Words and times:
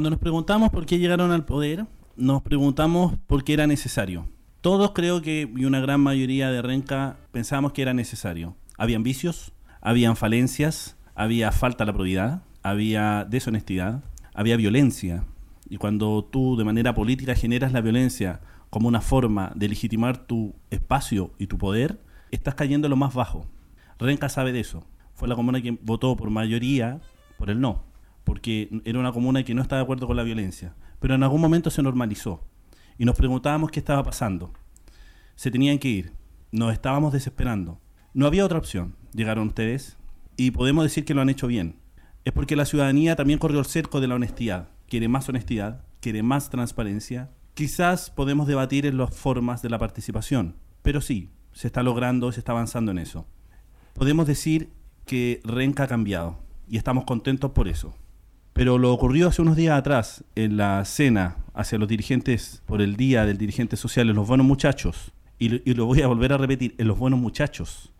Cuando 0.00 0.08
nos 0.08 0.18
preguntamos 0.18 0.70
por 0.70 0.86
qué 0.86 0.98
llegaron 0.98 1.30
al 1.30 1.44
poder, 1.44 1.84
nos 2.16 2.40
preguntamos 2.40 3.18
por 3.26 3.44
qué 3.44 3.52
era 3.52 3.66
necesario. 3.66 4.30
Todos 4.62 4.92
creo 4.92 5.20
que, 5.20 5.46
y 5.54 5.66
una 5.66 5.78
gran 5.78 6.00
mayoría 6.00 6.50
de 6.50 6.62
Renca, 6.62 7.18
pensamos 7.32 7.72
que 7.72 7.82
era 7.82 7.92
necesario. 7.92 8.56
Habían 8.78 9.02
vicios, 9.02 9.52
habían 9.82 10.16
falencias, 10.16 10.96
había 11.14 11.52
falta 11.52 11.84
de 11.84 11.88
la 11.88 11.92
probidad, 11.92 12.42
había 12.62 13.26
deshonestidad, 13.28 14.02
había 14.32 14.56
violencia. 14.56 15.26
Y 15.68 15.76
cuando 15.76 16.24
tú 16.24 16.56
de 16.56 16.64
manera 16.64 16.94
política 16.94 17.34
generas 17.34 17.72
la 17.74 17.82
violencia 17.82 18.40
como 18.70 18.88
una 18.88 19.02
forma 19.02 19.52
de 19.54 19.68
legitimar 19.68 20.26
tu 20.26 20.54
espacio 20.70 21.34
y 21.36 21.46
tu 21.46 21.58
poder, 21.58 22.00
estás 22.30 22.54
cayendo 22.54 22.86
en 22.86 22.92
lo 22.92 22.96
más 22.96 23.12
bajo. 23.12 23.50
Renca 23.98 24.30
sabe 24.30 24.52
de 24.52 24.60
eso. 24.60 24.82
Fue 25.12 25.28
la 25.28 25.36
comuna 25.36 25.60
que 25.60 25.78
votó 25.82 26.16
por 26.16 26.30
mayoría 26.30 27.02
por 27.36 27.50
el 27.50 27.60
no, 27.60 27.89
porque 28.30 28.70
era 28.84 29.00
una 29.00 29.10
comuna 29.10 29.42
que 29.42 29.54
no 29.54 29.60
estaba 29.60 29.80
de 29.80 29.82
acuerdo 29.82 30.06
con 30.06 30.16
la 30.16 30.22
violencia. 30.22 30.76
Pero 31.00 31.16
en 31.16 31.24
algún 31.24 31.40
momento 31.40 31.68
se 31.68 31.82
normalizó 31.82 32.44
y 32.96 33.04
nos 33.04 33.16
preguntábamos 33.16 33.72
qué 33.72 33.80
estaba 33.80 34.04
pasando. 34.04 34.52
Se 35.34 35.50
tenían 35.50 35.80
que 35.80 35.88
ir, 35.88 36.12
nos 36.52 36.72
estábamos 36.72 37.12
desesperando. 37.12 37.80
No 38.14 38.26
había 38.26 38.44
otra 38.44 38.58
opción. 38.58 38.94
Llegaron 39.12 39.48
ustedes 39.48 39.98
y 40.36 40.52
podemos 40.52 40.84
decir 40.84 41.04
que 41.04 41.12
lo 41.12 41.22
han 41.22 41.28
hecho 41.28 41.48
bien. 41.48 41.80
Es 42.24 42.32
porque 42.32 42.54
la 42.54 42.66
ciudadanía 42.66 43.16
también 43.16 43.40
corrió 43.40 43.58
el 43.58 43.66
cerco 43.66 44.00
de 44.00 44.06
la 44.06 44.14
honestidad. 44.14 44.68
Quiere 44.86 45.08
más 45.08 45.28
honestidad, 45.28 45.84
quiere 45.98 46.22
más 46.22 46.50
transparencia. 46.50 47.32
Quizás 47.54 48.10
podemos 48.10 48.46
debatir 48.46 48.86
en 48.86 48.96
las 48.96 49.12
formas 49.12 49.60
de 49.60 49.70
la 49.70 49.78
participación, 49.80 50.54
pero 50.82 51.00
sí, 51.00 51.30
se 51.50 51.66
está 51.66 51.82
logrando, 51.82 52.30
se 52.30 52.38
está 52.38 52.52
avanzando 52.52 52.92
en 52.92 52.98
eso. 52.98 53.26
Podemos 53.94 54.28
decir 54.28 54.70
que 55.04 55.40
Renca 55.42 55.82
ha 55.82 55.88
cambiado 55.88 56.38
y 56.68 56.76
estamos 56.76 57.02
contentos 57.06 57.50
por 57.50 57.66
eso. 57.66 57.92
Pero 58.52 58.78
lo 58.78 58.92
ocurrido 58.92 59.28
hace 59.28 59.42
unos 59.42 59.56
días 59.56 59.78
atrás 59.78 60.24
en 60.34 60.56
la 60.56 60.84
cena 60.84 61.36
hacia 61.54 61.78
los 61.78 61.88
dirigentes 61.88 62.62
por 62.66 62.82
el 62.82 62.96
Día 62.96 63.24
del 63.24 63.38
Dirigente 63.38 63.76
Social 63.76 64.08
en 64.10 64.16
los 64.16 64.28
buenos 64.28 64.46
muchachos, 64.46 65.12
y, 65.38 65.68
y 65.68 65.74
lo 65.74 65.86
voy 65.86 66.02
a 66.02 66.06
volver 66.06 66.32
a 66.32 66.38
repetir, 66.38 66.74
en 66.78 66.88
los 66.88 66.98
buenos 66.98 67.18
muchachos, 67.18 67.92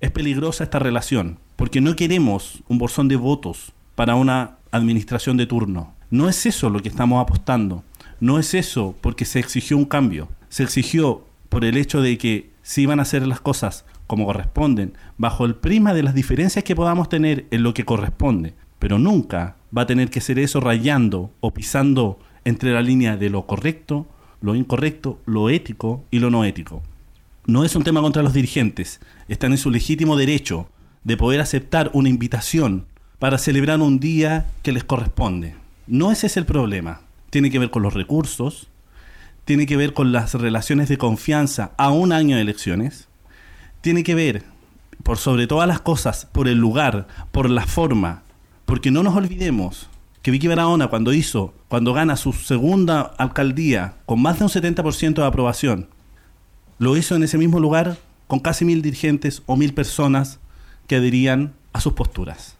es 0.00 0.10
peligrosa 0.10 0.64
esta 0.64 0.80
relación, 0.80 1.38
porque 1.56 1.80
no 1.80 1.94
queremos 1.94 2.62
un 2.68 2.78
bolsón 2.78 3.06
de 3.06 3.16
votos 3.16 3.72
para 3.94 4.16
una 4.16 4.56
administración 4.72 5.36
de 5.36 5.46
turno. 5.46 5.94
No 6.10 6.28
es 6.28 6.44
eso 6.44 6.70
lo 6.70 6.80
que 6.80 6.88
estamos 6.88 7.22
apostando. 7.22 7.84
No 8.20 8.38
es 8.38 8.52
eso 8.54 8.96
porque 9.00 9.24
se 9.24 9.38
exigió 9.38 9.76
un 9.76 9.84
cambio. 9.84 10.28
Se 10.48 10.62
exigió 10.62 11.24
por 11.48 11.64
el 11.64 11.76
hecho 11.76 12.02
de 12.02 12.18
que 12.18 12.50
se 12.62 12.80
iban 12.80 12.98
a 12.98 13.02
hacer 13.02 13.26
las 13.26 13.40
cosas 13.40 13.84
como 14.06 14.26
corresponden, 14.26 14.94
bajo 15.16 15.44
el 15.44 15.54
prima 15.54 15.94
de 15.94 16.02
las 16.02 16.14
diferencias 16.14 16.64
que 16.64 16.76
podamos 16.76 17.08
tener 17.08 17.46
en 17.50 17.62
lo 17.62 17.72
que 17.72 17.84
corresponde. 17.84 18.54
Pero 18.82 18.98
nunca 18.98 19.54
va 19.76 19.82
a 19.82 19.86
tener 19.86 20.10
que 20.10 20.20
ser 20.20 20.40
eso 20.40 20.58
rayando 20.58 21.30
o 21.38 21.54
pisando 21.54 22.18
entre 22.44 22.72
la 22.72 22.82
línea 22.82 23.16
de 23.16 23.30
lo 23.30 23.46
correcto, 23.46 24.08
lo 24.40 24.56
incorrecto, 24.56 25.20
lo 25.24 25.48
ético 25.48 26.02
y 26.10 26.18
lo 26.18 26.28
no 26.30 26.44
ético 26.44 26.82
no 27.46 27.64
es 27.64 27.74
un 27.74 27.82
tema 27.82 28.00
contra 28.00 28.22
los 28.22 28.32
dirigentes. 28.32 29.00
Están 29.28 29.52
en 29.52 29.58
su 29.58 29.70
legítimo 29.70 30.16
derecho 30.16 30.68
de 31.04 31.16
poder 31.16 31.40
aceptar 31.40 31.90
una 31.92 32.08
invitación 32.08 32.86
para 33.18 33.38
celebrar 33.38 33.80
un 33.80 33.98
día 33.98 34.46
que 34.62 34.72
les 34.72 34.84
corresponde. 34.84 35.54
No 35.86 36.12
ese 36.12 36.28
es 36.28 36.36
el 36.36 36.46
problema. 36.46 37.00
Tiene 37.30 37.50
que 37.50 37.58
ver 37.58 37.70
con 37.70 37.82
los 37.82 37.94
recursos, 37.94 38.68
tiene 39.44 39.66
que 39.66 39.76
ver 39.76 39.92
con 39.92 40.12
las 40.12 40.34
relaciones 40.34 40.88
de 40.88 40.98
confianza 40.98 41.72
a 41.76 41.90
un 41.90 42.12
año 42.12 42.36
de 42.36 42.42
elecciones, 42.42 43.08
tiene 43.80 44.04
que 44.04 44.14
ver, 44.14 44.44
por 45.02 45.18
sobre 45.18 45.48
todas 45.48 45.66
las 45.66 45.80
cosas, 45.80 46.26
por 46.30 46.46
el 46.46 46.58
lugar, 46.58 47.08
por 47.32 47.50
la 47.50 47.66
forma, 47.66 48.22
porque 48.72 48.90
no 48.90 49.02
nos 49.02 49.14
olvidemos 49.14 49.90
que 50.22 50.30
Vicky 50.30 50.48
Barahona 50.48 50.88
cuando 50.88 51.12
hizo, 51.12 51.52
cuando 51.68 51.92
gana 51.92 52.16
su 52.16 52.32
segunda 52.32 53.02
alcaldía 53.02 53.96
con 54.06 54.22
más 54.22 54.38
de 54.38 54.46
un 54.46 54.50
70% 54.50 55.16
de 55.16 55.26
aprobación, 55.26 55.88
lo 56.78 56.96
hizo 56.96 57.14
en 57.14 57.22
ese 57.22 57.36
mismo 57.36 57.60
lugar 57.60 57.98
con 58.28 58.40
casi 58.40 58.64
mil 58.64 58.80
dirigentes 58.80 59.42
o 59.44 59.56
mil 59.56 59.74
personas 59.74 60.40
que 60.86 60.96
adherían 60.96 61.52
a 61.74 61.82
sus 61.82 61.92
posturas. 61.92 62.56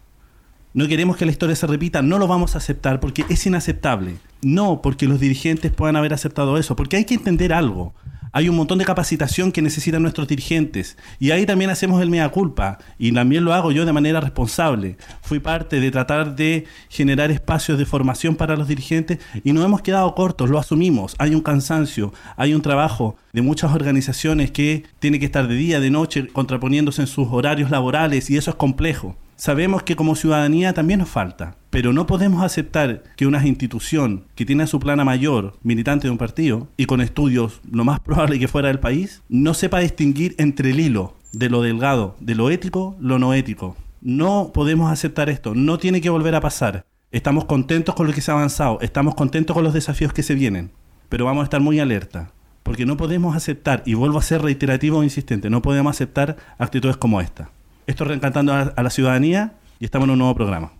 No 0.74 0.86
queremos 0.86 1.16
que 1.16 1.24
la 1.24 1.32
historia 1.32 1.56
se 1.56 1.66
repita, 1.66 2.02
no 2.02 2.18
lo 2.18 2.26
vamos 2.26 2.56
a 2.56 2.58
aceptar 2.58 3.00
porque 3.00 3.24
es 3.30 3.46
inaceptable. 3.46 4.18
No 4.42 4.82
porque 4.82 5.08
los 5.08 5.18
dirigentes 5.18 5.72
puedan 5.72 5.96
haber 5.96 6.12
aceptado 6.12 6.58
eso, 6.58 6.76
porque 6.76 6.98
hay 6.98 7.06
que 7.06 7.14
entender 7.14 7.54
algo 7.54 7.94
hay 8.32 8.48
un 8.48 8.56
montón 8.56 8.78
de 8.78 8.84
capacitación 8.84 9.52
que 9.52 9.62
necesitan 9.62 10.02
nuestros 10.02 10.26
dirigentes. 10.26 10.96
Y 11.18 11.30
ahí 11.30 11.44
también 11.44 11.70
hacemos 11.70 12.00
el 12.00 12.08
mea 12.08 12.30
culpa. 12.30 12.78
Y 12.98 13.12
también 13.12 13.44
lo 13.44 13.52
hago 13.52 13.72
yo 13.72 13.84
de 13.84 13.92
manera 13.92 14.20
responsable. 14.20 14.96
Fui 15.20 15.38
parte 15.38 15.80
de 15.80 15.90
tratar 15.90 16.34
de 16.34 16.64
generar 16.88 17.30
espacios 17.30 17.78
de 17.78 17.84
formación 17.84 18.36
para 18.36 18.56
los 18.56 18.68
dirigentes 18.68 19.18
y 19.44 19.52
nos 19.52 19.64
hemos 19.64 19.82
quedado 19.82 20.14
cortos, 20.14 20.48
lo 20.48 20.58
asumimos. 20.58 21.14
Hay 21.18 21.34
un 21.34 21.42
cansancio, 21.42 22.12
hay 22.36 22.54
un 22.54 22.62
trabajo 22.62 23.16
de 23.32 23.42
muchas 23.42 23.74
organizaciones 23.74 24.50
que 24.50 24.84
tiene 24.98 25.18
que 25.18 25.26
estar 25.26 25.46
de 25.46 25.54
día, 25.54 25.80
de 25.80 25.90
noche, 25.90 26.28
contraponiéndose 26.28 27.02
en 27.02 27.08
sus 27.08 27.28
horarios 27.30 27.70
laborales 27.70 28.30
y 28.30 28.36
eso 28.36 28.50
es 28.50 28.56
complejo. 28.56 29.16
Sabemos 29.36 29.82
que 29.82 29.96
como 29.96 30.14
ciudadanía 30.14 30.72
también 30.72 31.00
nos 31.00 31.08
falta, 31.08 31.56
pero 31.70 31.92
no 31.92 32.06
podemos 32.06 32.42
aceptar 32.42 33.02
que 33.16 33.26
una 33.26 33.44
institución 33.46 34.24
que 34.34 34.44
tiene 34.44 34.64
a 34.64 34.66
su 34.66 34.78
plana 34.78 35.04
mayor, 35.04 35.58
militante 35.62 36.06
de 36.06 36.10
un 36.10 36.18
partido, 36.18 36.68
y 36.76 36.84
con 36.84 37.00
estudios 37.00 37.60
lo 37.70 37.84
más 37.84 38.00
probable 38.04 38.38
que 38.38 38.48
fuera 38.48 38.68
del 38.68 38.78
país, 38.78 39.22
no 39.28 39.54
sepa 39.54 39.80
distinguir 39.80 40.34
entre 40.38 40.70
el 40.70 40.80
hilo 40.80 41.16
de 41.32 41.48
lo 41.48 41.62
delgado, 41.62 42.14
de 42.20 42.34
lo 42.34 42.50
ético, 42.50 42.96
lo 43.00 43.18
no 43.18 43.34
ético. 43.34 43.76
No 44.00 44.50
podemos 44.52 44.92
aceptar 44.92 45.30
esto, 45.30 45.54
no 45.54 45.78
tiene 45.78 46.00
que 46.00 46.10
volver 46.10 46.34
a 46.34 46.40
pasar. 46.40 46.84
Estamos 47.10 47.46
contentos 47.46 47.94
con 47.94 48.06
lo 48.06 48.12
que 48.12 48.20
se 48.20 48.30
ha 48.30 48.34
avanzado, 48.34 48.78
estamos 48.80 49.14
contentos 49.14 49.54
con 49.54 49.64
los 49.64 49.74
desafíos 49.74 50.12
que 50.12 50.22
se 50.22 50.34
vienen, 50.34 50.70
pero 51.08 51.24
vamos 51.24 51.42
a 51.42 51.44
estar 51.44 51.60
muy 51.60 51.80
alerta, 51.80 52.32
porque 52.62 52.86
no 52.86 52.96
podemos 52.96 53.36
aceptar, 53.36 53.82
y 53.86 53.94
vuelvo 53.94 54.18
a 54.18 54.22
ser 54.22 54.42
reiterativo 54.42 55.00
e 55.00 55.04
insistente, 55.04 55.50
no 55.50 55.62
podemos 55.62 55.96
aceptar 55.96 56.36
actitudes 56.58 56.96
como 56.96 57.20
esta. 57.20 57.50
Esto 57.84 58.04
es 58.04 58.08
Reencantando 58.08 58.52
a, 58.52 58.80
la 58.80 58.90
Ciudadanía 58.90 59.54
y 59.80 59.84
estamos 59.84 60.06
en 60.06 60.12
un 60.12 60.18
nuevo 60.18 60.34
programa. 60.36 60.70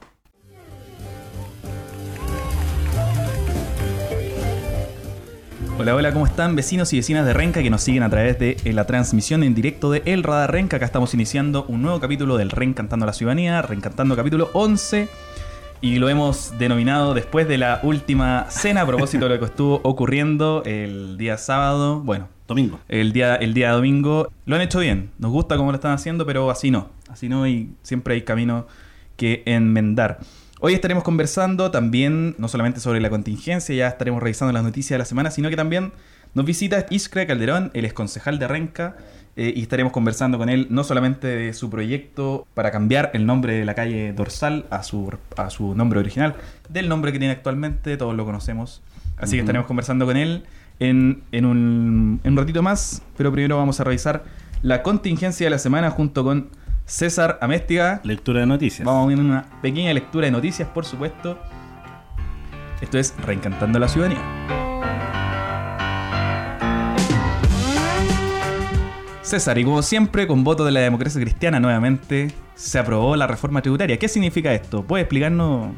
Hola, 5.78 5.96
hola, 5.96 6.12
¿cómo 6.12 6.26
están 6.26 6.54
vecinos 6.54 6.92
y 6.92 6.98
vecinas 6.98 7.26
de 7.26 7.32
Renca 7.32 7.60
que 7.60 7.70
nos 7.70 7.82
siguen 7.82 8.04
a 8.04 8.10
través 8.10 8.38
de 8.38 8.56
eh, 8.64 8.72
la 8.72 8.86
transmisión 8.86 9.42
en 9.42 9.52
directo 9.52 9.90
de 9.90 10.02
El 10.04 10.22
Radar 10.22 10.52
Renca? 10.52 10.76
Acá 10.76 10.86
estamos 10.86 11.12
iniciando 11.12 11.64
un 11.64 11.82
nuevo 11.82 11.98
capítulo 11.98 12.36
del 12.36 12.50
Reencantando 12.50 13.04
a 13.04 13.08
la 13.08 13.12
Ciudadanía, 13.12 13.62
Reencantando 13.62 14.14
capítulo 14.14 14.50
11. 14.52 15.08
Y 15.82 15.98
lo 15.98 16.08
hemos 16.08 16.56
denominado 16.58 17.12
después 17.12 17.48
de 17.48 17.58
la 17.58 17.80
última 17.82 18.46
cena 18.50 18.82
a 18.82 18.86
propósito 18.86 19.24
de 19.24 19.34
lo 19.34 19.40
que 19.40 19.46
estuvo 19.46 19.80
ocurriendo 19.82 20.62
el 20.64 21.18
día 21.18 21.36
sábado. 21.36 21.98
Bueno, 21.98 22.28
Domingo. 22.46 22.78
El 22.88 23.12
día, 23.12 23.34
el 23.34 23.52
día 23.52 23.72
domingo. 23.72 24.30
Lo 24.46 24.54
han 24.54 24.62
hecho 24.62 24.78
bien. 24.78 25.10
Nos 25.18 25.32
gusta 25.32 25.56
cómo 25.56 25.72
lo 25.72 25.74
están 25.74 25.90
haciendo, 25.90 26.24
pero 26.24 26.52
así 26.52 26.70
no. 26.70 26.90
Así 27.08 27.28
no 27.28 27.48
y 27.48 27.74
siempre 27.82 28.14
hay 28.14 28.22
camino 28.22 28.68
que 29.16 29.42
enmendar. 29.44 30.20
Hoy 30.60 30.74
estaremos 30.74 31.02
conversando 31.02 31.72
también, 31.72 32.36
no 32.38 32.46
solamente 32.46 32.78
sobre 32.78 33.00
la 33.00 33.10
contingencia, 33.10 33.74
ya 33.74 33.88
estaremos 33.88 34.22
revisando 34.22 34.52
las 34.52 34.62
noticias 34.62 34.90
de 34.90 34.98
la 34.98 35.04
semana, 35.04 35.32
sino 35.32 35.50
que 35.50 35.56
también 35.56 35.92
nos 36.34 36.46
visita 36.46 36.86
Iskra 36.90 37.26
Calderón, 37.26 37.72
el 37.74 37.84
ex 37.86 37.92
concejal 37.92 38.38
de 38.38 38.46
Renca, 38.46 38.96
eh, 39.36 39.52
y 39.56 39.62
estaremos 39.62 39.92
conversando 39.92 40.36
con 40.36 40.48
él 40.48 40.66
no 40.70 40.84
solamente 40.84 41.26
de 41.26 41.52
su 41.54 41.70
proyecto 41.70 42.46
para 42.54 42.70
cambiar 42.70 43.10
el 43.14 43.24
nombre 43.24 43.54
de 43.54 43.64
la 43.64 43.74
calle 43.74 44.12
Dorsal 44.12 44.66
a 44.70 44.82
su, 44.82 45.10
a 45.36 45.48
su 45.48 45.74
nombre 45.74 46.00
original, 46.00 46.34
del 46.68 46.88
nombre 46.88 47.12
que 47.12 47.18
tiene 47.18 47.32
actualmente, 47.32 47.96
todos 47.96 48.14
lo 48.14 48.24
conocemos. 48.24 48.82
Así 49.16 49.36
que 49.36 49.40
estaremos 49.40 49.66
conversando 49.66 50.04
con 50.04 50.16
él 50.16 50.44
en, 50.80 51.22
un, 51.32 52.20
ratito 52.36 52.62
más, 52.62 53.02
pero 53.16 53.30
primero 53.30 53.56
vamos 53.56 53.80
a 53.80 53.84
revisar 53.84 54.24
la 54.62 54.82
contingencia 54.82 55.46
de 55.46 55.50
la 55.50 55.58
semana 55.58 55.90
junto 55.90 56.24
con 56.24 56.48
César 56.86 57.38
Améstica. 57.40 58.00
Lectura 58.04 58.40
de 58.40 58.46
noticias. 58.46 58.84
Vamos 58.84 59.12
a 59.12 59.20
una 59.20 59.46
pequeña 59.62 59.92
lectura 59.92 60.26
de 60.26 60.32
noticias, 60.32 60.68
por 60.68 60.84
supuesto. 60.84 61.38
Esto 62.80 62.98
es 62.98 63.14
Reencantando 63.24 63.78
la 63.78 63.88
Ciudadanía. 63.88 64.61
César, 69.32 69.56
y 69.56 69.64
como 69.64 69.80
siempre, 69.80 70.26
con 70.26 70.44
voto 70.44 70.62
de 70.62 70.72
la 70.72 70.80
democracia 70.80 71.18
cristiana 71.18 71.58
nuevamente, 71.58 72.34
se 72.54 72.78
aprobó 72.78 73.16
la 73.16 73.26
reforma 73.26 73.62
tributaria. 73.62 73.98
¿Qué 73.98 74.06
significa 74.06 74.52
esto? 74.52 74.82
¿Puede 74.82 75.04
explicarnos? 75.04 75.70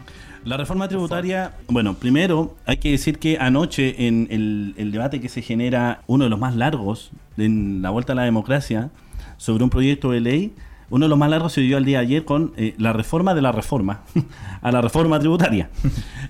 La 0.45 0.57
reforma 0.57 0.89
tributaria, 0.89 1.53
bueno, 1.69 1.95
primero 1.95 2.57
hay 2.67 2.79
que 2.79 2.91
decir 2.91 3.21
que 3.21 3.39
anoche 3.39 4.09
en 4.09 4.27
el, 4.33 4.91
debate 4.91 5.21
que 5.21 5.29
se 5.29 5.41
genera, 5.41 6.01
uno 6.09 6.25
de 6.25 6.31
los 6.31 6.41
más 6.41 6.57
largos 6.57 7.13
en 7.37 7.81
la 7.81 7.91
vuelta 7.91 8.15
a 8.15 8.17
la 8.17 8.25
democracia, 8.25 8.91
sobre 9.37 9.63
un 9.63 9.71
proyecto 9.71 10.11
de 10.11 10.19
ley, 10.19 10.53
uno 10.91 11.05
de 11.05 11.09
los 11.11 11.19
más 11.19 11.31
largos 11.31 11.53
se 11.53 11.61
dio 11.61 11.77
al 11.77 11.85
día 11.85 11.99
de 11.99 12.07
ayer 12.07 12.25
con 12.25 12.55
eh, 12.57 12.75
la 12.77 12.93
reforma 12.93 13.37
de 13.37 13.43
la 13.43 13.53
reforma, 13.53 14.03
a 14.63 14.73
la 14.73 14.81
reforma 14.81 15.21
tributaria. 15.21 15.71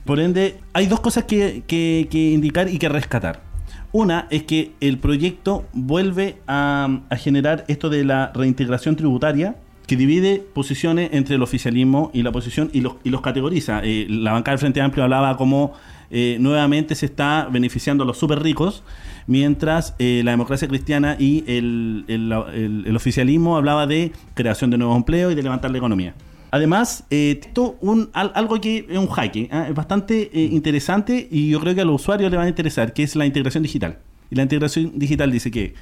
Por 0.04 0.20
ende, 0.20 0.60
hay 0.74 0.88
dos 0.88 1.00
cosas 1.00 1.24
que, 1.24 1.62
que, 1.66 2.30
indicar 2.34 2.68
y 2.68 2.78
que 2.78 2.90
rescatar. 2.90 3.53
Una 3.94 4.26
es 4.30 4.42
que 4.42 4.72
el 4.80 4.98
proyecto 4.98 5.66
vuelve 5.72 6.38
a, 6.48 6.98
generar 7.16 7.64
esto 7.68 7.90
de 7.90 8.04
la 8.04 8.32
reintegración 8.34 8.96
tributaria 8.96 9.54
que 9.86 9.94
divide 9.96 10.42
posiciones 10.52 11.10
entre 11.12 11.36
el 11.36 11.42
oficialismo 11.44 12.10
y 12.12 12.24
la 12.24 12.30
oposición 12.30 12.70
y 12.72 12.80
los, 12.80 12.94
y 13.04 13.10
los 13.10 13.20
categoriza. 13.20 13.82
Eh, 13.84 14.08
la 14.10 14.32
bancada 14.32 14.54
del 14.54 14.58
Frente 14.58 14.80
Amplio 14.80 15.04
hablaba 15.04 15.36
como 15.36 15.74
eh, 16.10 16.38
nuevamente 16.40 16.96
se 16.96 17.06
está 17.06 17.48
beneficiando 17.48 18.02
a 18.02 18.06
los 18.08 18.18
súper 18.18 18.42
ricos, 18.42 18.82
mientras 19.28 19.94
eh, 20.00 20.22
la 20.24 20.32
democracia 20.32 20.66
cristiana 20.66 21.14
y 21.16 21.44
el- 21.46 22.04
el- 22.08 22.84
el 22.86 22.96
oficialismo 22.96 23.56
hablaba 23.56 23.86
de 23.86 24.10
creación 24.34 24.70
de 24.70 24.78
nuevos 24.78 24.96
empleos 24.96 25.30
y 25.32 25.36
de 25.36 25.42
levantar 25.44 25.70
la 25.70 25.78
economía. 25.78 26.14
Además, 26.54 27.04
eh, 27.10 27.40
esto 27.42 27.76
un, 27.80 28.10
al- 28.12 28.30
algo 28.34 28.60
que 28.60 28.86
es 28.88 28.96
un 28.98 29.08
jaque, 29.08 29.48
¿ah? 29.50 29.66
es 29.68 29.74
bastante 29.74 30.30
eh, 30.32 30.48
interesante 30.52 31.26
y 31.30 31.50
yo 31.50 31.58
creo 31.60 31.74
que 31.74 31.80
a 31.80 31.84
los 31.84 32.00
usuarios 32.00 32.30
les 32.30 32.38
va 32.38 32.44
a 32.44 32.48
interesar, 32.48 32.92
que 32.92 33.02
es 33.02 33.16
la 33.16 33.26
integración 33.26 33.62
digital. 33.64 33.98
Y 34.30 34.36
la 34.36 34.42
integración 34.42 34.92
digital 34.96 35.32
dice 35.32 35.50
que 35.50 35.74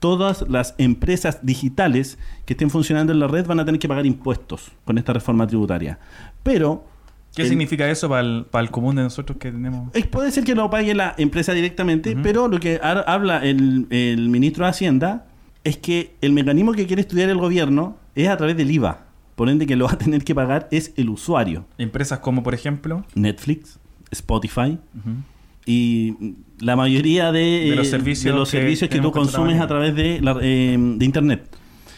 todas 0.00 0.44
las 0.48 0.74
empresas 0.78 1.38
digitales 1.42 2.18
que 2.46 2.54
estén 2.54 2.70
funcionando 2.70 3.12
en 3.12 3.20
la 3.20 3.28
red 3.28 3.46
van 3.46 3.60
a 3.60 3.64
tener 3.64 3.78
que 3.80 3.88
pagar 3.88 4.06
impuestos 4.06 4.72
con 4.84 4.98
esta 4.98 5.12
reforma 5.12 5.46
tributaria. 5.46 5.98
Pero... 6.42 6.84
¿Qué 7.34 7.42
el- 7.42 7.48
significa 7.48 7.88
eso 7.88 8.08
para 8.08 8.22
el, 8.22 8.44
para 8.50 8.64
el 8.64 8.70
común 8.72 8.96
de 8.96 9.02
nosotros 9.02 9.38
que 9.38 9.52
tenemos? 9.52 9.94
eh, 9.94 10.04
Puede 10.04 10.32
ser 10.32 10.42
que 10.44 10.54
lo 10.56 10.68
pague 10.70 10.94
la 10.94 11.14
empresa 11.18 11.52
directamente, 11.52 12.16
pero 12.22 12.48
lo 12.48 12.58
que 12.58 12.80
ha- 12.82 13.04
habla 13.06 13.38
el, 13.44 13.86
el 13.90 14.28
ministro 14.28 14.64
de 14.64 14.70
Hacienda 14.70 15.26
es 15.62 15.76
que 15.76 16.14
el 16.22 16.32
mecanismo 16.32 16.72
que 16.72 16.86
quiere 16.86 17.02
estudiar 17.02 17.28
el 17.28 17.38
gobierno 17.38 17.96
es 18.16 18.28
a 18.28 18.36
través 18.36 18.56
del 18.56 18.70
IVA. 18.70 19.04
Por 19.38 19.48
ende, 19.48 19.66
que 19.66 19.76
lo 19.76 19.86
va 19.86 19.92
a 19.92 19.98
tener 19.98 20.22
que 20.24 20.34
pagar 20.34 20.68
es 20.70 20.92
el 20.96 21.08
usuario. 21.08 21.64
Empresas 21.78 22.18
como, 22.18 22.42
por 22.42 22.52
ejemplo, 22.54 23.04
Netflix, 23.14 23.78
Spotify 24.10 24.78
y 25.66 26.14
la 26.60 26.76
mayoría 26.76 27.30
de, 27.32 27.40
De 27.70 27.76
los 27.76 27.86
eh, 27.86 27.90
servicios 27.90 28.24
de 28.34 28.38
los 28.38 28.50
que 28.50 28.58
servicios 28.58 28.90
que, 28.90 28.98
tú 29.00 29.12
consumes 29.12 29.60
a 29.60 29.66
través 29.66 29.94
de, 29.94 30.20
la- 30.20 30.36
eh, 30.40 30.76
de 30.78 31.04
Internet. 31.04 31.48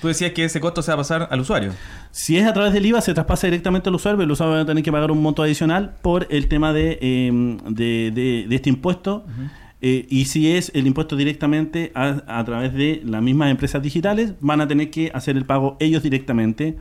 tú 0.03 0.09
decías 0.09 0.33
que 0.33 0.45
ese 0.45 0.61
costo 0.61 0.83
se 0.83 0.91
va 0.91 0.95
a 0.95 0.99
pasar 0.99 1.29
al 1.31 1.41
usuario. 1.41 1.73
Si 2.11 2.37
es 2.37 2.47
a 2.47 2.53
través 2.53 2.73
del 2.73 2.85
IVA, 2.87 3.01
se 3.01 3.15
traspasa 3.15 3.47
directamente 3.47 3.89
al 3.89 3.95
usuario, 3.95 4.17
pero 4.19 4.25
el 4.27 4.31
usuario 4.33 4.57
va 4.57 4.61
a 4.63 4.67
tener 4.67 4.83
que 4.83 4.91
pagar 4.93 5.11
un 5.11 5.23
monto 5.23 5.43
adicional 5.43 5.95
por 6.03 6.27
el 6.31 6.49
tema 6.49 6.73
de, 6.73 6.99
eh, 7.01 7.59
de, 7.69 8.11
de- 8.15 8.47
de 8.49 8.55
este 8.57 8.69
impuesto. 8.71 9.25
Eh, 9.83 10.07
y 10.11 10.27
si 10.27 10.53
es 10.53 10.71
el 10.75 10.87
impuesto 10.87 11.17
directamente 11.17 11.91
a, 11.95 12.23
a 12.27 12.45
través 12.45 12.75
de 12.75 13.01
las 13.05 13.23
mismas 13.23 13.51
empresas 13.51 13.81
digitales, 13.83 14.35
van 14.41 14.61
a 14.61 14.69
tener 14.69 14.91
que 14.91 15.11
hacer 15.15 15.37
el 15.39 15.47
pago 15.47 15.77
ellos 15.81 16.03
directamente. 16.03 16.77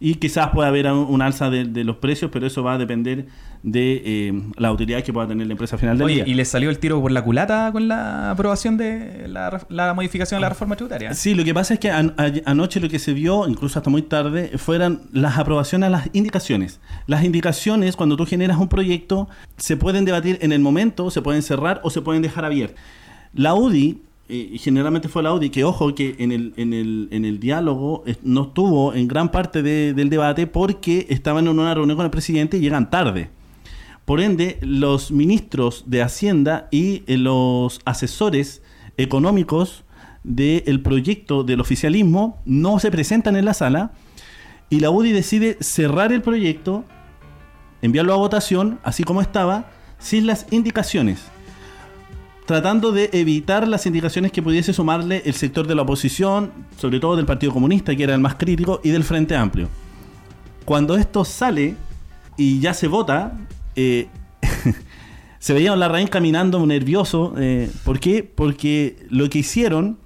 Y 0.00 0.14
quizás 0.14 0.50
pueda 0.50 0.68
haber 0.68 0.86
un, 0.86 0.98
un 1.08 1.22
alza 1.22 1.50
de, 1.50 1.64
de 1.64 1.82
los 1.82 1.96
precios, 1.96 2.30
pero 2.32 2.46
eso 2.46 2.62
va 2.62 2.74
a 2.74 2.78
depender 2.78 3.26
de 3.64 4.02
eh, 4.04 4.42
la 4.56 4.70
utilidad 4.70 5.02
que 5.02 5.12
pueda 5.12 5.26
tener 5.26 5.48
la 5.48 5.54
empresa 5.54 5.76
final 5.76 5.98
del 5.98 6.04
Oye, 6.04 6.14
día. 6.16 6.28
¿y 6.28 6.34
le 6.34 6.44
salió 6.44 6.70
el 6.70 6.78
tiro 6.78 7.00
por 7.00 7.10
la 7.10 7.24
culata 7.24 7.70
con 7.72 7.88
la 7.88 8.30
aprobación 8.30 8.76
de 8.76 9.26
la, 9.26 9.60
la 9.68 9.94
modificación 9.94 10.38
de 10.38 10.42
la 10.42 10.50
reforma 10.50 10.76
tributaria? 10.76 11.12
Sí, 11.14 11.34
lo 11.34 11.42
que 11.42 11.52
pasa 11.52 11.74
es 11.74 11.80
que 11.80 11.90
an- 11.90 12.14
a- 12.16 12.30
anoche 12.48 12.78
lo 12.78 12.88
que 12.88 13.00
se 13.00 13.12
vio, 13.12 13.48
incluso 13.48 13.80
hasta 13.80 13.90
muy 13.90 14.02
tarde, 14.02 14.52
fueron 14.56 15.02
las 15.12 15.36
aprobaciones 15.36 15.88
a 15.88 15.90
las 15.90 16.08
indicaciones. 16.12 16.78
Las 17.08 17.24
indicaciones, 17.24 17.96
cuando 17.96 18.16
tú 18.16 18.24
generas 18.24 18.58
un 18.58 18.68
proyecto, 18.68 19.28
se 19.56 19.76
pueden 19.76 20.04
debatir 20.04 20.38
en 20.42 20.52
el 20.52 20.60
momento, 20.60 21.10
se 21.10 21.22
pueden 21.22 21.42
cerrar 21.42 21.80
o 21.82 21.90
se 21.90 22.02
pueden 22.02 22.22
dejar 22.22 22.44
abiertas. 22.44 22.80
La 23.34 23.54
UDI, 23.54 24.00
eh, 24.28 24.56
generalmente 24.58 25.08
fue 25.08 25.22
la 25.22 25.32
UDI, 25.32 25.50
que 25.50 25.64
ojo 25.64 25.94
que 25.94 26.16
en 26.18 26.32
el, 26.32 26.52
en 26.56 26.72
el, 26.72 27.08
en 27.10 27.24
el 27.24 27.40
diálogo 27.40 28.02
eh, 28.06 28.16
no 28.22 28.42
estuvo 28.44 28.92
en 28.94 29.08
gran 29.08 29.30
parte 29.30 29.62
de- 29.62 29.94
del 29.94 30.10
debate 30.10 30.46
porque 30.46 31.06
estaban 31.08 31.46
en 31.46 31.58
una 31.58 31.74
reunión 31.74 31.96
con 31.96 32.04
el 32.04 32.10
presidente 32.10 32.58
y 32.58 32.60
llegan 32.60 32.90
tarde. 32.90 33.30
Por 34.04 34.20
ende, 34.20 34.58
los 34.62 35.10
ministros 35.10 35.84
de 35.86 36.02
Hacienda 36.02 36.68
y 36.70 37.02
eh, 37.06 37.16
los 37.18 37.80
asesores 37.84 38.62
económicos 38.96 39.84
del 40.24 40.80
proyecto 40.82 41.44
del 41.44 41.60
oficialismo 41.60 42.40
no 42.44 42.78
se 42.80 42.90
presentan 42.90 43.36
en 43.36 43.44
la 43.44 43.54
sala 43.54 43.92
y 44.68 44.80
la 44.80 44.90
UDI 44.90 45.12
decide 45.12 45.56
cerrar 45.60 46.12
el 46.12 46.20
proyecto, 46.20 46.84
enviarlo 47.80 48.12
a 48.12 48.16
votación, 48.16 48.78
así 48.82 49.04
como 49.04 49.22
estaba, 49.22 49.70
sin 49.98 50.26
las 50.26 50.46
indicaciones, 50.50 51.22
tratando 52.48 52.92
de 52.92 53.10
evitar 53.12 53.68
las 53.68 53.84
indicaciones 53.84 54.32
que 54.32 54.40
pudiese 54.40 54.72
sumarle 54.72 55.20
el 55.26 55.34
sector 55.34 55.66
de 55.66 55.74
la 55.74 55.82
oposición, 55.82 56.50
sobre 56.78 56.98
todo 56.98 57.14
del 57.14 57.26
Partido 57.26 57.52
Comunista, 57.52 57.94
que 57.94 58.02
era 58.02 58.14
el 58.14 58.22
más 58.22 58.36
crítico, 58.36 58.80
y 58.82 58.88
del 58.88 59.04
Frente 59.04 59.36
Amplio. 59.36 59.68
Cuando 60.64 60.96
esto 60.96 61.26
sale 61.26 61.74
y 62.38 62.58
ya 62.58 62.72
se 62.72 62.88
vota, 62.88 63.36
eh, 63.76 64.06
se 65.38 65.52
veía 65.52 65.74
a 65.74 65.76
Larraín 65.76 66.08
caminando 66.08 66.64
nervioso. 66.64 67.34
eh, 67.36 67.70
¿Por 67.84 68.00
qué? 68.00 68.22
Porque 68.22 68.96
lo 69.10 69.28
que 69.28 69.40
hicieron 69.40 69.98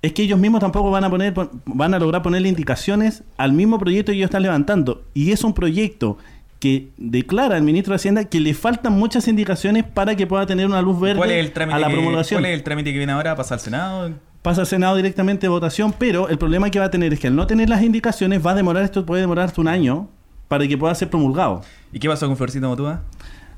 es 0.00 0.12
que 0.12 0.22
ellos 0.22 0.38
mismos 0.38 0.60
tampoco 0.60 0.92
van 0.92 1.02
a 1.02 1.10
poner 1.10 1.34
van 1.64 1.94
a 1.94 1.98
lograr 1.98 2.22
ponerle 2.22 2.48
indicaciones 2.48 3.24
al 3.36 3.52
mismo 3.52 3.76
proyecto 3.80 4.12
que 4.12 4.18
ellos 4.18 4.28
están 4.28 4.44
levantando. 4.44 5.02
Y 5.14 5.32
es 5.32 5.42
un 5.42 5.52
proyecto 5.52 6.16
que 6.58 6.90
declara 6.96 7.56
el 7.56 7.62
ministro 7.62 7.92
de 7.92 7.96
Hacienda 7.96 8.24
que 8.24 8.40
le 8.40 8.52
faltan 8.54 8.92
muchas 8.94 9.28
indicaciones 9.28 9.84
para 9.84 10.16
que 10.16 10.26
pueda 10.26 10.44
tener 10.46 10.66
una 10.66 10.82
luz 10.82 10.98
verde 11.00 11.18
¿Cuál 11.18 11.30
es 11.30 11.44
el 11.46 11.52
trámite 11.52 11.76
a 11.76 11.78
la 11.80 11.86
que- 11.88 11.92
promulgación. 11.94 12.40
¿Cuál 12.40 12.52
es 12.52 12.58
el 12.58 12.64
trámite 12.64 12.92
que 12.92 12.98
viene 12.98 13.12
ahora? 13.12 13.36
¿Pasa 13.36 13.54
al 13.54 13.60
Senado? 13.60 14.10
Pasa 14.42 14.62
al 14.62 14.66
Senado 14.66 14.96
directamente 14.96 15.42
de 15.42 15.48
votación, 15.48 15.94
pero 15.98 16.28
el 16.28 16.38
problema 16.38 16.70
que 16.70 16.78
va 16.78 16.86
a 16.86 16.90
tener 16.90 17.12
es 17.12 17.20
que 17.20 17.26
al 17.28 17.36
no 17.36 17.46
tener 17.46 17.68
las 17.68 17.82
indicaciones 17.82 18.44
va 18.44 18.52
a 18.52 18.54
demorar, 18.54 18.82
esto 18.84 19.04
puede 19.06 19.20
demorar 19.20 19.46
hasta 19.46 19.60
un 19.60 19.68
año 19.68 20.08
para 20.48 20.66
que 20.66 20.76
pueda 20.78 20.94
ser 20.94 21.10
promulgado. 21.10 21.62
¿Y 21.92 21.98
qué 21.98 22.08
pasó 22.08 22.26
con 22.26 22.36
Florcito 22.36 22.68
Motúa? 22.68 23.02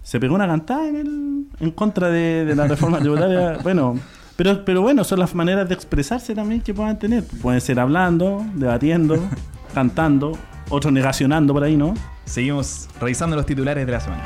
se 0.03 0.19
pegó 0.19 0.35
una 0.35 0.47
cantada 0.47 0.89
en, 0.89 0.97
el- 0.97 1.45
en 1.61 1.71
contra 1.73 2.09
de, 2.09 2.45
de 2.47 2.57
la 2.57 2.67
reforma 2.67 2.99
tributaria. 2.99 3.59
bueno, 3.63 3.99
pero, 4.37 4.65
pero 4.65 4.81
bueno, 4.83 5.05
son 5.05 5.19
las 5.21 5.35
maneras 5.35 5.69
de 5.69 5.75
expresarse 5.75 6.35
también 6.35 6.63
que 6.63 6.73
puedan 6.73 6.99
tener. 6.99 7.23
Pueden 7.43 7.61
ser 7.61 7.79
hablando, 7.79 8.45
debatiendo, 8.55 9.17
cantando, 9.75 10.33
otros 10.71 10.93
negacionando 10.93 11.53
por 11.53 11.63
ahí, 11.65 11.77
¿no? 11.77 11.95
Seguimos 12.25 12.89
revisando 13.01 13.37
los 13.37 13.45
titulares 13.47 13.85
de 13.85 13.93
la 13.93 14.01
semana. 14.01 14.23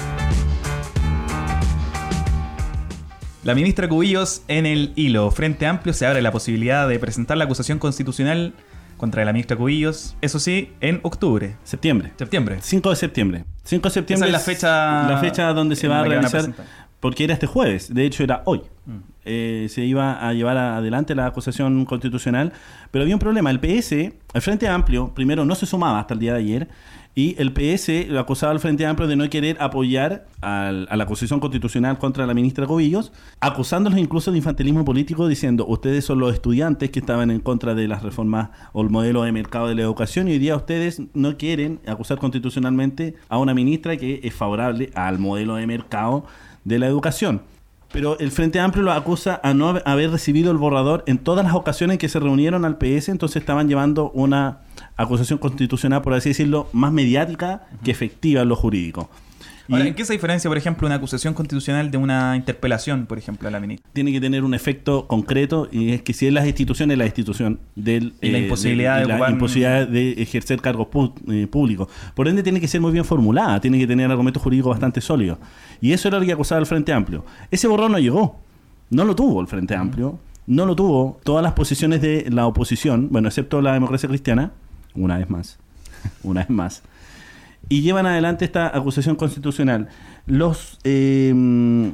La 3.43 3.55
ministra 3.55 3.89
Cubillos 3.89 4.43
en 4.49 4.65
el 4.65 4.93
hilo. 4.97 5.31
Frente 5.31 5.67
Amplio 5.67 5.93
se 5.93 6.07
abre 6.07 6.23
la 6.23 6.33
posibilidad 6.33 6.89
de 6.89 6.99
presentar 6.99 7.37
la 7.37 7.45
acusación 7.45 7.79
constitucional 7.79 8.55
contra 8.97 9.25
la 9.25 9.33
ministra 9.33 9.57
Cubillos, 9.57 10.17
eso 10.23 10.39
sí, 10.39 10.73
en 10.81 11.01
octubre, 11.03 11.57
Septiembre. 11.65 12.13
septiembre. 12.17 12.59
5 12.63 12.91
de 12.91 12.97
septiembre. 12.97 13.45
5 13.65 13.89
de 13.89 13.93
septiembre 13.93 14.29
Esa 14.31 14.37
es 14.39 14.47
la 14.47 14.53
fecha 14.55 15.09
la 15.11 15.19
fecha 15.19 15.53
donde 15.53 15.77
se 15.77 15.89
va 15.89 16.01
a 16.01 16.05
realizar. 16.05 16.53
porque 17.01 17.25
era 17.25 17.35
este 17.35 17.47
jueves, 17.47 17.93
de 17.93 18.07
hecho 18.07 18.23
era 18.23 18.43
hoy. 18.47 18.63
Mm. 18.87 18.99
Eh, 19.25 19.67
se 19.71 19.85
iba 19.85 20.27
a 20.27 20.33
llevar 20.35 20.57
adelante 20.57 21.15
la 21.15 21.27
acusación 21.27 21.85
constitucional, 21.85 22.53
pero 22.91 23.03
había 23.03 23.15
un 23.15 23.21
problema. 23.21 23.51
El 23.51 23.61
PS, 23.61 23.93
el 24.35 24.43
Frente 24.43 24.69
Amplio, 24.69 25.13
primero 25.15 25.45
no 25.45 25.55
se 25.55 25.67
sumaba 25.67 26.01
hasta 26.01 26.15
el 26.15 26.21
día 26.21 26.33
de 26.35 26.39
ayer, 26.41 26.69
y 27.17 27.37
el 27.39 27.53
PS 27.53 28.09
lo 28.09 28.19
acusaba 28.19 28.51
al 28.51 28.59
Frente 28.59 28.85
Amplio 28.87 29.07
de 29.07 29.15
no 29.15 29.31
querer 29.31 29.57
apoyar 29.61 30.27
al- 30.41 30.89
a 30.91 30.97
la 30.97 31.05
acusación 31.05 31.39
constitucional 31.39 31.97
contra 31.97 32.27
la 32.27 32.35
ministra 32.35 32.67
Cobillos, 32.67 33.13
acusándolos 33.39 34.01
incluso 34.01 34.33
de 34.33 34.39
infantilismo 34.39 34.85
político, 34.85 35.29
diciendo, 35.29 35.65
ustedes 35.65 36.05
son 36.05 36.19
los 36.19 36.35
estudiantes 36.35 36.91
que 36.91 36.99
estaban 36.99 37.31
en 37.31 37.39
contra 37.39 37.77
de 37.77 37.87
las 37.87 38.03
reformas 38.03 38.51
o 38.73 38.83
el 38.83 38.91
modelo 38.91 39.23
de 39.23 39.31
mercado 39.31 39.69
de 39.69 39.77
la 39.77 39.83
educación, 39.83 40.27
y 40.27 40.33
hoy 40.33 40.39
día 40.41 40.57
ustedes 40.57 41.03
no 41.15 41.37
quieren 41.37 41.79
acusar 41.87 42.19
constitucionalmente 42.19 43.15
a 43.29 43.39
una 43.39 43.55
ministra 43.55 43.97
que 43.97 44.21
es 44.25 44.35
favorable 44.35 44.91
al 44.95 45.21
modelo 45.21 45.55
de 45.55 45.69
mercado 45.69 46.25
de 46.65 46.79
la 46.81 46.87
educación. 46.89 47.43
Pero 47.95 48.19
el 48.19 48.33
Frente 48.33 48.59
Amplio 48.59 48.83
lo 48.83 48.91
acusa 48.91 49.41
a 49.45 49.55
no 49.55 49.69
haber 49.85 50.11
recibido 50.11 50.51
el 50.51 50.59
borrador 50.59 51.05
en 51.07 51.19
todas 51.19 51.45
las 51.45 51.55
ocasiones 51.55 51.95
en 51.95 51.99
que 51.99 52.09
se 52.09 52.19
reunieron 52.19 52.65
al 52.65 52.77
PS, 52.77 53.09
entonces 53.09 53.37
estaban 53.37 53.69
llevando 53.69 54.11
una 54.11 54.63
acusación 54.97 55.39
constitucional, 55.39 56.03
por 56.03 56.13
así 56.15 56.31
decirlo, 56.31 56.69
más 56.73 56.93
mediática 56.93 57.69
que 57.85 57.93
efectiva 57.93 58.43
en 58.43 58.49
lo 58.49 58.57
jurídico. 58.57 59.11
Ahora, 59.71 59.87
¿en 59.87 59.95
qué 59.95 60.05
se 60.05 60.13
diferencia, 60.13 60.51
por 60.51 60.59
ejemplo, 60.59 60.87
una 60.87 60.97
acusación 60.97 61.33
constitucional 61.33 61.91
de 61.91 61.97
una 61.97 62.37
interpelación, 62.37 63.07
por 63.07 63.19
ejemplo, 63.19 63.49
a 63.49 63.51
la 63.51 63.61
ministra? 63.61 63.89
tiene 63.93 64.13
que 64.13 64.21
tener 64.21 64.45
un 64.45 64.53
efecto 64.55 65.07
concreto 65.07 65.69
y 65.73 65.93
es 65.93 66.03
que 66.03 66.13
si 66.13 66.27
es 66.27 66.33
las 66.33 66.47
instituciones, 66.47 66.99
la 66.99 67.07
institución 67.07 67.61
del 67.75 68.13
Y 68.21 68.31
la 68.31 68.39
eh, 68.39 68.43
imposibilidad 68.43 68.99
de 69.01 69.07
la 69.07 69.19
ocupar- 69.19 69.31
imposibilidad 69.33 69.89
de 69.89 70.13
ejercer 70.23 70.61
cargos 70.61 70.89
eh, 71.29 71.47
públicos. 71.47 71.89
Por 72.15 72.29
ende 72.29 72.43
tiene 72.43 72.61
que 72.61 72.69
ser 72.69 72.81
muy 72.81 72.93
bien 72.93 73.05
formulada, 73.05 73.61
tiene 73.61 73.79
que 73.79 73.87
tener 73.87 74.11
argumentos 74.11 74.43
jurídicos 74.43 74.71
bastante 74.71 75.01
sólidos. 75.01 75.39
Y 75.81 75.93
eso 75.93 76.09
era 76.09 76.19
lo 76.19 76.27
que 76.27 76.33
acusaba 76.33 76.61
el 76.61 76.67
Frente 76.67 76.93
Amplio. 76.93 77.25
Ese 77.51 77.67
borrón 77.67 77.93
no 77.93 77.99
llegó. 77.99 78.41
No 78.91 79.05
lo 79.05 79.17
tuvo 79.17 79.41
el 79.41 79.47
Frente 79.47 79.75
Amplio. 79.75 80.19
No 80.47 80.67
lo 80.67 80.77
tuvo 80.77 81.19
todas 81.25 81.43
las 81.43 81.55
posiciones 81.55 82.03
de 82.03 82.27
la 82.31 82.47
oposición, 82.47 83.09
bueno, 83.11 83.29
excepto 83.29 83.63
la 83.63 83.73
democracia 83.73 84.09
cristiana, 84.09 84.53
una 84.95 85.17
vez 85.17 85.31
más. 85.31 85.59
una 86.23 86.41
vez 86.43 86.51
más 86.51 86.83
y 87.69 87.83
llevan 87.83 88.07
adelante 88.07 88.45
esta 88.45 88.69
acusación 88.69 89.17
constitucional. 89.17 89.89
Los, 90.27 90.79
eh, 90.85 91.93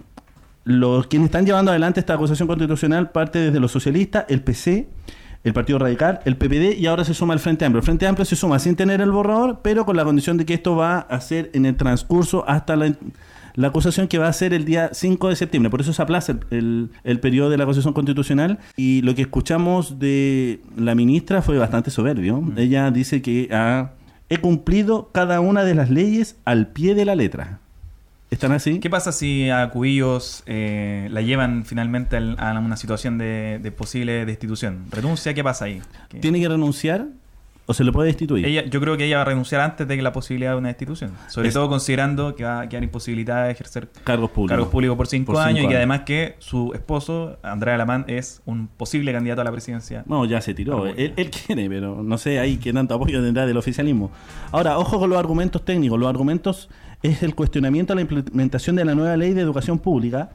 los 0.64 1.06
quienes 1.06 1.26
están 1.26 1.46
llevando 1.46 1.70
adelante 1.70 2.00
esta 2.00 2.14
acusación 2.14 2.48
constitucional 2.48 3.10
parte 3.10 3.38
desde 3.38 3.60
los 3.60 3.72
socialistas, 3.72 4.24
el 4.28 4.42
PC, 4.42 4.88
el 5.42 5.52
Partido 5.54 5.78
Radical, 5.78 6.20
el 6.24 6.36
PPD 6.36 6.78
y 6.78 6.86
ahora 6.86 7.04
se 7.04 7.14
suma 7.14 7.34
el 7.34 7.40
Frente 7.40 7.64
Amplio. 7.64 7.80
El 7.80 7.84
Frente 7.84 8.06
Amplio 8.06 8.24
se 8.24 8.36
suma 8.36 8.58
sin 8.58 8.76
tener 8.76 9.00
el 9.00 9.10
borrador, 9.10 9.60
pero 9.62 9.86
con 9.86 9.96
la 9.96 10.04
condición 10.04 10.36
de 10.36 10.44
que 10.44 10.54
esto 10.54 10.76
va 10.76 10.98
a 10.98 11.20
ser 11.20 11.50
en 11.54 11.64
el 11.64 11.76
transcurso 11.76 12.44
hasta 12.46 12.76
la, 12.76 12.92
la 13.54 13.68
acusación 13.68 14.06
que 14.06 14.18
va 14.18 14.28
a 14.28 14.32
ser 14.32 14.52
el 14.52 14.66
día 14.66 14.90
5 14.92 15.28
de 15.30 15.36
septiembre. 15.36 15.70
Por 15.70 15.80
eso 15.80 15.92
se 15.94 16.02
aplaza 16.02 16.32
el, 16.32 16.40
el, 16.50 16.90
el 17.04 17.20
periodo 17.20 17.48
de 17.48 17.56
la 17.56 17.64
acusación 17.64 17.94
constitucional. 17.94 18.58
Y 18.76 19.00
lo 19.02 19.14
que 19.14 19.22
escuchamos 19.22 19.98
de 19.98 20.60
la 20.76 20.94
ministra 20.94 21.40
fue 21.40 21.56
bastante 21.56 21.90
soberbio. 21.90 22.42
Ella 22.56 22.90
dice 22.90 23.22
que 23.22 23.48
ha, 23.50 23.92
he 24.30 24.38
cumplido 24.38 25.10
cada 25.12 25.40
una 25.40 25.64
de 25.64 25.74
las 25.74 25.90
leyes 25.90 26.36
al 26.44 26.68
pie 26.68 26.94
de 26.94 27.04
la 27.04 27.14
letra. 27.14 27.58
¿Están 28.30 28.52
así? 28.52 28.78
¿Qué 28.78 28.88
pasa 28.88 29.10
si 29.10 29.50
a 29.50 29.68
Cubillos 29.70 30.44
eh, 30.46 31.08
la 31.10 31.20
llevan 31.20 31.64
finalmente 31.64 32.16
al- 32.16 32.36
a 32.38 32.56
una 32.60 32.76
situación 32.76 33.18
de, 33.18 33.58
de 33.60 33.72
posible 33.72 34.24
destitución? 34.24 34.84
¿Renuncia? 34.92 35.34
¿Qué 35.34 35.42
pasa 35.42 35.64
ahí? 35.64 35.82
¿Qué- 36.08 36.20
¿Tiene 36.20 36.38
que 36.40 36.48
renunciar 36.48 37.06
o 37.70 37.74
se 37.74 37.84
le 37.84 37.92
puede 37.92 38.08
destituir? 38.08 38.44
Ella, 38.44 38.64
yo 38.64 38.80
creo 38.80 38.96
que 38.96 39.04
ella 39.06 39.16
va 39.16 39.22
a 39.22 39.24
renunciar 39.26 39.60
antes 39.60 39.86
de 39.86 39.96
que 39.96 40.02
la 40.02 40.12
posibilidad 40.12 40.52
de 40.52 40.58
una 40.58 40.68
destitución. 40.68 41.12
Sobre 41.28 41.48
Es- 41.48 41.54
todo 41.54 41.68
considerando 41.68 42.34
que 42.34 42.44
va 42.44 42.60
a 42.62 42.68
quedar 42.68 42.82
imposibilitada 42.82 43.44
de 43.46 43.52
ejercer 43.52 43.88
Cargos 44.04 44.30
públicos. 44.30 44.50
cargos 44.56 44.68
públicos 44.68 44.96
por 44.96 45.06
cinco, 45.06 45.32
Por 45.32 45.36
cinco 45.42 45.48
años, 45.48 45.64
y 45.64 45.68
que 45.68 45.76
además 45.76 46.00
que 46.00 46.34
su 46.38 46.72
esposo, 46.74 47.38
Andrea 47.42 47.76
Alamán, 47.76 48.04
es 48.08 48.42
un 48.46 48.66
posible 48.68 49.12
candidato 49.12 49.40
a 49.40 49.44
la 49.44 49.52
presidencia. 49.52 50.02
No, 50.06 50.24
ya 50.24 50.40
se 50.40 50.52
tiró. 50.54 50.86
Él, 50.86 51.12
él 51.16 51.30
quiere, 51.30 51.68
pero 51.68 52.02
no 52.02 52.18
sé 52.18 52.38
ahí 52.40 52.56
qué 52.58 52.72
tanto 52.72 52.94
apoyo 52.94 53.22
tendrá 53.22 53.46
del 53.46 53.56
oficialismo. 53.56 54.10
Ahora, 54.52 54.78
ojo 54.78 54.98
con 54.98 55.08
los 55.10 55.18
argumentos 55.18 55.64
técnicos. 55.64 55.98
Los 55.98 56.08
argumentos 56.08 56.68
es 57.02 57.22
el 57.22 57.34
cuestionamiento 57.34 57.92
a 57.92 57.96
la 57.96 58.02
implementación 58.02 58.76
de 58.76 58.84
la 58.84 58.94
nueva 58.94 59.16
ley 59.16 59.32
de 59.32 59.40
educación 59.40 59.78
pública. 59.78 60.30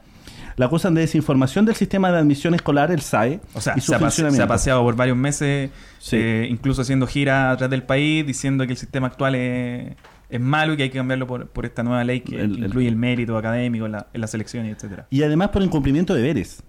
La 0.56 0.66
acusan 0.66 0.94
de 0.94 1.02
desinformación 1.02 1.66
del 1.66 1.74
sistema 1.74 2.10
de 2.10 2.18
admisión 2.18 2.54
escolar, 2.54 2.90
el 2.90 3.00
SAE, 3.02 3.40
O 3.54 3.60
sea, 3.60 3.74
y 3.76 3.80
su 3.80 3.92
se 3.92 3.94
ha, 3.96 4.10
se 4.10 4.42
ha 4.42 4.46
paseado 4.46 4.82
por 4.82 4.96
varios 4.96 5.16
meses, 5.16 5.70
Sí. 5.98 6.16
eh, 6.16 6.46
incluso 6.50 6.82
haciendo 6.82 7.06
gira 7.06 7.50
atrás 7.50 7.68
del 7.68 7.82
país, 7.82 8.26
diciendo 8.26 8.64
que 8.66 8.72
el 8.72 8.78
sistema 8.78 9.08
actual 9.08 9.34
es, 9.34 9.94
es 10.30 10.40
malo 10.40 10.72
y 10.72 10.76
que 10.78 10.84
hay 10.84 10.90
que 10.90 10.98
cambiarlo 10.98 11.26
por, 11.26 11.48
por 11.48 11.66
esta 11.66 11.82
nueva 11.82 12.02
ley 12.04 12.20
que 12.20 12.36
El- 12.40 12.56
el- 12.56 12.64
incluye 12.64 12.88
el 12.88 12.96
mérito 12.96 13.36
académico 13.36 13.84
en, 13.86 13.92
la- 13.92 14.06
en 14.14 14.20
las 14.20 14.32
elecciones, 14.34 14.74
etcétera. 14.74 15.06
Y 15.10 15.22
además 15.22 15.50
por 15.50 15.62
incumplimiento 15.62 16.14
de 16.14 16.22
deberes. 16.22 16.62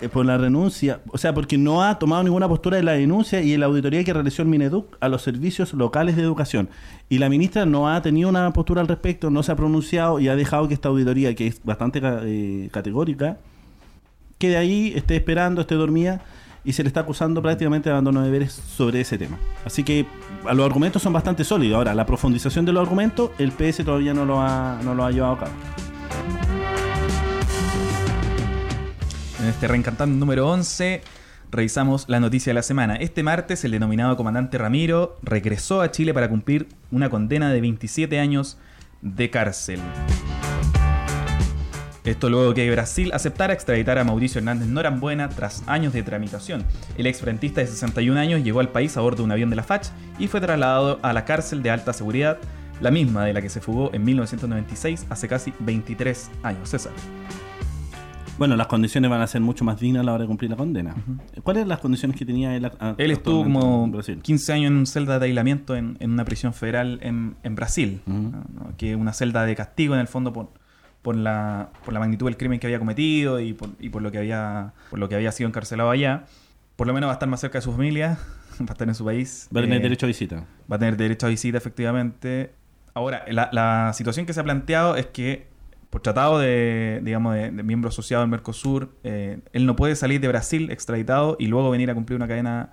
Eh, 0.00 0.08
por 0.08 0.26
la 0.26 0.36
renuncia, 0.36 1.00
o 1.10 1.18
sea, 1.18 1.32
porque 1.32 1.56
no 1.58 1.82
ha 1.82 1.98
tomado 1.98 2.22
ninguna 2.24 2.48
postura 2.48 2.76
de 2.76 2.82
la 2.82 2.92
denuncia 2.92 3.40
y 3.40 3.52
en 3.52 3.60
la 3.60 3.66
auditoría 3.66 4.02
que 4.02 4.12
realizó 4.12 4.42
el 4.42 4.48
Mineduc 4.48 4.96
a 5.00 5.08
los 5.08 5.22
servicios 5.22 5.72
locales 5.74 6.16
de 6.16 6.22
educación. 6.22 6.68
Y 7.08 7.18
la 7.18 7.28
ministra 7.28 7.66
no 7.66 7.88
ha 7.88 8.02
tenido 8.02 8.28
una 8.28 8.52
postura 8.52 8.80
al 8.80 8.88
respecto, 8.88 9.30
no 9.30 9.42
se 9.42 9.52
ha 9.52 9.56
pronunciado 9.56 10.18
y 10.18 10.28
ha 10.28 10.34
dejado 10.34 10.66
que 10.66 10.74
esta 10.74 10.88
auditoría, 10.88 11.34
que 11.34 11.46
es 11.46 11.62
bastante 11.62 12.00
eh, 12.02 12.68
categórica, 12.72 13.38
quede 14.38 14.56
ahí, 14.56 14.92
esté 14.96 15.16
esperando, 15.16 15.60
esté 15.60 15.76
dormida 15.76 16.20
y 16.64 16.72
se 16.72 16.82
le 16.82 16.88
está 16.88 17.00
acusando 17.00 17.42
prácticamente 17.42 17.88
de 17.88 17.92
abandono 17.92 18.20
de 18.20 18.26
deberes 18.26 18.52
sobre 18.52 19.00
ese 19.00 19.18
tema. 19.18 19.38
Así 19.64 19.84
que 19.84 20.06
a 20.44 20.54
los 20.54 20.66
argumentos 20.66 21.02
son 21.02 21.12
bastante 21.12 21.44
sólidos. 21.44 21.76
Ahora, 21.76 21.94
la 21.94 22.06
profundización 22.06 22.64
de 22.64 22.72
los 22.72 22.82
argumentos, 22.82 23.30
el 23.38 23.52
PS 23.52 23.84
todavía 23.84 24.14
no 24.14 24.24
lo 24.24 24.40
ha, 24.40 24.80
no 24.82 24.94
lo 24.94 25.04
ha 25.04 25.10
llevado 25.10 25.34
a 25.34 25.38
cabo. 25.38 25.52
En 29.42 29.48
este 29.48 29.66
reencantando 29.66 30.16
número 30.16 30.48
11 30.48 31.02
revisamos 31.50 32.04
la 32.08 32.20
noticia 32.20 32.50
de 32.50 32.54
la 32.54 32.62
semana. 32.62 32.94
Este 32.94 33.24
martes 33.24 33.64
el 33.64 33.72
denominado 33.72 34.16
comandante 34.16 34.56
Ramiro 34.56 35.18
regresó 35.20 35.80
a 35.80 35.90
Chile 35.90 36.14
para 36.14 36.28
cumplir 36.28 36.68
una 36.92 37.10
condena 37.10 37.52
de 37.52 37.60
27 37.60 38.20
años 38.20 38.56
de 39.00 39.30
cárcel. 39.30 39.80
Esto 42.04 42.30
luego 42.30 42.54
que 42.54 42.70
Brasil 42.70 43.10
aceptara 43.12 43.52
extraditar 43.52 43.98
a 43.98 44.04
Mauricio 44.04 44.38
Hernández 44.38 44.68
Norambuena 44.68 45.28
tras 45.28 45.64
años 45.66 45.92
de 45.92 46.04
tramitación. 46.04 46.64
El 46.96 47.08
exfrentista 47.08 47.60
de 47.60 47.66
61 47.66 48.20
años 48.20 48.44
llegó 48.44 48.60
al 48.60 48.68
país 48.68 48.96
a 48.96 49.00
bordo 49.00 49.18
de 49.18 49.22
un 49.24 49.32
avión 49.32 49.50
de 49.50 49.56
la 49.56 49.64
FACH 49.64 49.88
y 50.20 50.28
fue 50.28 50.40
trasladado 50.40 51.00
a 51.02 51.12
la 51.12 51.24
cárcel 51.24 51.64
de 51.64 51.70
alta 51.70 51.92
seguridad, 51.92 52.38
la 52.80 52.92
misma 52.92 53.24
de 53.24 53.32
la 53.32 53.42
que 53.42 53.48
se 53.48 53.60
fugó 53.60 53.90
en 53.92 54.04
1996 54.04 55.06
hace 55.10 55.26
casi 55.26 55.52
23 55.58 56.30
años. 56.44 56.68
César. 56.68 56.92
Bueno, 58.42 58.56
las 58.56 58.66
condiciones 58.66 59.08
van 59.08 59.20
a 59.20 59.26
ser 59.28 59.40
mucho 59.40 59.64
más 59.64 59.78
dignas 59.78 60.00
a 60.00 60.04
la 60.04 60.14
hora 60.14 60.22
de 60.22 60.26
cumplir 60.26 60.50
la 60.50 60.56
condena. 60.56 60.96
¿Cuáles 61.44 61.60
eran 61.60 61.68
las 61.68 61.78
condiciones 61.78 62.16
que 62.16 62.26
tenía 62.26 62.56
él? 62.56 62.64
a- 62.64 62.96
Él 62.98 63.12
estuvo 63.12 63.44
como 63.44 63.84
en 63.84 63.92
Brasil? 63.92 64.18
15 64.20 64.52
años 64.52 64.66
en 64.72 64.76
una 64.78 64.86
celda 64.86 65.20
de 65.20 65.26
aislamiento 65.26 65.76
en, 65.76 65.96
en 66.00 66.10
una 66.10 66.24
prisión 66.24 66.52
federal 66.52 66.98
en, 67.02 67.36
en 67.44 67.54
Brasil, 67.54 68.02
que 68.78 68.90
es 68.90 68.96
una 68.96 69.12
celda 69.12 69.44
de 69.46 69.54
castigo 69.54 69.94
en 69.94 70.00
el 70.00 70.08
fondo 70.08 70.32
por, 70.32 70.48
por, 71.02 71.14
la, 71.14 71.68
por 71.84 71.94
la 71.94 72.00
magnitud 72.00 72.26
del 72.26 72.36
crimen 72.36 72.58
que 72.58 72.66
había 72.66 72.80
cometido 72.80 73.38
y 73.38 73.52
por, 73.52 73.68
y 73.78 73.90
por 73.90 74.02
lo 74.02 74.10
que 74.10 74.18
había 74.18 74.72
por 74.90 74.98
lo 74.98 75.08
que 75.08 75.14
había 75.14 75.30
sido 75.30 75.46
encarcelado 75.48 75.90
allá. 75.90 76.24
Por 76.74 76.88
lo 76.88 76.94
menos 76.94 77.06
va 77.06 77.12
a 77.12 77.14
estar 77.14 77.28
más 77.28 77.38
cerca 77.38 77.58
de 77.58 77.62
su 77.62 77.70
familia, 77.70 78.18
va 78.60 78.66
a 78.70 78.72
estar 78.72 78.88
en 78.88 78.96
su 78.96 79.04
país. 79.04 79.48
Va 79.54 79.60
a 79.60 79.62
tener 79.62 79.78
Eh, 79.78 79.82
derecho 79.84 80.06
a 80.06 80.08
visita. 80.08 80.46
va 80.68 80.74
a 80.74 80.78
tener 80.80 80.96
derecho 80.96 81.26
a 81.26 81.28
visita, 81.28 81.58
efectivamente. 81.58 82.54
Ahora, 82.92 83.24
la, 83.30 83.50
la 83.52 83.92
situación 83.94 84.26
que 84.26 84.32
se 84.32 84.40
ha 84.40 84.42
planteado 84.42 84.96
es 84.96 85.06
que 85.06 85.51
por 85.92 86.00
tratado 86.00 86.38
de, 86.38 87.00
digamos, 87.04 87.34
de, 87.34 87.50
de 87.50 87.62
miembro 87.62 87.90
asociado 87.90 88.22
al 88.22 88.28
Mercosur, 88.30 88.88
eh, 89.04 89.40
él 89.52 89.66
no 89.66 89.76
puede 89.76 89.94
salir 89.94 90.22
de 90.22 90.28
Brasil 90.28 90.70
extraditado 90.70 91.36
y 91.38 91.48
luego 91.48 91.70
venir 91.70 91.90
a 91.90 91.94
cumplir 91.94 92.16
una 92.16 92.26
cadena 92.26 92.70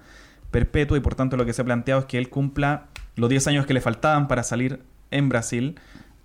perpetua 0.52 0.98
y 0.98 1.02
por 1.02 1.16
tanto 1.16 1.36
lo 1.36 1.46
que 1.46 1.52
se 1.52 1.62
ha 1.62 1.66
planteado 1.66 2.00
es 2.00 2.06
que 2.08 2.18
él 2.18 2.30
cumpla 2.30 2.86
los 3.18 3.30
10 3.30 3.48
años 3.48 3.66
que 3.66 3.74
le 3.74 3.82
faltaban 3.82 4.30
para 4.30 4.44
salir 4.44 4.80
en 5.12 5.28
Brasil. 5.28 5.76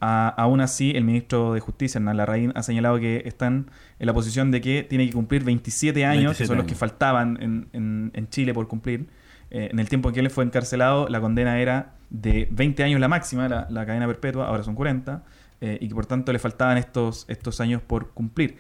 A- 0.01 0.29
aún 0.29 0.61
así, 0.61 0.93
el 0.95 1.03
ministro 1.05 1.53
de 1.55 1.61
Justicia, 1.61 1.99
Hernán 1.99 2.17
Larraín, 2.19 2.53
ha 2.55 2.63
señalado 2.63 2.99
que 3.01 3.23
están 3.27 3.71
en 3.99 4.07
la 4.07 4.13
posición 4.15 4.51
de 4.53 4.61
que 4.61 4.83
tiene 4.89 5.07
que 5.07 5.13
cumplir 5.15 5.43
27 5.45 6.05
años, 6.05 6.37
que 6.37 6.45
27 6.45 6.47
son 6.47 6.57
los 6.59 6.67
que 6.67 6.75
faltaban 6.77 7.39
en, 7.43 7.67
en- 7.73 8.11
en 8.15 8.29
Chile 8.29 8.55
por 8.55 8.69
cumplir. 8.69 9.09
Eh, 9.57 9.69
en 9.71 9.79
el 9.79 9.89
tiempo 9.89 10.09
en 10.09 10.15
que 10.15 10.21
él 10.21 10.31
fue 10.31 10.43
encarcelado, 10.43 11.07
la 11.09 11.21
condena 11.21 11.61
era 11.61 11.93
de 12.11 12.49
20 12.51 12.83
años 12.83 12.99
la 13.01 13.07
máxima, 13.07 13.49
la, 13.49 13.69
la 13.71 13.87
cadena 13.87 14.07
perpetua, 14.09 14.49
ahora 14.49 14.65
son 14.65 14.75
40, 14.75 15.23
eh, 15.61 15.79
y 15.81 15.87
que 15.89 15.95
por 15.95 16.07
tanto 16.07 16.33
le 16.33 16.41
faltaban 16.41 16.77
estos, 16.77 17.25
estos 17.29 17.61
años 17.61 17.81
por 17.81 18.11
cumplir. 18.11 18.57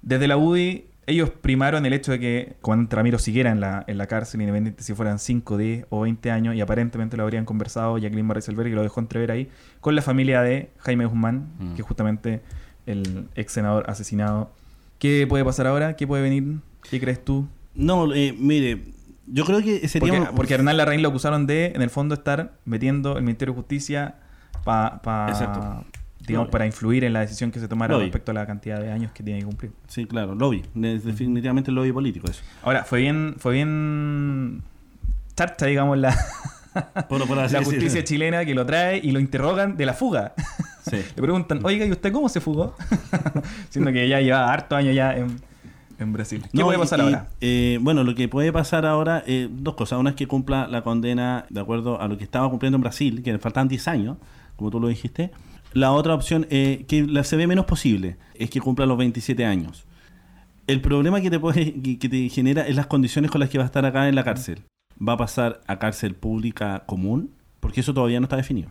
Desde 0.00 0.28
la 0.28 0.36
UDI, 0.36 0.84
ellos 1.08 1.30
primaron 1.30 1.84
el 1.86 1.92
hecho 1.92 2.12
de 2.12 2.20
que 2.20 2.52
comandante 2.60 2.94
Ramiro 2.94 3.18
siguiera 3.18 3.50
en 3.50 3.58
la, 3.58 3.82
en 3.88 3.98
la 3.98 4.06
cárcel, 4.06 4.40
independiente 4.40 4.84
si 4.84 4.94
fueran 4.94 5.18
5, 5.18 5.56
10 5.56 5.86
o 5.90 6.02
20 6.02 6.30
años, 6.30 6.54
y 6.54 6.60
aparentemente 6.60 7.16
lo 7.16 7.24
habrían 7.24 7.44
conversado 7.44 7.98
Jacqueline 7.98 8.28
Barriselberg, 8.28 8.68
que 8.70 8.76
lo 8.76 8.82
dejó 8.82 9.00
entrever 9.00 9.32
ahí, 9.32 9.48
con 9.80 9.96
la 9.96 10.02
familia 10.02 10.42
de 10.42 10.70
Jaime 10.78 11.04
Guzmán, 11.06 11.48
Mm. 11.58 11.74
que 11.74 11.82
es 11.82 11.86
justamente 11.88 12.40
el 12.86 13.26
ex 13.34 13.52
senador 13.52 13.90
asesinado. 13.90 14.52
¿Qué 15.00 15.26
puede 15.28 15.44
pasar 15.44 15.66
ahora? 15.66 15.96
¿Qué 15.96 16.06
puede 16.06 16.22
venir? 16.22 16.60
¿Qué 16.88 17.00
crees 17.00 17.24
tú? 17.24 17.48
No, 17.74 18.14
eh, 18.14 18.32
mire, 18.38 18.80
yo 19.32 19.44
creo 19.44 19.60
que 19.62 19.86
sería... 19.88 20.12
Porque, 20.12 20.30
un- 20.30 20.36
porque 20.36 20.54
a 20.54 20.56
Hernán 20.58 20.76
Larraín 20.76 21.02
lo 21.02 21.08
acusaron 21.08 21.46
de, 21.46 21.72
en 21.74 21.82
el 21.82 21.90
fondo, 21.90 22.14
estar 22.14 22.52
metiendo 22.64 23.16
el 23.16 23.24
Ministerio 23.24 23.54
de 23.54 23.60
Justicia 23.60 24.14
pa- 24.64 25.00
Exacto. 25.28 25.60
pa- 25.60 25.84
digamos, 26.20 26.46
Lobby. 26.46 26.52
para 26.52 26.66
influir 26.66 27.02
en 27.04 27.12
la 27.12 27.20
decisión 27.20 27.50
que 27.50 27.58
se 27.58 27.66
tomara 27.66 27.94
Lobby. 27.94 28.04
respecto 28.04 28.30
a 28.30 28.34
la 28.34 28.46
cantidad 28.46 28.78
de 28.80 28.92
años 28.92 29.10
que 29.12 29.22
tiene 29.24 29.40
que 29.40 29.46
cumplir. 29.46 29.72
Sí, 29.88 30.04
claro, 30.06 30.34
lobby. 30.36 30.62
De- 30.74 30.98
Definitivamente 31.00 31.70
el 31.70 31.74
lobby 31.74 31.90
político 31.92 32.30
eso. 32.30 32.42
Ahora, 32.62 32.84
fue 32.84 33.00
bien, 33.00 33.34
fue 33.38 33.54
bien 33.54 34.62
charcha, 35.34 35.66
digamos, 35.66 35.98
la, 35.98 36.14
Por, 37.08 37.26
por 37.26 37.38
así 37.40 37.54
la 37.54 37.64
justicia 37.64 38.02
chilena 38.04 38.44
que 38.44 38.54
lo 38.54 38.64
trae 38.64 38.98
y 39.02 39.10
lo 39.10 39.18
interrogan 39.20 39.76
de 39.76 39.84
la 39.86 39.94
fuga. 39.94 40.32
Sí. 40.88 40.96
Le 41.16 41.22
preguntan, 41.22 41.60
oiga, 41.64 41.84
¿y 41.86 41.90
usted 41.90 42.12
cómo 42.12 42.28
se 42.28 42.40
fugó? 42.40 42.76
Siendo 43.70 43.92
que 43.92 44.08
ya 44.08 44.20
lleva 44.20 44.52
harto 44.52 44.76
años 44.76 44.94
ya 44.94 45.14
en, 45.16 45.36
en 46.02 46.12
Brasil. 46.12 46.42
¿Qué 46.52 46.58
No, 46.58 46.64
puede 46.66 46.78
pasar 46.78 46.98
y, 46.98 47.02
ahora? 47.02 47.28
eh, 47.40 47.78
bueno, 47.80 48.04
lo 48.04 48.14
que 48.14 48.28
puede 48.28 48.52
pasar 48.52 48.86
ahora, 48.86 49.22
eh, 49.26 49.48
dos 49.50 49.74
cosas. 49.74 49.98
Una 49.98 50.10
es 50.10 50.16
que 50.16 50.26
cumpla 50.26 50.66
la 50.66 50.82
condena 50.82 51.46
de 51.48 51.60
acuerdo 51.60 52.00
a 52.00 52.08
lo 52.08 52.18
que 52.18 52.24
estaba 52.24 52.48
cumpliendo 52.50 52.76
en 52.76 52.82
Brasil, 52.82 53.22
que 53.22 53.32
le 53.32 53.38
faltan 53.38 53.68
10 53.68 53.88
años, 53.88 54.16
como 54.56 54.70
tú 54.70 54.80
lo 54.80 54.88
dijiste. 54.88 55.30
La 55.72 55.92
otra 55.92 56.14
opción, 56.14 56.46
eh, 56.50 56.84
que 56.86 57.02
la 57.06 57.24
se 57.24 57.36
ve 57.36 57.46
menos 57.46 57.64
posible, 57.64 58.16
es 58.34 58.50
que 58.50 58.60
cumpla 58.60 58.84
los 58.84 58.98
27 58.98 59.44
años. 59.46 59.84
El 60.66 60.80
problema 60.80 61.20
que 61.20 61.30
te, 61.30 61.40
puede, 61.40 61.72
que 61.98 62.08
te 62.08 62.28
genera 62.28 62.66
es 62.66 62.76
las 62.76 62.86
condiciones 62.86 63.30
con 63.30 63.40
las 63.40 63.48
que 63.50 63.58
va 63.58 63.64
a 63.64 63.66
estar 63.66 63.84
acá 63.84 64.08
en 64.08 64.14
la 64.14 64.22
cárcel. 64.24 64.62
¿Va 65.06 65.14
a 65.14 65.16
pasar 65.16 65.60
a 65.66 65.78
cárcel 65.78 66.14
pública 66.14 66.84
común? 66.86 67.30
Porque 67.60 67.80
eso 67.80 67.94
todavía 67.94 68.20
no 68.20 68.24
está 68.24 68.36
definido. 68.36 68.70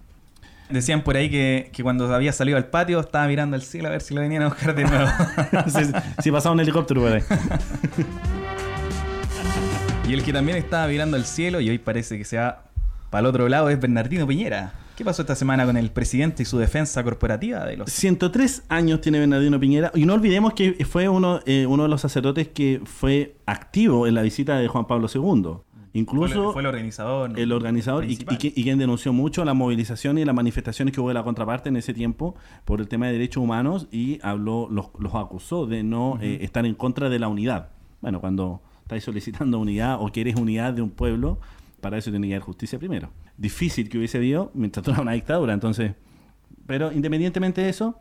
Decían 0.72 1.04
por 1.04 1.18
ahí 1.18 1.30
que, 1.30 1.70
que 1.74 1.84
cuando 1.84 2.14
había 2.14 2.32
salido 2.32 2.58
al 2.58 2.68
patio 2.68 3.00
estaba 3.00 3.28
mirando 3.28 3.56
al 3.56 3.62
cielo 3.62 3.88
a 3.88 3.92
ver 3.92 4.02
si 4.02 4.14
lo 4.14 4.22
venían 4.22 4.44
a 4.44 4.48
buscar 4.48 4.76
de 4.76 4.84
nuevo. 4.84 5.08
si, 5.68 5.92
si 6.22 6.32
pasaba 6.32 6.54
un 6.54 6.60
helicóptero 6.60 7.02
por 7.02 7.14
ahí. 7.14 7.22
y 10.08 10.14
el 10.14 10.24
que 10.24 10.34
también 10.34 10.58
estaba 10.58 10.88
mirando 10.88 11.18
al 11.18 11.26
cielo 11.26 11.60
y 11.60 11.70
hoy 11.70 11.78
parece 11.78 12.18
que 12.18 12.26
se 12.26 12.38
va 12.38 12.66
para 13.10 13.22
el 13.22 13.26
otro 13.28 13.50
lado 13.50 13.70
es 13.70 13.80
Bernardino 13.80 14.26
Piñera. 14.26 14.74
¿Qué 14.96 15.06
pasó 15.06 15.24
esta 15.24 15.36
semana 15.36 15.66
con 15.66 15.78
el 15.78 15.92
presidente 15.92 16.44
y 16.44 16.46
su 16.46 16.58
defensa 16.58 17.04
corporativa 17.04 17.66
de 17.66 17.76
los 17.76 17.92
103 17.92 18.64
años 18.70 19.02
tiene 19.02 19.20
Bernardino 19.20 19.60
Piñera. 19.60 19.92
Y 19.96 20.06
no 20.06 20.14
olvidemos 20.14 20.54
que 20.54 20.86
fue 20.86 21.10
uno, 21.10 21.40
eh, 21.46 21.66
uno 21.66 21.84
de 21.84 21.90
los 21.90 22.02
sacerdotes 22.02 22.50
que 22.50 22.82
fue 22.86 23.36
activo 23.46 24.08
en 24.08 24.16
la 24.16 24.22
visita 24.22 24.58
de 24.58 24.68
Juan 24.68 24.86
Pablo 24.86 25.08
II. 25.14 25.62
Incluso 25.94 26.34
fue, 26.36 26.46
el- 26.48 26.54
fue 26.54 26.62
el 26.62 26.66
organizador. 26.68 27.32
¿no? 27.32 27.38
el 27.38 27.52
organizador 27.52 28.06
y, 28.06 28.18
quien 28.18 28.78
denunció 28.80 29.12
mucho 29.12 29.44
las 29.44 29.56
movilizaciones 29.56 30.22
y 30.22 30.26
las 30.26 30.34
manifestaciones 30.36 30.94
que 30.94 31.02
hubo 31.02 31.10
de 31.10 31.16
la 31.16 31.24
contraparte 31.24 31.70
en 31.70 31.76
ese 31.76 31.94
tiempo 31.94 32.36
por 32.66 32.80
el 32.80 32.88
tema 32.88 33.08
de 33.08 33.14
derechos 33.14 33.44
humanos 33.44 33.88
y 33.92 34.20
habló 34.24 34.68
los, 34.72 34.88
los 35.00 35.14
acusó 35.16 35.66
de 35.66 35.84
no 35.84 36.18
eh, 36.22 36.40
estar 36.42 36.66
en 36.66 36.76
contra 36.76 37.10
de 37.10 37.20
la 37.20 37.28
unidad. 37.28 37.70
Bueno, 38.02 38.22
cuando 38.22 38.62
estáis 38.84 39.04
solicitando 39.04 39.60
unidad 39.60 39.98
o 40.02 40.08
quieres 40.10 40.36
unidad 40.36 40.74
de 40.74 40.82
un 40.82 40.90
pueblo, 40.92 41.40
para 41.82 41.98
eso 41.98 42.10
tiene 42.10 42.28
que 42.28 42.36
haber 42.36 42.44
justicia 42.44 42.80
primero. 42.80 43.10
Difícil 43.38 43.90
que 43.90 43.98
hubiese 43.98 44.18
habido 44.18 44.52
mientras 44.54 44.88
era 44.88 45.02
una 45.02 45.12
dictadura, 45.12 45.54
entonces. 45.54 45.94
Pero 46.68 46.92
independientemente 46.94 47.62
de 47.62 47.70
eso, 47.70 47.98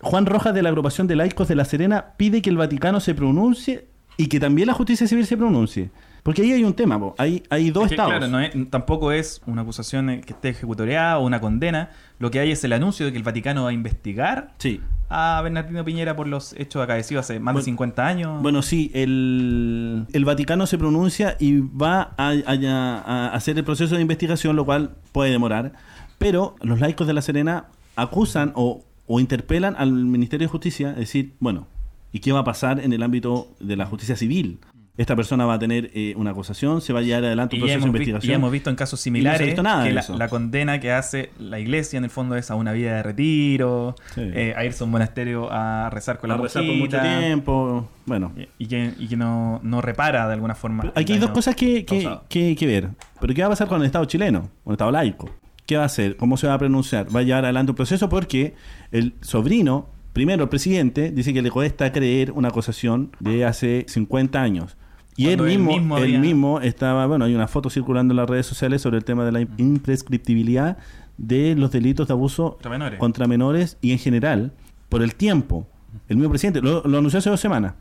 Juan 0.00 0.26
Rojas 0.26 0.54
de 0.54 0.62
la 0.62 0.68
agrupación 0.68 1.06
de 1.08 1.16
laicos 1.16 1.48
de 1.48 1.54
La 1.56 1.64
Serena 1.64 2.14
pide 2.16 2.40
que 2.40 2.50
el 2.50 2.56
Vaticano 2.56 3.00
se 3.00 3.14
pronuncie 3.14 3.88
y 4.16 4.26
que 4.28 4.38
también 4.38 4.66
la 4.68 4.74
justicia 4.74 5.06
civil 5.06 5.26
se 5.26 5.36
pronuncie. 5.36 5.90
Porque 6.22 6.42
ahí 6.42 6.52
hay 6.52 6.62
un 6.62 6.74
tema, 6.74 7.00
po. 7.00 7.14
Hay, 7.18 7.42
hay 7.50 7.70
dos 7.70 7.84
Es 7.84 7.88
que, 7.90 7.94
estados. 7.94 8.12
claro, 8.12 8.28
no 8.28 8.38
es- 8.40 8.52
tampoco 8.70 9.10
es 9.10 9.40
una 9.46 9.62
acusación 9.62 10.06
que 10.20 10.32
esté 10.32 10.50
ejecutoriada 10.50 11.18
o 11.18 11.26
una 11.26 11.40
condena. 11.40 11.90
Lo 12.20 12.30
que 12.30 12.38
hay 12.38 12.52
es 12.52 12.62
el 12.62 12.72
anuncio 12.72 13.04
de 13.06 13.10
que 13.12 13.18
el 13.18 13.24
Vaticano 13.24 13.64
va 13.64 13.70
a 13.70 13.72
investigar 13.72 14.54
Sí. 14.58 14.80
a 15.08 15.40
Bernardino 15.42 15.84
Piñera 15.84 16.14
por 16.14 16.28
los 16.28 16.52
hechos 16.56 16.80
acaecidos 16.80 17.24
hace 17.24 17.40
más 17.40 17.54
Bueno, 17.54 17.58
de 17.58 17.64
50 17.64 18.06
años. 18.06 18.40
Bueno, 18.40 18.62
sí, 18.62 18.92
el, 18.94 20.06
el 20.12 20.24
Vaticano 20.24 20.66
se 20.66 20.78
pronuncia 20.78 21.36
y 21.40 21.58
va 21.58 22.12
a, 22.16 22.30
a- 22.46 23.02
a 23.04 23.34
hacer 23.34 23.58
el 23.58 23.64
proceso 23.64 23.96
de 23.96 24.02
investigación, 24.02 24.54
lo 24.54 24.64
cual 24.64 24.94
puede 25.10 25.30
demorar. 25.32 25.72
Pero 26.18 26.54
los 26.62 26.78
laicos 26.80 27.06
de 27.08 27.14
La 27.14 27.22
Serena 27.22 27.64
acusan 27.96 28.52
o, 28.54 28.84
o 29.08 29.18
interpelan 29.20 29.74
al 29.76 29.92
Ministerio 29.92 30.46
de 30.46 30.50
Justicia, 30.52 30.90
es 30.90 30.96
decir, 30.98 31.34
bueno, 31.40 31.66
¿y 32.12 32.20
qué 32.20 32.30
va 32.32 32.40
a 32.40 32.44
pasar 32.44 32.78
en 32.78 32.92
el 32.92 33.02
ámbito 33.02 33.48
de 33.58 33.76
la 33.76 33.86
justicia 33.86 34.14
civil? 34.16 34.60
Esta 34.94 35.16
persona 35.16 35.46
va 35.46 35.54
a 35.54 35.58
tener 35.58 35.90
eh, 35.94 36.12
una 36.18 36.32
acusación, 36.32 36.82
se 36.82 36.92
va 36.92 36.98
a 36.98 37.02
llevar 37.02 37.24
adelante 37.24 37.56
un 37.56 37.60
y 37.60 37.62
proceso 37.62 37.78
de 37.80 37.84
y 37.86 37.88
investigación. 37.88 38.28
ya 38.30 38.34
hemos 38.34 38.52
visto 38.52 38.68
en 38.68 38.76
casos 38.76 39.00
no 39.00 39.02
similares 39.02 39.46
visto 39.46 39.62
nada 39.62 39.84
que 39.84 39.92
la, 40.18 40.28
condena 40.28 40.80
que 40.80 40.92
hace 40.92 41.30
la 41.38 41.58
iglesia 41.58 41.96
en 41.96 42.04
el 42.04 42.10
fondo 42.10 42.36
es 42.36 42.50
a 42.50 42.56
una 42.56 42.72
vida 42.72 42.96
de 42.96 43.02
retiro, 43.02 43.94
Sí. 44.14 44.20
eh, 44.22 44.52
a 44.54 44.66
irse 44.66 44.82
a 44.82 44.84
un 44.84 44.90
monasterio 44.90 45.48
a 45.50 45.88
rezar 45.88 46.18
con 46.18 46.30
a 46.30 46.36
la 46.36 46.42
rezar 46.42 46.62
por 46.66 46.74
mucho 46.76 47.00
tiempo. 47.00 47.88
Bueno, 48.04 48.32
y 48.58 48.66
que, 48.66 48.92
y 48.98 49.08
que 49.08 49.16
no, 49.16 49.60
no 49.62 49.80
repara 49.80 50.26
de 50.26 50.34
alguna 50.34 50.54
forma. 50.54 50.82
Pero 50.82 50.92
Aquí 50.94 51.14
hay 51.14 51.18
dos 51.18 51.30
cosas 51.30 51.56
que, 51.56 51.86
que, 51.86 52.06
que- 52.28 52.54
que 52.54 52.66
ver. 52.66 52.90
Pero 53.18 53.32
¿qué 53.34 53.40
va 53.40 53.46
a 53.46 53.50
pasar 53.50 53.68
con 53.68 53.80
el 53.80 53.86
Estado 53.86 54.04
chileno? 54.04 54.50
Con 54.62 54.72
el 54.72 54.74
Estado 54.74 54.90
laico. 54.90 55.30
¿Qué 55.64 55.76
va 55.78 55.84
a 55.84 55.86
hacer? 55.86 56.16
¿Cómo 56.16 56.36
se 56.36 56.48
va 56.48 56.54
a 56.54 56.58
pronunciar? 56.58 57.06
¿Va 57.14 57.20
a 57.20 57.22
llevar 57.22 57.44
adelante 57.44 57.70
un 57.72 57.76
proceso? 57.76 58.10
Porque 58.10 58.54
el 58.90 59.14
sobrino, 59.22 59.88
primero 60.12 60.42
el 60.42 60.48
presidente, 60.50 61.10
dice 61.12 61.32
que 61.32 61.40
le 61.40 61.50
cuesta 61.50 61.92
creer 61.92 62.32
una 62.32 62.48
acusación 62.48 63.12
de 63.20 63.46
hace 63.46 63.86
50 63.88 64.42
años. 64.42 64.76
Y 65.16 65.28
él 65.28 65.40
mismo, 65.42 65.98
él 65.98 66.18
mismo 66.20 66.60
estaba, 66.60 67.06
bueno, 67.06 67.24
hay 67.26 67.34
una 67.34 67.46
foto 67.48 67.68
circulando 67.70 68.12
en 68.12 68.16
las 68.16 68.28
redes 68.28 68.46
sociales 68.46 68.80
sobre 68.82 68.96
el 68.98 69.04
tema 69.04 69.24
de 69.24 69.32
la 69.32 69.40
imprescriptibilidad 69.58 70.78
de 71.18 71.54
los 71.54 71.70
delitos 71.70 72.08
de 72.08 72.14
abuso 72.14 72.52
Contra 72.52 72.70
menores. 72.70 72.98
contra 72.98 73.26
menores 73.26 73.76
y 73.82 73.92
en 73.92 73.98
general 73.98 74.52
por 74.88 75.02
el 75.02 75.14
tiempo. 75.14 75.66
El 76.08 76.16
mismo 76.16 76.30
presidente 76.30 76.60
lo, 76.62 76.82
lo 76.84 76.98
anunció 76.98 77.18
hace 77.18 77.28
dos 77.30 77.40
semanas. 77.40 77.74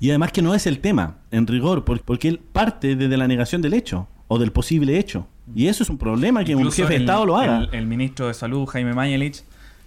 Y 0.00 0.08
además 0.08 0.32
que 0.32 0.40
no 0.40 0.54
es 0.54 0.66
el 0.66 0.78
tema, 0.80 1.18
en 1.30 1.46
rigor, 1.46 1.84
por- 1.84 2.00
porque 2.00 2.28
él 2.28 2.38
parte 2.38 2.96
desde 2.96 3.16
la 3.18 3.28
negación 3.28 3.60
del 3.60 3.74
hecho 3.74 4.08
o 4.28 4.38
del 4.38 4.50
posible 4.50 4.98
hecho. 4.98 5.26
Y 5.54 5.66
eso 5.66 5.82
es 5.82 5.90
un 5.90 5.98
problema 5.98 6.42
que 6.44 6.54
un 6.56 6.70
jefe 6.72 6.94
de 6.94 7.00
Estado 7.00 7.26
lo 7.26 7.36
haga. 7.36 7.64
El, 7.64 7.74
el 7.74 7.86
ministro 7.86 8.26
de 8.28 8.34
Salud, 8.34 8.64
Jaime 8.66 8.94
Mañalich, 8.94 9.42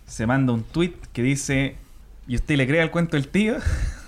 se 0.05 0.27
manda 0.27 0.53
un 0.53 0.61
tuit 0.63 0.93
que 1.13 1.23
dice: 1.23 1.77
¿Y 2.27 2.35
usted 2.35 2.57
le 2.57 2.67
cree 2.67 2.81
al 2.81 2.91
cuento 2.91 3.17
del 3.17 3.27
tío? 3.29 3.55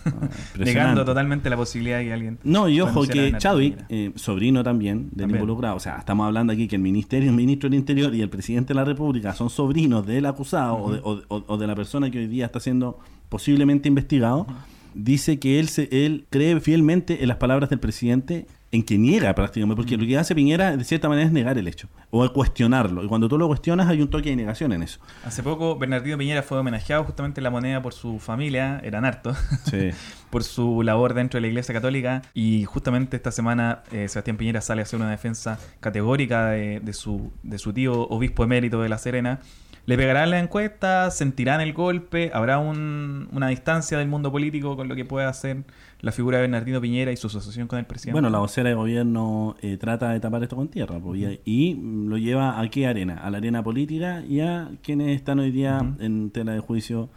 Negando 0.60 1.04
totalmente 1.06 1.50
la 1.50 1.58
posibilidad 1.58 1.98
de 2.00 2.06
que 2.06 2.14
alguien. 2.14 2.38
No, 2.44 2.70
y 2.70 2.80
ojo 2.82 3.04
que 3.08 3.34
Chadwick, 3.38 3.78
eh, 3.90 4.12
sobrino 4.16 4.64
también 4.64 5.10
del 5.10 5.22
También. 5.22 5.42
involucrado, 5.42 5.76
o 5.76 5.80
sea, 5.80 5.98
estamos 5.98 6.26
hablando 6.28 6.54
aquí 6.54 6.68
que 6.68 6.76
el 6.76 6.82
ministerio, 6.82 7.30
el 7.30 7.36
ministro 7.36 7.70
del 7.70 7.80
Interior 7.80 8.14
y 8.14 8.22
el 8.22 8.30
presidente 8.30 8.70
de 8.70 8.76
la 8.76 8.86
República 8.86 9.34
son 9.34 9.50
sobrinos 9.50 10.06
del 10.06 10.26
acusado 10.26 10.76
o, 10.78 10.92
de, 10.94 11.00
o- 11.04 11.22
o- 11.28 11.44
o 11.48 11.58
de 11.58 11.68
la 11.68 11.76
persona 11.76 12.10
que 12.12 12.20
hoy 12.20 12.28
día 12.28 12.46
está 12.46 12.60
siendo 12.60 13.00
posiblemente 13.30 13.88
investigado, 13.90 14.48
dice 14.94 15.40
que 15.40 15.60
él, 15.60 15.68
se, 15.68 15.90
él 15.92 16.26
cree 16.30 16.60
fielmente 16.60 17.22
en 17.22 17.28
las 17.28 17.38
palabras 17.38 17.70
del 17.70 17.80
presidente 17.80 18.46
en 18.76 18.84
que 18.84 18.98
niega 18.98 19.34
prácticamente, 19.34 19.76
porque 19.76 19.98
lo 19.98 20.06
que 20.06 20.18
hace 20.18 20.36
Piñera 20.36 20.76
de 20.78 20.84
cierta 20.84 21.10
manera 21.10 21.26
es 21.28 21.34
negar 21.34 21.58
el 21.58 21.68
hecho 21.68 21.88
o 22.12 22.32
cuestionarlo, 22.32 23.04
y 23.04 23.08
cuando 23.08 23.28
tú 23.28 23.38
lo 23.38 23.48
cuestionas 23.48 23.88
hay 23.90 24.02
un 24.02 24.10
toque 24.10 24.30
de 24.30 24.36
negación 24.36 24.72
en 24.74 24.84
eso. 24.84 25.00
Hace 25.26 25.44
poco, 25.44 25.78
Bernardino 25.78 26.18
Piñera 26.18 26.44
fue 26.44 26.58
homenajeado 26.60 27.04
justamente 27.04 27.40
en 27.40 27.44
la 27.44 27.50
moneda 27.50 27.82
por 27.82 27.94
su 27.94 28.20
familia, 28.20 28.80
eran 28.84 29.04
hartos, 29.06 29.38
Sí. 29.66 29.90
por 30.30 30.44
su 30.44 30.82
labor 30.84 31.14
dentro 31.14 31.38
de 31.38 31.42
la 31.42 31.48
Iglesia 31.48 31.74
Católica. 31.74 32.22
Y 32.34 32.64
justamente 32.66 33.18
esta 33.18 33.32
semana, 33.32 33.84
eh, 33.92 34.08
Sebastián 34.08 34.38
Piñera 34.38 34.62
sale 34.62 34.82
a 34.82 34.84
hacer 34.84 35.00
una 35.00 35.10
defensa 35.10 35.60
categórica 35.80 36.48
de, 36.52 36.80
de 36.80 36.94
su, 36.94 37.32
de 37.44 37.58
su 37.58 37.74
tío 37.74 38.08
obispo 38.10 38.44
emérito 38.44 38.82
de 38.82 38.90
La 38.90 38.98
Serena. 38.98 39.40
¿Le 39.88 39.98
pegarán 39.98 40.32
la 40.32 40.40
encuesta? 40.40 41.12
¿Sentirán 41.12 41.62
el 41.62 41.74
golpe? 41.74 42.32
¿Habrá 42.34 42.58
un- 42.58 43.28
una 43.32 43.50
distancia 43.50 43.98
del 44.00 44.08
mundo 44.08 44.32
político 44.32 44.76
con 44.76 44.88
lo 44.88 44.96
que 44.96 45.06
pueda 45.06 45.30
hacer 45.30 45.64
la 46.02 46.12
figura 46.12 46.38
de 46.38 46.42
Bernardino 46.44 46.82
Piñera 46.82 47.12
y 47.12 47.18
su 47.18 47.28
asociación 47.28 47.68
con 47.68 47.78
el 47.78 47.86
presidente? 47.86 48.14
Bueno, 48.14 48.30
la 48.32 48.40
vocera 48.40 48.70
de 48.70 48.76
gobierno 48.76 49.56
eh, 49.62 49.78
trata 49.78 50.10
de 50.10 50.20
tapar 50.20 50.42
esto 50.42 50.56
con 50.56 50.70
tierra 50.70 51.00
po, 51.00 51.16
y, 51.16 51.40
y, 51.46 51.76
lo 52.08 52.18
lleva 52.18 52.60
a 52.60 52.68
qué 52.70 52.88
arena, 52.88 53.16
a 53.24 53.30
la 53.30 53.38
arena 53.38 53.64
política 53.64 54.24
y 54.28 54.40
a 54.40 54.70
quienes 54.82 55.16
están 55.16 55.38
hoy 55.40 55.52
día 55.52 55.80
en 56.00 56.32
tela 56.32 56.54
de 56.54 56.60
juicio. 56.62 57.10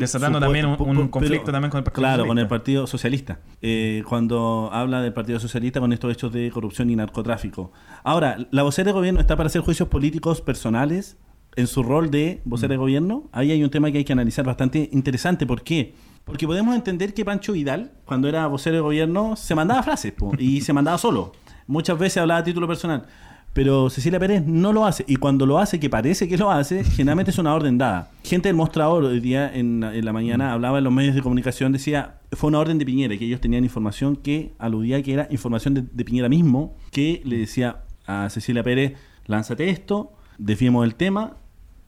Desatando 0.00 0.38
supuesto- 0.40 0.40
también 0.40 0.66
un- 0.66 0.76
por- 0.76 0.88
un 0.88 0.96
por- 0.96 1.10
conflicto 1.10 1.52
también 1.52 1.70
con 1.70 1.78
el 1.78 1.84
Partido 1.84 2.00
Claro, 2.02 2.26
con 2.26 2.38
el. 2.40 2.48
Partido 2.48 2.88
Socialista. 2.88 3.38
Eh, 3.62 4.02
cuando 4.08 4.68
habla 4.72 5.00
del 5.00 5.12
Partido 5.12 5.38
Socialista 5.38 5.78
con 5.78 5.92
estos 5.92 6.10
hechos 6.12 6.32
de 6.32 6.50
corrupción 6.50 6.90
y 6.90 6.96
narcotráfico. 6.96 7.70
Ahora, 8.02 8.36
la 8.50 8.64
vocera 8.64 8.86
de 8.86 8.92
gobierno 8.94 9.20
está 9.20 9.36
para 9.36 9.46
hacer 9.46 9.60
juicios 9.62 9.88
políticos 9.88 10.40
personales 10.40 11.16
en 11.56 11.66
su 11.66 11.82
rol 11.82 12.10
de 12.10 12.40
vocera 12.44 12.68
Mm. 12.68 12.72
de 12.72 12.76
gobierno. 12.76 13.24
Ahí 13.32 13.50
hay 13.50 13.64
un 13.64 13.70
tema 13.70 13.90
que 13.90 13.98
hay 13.98 14.04
que 14.04 14.12
analizar 14.12 14.44
bastante 14.44 14.88
interesante. 14.92 15.46
¿Por 15.46 15.62
qué? 15.62 15.94
Porque 16.24 16.46
podemos 16.46 16.74
entender 16.74 17.14
que 17.14 17.24
Pancho 17.24 17.52
Vidal, 17.52 17.92
cuando 18.04 18.28
era 18.28 18.46
vocero 18.46 18.76
de 18.76 18.82
gobierno, 18.82 19.36
se 19.36 19.54
mandaba 19.54 19.82
frases 19.82 20.12
po, 20.12 20.32
y 20.38 20.60
se 20.60 20.72
mandaba 20.72 20.98
solo. 20.98 21.32
Muchas 21.66 21.98
veces 21.98 22.18
hablaba 22.18 22.40
a 22.40 22.44
título 22.44 22.66
personal. 22.66 23.06
Pero 23.52 23.88
Cecilia 23.88 24.18
Pérez 24.20 24.42
no 24.44 24.70
lo 24.74 24.84
hace. 24.84 25.02
Y 25.08 25.16
cuando 25.16 25.46
lo 25.46 25.58
hace, 25.58 25.80
que 25.80 25.88
parece 25.88 26.28
que 26.28 26.36
lo 26.36 26.50
hace, 26.50 26.84
generalmente 26.84 27.30
es 27.30 27.38
una 27.38 27.54
orden 27.54 27.78
dada. 27.78 28.10
Gente 28.22 28.50
del 28.50 28.56
mostrador 28.56 29.04
hoy 29.04 29.18
día 29.20 29.50
en, 29.54 29.82
en 29.82 30.04
la 30.04 30.12
mañana 30.12 30.52
hablaba 30.52 30.76
en 30.78 30.84
los 30.84 30.92
medios 30.92 31.14
de 31.14 31.22
comunicación, 31.22 31.72
decía, 31.72 32.16
fue 32.32 32.48
una 32.48 32.58
orden 32.58 32.76
de 32.76 32.84
Piñera, 32.84 33.16
que 33.16 33.24
ellos 33.24 33.40
tenían 33.40 33.64
información 33.64 34.16
que 34.16 34.52
aludía 34.58 35.02
que 35.02 35.14
era 35.14 35.26
información 35.30 35.72
de, 35.72 35.84
de 35.90 36.04
Piñera 36.04 36.28
mismo, 36.28 36.76
que 36.92 37.22
le 37.24 37.38
decía 37.38 37.84
a 38.06 38.28
Cecilia 38.28 38.62
Pérez, 38.62 38.92
lánzate 39.24 39.70
esto, 39.70 40.12
desviemos 40.36 40.84
el 40.84 40.94
tema, 40.94 41.38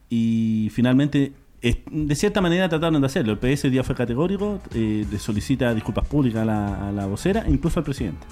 y 0.08 0.70
finalmente, 0.72 1.32
de 1.62 2.14
cierta 2.14 2.40
manera 2.40 2.68
trataron 2.68 3.00
de 3.00 3.06
hacerlo. 3.06 3.32
El 3.32 3.38
PS 3.38 3.70
día 3.70 3.84
fue 3.84 3.94
categórico, 3.94 4.60
eh, 4.74 5.04
le 5.10 5.18
solicita 5.18 5.74
disculpas 5.74 6.06
públicas 6.06 6.42
a 6.42 6.44
la, 6.44 6.88
a 6.88 6.92
la 6.92 7.06
vocera, 7.06 7.44
e 7.46 7.50
incluso 7.50 7.80
al 7.80 7.84
presidente. 7.84 8.26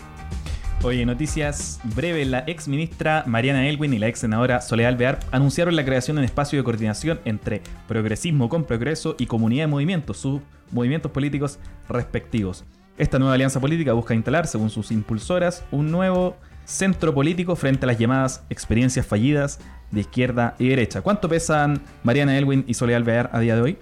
Oye, 0.83 1.05
noticias 1.05 1.81
breves. 1.97 2.29
La 2.29 2.45
ex 2.47 2.69
ministra 2.69 3.25
Mariana 3.27 3.67
Elwin 3.69 3.95
y 3.95 3.99
la 3.99 4.09
ex 4.09 4.21
senadora 4.21 4.61
Soledad 4.61 4.93
Alvear 4.93 5.21
anunciaron 5.33 5.75
la 5.75 5.85
creación 5.85 6.17
de 6.17 6.21
un 6.21 6.25
espacio 6.25 6.59
de 6.59 6.65
coordinación 6.65 7.19
entre 7.25 7.63
progresismo 7.89 8.49
con 8.49 8.65
progreso 8.65 9.17
y 9.19 9.27
comunidad 9.27 9.65
de 9.65 9.69
movimientos, 9.69 10.19
sus 10.19 10.41
movimientos 10.71 11.11
políticos 11.11 11.59
respectivos. 11.89 12.65
Esta 12.99 13.19
nueva 13.19 13.35
alianza 13.35 13.61
política 13.61 13.95
busca 13.95 14.15
instalar, 14.15 14.47
según 14.47 14.71
sus 14.71 14.93
impulsoras, 14.93 15.65
un 15.71 15.91
nuevo 15.91 16.37
centro 16.65 17.15
político 17.15 17.57
frente 17.57 17.85
a 17.85 17.89
las 17.89 17.99
llamadas 17.99 18.45
experiencias 18.51 19.07
fallidas 19.07 19.61
de 19.91 20.01
izquierda 20.01 20.55
y 20.59 20.69
derecha. 20.69 21.01
¿Cuánto 21.03 21.29
pesan 21.29 21.81
Mariana 22.03 22.37
Elwin 22.37 22.65
y 22.67 22.75
Soledad 22.75 22.99
Alvear 22.99 23.31
a 23.33 23.41
día 23.41 23.55
de 23.55 23.63
hoy? 23.63 23.79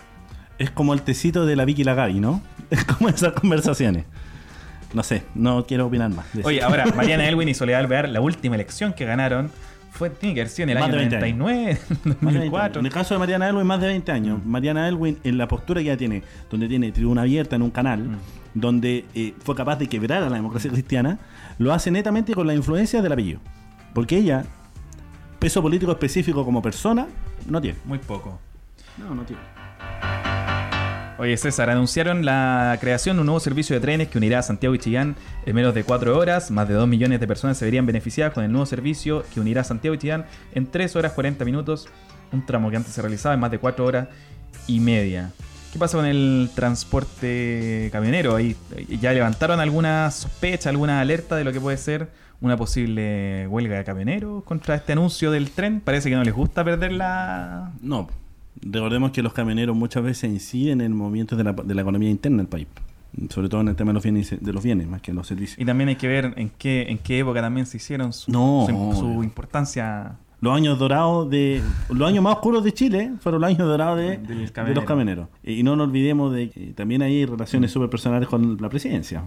Es 0.58 0.70
como 0.70 0.94
el 0.94 1.02
tecito 1.02 1.46
de 1.46 1.56
la 1.56 1.64
Vicky 1.64 1.82
y 1.82 1.84
la 1.84 1.94
Gaby, 1.94 2.20
¿no? 2.20 2.42
Es 2.70 2.84
como 2.84 3.08
esas 3.08 3.32
conversaciones. 3.32 4.04
No 4.92 5.02
sé, 5.02 5.22
no 5.34 5.66
quiero 5.66 5.86
opinar 5.86 6.10
más. 6.10 6.26
Oye, 6.44 6.62
ahora, 6.62 6.86
Mariana 6.96 7.28
Elwin 7.28 7.48
y 7.48 7.54
Soledad 7.54 7.80
Alvear, 7.80 8.08
la 8.08 8.20
última 8.20 8.54
elección 8.54 8.92
que 8.92 9.04
ganaron 9.04 9.50
fue, 9.90 10.08
haber 10.22 10.48
sido 10.48 10.64
en 10.64 10.70
el 10.70 10.74
Más 10.78 10.84
año 10.88 10.92
de 10.98 10.98
20 11.08 11.16
años. 11.16 11.38
99, 11.38 11.78
Más 11.88 11.88
de 12.04 12.10
20 12.10 12.24
2004. 12.24 12.64
años. 12.64 12.76
En 12.78 12.86
el 12.86 12.92
caso 12.92 13.14
de 13.14 13.18
Mariana 13.18 13.48
Elwin, 13.48 13.66
más 13.66 13.80
de 13.80 13.86
20 13.88 14.12
años. 14.12 14.44
Mariana 14.44 14.88
Elwin, 14.88 15.18
en 15.24 15.38
la 15.38 15.46
postura 15.48 15.80
que 15.80 15.86
ya 15.86 15.96
tiene, 15.96 16.22
donde 16.50 16.68
tiene 16.68 16.90
tribuna 16.92 17.22
abierta 17.22 17.56
en 17.56 17.62
un 17.62 17.70
canal, 17.70 18.00
Mm. 18.00 18.16
donde 18.54 19.04
eh, 19.14 19.34
fue 19.40 19.54
capaz 19.56 19.76
de 19.76 19.88
quebrar 19.88 20.22
a 20.22 20.30
la 20.30 20.36
democracia 20.36 20.70
cristiana, 20.70 21.18
lo 21.58 21.72
hace 21.72 21.90
netamente 21.90 22.34
con 22.34 22.46
la 22.46 22.54
influencia 22.54 23.02
del 23.02 23.12
apellido. 23.12 23.40
Porque 23.92 24.16
ella, 24.16 24.44
peso 25.38 25.62
político 25.62 25.92
específico 25.92 26.44
como 26.44 26.62
persona, 26.62 27.06
no 27.46 27.60
tiene. 27.60 27.78
Muy 27.84 27.98
poco. 27.98 28.38
No, 28.96 29.14
no 29.14 29.24
tiene. 29.24 29.42
Oye, 31.16 31.36
César, 31.36 31.70
anunciaron 31.70 32.24
la 32.24 32.76
creación 32.80 33.16
de 33.16 33.20
un 33.20 33.26
nuevo 33.26 33.38
servicio 33.38 33.74
de 33.76 33.80
trenes 33.80 34.08
que 34.08 34.18
unirá 34.18 34.40
a 34.40 34.42
Santiago 34.42 34.74
y 34.74 34.78
Chillán 34.80 35.14
en 35.46 35.54
menos 35.54 35.72
de 35.72 35.84
4 35.84 36.18
horas. 36.18 36.50
Más 36.50 36.66
de 36.66 36.74
2 36.74 36.88
millones 36.88 37.20
de 37.20 37.26
personas 37.28 37.56
se 37.56 37.64
verían 37.64 37.86
beneficiadas 37.86 38.34
con 38.34 38.42
el 38.42 38.50
nuevo 38.50 38.66
servicio 38.66 39.24
que 39.32 39.38
unirá 39.40 39.60
a 39.60 39.64
Santiago 39.64 39.94
y 39.94 39.98
Chillán 39.98 40.26
en 40.54 40.70
3 40.70 40.96
horas 40.96 41.12
40 41.12 41.44
minutos. 41.44 41.88
Un 42.32 42.44
tramo 42.44 42.68
que 42.68 42.76
antes 42.76 42.92
se 42.92 43.00
realizaba 43.00 43.34
en 43.34 43.40
más 43.40 43.52
de 43.52 43.58
4 43.58 43.84
horas 43.84 44.08
y 44.66 44.80
media. 44.80 45.30
¿Qué 45.72 45.78
pasa 45.78 45.96
con 45.96 46.06
el 46.06 46.50
transporte 46.54 47.90
camionero? 47.92 48.34
Ahí 48.34 48.56
ya 49.00 49.12
levantaron 49.12 49.60
alguna 49.60 50.10
sospecha, 50.10 50.68
alguna 50.70 51.00
alerta 51.00 51.36
de 51.36 51.44
lo 51.44 51.52
que 51.52 51.60
puede 51.60 51.76
ser 51.76 52.08
una 52.44 52.56
posible 52.56 53.46
huelga 53.48 53.76
de 53.78 53.84
camioneros 53.84 54.44
contra 54.44 54.74
este 54.74 54.92
anuncio 54.92 55.30
del 55.30 55.50
tren. 55.50 55.80
Parece 55.80 56.10
que 56.10 56.16
no 56.16 56.22
les 56.24 56.34
gusta 56.34 56.64
perder 56.64 56.92
la, 56.92 57.72
No. 57.80 58.08
Recordemos 58.60 59.10
que 59.10 59.22
los 59.22 59.32
camioneros 59.32 59.74
muchas 59.76 60.02
veces 60.04 60.30
inciden 60.30 60.80
en 60.80 60.96
movimientos 60.96 61.36
de 61.36 61.44
la, 61.44 61.52
de 61.52 61.74
la 61.74 61.82
economía 61.82 62.08
interna 62.10 62.38
del 62.38 62.46
país. 62.46 62.66
sobre 63.30 63.48
todo 63.48 63.60
en 63.62 63.68
el 63.68 63.76
tema 63.76 63.90
de 63.90 63.94
los 63.94 64.02
bienes, 64.02 64.36
de 64.40 64.52
los 64.52 64.62
bienes 64.62 64.86
más 64.86 65.00
que 65.02 65.10
en 65.10 65.16
los 65.16 65.26
servicios. 65.26 65.58
Y 65.58 65.64
también 65.64 65.88
hay 65.88 65.96
que 65.96 66.06
ver 66.08 66.34
en 66.36 66.50
qué, 66.50 66.86
en 66.88 66.98
qué 66.98 67.18
época 67.18 67.40
también 67.40 67.66
se 67.66 67.78
hicieron 67.78 68.12
su, 68.12 68.30
No, 68.30 68.66
su, 68.68 68.72
su 68.98 69.06
obvio. 69.06 69.24
importancia. 69.24 70.16
Los 70.40 70.54
años 70.54 70.78
dorados 70.78 71.30
de. 71.30 71.62
Los 71.88 72.06
años 72.06 72.22
más 72.22 72.34
oscuros 72.34 72.62
de 72.64 72.72
Chile 72.72 73.12
fueron 73.20 73.40
los 73.40 73.48
años 73.48 73.66
dorados 73.66 73.98
de, 73.98 74.18
los 74.74 74.84
camioneros. 74.84 75.28
Y 75.42 75.62
no 75.62 75.74
nos 75.74 75.88
olvidemos 75.88 76.34
de 76.34 76.50
que 76.50 76.66
también 76.74 77.00
hay 77.00 77.24
relaciones 77.24 77.70
súper 77.70 77.88
personales 77.88 78.28
con 78.28 78.58
la 78.60 78.68
presidencia. 78.68 79.24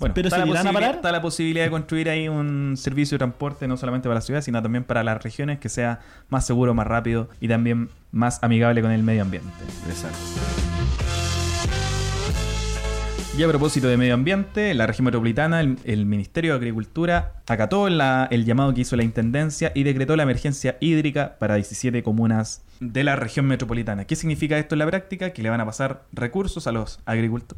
Bueno, 0.00 0.14
Pero 0.14 0.28
está, 0.28 0.40
se 0.40 0.46
la 0.46 0.60
a 0.60 0.72
parar. 0.72 0.94
está 0.96 1.12
la 1.12 1.20
posibilidad 1.20 1.64
de 1.64 1.70
construir 1.70 2.08
ahí 2.08 2.26
un 2.26 2.74
servicio 2.78 3.16
de 3.16 3.18
transporte 3.18 3.68
no 3.68 3.76
solamente 3.76 4.08
para 4.08 4.16
la 4.16 4.22
ciudad, 4.22 4.40
sino 4.40 4.62
también 4.62 4.82
para 4.82 5.04
las 5.04 5.22
regiones 5.22 5.60
que 5.60 5.68
sea 5.68 6.00
más 6.30 6.46
seguro, 6.46 6.72
más 6.72 6.86
rápido 6.86 7.28
y 7.38 7.48
también 7.48 7.90
más 8.10 8.42
amigable 8.42 8.80
con 8.80 8.90
el 8.92 9.02
medio 9.02 9.20
ambiente. 9.22 9.50
Exacto. 9.88 10.69
Y 13.40 13.42
a 13.42 13.48
propósito 13.48 13.88
de 13.88 13.96
medio 13.96 14.12
ambiente, 14.12 14.74
la 14.74 14.86
región 14.86 15.06
metropolitana, 15.06 15.62
el, 15.62 16.04
Ministerio 16.04 16.52
de 16.52 16.56
Agricultura 16.58 17.36
acató 17.46 17.88
la- 17.88 18.28
el 18.30 18.44
llamado 18.44 18.74
que 18.74 18.82
hizo 18.82 18.96
la 18.96 19.02
Intendencia 19.02 19.72
y 19.74 19.82
decretó 19.82 20.14
la 20.14 20.24
emergencia 20.24 20.76
hídrica 20.78 21.38
para 21.38 21.54
17 21.54 22.02
comunas 22.02 22.62
de 22.80 23.02
la 23.02 23.16
región 23.16 23.46
metropolitana. 23.46 24.04
¿Qué 24.04 24.14
significa 24.14 24.58
esto 24.58 24.74
en 24.74 24.80
la 24.80 24.86
práctica? 24.86 25.30
Que 25.30 25.40
le 25.42 25.48
van 25.48 25.62
a 25.62 25.64
pasar 25.64 26.02
recursos 26.12 26.66
a 26.66 26.72
los 26.72 27.00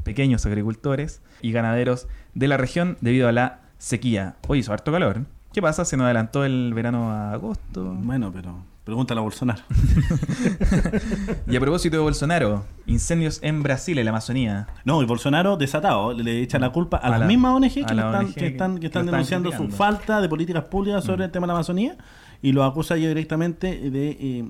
pequeños 0.05 0.47
agricultores 0.47 1.21
y 1.40 1.51
ganaderos 1.51 2.07
de 2.33 2.47
la 2.47 2.59
región 2.59 2.97
debido 3.01 3.27
a 3.27 3.33
la 3.33 3.62
sequía. 3.79 4.37
Hoy 4.47 4.61
hizo 4.61 4.73
harto 4.73 4.92
calor. 4.92 5.23
¿Qué 5.53 5.61
pasa? 5.62 5.85
Se 5.85 5.97
nos 5.97 6.05
adelantó 6.05 6.45
el 6.45 6.75
verano 6.75 7.11
a 7.11 7.33
agosto. 7.33 7.92
Bueno, 7.92 8.31
pero 8.33 8.55
pregúntale 8.85 9.21
a 9.21 9.23
Bolsonaro. 9.23 9.62
Y 11.47 11.57
a 11.57 11.61
propósito 11.61 11.97
de 11.97 12.03
Bolsonaro, 12.03 12.64
incendios 12.87 13.38
en 13.42 13.62
Brasil, 13.62 13.99
en 13.99 14.05
la 14.05 14.11
Amazonía. 14.11 14.66
No, 14.85 15.03
y 15.03 15.07
Bolsonaro 15.07 15.57
desatado 15.57 16.12
le 16.14 16.40
echa 16.42 16.59
la 16.59 16.71
culpa 16.71 16.97
a, 16.99 17.01
A 17.07 17.11
las 17.11 17.21
la- 17.21 17.27
mismas 17.27 17.53
ONG 17.55 17.73
que, 17.73 17.81
están, 17.81 17.99
ONG 18.14 18.35
que 18.35 18.47
están, 18.47 18.79
que 18.79 18.87
están 18.87 19.07
denunciando 19.07 19.53
su 19.53 19.68
falta 19.68 20.21
de 20.21 20.29
políticas 20.29 20.64
públicas 20.64 21.05
sobre 21.05 21.23
Mm. 21.23 21.27
el 21.27 21.31
tema 21.31 21.47
de 21.47 21.49
la 21.49 21.55
Amazonía 21.55 21.97
y 22.40 22.53
lo 22.53 22.64
acusa 22.64 22.97
yo 22.97 23.09
directamente 23.09 23.90
de 23.90 24.11
eh, 24.21 24.45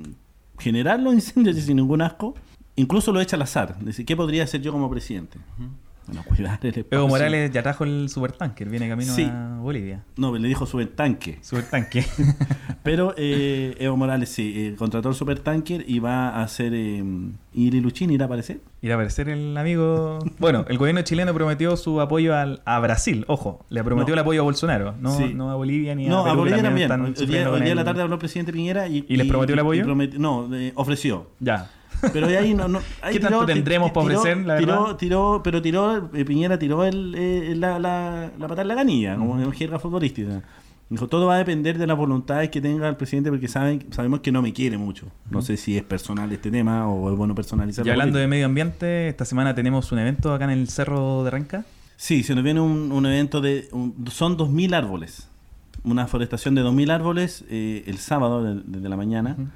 generar 0.58 1.00
los 1.00 1.12
incendios 1.14 1.56
sin 1.56 1.76
ningún 1.76 2.02
asco. 2.02 2.34
Incluso 2.76 3.12
lo 3.12 3.20
echa 3.20 3.36
al 3.36 3.42
azar. 3.42 3.76
Dice, 3.80 4.04
¿qué 4.06 4.16
podría 4.16 4.44
hacer 4.44 4.62
yo 4.62 4.72
como 4.72 4.88
presidente? 4.90 5.38
Bueno, 6.12 6.24
cuidar 6.28 6.58
el 6.62 6.68
espacio. 6.68 6.98
Evo 6.98 7.08
Morales 7.08 7.50
ya 7.50 7.62
trajo 7.62 7.84
el 7.84 8.08
supertanker, 8.08 8.68
viene 8.68 8.88
camino 8.88 9.12
Sí. 9.14 9.24
a 9.30 9.58
Bolivia. 9.60 10.04
No, 10.16 10.36
le 10.36 10.46
dijo 10.48 10.66
supertanque. 10.66 11.38
Supertanque. 11.40 12.04
Pero 12.82 13.14
eh, 13.16 13.74
Evo 13.78 13.96
Morales 13.96 14.28
sí, 14.28 14.52
eh, 14.56 14.74
contrató 14.76 15.08
el 15.08 15.14
supertanker 15.14 15.84
y 15.88 15.98
va 16.00 16.28
a 16.30 16.42
hacer... 16.42 16.72
Eh, 16.74 16.98
¿Ir 16.98 17.32
y 17.54 17.70
Luchín 17.80 18.10
irá 18.10 18.24
a 18.24 18.26
aparecer? 18.26 18.60
Ir 18.80 18.92
a 18.92 18.94
aparecer 18.94 19.28
el 19.28 19.56
amigo. 19.56 20.18
Bueno, 20.38 20.64
el 20.68 20.78
gobierno 20.78 21.02
chileno 21.02 21.34
prometió 21.34 21.76
su 21.76 22.00
apoyo 22.00 22.34
al, 22.36 22.62
a 22.64 22.78
Brasil, 22.80 23.24
ojo, 23.28 23.64
le 23.68 23.84
prometió 23.84 24.14
No. 24.14 24.14
el 24.14 24.18
apoyo 24.20 24.40
a 24.40 24.44
Bolsonaro, 24.44 24.94
no, 25.00 25.16
Sí. 25.16 25.32
no 25.34 25.50
a 25.50 25.54
Bolivia 25.54 25.94
ni 25.94 26.06
a 26.06 26.10
No, 26.10 26.20
a 26.20 26.24
Perú, 26.24 26.34
que 26.34 26.38
Bolivia 26.40 26.62
también. 26.62 26.84
están 26.90 27.02
Hoy 27.02 27.26
día, 27.26 27.50
hoy 27.50 27.68
en 27.68 27.76
la 27.76 27.84
tarde 27.84 28.02
habló 28.02 28.14
el 28.14 28.18
presidente 28.20 28.52
Piñera 28.52 28.88
y... 28.88 29.04
¿Y 29.08 29.16
les 29.16 29.26
prometió 29.26 29.52
el 29.54 29.58
apoyo? 29.60 29.84
no, 30.18 30.54
eh, 30.56 30.72
ofreció. 30.76 31.28
Ya. 31.40 31.70
Pero 32.12 32.26
de 32.26 32.36
ahí 32.38 32.54
no... 32.54 32.66
no 32.68 32.80
ahí 33.02 33.14
¿Qué 33.14 33.20
tanto 33.20 33.46
tendremos 33.46 33.92
para 33.92 34.06
tiró- 34.08 34.18
ofrecer, 34.20 34.58
tiró, 34.58 34.96
tiró, 34.96 35.40
pero 35.44 35.62
tiró, 35.62 36.10
eh, 36.14 36.24
Piñera 36.24 36.58
tiró 36.58 36.84
el, 36.84 37.14
eh, 37.16 37.54
la, 37.56 37.78
la, 37.78 38.30
la 38.38 38.48
patada 38.48 38.62
en 38.62 38.68
la 38.68 38.74
canilla, 38.74 39.16
como 39.16 39.40
en 39.40 39.52
jerga 39.52 39.78
futbolística. 39.78 40.42
Dijo, 40.90 41.08
todo 41.08 41.26
va 41.26 41.36
a 41.36 41.38
depender 41.38 41.78
de 41.78 41.86
las 41.86 41.96
voluntades 41.96 42.50
que 42.50 42.60
tenga 42.60 42.86
el 42.88 42.96
presidente 42.96 43.30
porque 43.30 43.48
saben, 43.48 43.86
sabemos 43.92 44.20
que 44.20 44.30
no 44.30 44.42
me 44.42 44.52
quiere 44.52 44.76
mucho. 44.76 45.06
No 45.30 45.40
sé 45.40 45.56
si 45.56 45.76
es 45.78 45.82
personal 45.82 46.30
este 46.32 46.50
tema 46.50 46.86
o 46.88 47.10
es 47.10 47.16
bueno 47.16 47.34
personalizarlo. 47.34 47.88
Y 47.88 47.92
hablando 47.92 48.18
de 48.18 48.26
medio 48.26 48.44
ambiente, 48.46 49.08
esta 49.08 49.24
semana 49.24 49.54
tenemos 49.54 49.90
un 49.92 50.00
evento 50.00 50.34
acá 50.34 50.44
en 50.44 50.50
el 50.50 50.68
Cerro 50.68 51.24
de 51.24 51.30
Renca. 51.30 51.64
Sí, 51.96 52.22
se 52.22 52.34
nos 52.34 52.44
viene 52.44 52.60
un, 52.60 52.92
un 52.92 53.06
evento 53.06 53.40
de... 53.40 53.68
un- 53.72 53.94
son 54.10 54.36
2.000 54.36 54.74
árboles. 54.74 55.28
Una 55.84 56.06
forestación 56.06 56.54
de 56.54 56.62
2.000 56.62 56.90
árboles 56.90 57.44
eh, 57.48 57.84
el 57.86 57.96
sábado 57.98 58.42
de- 58.44 58.62
desde 58.66 58.88
la 58.90 58.96
mañana. 58.96 59.36
Ujú. 59.38 59.48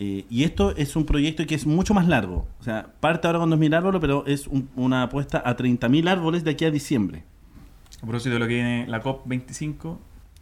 Eh, 0.00 0.24
y 0.30 0.44
esto 0.44 0.74
es 0.76 0.94
un 0.96 1.04
proyecto 1.04 1.44
que 1.46 1.54
es 1.56 1.66
mucho 1.66 1.92
más 1.92 2.06
largo. 2.08 2.46
O 2.60 2.62
sea, 2.64 2.92
parte 3.00 3.26
ahora 3.26 3.40
con 3.40 3.50
2.000 3.50 3.74
árboles, 3.76 4.00
pero 4.00 4.24
es 4.26 4.46
un- 4.46 4.70
una 4.76 5.02
apuesta 5.02 5.42
a 5.44 5.54
30.000 5.56 6.08
árboles 6.08 6.44
de 6.44 6.52
aquí 6.52 6.64
a 6.64 6.70
diciembre. 6.70 7.24
A 7.98 8.02
propósito 8.06 8.34
de 8.34 8.38
lo 8.38 8.46
que 8.46 8.54
viene 8.54 8.86
la 8.88 9.02
COP25. 9.02 9.98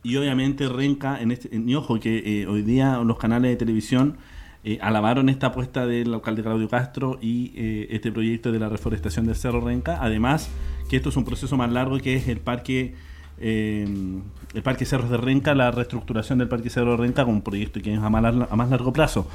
Y 0.07 0.17
obviamente 0.19 0.69
Renca, 0.69 1.21
en 1.21 1.33
este, 1.33 1.51
y 1.53 1.75
ojo 1.75 1.99
que 1.99 2.43
eh, 2.43 2.47
hoy 2.47 2.63
día 2.63 2.99
los 2.99 3.19
canales 3.19 3.51
de 3.51 3.57
televisión 3.57 4.19
eh, 4.63 4.79
alabaron 4.81 5.29
esta 5.29 5.49
apuesta 5.49 5.85
del 5.85 6.15
alcalde 6.15 6.45
Claudio 6.45 6.69
Castro 6.69 7.19
y 7.21 7.53
eh, 7.57 7.89
este 7.91 8.13
proyecto 8.13 8.53
de 8.53 8.61
la 8.61 8.69
reforestación 8.69 9.27
del 9.27 9.35
Cerro 9.35 9.61
Renca. 9.61 9.99
Además, 10.01 10.49
que 10.89 10.95
esto 10.95 11.09
es 11.09 11.17
un 11.17 11.25
proceso 11.25 11.57
más 11.57 11.73
largo 11.73 11.99
que 11.99 12.15
es 12.15 12.29
el 12.29 12.39
parque 12.39 12.95
el 13.39 14.63
parque 14.63 14.87
Cerros 14.87 15.11
de 15.11 15.17
Renca, 15.17 15.57
la 15.57 15.73
reestructuración 15.73 16.39
del 16.39 16.49
parque 16.49 16.71
Cerro 16.71 16.93
de 16.93 16.99
Renca 16.99 17.25
con 17.25 17.35
un 17.35 17.43
proyecto 17.43 17.83
que 17.83 17.93
es 17.93 17.99
a 17.99 18.09
más, 18.09 18.25
a 18.49 18.57
más 18.57 18.71
largo 18.71 18.93
plazo. 18.93 19.29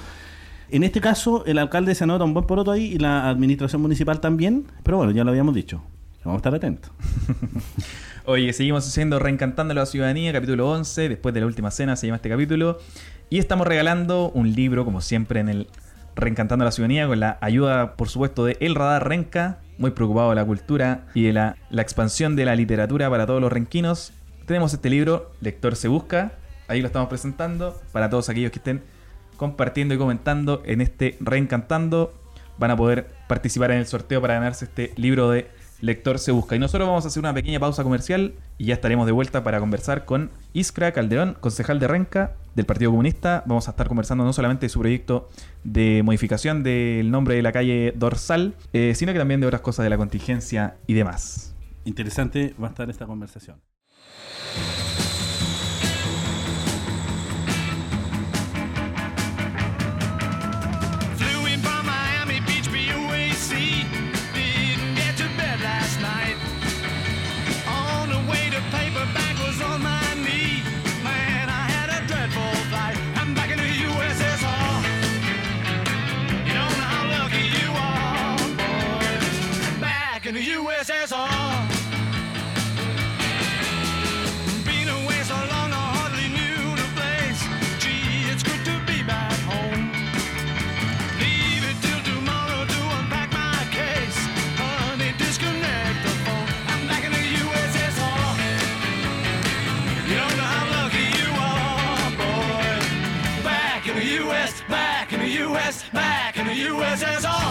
En 0.70 0.84
este 0.84 1.02
caso, 1.02 1.46
el 1.46 1.58
alcalde 1.58 1.96
se 1.96 2.06
anota 2.06 2.24
un 2.24 2.34
buen 2.34 2.48
poroto 2.48 2.72
ahí 2.72 2.94
y 2.94 2.98
la 2.98 3.30
administración 3.30 3.82
municipal 3.82 4.22
también, 4.22 4.66
pero 4.84 4.96
bueno, 4.96 5.12
ya 5.12 5.26
lo 5.26 5.32
habíamos 5.32 5.54
dicho. 5.54 5.84
Vamos 6.24 6.38
a 6.38 6.40
estar 6.40 6.56
atentos. 6.56 6.92
Oye, 8.26 8.54
seguimos 8.54 8.88
haciendo 8.88 9.18
Reencantando 9.18 9.72
a 9.72 9.76
la 9.76 9.86
Ciudadanía, 9.88 10.32
capítulo 10.32 10.70
11, 10.70 11.10
después 11.10 11.34
de 11.34 11.40
la 11.40 11.48
última 11.48 11.72
cena 11.72 11.96
se 11.96 12.06
llama 12.06 12.18
este 12.18 12.30
capítulo. 12.30 12.78
Y 13.32 13.40
estamos 13.40 13.66
regalando 13.66 14.30
un 14.30 14.54
libro, 14.54 14.86
como 14.86 15.02
siempre, 15.02 15.40
en 15.40 15.50
el 15.50 15.68
Reencantando 16.16 16.64
a 16.64 16.66
la 16.68 16.72
Ciudadanía, 16.72 17.08
con 17.08 17.20
la 17.20 17.40
ayuda, 17.42 17.96
por 17.96 18.10
supuesto, 18.10 18.46
de 18.46 18.58
El 18.60 18.76
Radar 18.76 19.08
Renca, 19.08 19.58
muy 19.80 19.90
preocupado 19.90 20.30
de 20.30 20.36
la 20.36 20.46
cultura 20.46 21.08
y 21.16 21.24
de 21.24 21.34
la, 21.34 21.58
la 21.72 21.82
expansión 21.82 22.36
de 22.36 22.46
la 22.46 22.56
literatura 22.56 23.10
para 23.10 23.26
todos 23.26 23.42
los 23.42 23.52
renquinos. 23.52 24.14
Tenemos 24.46 24.72
este 24.72 24.92
libro, 24.92 25.32
Lector 25.42 25.76
se 25.76 25.88
busca, 25.88 26.34
ahí 26.68 26.80
lo 26.80 26.88
estamos 26.88 27.10
presentando, 27.10 27.82
para 27.92 28.12
todos 28.12 28.30
aquellos 28.30 28.52
que 28.52 28.60
estén 28.60 28.84
compartiendo 29.36 29.96
y 29.96 29.98
comentando 29.98 30.62
en 30.68 30.82
este 30.82 31.18
Reencantando. 31.22 32.14
Van 32.60 32.70
a 32.70 32.78
poder 32.78 33.08
participar 33.28 33.72
en 33.72 33.80
el 33.80 33.88
sorteo 33.88 34.22
para 34.22 34.36
ganarse 34.36 34.66
este 34.66 34.94
libro 34.96 35.32
de 35.32 35.50
Lector 35.82 36.20
se 36.20 36.32
busca. 36.32 36.56
Y 36.56 36.60
nosotros 36.60 36.88
vamos 36.88 37.06
a 37.06 37.10
hacer 37.10 37.20
una 37.20 37.34
pequeña 37.34 37.60
pausa 37.60 37.84
comercial 37.84 38.34
y 38.58 38.66
ya 38.66 38.76
estaremos 38.76 39.06
de 39.06 39.12
vuelta 39.12 39.44
para 39.44 39.60
conversar 39.60 40.06
con 40.06 40.30
Iskra 40.54 40.92
Calderón, 40.92 41.36
concejal 41.40 41.80
de 41.80 41.88
Renca 41.88 42.36
del 42.56 42.66
Partido 42.66 42.92
Comunista. 42.92 43.44
Vamos 43.46 43.68
a 43.68 43.72
estar 43.72 43.88
conversando 43.88 44.24
no 44.24 44.34
solamente 44.34 44.66
de 44.66 44.70
su 44.70 44.80
proyecto 44.80 45.30
de 45.64 46.02
modificación 46.04 46.64
del 46.64 47.12
nombre 47.12 47.36
de 47.36 47.42
la 47.42 47.52
calle 47.52 47.94
Dorsal, 47.96 48.56
eh, 48.74 48.94
sino 48.96 49.12
que 49.14 49.20
también 49.20 49.42
de 49.42 49.48
otras 49.48 49.62
cosas 49.62 49.84
de 49.84 49.90
la 49.90 49.98
contingencia 49.98 50.78
y 50.88 50.94
demás. 50.94 51.56
Interesante 51.84 52.54
va 52.62 52.68
a 52.68 52.70
estar 52.70 52.90
esta 52.90 53.06
conversación. 53.06 53.58
USSR. 80.42 81.30
Been 84.66 84.90
away 84.90 85.22
so 85.22 85.36
long, 85.36 85.70
I 85.70 85.86
hardly 85.94 86.30
knew 86.34 86.76
the 86.82 86.90
place. 86.98 87.42
Gee, 87.78 88.26
it's 88.32 88.42
good 88.42 88.66
to 88.66 88.74
be 88.90 89.04
back 89.04 89.38
home. 89.46 89.94
Leave 91.22 91.64
it 91.70 91.78
till 91.86 92.02
tomorrow 92.02 92.66
to 92.66 92.80
unpack 92.98 93.30
my 93.32 93.54
case. 93.70 94.18
Honey, 94.58 95.14
disconnect 95.20 96.02
the 96.02 96.14
phone. 96.26 96.50
I'm 96.74 96.88
back 96.88 97.04
in 97.06 97.12
the 97.12 97.26
USSR. 97.44 98.34
You 100.10 100.16
don't 100.18 100.38
know 100.42 100.50
how 100.58 100.66
lucky 100.74 101.06
you 101.22 101.30
are, 101.38 102.10
boy. 102.18 102.82
Back 103.44 103.88
in 103.88 103.96
the 103.96 104.08
US, 104.26 104.54
back 104.68 105.14
in 105.14 105.20
the 105.20 105.32
US, 105.46 105.84
back 105.94 106.38
in 106.38 106.48
the 106.48 106.58
USSR. 106.66 107.51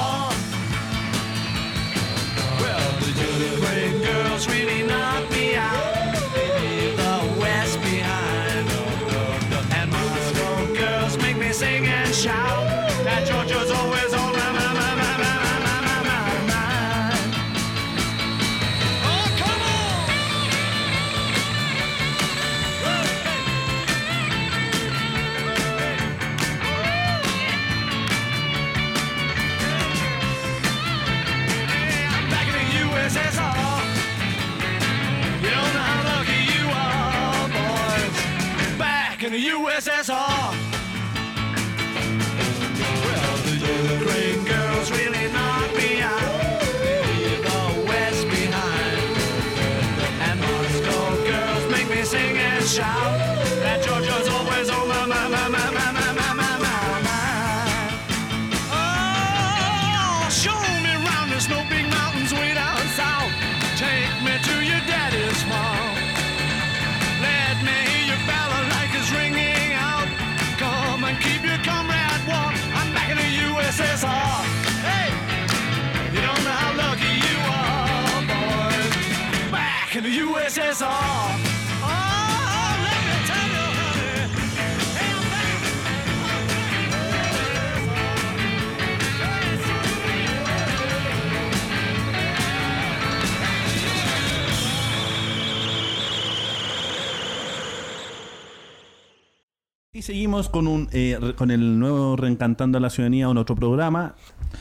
Y 100.00 100.02
seguimos 100.02 100.48
con 100.48 100.66
un 100.66 100.88
eh, 100.92 101.34
con 101.36 101.50
el 101.50 101.78
nuevo 101.78 102.16
Reencantando 102.16 102.78
a 102.78 102.80
la 102.80 102.88
Ciudadanía, 102.88 103.28
un 103.28 103.36
otro 103.36 103.54
programa. 103.54 104.14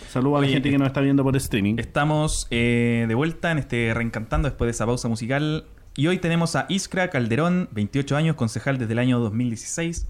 Saludos 0.10 0.39
a 0.39 0.41
la 0.41 0.47
Oye, 0.47 0.56
gente 0.56 0.69
que 0.69 0.78
nos 0.78 0.88
está 0.88 0.99
viendo 0.99 1.23
por 1.23 1.38
streaming. 1.38 1.75
Estamos 1.78 2.45
eh, 2.52 3.06
de 3.08 3.15
vuelta 3.15 3.49
en 3.49 3.58
este 3.58 3.93
Reencantando 3.93 4.49
después 4.49 4.67
de 4.67 4.71
esa 4.71 4.86
pausa 4.86 5.08
musical. 5.08 5.63
Y 5.95 6.08
hoy 6.08 6.17
tenemos 6.17 6.58
a 6.58 6.65
Iskra 6.67 7.10
Calderón, 7.10 7.69
28 7.71 8.17
años, 8.17 8.36
concejal 8.36 8.80
desde 8.80 8.91
el 8.91 8.99
año 8.99 9.17
2016. 9.19 10.08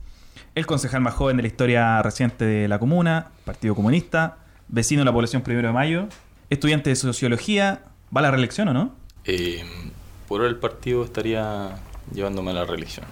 El 0.56 0.66
concejal 0.66 1.02
más 1.02 1.14
joven 1.14 1.38
de 1.38 1.44
la 1.44 1.48
historia 1.48 2.02
reciente 2.02 2.46
de 2.46 2.68
la 2.68 2.80
comuna, 2.80 3.28
Partido 3.46 3.76
Comunista, 3.76 4.40
vecino 4.68 5.02
de 5.02 5.06
la 5.06 5.14
población 5.14 5.44
Primero 5.44 5.68
de 5.68 5.76
Mayo, 5.76 6.08
estudiante 6.50 6.90
de 6.90 6.96
Sociología. 6.96 7.84
¿Va 8.12 8.22
a 8.22 8.24
la 8.24 8.32
reelección 8.32 8.70
o 8.70 8.74
no? 8.74 8.96
Eh, 9.26 9.64
por 10.28 10.42
ahora 10.42 10.50
el 10.50 10.58
partido 10.58 11.04
estaría 11.04 11.76
llevándome 12.16 12.50
a 12.50 12.56
la 12.56 12.66
reelección. 12.66 13.06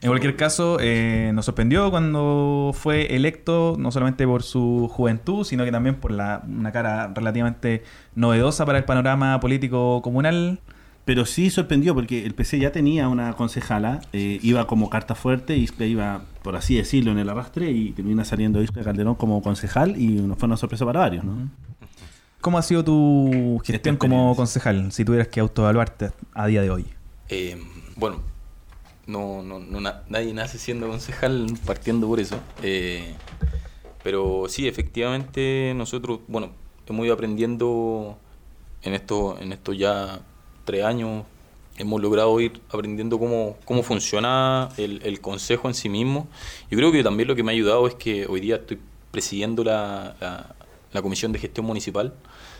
En 0.00 0.08
cualquier 0.10 0.36
caso, 0.36 0.78
eh, 0.80 1.30
nos 1.34 1.46
sorprendió 1.46 1.90
cuando 1.90 2.72
fue 2.74 3.14
electo, 3.14 3.76
no 3.78 3.90
solamente 3.90 4.26
por 4.26 4.42
su 4.42 4.88
juventud, 4.92 5.44
sino 5.44 5.64
que 5.64 5.72
también 5.72 5.96
por 5.96 6.12
la, 6.12 6.42
una 6.46 6.72
cara 6.72 7.12
relativamente 7.14 7.82
novedosa 8.14 8.66
para 8.66 8.78
el 8.78 8.84
panorama 8.84 9.40
político 9.40 10.02
comunal. 10.02 10.60
Pero 11.04 11.24
sí 11.24 11.50
sorprendió 11.50 11.94
porque 11.94 12.26
el 12.26 12.34
PC 12.34 12.58
ya 12.58 12.72
tenía 12.72 13.08
una 13.08 13.32
concejala, 13.34 14.00
eh, 14.12 14.40
iba 14.42 14.66
como 14.66 14.90
carta 14.90 15.14
fuerte, 15.14 15.56
y 15.56 15.68
iba, 15.84 16.22
por 16.42 16.56
así 16.56 16.74
decirlo, 16.74 17.12
en 17.12 17.18
el 17.18 17.28
arrastre 17.28 17.70
y 17.70 17.92
termina 17.92 18.24
saliendo 18.24 18.60
Isla 18.60 18.82
Calderón 18.82 19.14
como 19.14 19.40
concejal 19.40 19.96
y 20.00 20.08
no 20.08 20.34
fue 20.34 20.48
una 20.48 20.56
sorpresa 20.56 20.84
para 20.84 20.98
varios, 20.98 21.24
¿no? 21.24 21.48
¿Cómo 22.40 22.58
ha 22.58 22.62
sido 22.62 22.84
tu 22.84 23.60
gestión 23.64 23.96
como 23.96 24.34
concejal, 24.34 24.90
si 24.90 25.04
tuvieras 25.04 25.28
que 25.28 25.38
autoevaluarte 25.38 26.10
a 26.34 26.46
día 26.46 26.62
de 26.62 26.70
hoy? 26.70 26.86
Eh, 27.28 27.56
bueno, 27.94 28.20
no, 29.06 29.42
no, 29.42 29.58
no 29.58 29.80
na- 29.80 30.02
nadie 30.08 30.32
nace 30.34 30.58
siendo 30.58 30.88
concejal 30.88 31.46
partiendo 31.64 32.06
por 32.06 32.20
eso. 32.20 32.38
Eh, 32.62 33.14
pero 34.02 34.44
sí, 34.48 34.68
efectivamente, 34.68 35.72
nosotros, 35.76 36.20
bueno, 36.28 36.50
hemos 36.88 37.04
ido 37.04 37.14
aprendiendo 37.14 38.18
en 38.82 38.94
esto, 38.94 39.36
en 39.40 39.52
estos 39.52 39.76
ya 39.76 40.20
tres 40.64 40.84
años, 40.84 41.24
hemos 41.78 42.00
logrado 42.00 42.38
ir 42.40 42.60
aprendiendo 42.70 43.18
cómo, 43.18 43.56
cómo 43.64 43.82
funciona 43.82 44.68
el, 44.76 45.00
el 45.04 45.20
consejo 45.20 45.68
en 45.68 45.74
sí 45.74 45.88
mismo. 45.88 46.28
Yo 46.70 46.76
creo 46.78 46.92
que 46.92 47.02
también 47.02 47.28
lo 47.28 47.34
que 47.36 47.42
me 47.42 47.52
ha 47.52 47.54
ayudado 47.54 47.86
es 47.86 47.94
que 47.94 48.26
hoy 48.26 48.40
día 48.40 48.56
estoy 48.56 48.78
presidiendo 49.10 49.64
la, 49.64 50.16
la- 50.20 50.54
la 50.92 51.02
Comisión 51.02 51.32
de 51.32 51.38
Gestión 51.38 51.66
Municipal, 51.66 52.14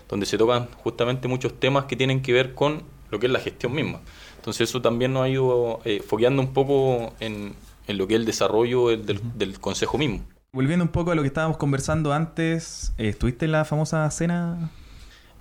donde 0.08 0.26
se 0.26 0.36
tocan 0.36 0.68
justamente 0.82 1.26
muchos 1.28 1.58
temas 1.58 1.84
que 1.86 1.96
tienen 1.96 2.20
que 2.20 2.32
ver 2.32 2.54
con 2.54 2.82
lo 3.10 3.18
que 3.18 3.26
es 3.26 3.32
la 3.32 3.38
gestión 3.40 3.72
misma. 3.72 4.00
Entonces 4.46 4.70
eso 4.70 4.80
también 4.80 5.12
nos 5.12 5.24
ha 5.24 5.28
ido 5.28 5.80
eh, 5.84 6.00
fogueando 6.06 6.40
un 6.40 6.52
poco 6.52 7.12
en, 7.18 7.56
en 7.88 7.98
lo 7.98 8.06
que 8.06 8.14
es 8.14 8.20
el 8.20 8.26
desarrollo 8.26 8.86
del, 8.90 9.04
del- 9.04 9.20
del 9.36 9.58
consejo 9.58 9.98
mismo. 9.98 10.20
Volviendo 10.52 10.84
un 10.84 10.92
poco 10.92 11.10
a 11.10 11.16
lo 11.16 11.22
que 11.22 11.26
estábamos 11.26 11.56
conversando 11.56 12.12
antes, 12.12 12.92
eh, 12.96 13.08
¿estuviste 13.08 13.46
en 13.46 13.50
la 13.50 13.64
famosa 13.64 14.08
cena? 14.12 14.70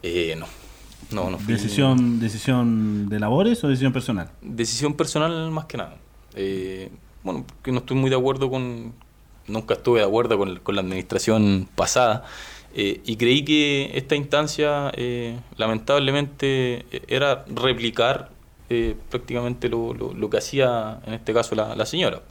Eh, 0.01 0.35
no, 0.39 0.47
no, 1.11 1.29
no 1.29 1.37
fui- 1.37 1.53
¿Decisión, 1.53 2.19
¿Decisión 2.19 3.07
de 3.07 3.19
labores 3.19 3.63
o 3.63 3.67
decisión 3.67 3.93
personal? 3.93 4.31
Decisión 4.41 4.95
personal 4.95 5.51
más 5.51 5.65
que 5.65 5.77
nada. 5.77 5.97
Eh, 6.33 6.89
bueno, 7.23 7.45
que 7.61 7.71
no 7.71 7.77
estoy 7.81 7.97
muy 7.97 8.09
de 8.09 8.15
acuerdo 8.15 8.49
con... 8.49 8.91
Nunca 9.47 9.75
estuve 9.75 9.99
de 9.99 10.05
acuerdo 10.07 10.39
con, 10.39 10.57
con 10.61 10.73
la 10.73 10.81
administración 10.81 11.69
pasada. 11.75 12.25
eh, 12.73 13.01
y 13.05 13.17
creí 13.17 13.45
que 13.45 13.91
esta 13.93 14.15
instancia, 14.15 14.91
eh, 14.97 15.37
lamentablemente, 15.57 16.87
era 17.07 17.45
replicar 17.47 18.33
eh, 18.69 18.95
prácticamente 19.09 19.69
lo, 19.69 19.93
lo- 19.93 20.13
lo 20.13 20.29
que 20.29 20.37
hacía, 20.37 20.99
en 21.05 21.13
este 21.13 21.33
caso, 21.33 21.55
la, 21.55 21.75
la 21.75 21.85
señora. 21.85 22.21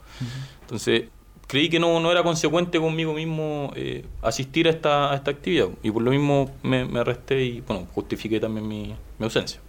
Entonces, 0.61 1.05
creí 1.47 1.69
que 1.69 1.79
no, 1.79 1.99
no 1.99 2.11
era 2.11 2.23
consecuente 2.23 2.79
conmigo 2.79 3.13
mismo 3.13 3.71
eh, 3.75 4.05
asistir 4.21 4.67
a 4.67 4.71
esta, 4.71 5.11
a 5.11 5.15
esta 5.15 5.31
actividad. 5.31 5.67
Y 5.83 5.91
por 5.91 6.01
lo 6.01 6.11
mismo 6.11 6.51
me, 6.63 6.85
me 6.85 6.99
arresté 6.99 7.43
y, 7.43 7.61
bueno, 7.61 7.87
justifiqué 7.93 8.39
también 8.39 8.67
mi, 8.67 8.95
mi 9.19 9.23
ausencia. 9.23 9.59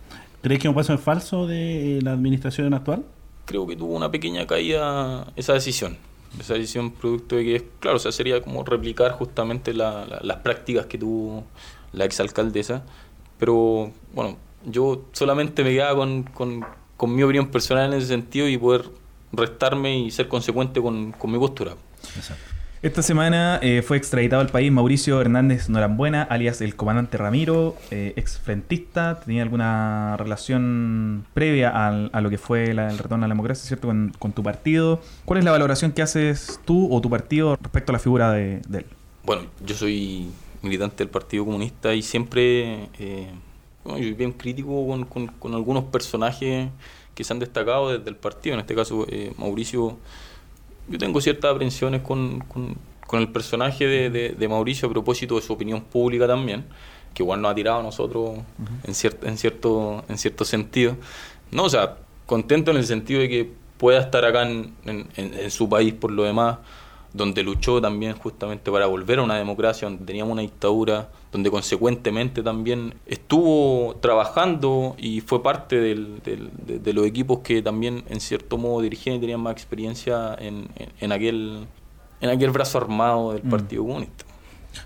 ¿Crees 0.42 0.61
que 0.61 0.68
es 0.68 0.70
un 0.70 0.74
paso 0.74 0.92
en 0.92 0.98
falso 0.98 1.46
de 1.46 2.00
la 2.02 2.12
administración 2.12 2.72
actual? 2.74 3.05
creo 3.46 3.64
que 3.64 3.76
tuvo 3.76 3.94
una 3.94 4.11
pequeña 4.11 4.44
caída 4.44 5.33
esa 5.37 5.52
decisión. 5.52 5.96
Esa 6.40 6.55
decisión 6.55 6.90
producto 6.90 7.37
de 7.37 7.44
que, 7.44 7.68
claro, 7.79 7.96
o 7.98 8.00
sea, 8.00 8.11
sería 8.11 8.42
como 8.42 8.64
replicar 8.64 9.12
justamente 9.12 9.72
la- 9.72 10.05
la- 10.05 10.18
las 10.20 10.38
prácticas 10.38 10.87
que 10.87 10.98
tuvo 10.98 11.44
la 11.92 12.05
exalcaldesa. 12.07 12.83
Pero 13.38 13.92
bueno, 14.12 14.37
yo 14.66 15.07
solamente 15.12 15.64
me 15.64 15.70
quedaba 15.70 15.96
con, 15.96 16.22
con, 16.24 16.64
con 16.96 17.14
mi 17.14 17.22
opinión 17.22 17.48
personal 17.48 17.92
en 17.92 17.98
ese 17.98 18.09
sentido 18.09 18.48
y 18.48 18.59
poder 18.59 18.85
restarme 19.33 19.98
y 19.98 20.11
ser 20.11 20.29
consecuente 20.29 20.81
con, 20.83 21.12
con 21.12 21.31
mi 21.33 21.38
postura. 21.38 21.72
Esta 22.83 23.02
semana 23.02 23.59
eh, 23.62 23.83
fue 23.83 23.96
extraditado 23.96 24.42
al 24.42 24.48
país 24.48 24.70
Mauricio 24.70 25.20
Hernández 25.20 25.68
Norambuena, 25.68 26.22
alias 26.22 26.61
el 26.61 26.76
comandante 26.76 27.16
Ramiro, 27.16 27.74
eh, 27.90 28.12
ex 28.16 28.38
frentista. 28.38 29.18
¿Tenía 29.20 29.42
alguna 29.42 30.16
relación 30.18 31.24
previa 31.35 31.70
al- 31.70 32.11
a 32.12 32.20
lo 32.20 32.31
que 32.31 32.38
fue 32.38 32.74
la- 32.74 32.90
el 32.90 32.98
retorno 32.98 33.24
a 33.24 33.29
la 33.29 33.35
democracia, 33.35 33.66
¿cierto? 33.66 33.88
Con, 33.88 34.12
con 34.18 34.33
tu 34.33 34.42
partido. 34.42 35.00
¿Cuál 35.24 35.38
es 35.38 35.44
la 35.44 35.50
valoración 35.52 35.90
que 35.92 36.02
haces 36.02 36.61
tú 36.64 36.92
o 36.94 37.00
tu 37.00 37.09
partido 37.11 37.57
respecto 37.61 37.92
a 37.92 37.94
la 37.94 37.98
figura 37.98 38.31
de, 38.33 38.61
de 38.68 38.79
él? 38.81 38.87
Bueno, 39.24 39.42
yo 39.64 39.74
soy 39.74 40.29
militante 40.62 40.98
del 40.98 41.09
Partido 41.09 41.44
Comunista 41.44 41.94
y 41.94 42.02
siempre 42.02 42.88
eh, 43.00 43.31
bueno, 43.87 43.99
yo 43.99 44.05
soy 44.05 44.12
bien 44.14 44.33
crítico 44.33 44.87
con, 44.87 45.05
con- 45.05 45.27
con 45.29 45.55
algunos 45.55 45.85
personajes 45.85 46.68
que 47.14 47.25
se 47.25 47.33
han 47.33 47.38
destacado 47.38 47.96
desde 47.96 48.11
el 48.11 48.16
partido. 48.16 48.55
En 48.55 48.61
este 48.61 48.75
caso, 48.75 49.07
eh, 49.09 49.33
Mauricio, 49.38 49.96
yo 50.88 50.99
tengo 50.99 51.20
ciertas 51.20 51.53
aprensiones 51.55 52.03
con, 52.03 52.40
con- 52.40 52.77
con 53.07 53.20
el 53.20 53.29
personaje 53.29 53.87
de, 53.87 54.11
de- 54.11 54.29
de 54.31 54.49
Mauricio 54.49 54.88
a 54.88 54.90
propósito 54.90 55.37
de 55.37 55.42
su 55.42 55.53
opinión 55.53 55.81
pública 55.81 56.27
también, 56.27 56.64
que 57.14 57.22
igual 57.22 57.40
nos 57.40 57.53
ha 57.53 57.55
tirado 57.55 57.81
a 57.81 57.83
nosotros 57.83 58.38
en, 58.85 58.92
cier- 58.94 59.16
en, 59.22 59.38
cierto, 59.38 60.05
en 60.09 60.18
cierto 60.18 60.44
sentido. 60.44 60.96
No, 61.51 61.64
o 61.64 61.68
sea, 61.70 61.96
contento 62.27 62.70
en 62.72 62.77
el 62.77 62.85
sentido 62.87 63.20
de 63.20 63.29
que 63.29 63.53
pueda 63.79 64.01
estar 64.01 64.25
acá 64.25 64.42
en, 64.42 64.75
en- 64.85 65.07
en- 65.16 65.35
en 65.35 65.51
su 65.51 65.68
país 65.68 65.94
por 65.94 66.11
lo 66.11 66.25
demás, 66.25 66.59
donde 67.12 67.42
luchó 67.42 67.81
también 67.81 68.14
justamente 68.14 68.70
para 68.70 68.87
volver 68.87 69.20
a 69.20 69.22
una 69.22 69.37
democracia, 69.37 69.88
donde 69.88 70.05
teníamos 70.05 70.33
una 70.33 70.42
dictadura, 70.42 71.09
donde 71.37 71.51
consecuentemente 71.51 72.42
también 72.42 72.94
estuvo 73.07 73.96
trabajando 74.01 74.94
y 74.99 75.20
fue 75.20 75.42
parte 75.42 75.77
del- 75.77 76.22
del- 76.25 76.51
de, 76.66 76.79
de 76.79 76.92
los 76.94 77.05
equipos 77.07 77.40
que 77.40 77.61
también 77.61 78.05
en 78.09 78.20
cierto 78.20 78.57
modo 78.57 78.81
dirigían 78.81 79.16
y 79.16 79.20
tenían 79.20 79.40
más 79.40 79.53
experiencia 79.53 80.35
en, 80.38 80.68
en- 80.77 80.92
en 80.99 81.12
aquel, 81.12 81.66
en 82.22 82.31
aquel 82.31 82.51
brazo 82.51 82.79
armado 82.79 83.33
del 83.35 83.44
Mm. 83.44 83.51
Partido 83.51 83.83
Comunista. 83.85 84.25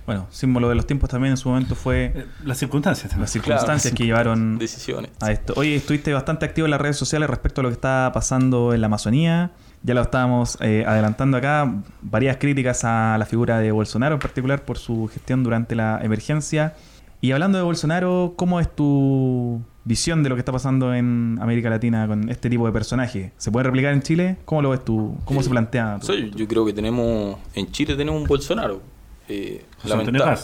Bueno, 0.07 0.27
símbolo 0.31 0.69
de 0.69 0.75
los 0.75 0.87
tiempos 0.87 1.09
también 1.11 1.33
en 1.33 1.37
su 1.37 1.49
momento 1.49 1.75
fue 1.75 2.13
Eh, 2.15 2.27
Las 2.45 2.59
circunstancias. 2.59 3.11
también. 3.11 3.23
las 3.23 3.31
circunstancias 3.33 3.93
Claro. 3.93 3.97
que 3.97 4.05
llevaron 4.05 4.59
Decisiones. 4.59 5.11
a 5.21 5.31
esto. 5.33 5.53
Oye, 5.57 5.77
estuviste 5.77 6.13
bastante 6.13 6.45
activo 6.47 6.67
en 6.67 6.73
las 6.73 6.81
redes 6.81 6.97
sociales 6.97 7.29
respecto 7.31 7.61
a 7.61 7.63
lo 7.63 7.69
que 7.71 7.75
está 7.75 8.11
pasando 8.13 8.73
en 8.75 8.81
la 8.81 8.87
Amazonía. 8.87 9.53
Ya 9.83 9.95
lo 9.95 10.03
estábamos 10.03 10.59
eh, 10.61 10.85
adelantando 10.87 11.37
acá. 11.37 11.73
Varias 12.03 12.37
críticas 12.37 12.85
a 12.85 13.17
la 13.19 13.25
figura 13.25 13.59
de 13.59 13.73
Bolsonaro, 13.73 14.15
en 14.15 14.21
particular 14.21 14.65
por 14.65 14.79
su 14.79 15.09
gestión 15.09 15.43
durante 15.43 15.75
la 15.75 16.01
emergencia. 16.03 16.75
Y 17.23 17.33
hablando 17.33 17.59
de 17.59 17.65
Bolsonaro, 17.65 18.35
¿cómo 18.37 18.61
es 18.61 18.75
tu 18.75 19.61
visión 19.85 20.23
de 20.23 20.29
lo 20.29 20.37
que 20.37 20.41
está 20.41 20.53
pasando 20.53 20.95
en 20.95 21.39
América 21.41 21.71
Latina 21.71 22.07
con 22.07 22.29
este 22.29 22.49
tipo 22.51 22.67
de 22.67 22.73
personaje? 22.73 23.33
¿Se 23.37 23.51
puede 23.51 23.65
replicar 23.65 23.93
en 23.93 24.03
Chile? 24.03 24.37
¿Cómo 24.45 24.63
lo 24.63 24.71
ves 24.71 24.85
tú? 24.85 25.17
¿Cómo 25.25 25.43
se 25.43 25.51
plantea? 25.51 25.99
Yo, 26.03 26.15
yo 26.15 26.49
creo 26.49 26.65
que 26.65 26.73
tenemos, 26.73 27.39
en 27.55 27.71
Chile 27.71 27.97
tenemos 27.97 28.21
un 28.23 28.27
Bolsonaro. 28.27 28.83
Eh, 29.29 29.65
lamentable-. 29.85 30.37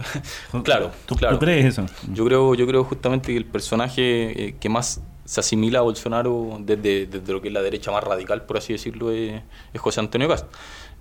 Claro, 0.64 0.92
¿Tú, 1.04 1.14
claro. 1.14 1.38
tú 1.38 1.44
crees 1.44 1.66
eso? 1.66 1.84
Yo 2.14 2.24
creo, 2.24 2.54
yo 2.54 2.66
creo 2.66 2.84
justamente 2.84 3.32
que 3.32 3.36
el 3.36 3.44
personaje 3.44 4.46
eh, 4.46 4.56
que 4.58 4.68
más 4.70 5.02
se 5.30 5.40
asimila 5.40 5.78
a 5.78 5.82
Bolsonaro 5.82 6.56
desde, 6.60 7.06
desde 7.06 7.32
lo 7.32 7.40
que 7.40 7.48
es 7.48 7.54
la 7.54 7.62
derecha 7.62 7.92
más 7.92 8.02
radical, 8.02 8.42
por 8.46 8.56
así 8.56 8.72
decirlo, 8.72 9.12
es, 9.12 9.40
es 9.72 9.80
José 9.80 10.00
Antonio 10.00 10.28
Cast. 10.28 10.46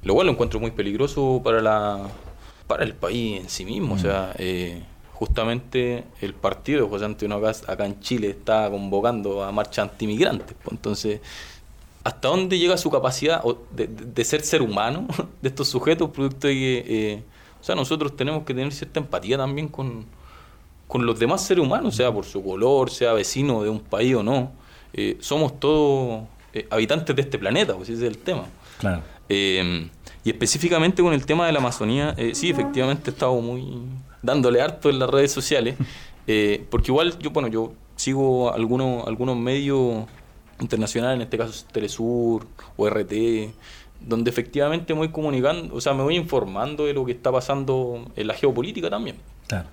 Lo 0.04 0.14
cual 0.14 0.28
lo 0.28 0.34
encuentro 0.34 0.60
muy 0.60 0.72
peligroso 0.72 1.42
para 1.44 1.62
la 1.62 2.00
para 2.68 2.84
el 2.84 2.94
país 2.94 3.42
en 3.42 3.50
sí 3.50 3.66
mismo. 3.66 3.96
O 3.96 3.98
sea, 3.98 4.34
eh, 4.38 4.84
justamente 5.14 6.04
el 6.22 6.34
partido 6.36 6.84
de 6.84 6.90
José 6.90 7.06
Antonio 7.06 7.42
Cast 7.42 7.68
acá 7.68 7.86
en 7.88 8.00
Chile 8.00 8.30
está 8.30 8.70
convocando 8.70 9.44
a 9.44 9.52
marcha 9.52 9.82
antimigrantes. 9.82 10.56
pues, 10.64 10.74
Entonces, 10.74 11.22
¿hasta 12.04 12.28
dónde 12.28 12.58
llega 12.60 12.78
su 12.78 12.90
capacidad 12.92 13.44
de- 13.72 13.88
de 13.88 14.24
ser 14.26 14.42
ser 14.44 14.62
humano 14.62 15.08
de 15.42 15.50
estos 15.50 15.68
sujetos, 15.68 16.12
producto 16.12 16.48
de 16.48 16.54
que, 16.54 16.86
eh, 16.88 17.24
o 17.60 17.64
sea, 17.64 17.74
nosotros 17.76 18.16
tenemos 18.16 18.44
que 18.46 18.54
tener 18.54 18.72
cierta 18.72 19.00
empatía 19.00 19.38
también 19.38 19.68
con, 19.68 20.06
con 20.90 21.06
los 21.06 21.20
demás 21.20 21.46
seres 21.46 21.64
humanos, 21.64 21.96
sea 21.96 22.12
por 22.12 22.26
su 22.26 22.44
color, 22.44 22.90
sea 22.90 23.14
vecino 23.14 23.62
de 23.62 23.70
un 23.70 23.80
país 23.80 24.16
o 24.16 24.24
no. 24.24 24.52
eh, 24.92 25.18
somos 25.20 25.60
todos 25.60 26.24
eh, 26.52 26.66
habitantes 26.72 27.16
de 27.16 27.22
este 27.22 27.38
planeta, 27.38 27.76
pues 27.76 27.90
ese 27.90 28.08
es 28.08 28.12
el 28.12 28.18
tema. 28.18 28.46
Claro. 28.80 29.04
Eh, 29.30 29.88
y 30.24 30.30
específicamente 30.32 31.04
con 31.04 31.14
el 31.14 31.28
tema 31.28 31.46
de 31.46 31.52
la 31.52 31.60
Amazonía, 31.60 32.16
sí, 32.34 32.50
efectivamente 32.50 33.12
he 33.12 33.14
estado 33.14 33.40
muy 33.40 33.84
dándole 34.24 34.62
harto 34.62 34.90
en 34.90 34.98
las 34.98 35.08
redes 35.12 35.32
sociales, 35.32 35.76
porque 36.72 36.92
igual 36.92 37.18
yo, 37.20 37.30
bueno, 37.30 37.48
yo 37.50 37.72
sigo 37.96 38.52
algunos, 38.52 39.08
algunos 39.08 39.38
medios 39.38 40.06
internacionales, 40.60 41.18
en 41.18 41.22
este 41.22 41.38
caso 41.38 41.66
Telesur 41.72 42.48
o 42.76 42.90
RT, 42.90 43.14
donde 44.02 44.32
efectivamente 44.32 44.94
me 44.94 45.02
voy 45.02 45.10
comunicando, 45.10 45.76
o 45.76 45.82
sea, 45.82 45.94
me 45.94 46.02
voy 46.02 46.16
informando 46.16 46.86
de 46.86 46.94
lo 46.94 47.06
que 47.06 47.12
está 47.12 47.32
pasando 47.32 48.12
en 48.16 48.28
la 48.28 48.34
geopolítica 48.34 48.90
también. 48.90 49.18
Claro. 49.48 49.68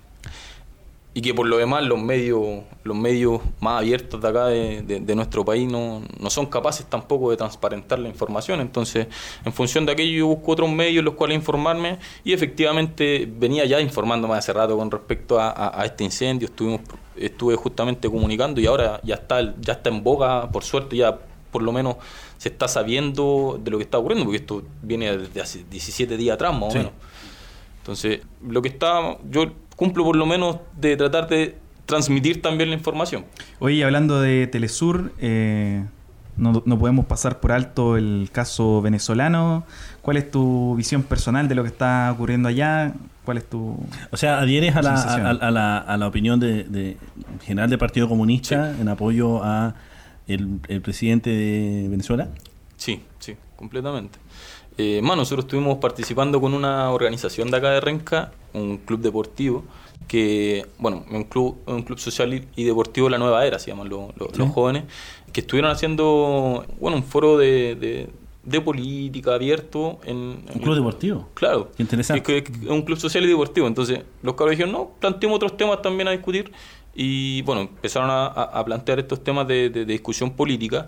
Y 1.17 1.21
que 1.21 1.33
por 1.33 1.47
lo 1.47 1.57
demás 1.57 1.83
los 1.83 1.99
medios, 1.99 2.61
los 2.83 2.95
medios 2.95 3.41
más 3.59 3.79
abiertos 3.79 4.21
de 4.21 4.27
acá 4.27 4.45
de, 4.45 4.83
de- 4.83 4.99
de 4.99 5.15
nuestro 5.15 5.43
país 5.43 5.67
no, 5.67 6.03
no 6.19 6.29
son 6.29 6.45
capaces 6.45 6.85
tampoco 6.85 7.31
de 7.31 7.37
transparentar 7.37 7.97
la 7.97 8.07
información. 8.07 8.61
Entonces, 8.61 9.07
en 9.43 9.51
función 9.51 9.83
de 9.87 9.93
aquello, 9.93 10.15
yo 10.15 10.27
busco 10.27 10.51
otros 10.51 10.69
medios 10.69 10.99
en 10.99 11.05
los 11.05 11.15
cuales 11.15 11.35
informarme 11.35 11.97
y 12.23 12.33
efectivamente 12.33 13.27
venía 13.27 13.65
ya 13.65 13.81
informándome 13.81 14.35
hace 14.35 14.53
rato 14.53 14.77
con 14.77 14.91
respecto 14.91 15.39
a, 15.39 15.49
a- 15.49 15.81
a 15.81 15.85
este 15.85 16.03
incendio. 16.03 16.49
Estuvimos, 16.49 16.81
estuve 17.15 17.55
justamente 17.55 18.07
comunicando 18.11 18.61
y 18.61 18.67
ahora 18.67 19.01
ya 19.03 19.15
está, 19.15 19.55
ya 19.59 19.73
está 19.73 19.89
en 19.89 20.03
boga, 20.03 20.51
por 20.51 20.63
suerte 20.63 20.97
ya 20.97 21.17
por 21.49 21.63
lo 21.63 21.71
menos 21.71 21.95
se 22.37 22.49
está 22.49 22.67
sabiendo 22.67 23.59
de 23.63 23.71
lo 23.71 23.77
que 23.79 23.85
está 23.85 23.97
ocurriendo, 23.97 24.23
porque 24.23 24.37
esto 24.37 24.61
viene 24.83 25.17
desde 25.17 25.41
hace 25.41 25.63
17 25.67 26.15
días 26.15 26.35
atrás 26.35 26.53
más 26.53 26.65
o 26.69 26.71
Sí. 26.73 26.77
menos. 26.77 26.91
Entonces, 27.79 28.19
lo 28.47 28.61
que 28.61 28.69
está, 28.69 29.17
yo 29.31 29.45
cumplo 29.77 30.03
por 30.03 30.17
lo 30.17 30.25
menos 30.25 30.57
de 30.75 30.97
tratar 30.97 31.29
de 31.29 31.55
transmitir 31.85 32.41
también 32.41 32.69
la 32.69 32.75
información. 32.75 33.23
Oye, 33.59 33.81
hablando 33.85 34.19
de 34.19 34.45
Telesur, 34.47 35.13
eh, 35.19 35.85
no, 36.35 36.61
no 36.65 36.77
podemos 36.77 37.05
pasar 37.05 37.39
por 37.39 37.53
alto 37.53 37.95
el 37.95 38.27
caso 38.33 38.81
venezolano. 38.81 39.63
¿Cuál 40.01 40.17
es 40.17 40.29
tu 40.29 40.75
visión 40.75 41.03
personal 41.03 41.47
de 41.47 41.55
lo 41.55 41.63
que 41.63 41.69
está 41.69 42.11
ocurriendo 42.11 42.49
allá? 42.49 42.93
¿Cuál 43.23 43.37
es 43.37 43.49
tu...? 43.49 43.77
O 44.11 44.17
sea, 44.17 44.39
adhieres 44.39 44.75
a 44.75 44.81
la, 44.81 44.93
a, 44.95 45.29
a 45.29 45.51
la, 45.51 45.77
a 45.77 45.97
la 45.97 46.07
opinión 46.07 46.39
de, 46.39 46.63
de- 46.65 46.97
general 47.45 47.69
del 47.69 47.79
Partido 47.79 48.07
Comunista 48.09 48.75
en 48.79 48.89
apoyo 48.89 49.41
a 49.43 49.75
el, 50.27 50.59
el 50.67 50.81
presidente 50.81 51.29
de 51.29 51.87
Venezuela. 51.89 52.27
Sí, 52.75 53.01
sí, 53.19 53.35
completamente. 53.55 54.19
Eh, 54.77 55.01
nosotros 55.03 55.45
estuvimos 55.45 55.77
participando 55.79 56.39
con 56.39 56.53
una 56.53 56.91
organización 56.91 57.49
de 57.49 57.57
acá 57.57 57.71
de 57.71 57.81
Renca, 57.81 58.31
un 58.53 58.77
club 58.77 58.99
deportivo, 59.01 59.63
que, 60.07 60.65
bueno, 60.77 61.03
un 61.11 61.23
club, 61.23 61.57
un 61.65 61.81
club 61.83 61.97
social 61.99 62.33
y- 62.55 62.63
deportivo 62.63 63.09
La 63.09 63.17
Nueva 63.17 63.45
Era, 63.45 63.59
se 63.59 63.71
llaman 63.71 63.89
lo- 63.89 64.13
lo- 64.15 64.27
Sí. 64.27 64.37
los 64.37 64.49
jóvenes, 64.51 64.83
que 65.33 65.41
estuvieron 65.41 65.71
haciendo, 65.71 66.63
bueno, 66.79 66.97
un 66.97 67.03
foro 67.03 67.37
de, 67.37 67.75
de- 67.75 68.09
de 68.43 68.61
política 68.61 69.33
abierto 69.33 69.99
en... 70.05 70.15
Un 70.15 70.43
en- 70.53 70.59
club 70.61 70.75
deportivo. 70.75 71.27
Claro. 71.33 71.69
Qué 71.75 71.83
interesante. 71.83 72.23
Que- 72.23 72.43
que- 72.43 72.53
es 72.65 72.69
un 72.69 72.83
club 72.83 72.97
social 72.97 73.25
y 73.25 73.27
deportivo. 73.27 73.67
Entonces, 73.67 74.01
los 74.21 74.35
cabros 74.35 74.51
dijeron, 74.51 74.71
no, 74.71 74.91
planteemos 75.01 75.35
otros 75.37 75.57
temas 75.57 75.81
también 75.81 76.07
a 76.07 76.11
discutir. 76.11 76.51
Y 76.95 77.41
bueno, 77.41 77.61
empezaron 77.61 78.09
a, 78.09 78.63
plantear 78.63 78.99
estos 78.99 79.21
temas 79.23 79.47
de, 79.47 79.69
de- 79.69 79.85
de 79.85 79.93
discusión 79.93 80.31
política. 80.31 80.87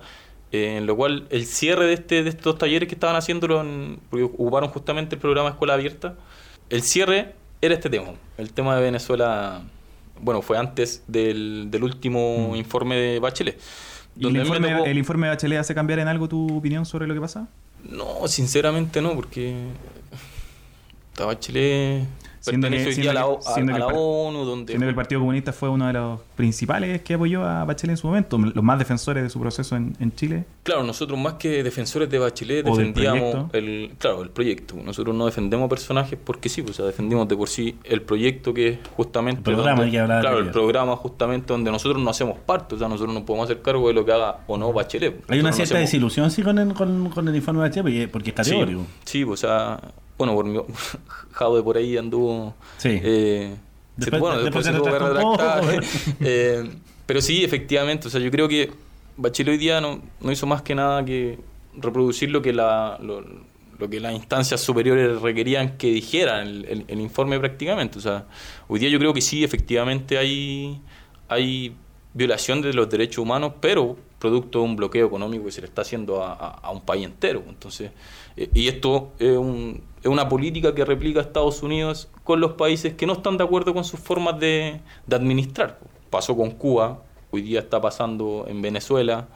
Eh, 0.51 0.77
en 0.77 0.85
lo 0.85 0.95
cual, 0.95 1.27
el 1.29 1.45
cierre 1.45 1.85
de, 1.85 1.93
este, 1.93 2.23
de 2.23 2.29
estos 2.29 2.57
talleres 2.57 2.87
que 2.89 2.95
estaban 2.95 3.15
haciéndolo, 3.15 3.61
en- 3.61 3.99
porque 4.09 4.23
ocuparon 4.23 4.69
justamente 4.69 5.15
el 5.15 5.21
programa 5.21 5.49
Escuela 5.49 5.73
Abierta, 5.75 6.15
el 6.69 6.81
cierre 6.83 7.35
era 7.61 7.73
este 7.75 7.89
tema. 7.89 8.13
El 8.37 8.51
tema 8.53 8.75
de 8.75 8.81
Venezuela, 8.81 9.61
bueno, 10.21 10.41
fue 10.41 10.57
antes 10.57 11.03
del, 11.07 11.67
del 11.69 11.83
último 11.83 12.53
informe 12.55 12.95
de 12.95 13.19
Bachelet. 13.19 13.59
¿Y 14.15 14.19
el 14.19 14.23
donde 14.23 14.39
a 14.39 14.43
mí 14.43 14.49
me 14.49 14.55
informe, 14.57 14.75
tocó- 14.77 14.85
¿El 14.89 14.97
informe 14.97 15.27
de 15.27 15.33
Bachelet 15.35 15.59
hace 15.59 15.75
cambiar 15.75 15.99
en 15.99 16.07
algo 16.07 16.27
tu 16.27 16.57
opinión 16.57 16.85
sobre 16.85 17.07
lo 17.07 17.13
que 17.13 17.21
pasa? 17.21 17.47
No, 17.83 18.27
sinceramente 18.27 19.01
no, 19.01 19.15
porque 19.15 19.53
Bachelet 21.17 22.03
Siendo 22.39 22.69
que- 22.69 22.77
día 22.77 22.93
siendo 22.93 23.11
a 23.11 23.13
la, 23.13 23.21
que- 23.21 23.27
a- 23.49 23.53
siendo 23.53 23.71
a 23.73 23.75
que 23.75 23.79
la 23.79 23.89
el 23.89 23.95
ONU, 23.97 24.45
donde... 24.45 24.67
Siendo 24.73 24.85
que 24.85 24.89
el 24.89 24.95
Partido 24.95 25.19
Comunista 25.21 25.51
fue 25.53 25.69
uno 25.69 25.87
de 25.87 25.93
los 25.93 26.21
principales 26.35 27.01
que 27.01 27.13
apoyó 27.15 27.43
a 27.45 27.65
Bachelet 27.65 27.91
en 27.91 27.97
su 27.97 28.07
momento, 28.07 28.37
los 28.37 28.63
más 28.63 28.79
defensores 28.79 29.23
de 29.23 29.29
su 29.29 29.39
proceso 29.39 29.75
en, 29.75 29.95
en 29.99 30.13
Chile. 30.15 30.45
Claro, 30.63 30.83
nosotros 30.83 31.19
más 31.19 31.33
que 31.33 31.63
defensores 31.63 32.09
de 32.09 32.19
Bachelet 32.19 32.65
O 32.67 32.75
defendíamos 32.77 33.47
el, 33.53 33.91
claro, 33.97 34.21
el 34.23 34.29
proyecto. 34.29 34.75
Nosotros 34.83 35.15
no 35.15 35.25
defendemos 35.25 35.69
personajes 35.69 36.17
porque 36.23 36.49
sí, 36.49 36.61
pues, 36.61 36.75
o 36.75 36.77
sea, 36.77 36.85
defendimos 36.85 37.27
de 37.27 37.35
por 37.35 37.49
sí 37.49 37.75
el 37.83 38.01
proyecto 38.01 38.53
que 38.53 38.67
es 38.69 38.77
justamente... 38.95 39.39
El 39.49 39.55
programa 39.55 39.81
donde- 39.81 39.97
que 39.97 40.05
Claro, 40.05 40.39
el 40.39 40.51
programa 40.51 40.95
justamente 40.95 41.47
donde 41.53 41.71
nosotros 41.71 42.01
no 42.01 42.09
hacemos 42.09 42.37
parte, 42.39 42.75
o 42.75 42.77
sea, 42.77 42.87
nosotros 42.87 43.13
no 43.13 43.25
podemos 43.25 43.49
hacer 43.49 43.61
cargo 43.61 43.87
de 43.87 43.93
lo 43.93 44.05
que 44.05 44.11
haga 44.13 44.39
o 44.47 44.57
no 44.57 44.71
Bachelet. 44.73 45.23
Hay 45.29 45.39
una 45.39 45.49
no 45.49 45.55
cierta 45.55 45.73
hacemos- 45.75 45.81
desilusión 45.91 46.31
sí 46.31 46.41
con 46.41 46.57
el, 46.59 46.73
con, 46.73 47.09
con 47.09 47.27
el 47.27 47.35
informe 47.35 47.61
de 47.63 47.67
Bachelet 47.69 48.09
porque, 48.11 48.29
es 48.29 48.35
categórico. 48.35 48.81
Sí, 49.03 49.19
sí, 49.19 49.25
pues, 49.25 49.43
o 49.43 49.47
sea, 49.47 49.79
bueno, 50.19 50.35
por 50.35 50.45
mi- 50.45 50.59
Jaude 51.31 51.63
por 51.63 51.77
ahí 51.77 51.97
anduvo. 51.97 52.53
Sí. 52.77 52.89
eh, 53.01 53.55
Después- 53.97 54.21
bueno, 54.21 54.39
después 54.41 54.63
después, 54.63 54.65
se 54.65 54.71
tuvo 54.73 54.85
que 55.09 55.13
poco, 55.21 55.37
retractar. 55.37 55.83
Eh, 56.21 56.69
pero 57.07 57.21
sí, 57.21 57.43
efectivamente, 57.43 58.07
o 58.07 58.11
sea, 58.11 58.21
yo 58.21 58.29
creo 58.29 58.47
que 58.47 58.71
Bachelet 59.17 59.53
hoy 59.53 59.57
día 59.57 59.81
no, 59.81 59.99
no 60.21 60.31
hizo 60.31 60.45
más 60.45 60.61
que 60.61 60.75
nada 60.75 61.03
que 61.03 61.39
reproducir 61.75 62.29
lo 62.31 62.41
que 62.41 62.53
la, 62.53 62.97
lo, 63.01 63.21
lo 63.79 63.89
que 63.89 63.99
las 63.99 64.13
instancias 64.13 64.61
superiores 64.61 65.19
requerían 65.21 65.77
que 65.77 65.87
dijeran 65.87 66.47
el, 66.47 66.65
el- 66.65 66.85
el 66.87 66.99
informe 67.01 67.39
prácticamente. 67.39 67.97
O 67.97 68.01
sea, 68.01 68.25
hoy 68.67 68.79
día 68.79 68.89
yo 68.89 68.99
creo 68.99 69.13
que 69.13 69.21
sí, 69.21 69.43
efectivamente 69.43 70.17
hay, 70.17 70.79
hay 71.27 71.75
violación 72.13 72.61
de 72.61 72.73
los 72.73 72.89
derechos 72.89 73.17
humanos, 73.23 73.53
pero 73.59 73.97
producto 74.19 74.59
de 74.59 74.65
un 74.65 74.75
bloqueo 74.75 75.07
económico 75.07 75.45
que 75.45 75.51
se 75.51 75.61
le 75.61 75.67
está 75.67 75.81
haciendo 75.81 76.23
a, 76.23 76.33
a- 76.33 76.49
a 76.63 76.71
un 76.71 76.81
país 76.81 77.05
entero. 77.05 77.43
Entonces, 77.49 77.91
eh, 78.37 78.49
y 78.53 78.67
esto 78.67 79.11
es, 79.19 79.37
un- 79.37 79.81
es 80.01 80.07
una 80.07 80.29
política 80.29 80.73
que 80.73 80.85
replica 80.85 81.19
Estados 81.21 81.61
Unidos 81.63 82.09
con 82.23 82.39
los 82.39 82.53
países 82.53 82.93
que 82.93 83.05
no 83.05 83.13
están 83.13 83.37
de 83.37 83.43
acuerdo 83.43 83.73
con 83.73 83.83
sus 83.83 83.99
formas 83.99 84.39
de, 84.39 84.79
administrar. 85.11 85.79
Pasó 86.09 86.35
con 86.35 86.51
Cuba, 86.51 87.03
hoy 87.31 87.41
día 87.41 87.59
está 87.59 87.81
pasando 87.81 88.45
en 88.47 88.61
Venezuela, 88.61 89.27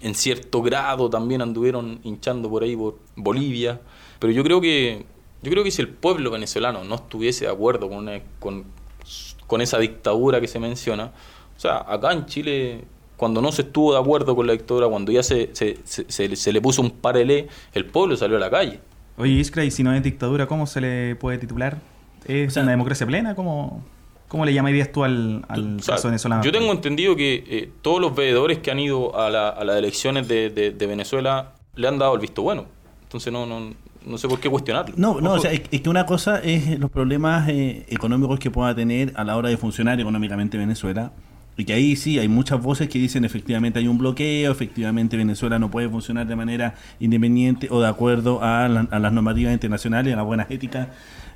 en 0.00 0.14
cierto 0.14 0.62
grado 0.62 1.08
también 1.10 1.40
anduvieron 1.42 2.00
hinchando 2.04 2.48
por 2.50 2.62
ahí 2.62 2.76
por 2.76 2.98
Bolivia, 3.16 3.80
pero 4.18 4.32
yo 4.32 4.42
creo 4.44 4.60
que 4.60 5.04
yo 5.42 5.50
creo 5.52 5.62
que 5.62 5.70
si 5.70 5.80
el 5.82 5.88
pueblo 5.88 6.30
venezolano 6.32 6.82
no 6.82 6.96
estuviese 6.96 7.44
de 7.46 7.50
acuerdo 7.52 7.88
con, 7.88 8.10
con, 8.40 9.60
esa 9.60 9.78
dictadura 9.78 10.40
que 10.40 10.48
se 10.48 10.58
menciona, 10.58 11.12
o 11.56 11.60
sea, 11.60 11.78
acá 11.78 12.12
en 12.12 12.26
Chile 12.26 12.84
cuando 13.16 13.40
no 13.40 13.50
se 13.52 13.62
estuvo 13.62 13.92
de 13.92 14.00
acuerdo 14.00 14.34
con 14.36 14.46
la 14.46 14.52
dictadura, 14.52 14.88
cuando 14.88 15.10
ya 15.12 15.22
se, 15.22 15.50
se- 15.54 15.78
se- 15.84 16.36
se 16.36 16.52
le 16.52 16.60
puso 16.60 16.82
un 16.82 16.90
parelé, 16.90 17.48
el 17.72 17.86
pueblo 17.86 18.16
salió 18.16 18.36
a 18.36 18.40
la 18.40 18.50
calle. 18.50 18.80
Oye, 19.18 19.32
Iskra, 19.32 19.64
y 19.64 19.70
si 19.70 19.82
no 19.82 19.92
es 19.92 20.02
dictadura, 20.02 20.46
¿cómo 20.46 20.66
se 20.66 20.80
le 20.80 21.16
puede 21.16 21.38
titular? 21.38 21.78
¿Es 22.26 22.48
O 22.48 22.50
sea, 22.52 22.62
una 22.62 22.72
democracia 22.72 23.06
plena? 23.06 23.34
¿Cómo, 23.34 23.84
cómo 24.28 24.44
le 24.44 24.52
llamarías 24.54 24.92
tú 24.92 25.04
al, 25.04 25.44
al 25.48 25.76
O 25.76 25.82
sea, 25.82 25.96
caso 25.96 26.08
venezolano? 26.08 26.42
Yo 26.42 26.52
tengo 26.52 26.70
entendido 26.72 27.16
que 27.16 27.44
eh, 27.48 27.70
todos 27.82 28.00
los 28.00 28.14
veedores 28.14 28.58
que 28.58 28.70
han 28.70 28.78
ido 28.78 29.18
a, 29.18 29.28
la- 29.30 29.48
a 29.48 29.64
las 29.64 29.76
elecciones 29.76 30.28
de, 30.28 30.50
de- 30.50 30.70
de 30.70 30.86
Venezuela 30.86 31.52
le 31.74 31.88
han 31.88 31.98
dado 31.98 32.14
el 32.14 32.20
visto 32.20 32.42
bueno. 32.42 32.66
Entonces 33.02 33.32
no, 33.32 33.46
no, 33.46 33.72
no 34.06 34.18
sé 34.18 34.28
por 34.28 34.38
qué 34.40 34.48
cuestionarlo. 34.50 34.94
No, 34.98 35.20
no, 35.20 35.32
o 35.32 35.38
sea, 35.38 35.52
es, 35.52 35.62
es 35.70 35.80
que 35.80 35.88
una 35.88 36.04
cosa 36.06 36.38
es 36.40 36.78
los 36.78 36.90
problemas 36.90 37.48
eh, 37.48 37.86
económicos 37.88 38.38
que 38.38 38.50
pueda 38.50 38.74
tener 38.74 39.12
a 39.16 39.24
la 39.24 39.36
hora 39.36 39.48
de 39.48 39.56
funcionar 39.56 39.98
económicamente 40.00 40.58
Venezuela. 40.58 41.12
Y 41.58 41.64
que 41.64 41.72
ahí 41.74 41.96
sí 41.96 42.20
hay 42.20 42.28
muchas 42.28 42.62
voces 42.62 42.88
que 42.88 42.98
dicen 43.00 43.24
efectivamente 43.24 43.80
hay 43.80 43.88
un 43.88 43.98
bloqueo, 43.98 44.52
efectivamente 44.52 45.16
Venezuela 45.16 45.58
no 45.58 45.70
puede 45.70 45.88
funcionar 45.88 46.24
de 46.26 46.36
manera 46.36 46.76
independiente 47.00 47.66
o 47.70 47.80
de 47.80 47.88
acuerdo 47.88 48.42
a, 48.42 48.68
la- 48.68 48.86
a 48.90 48.98
las 49.00 49.12
normativas 49.12 49.52
internacionales, 49.52 50.14
a 50.14 50.16
las 50.16 50.24
buenas 50.24 50.48
éticas, 50.52 50.86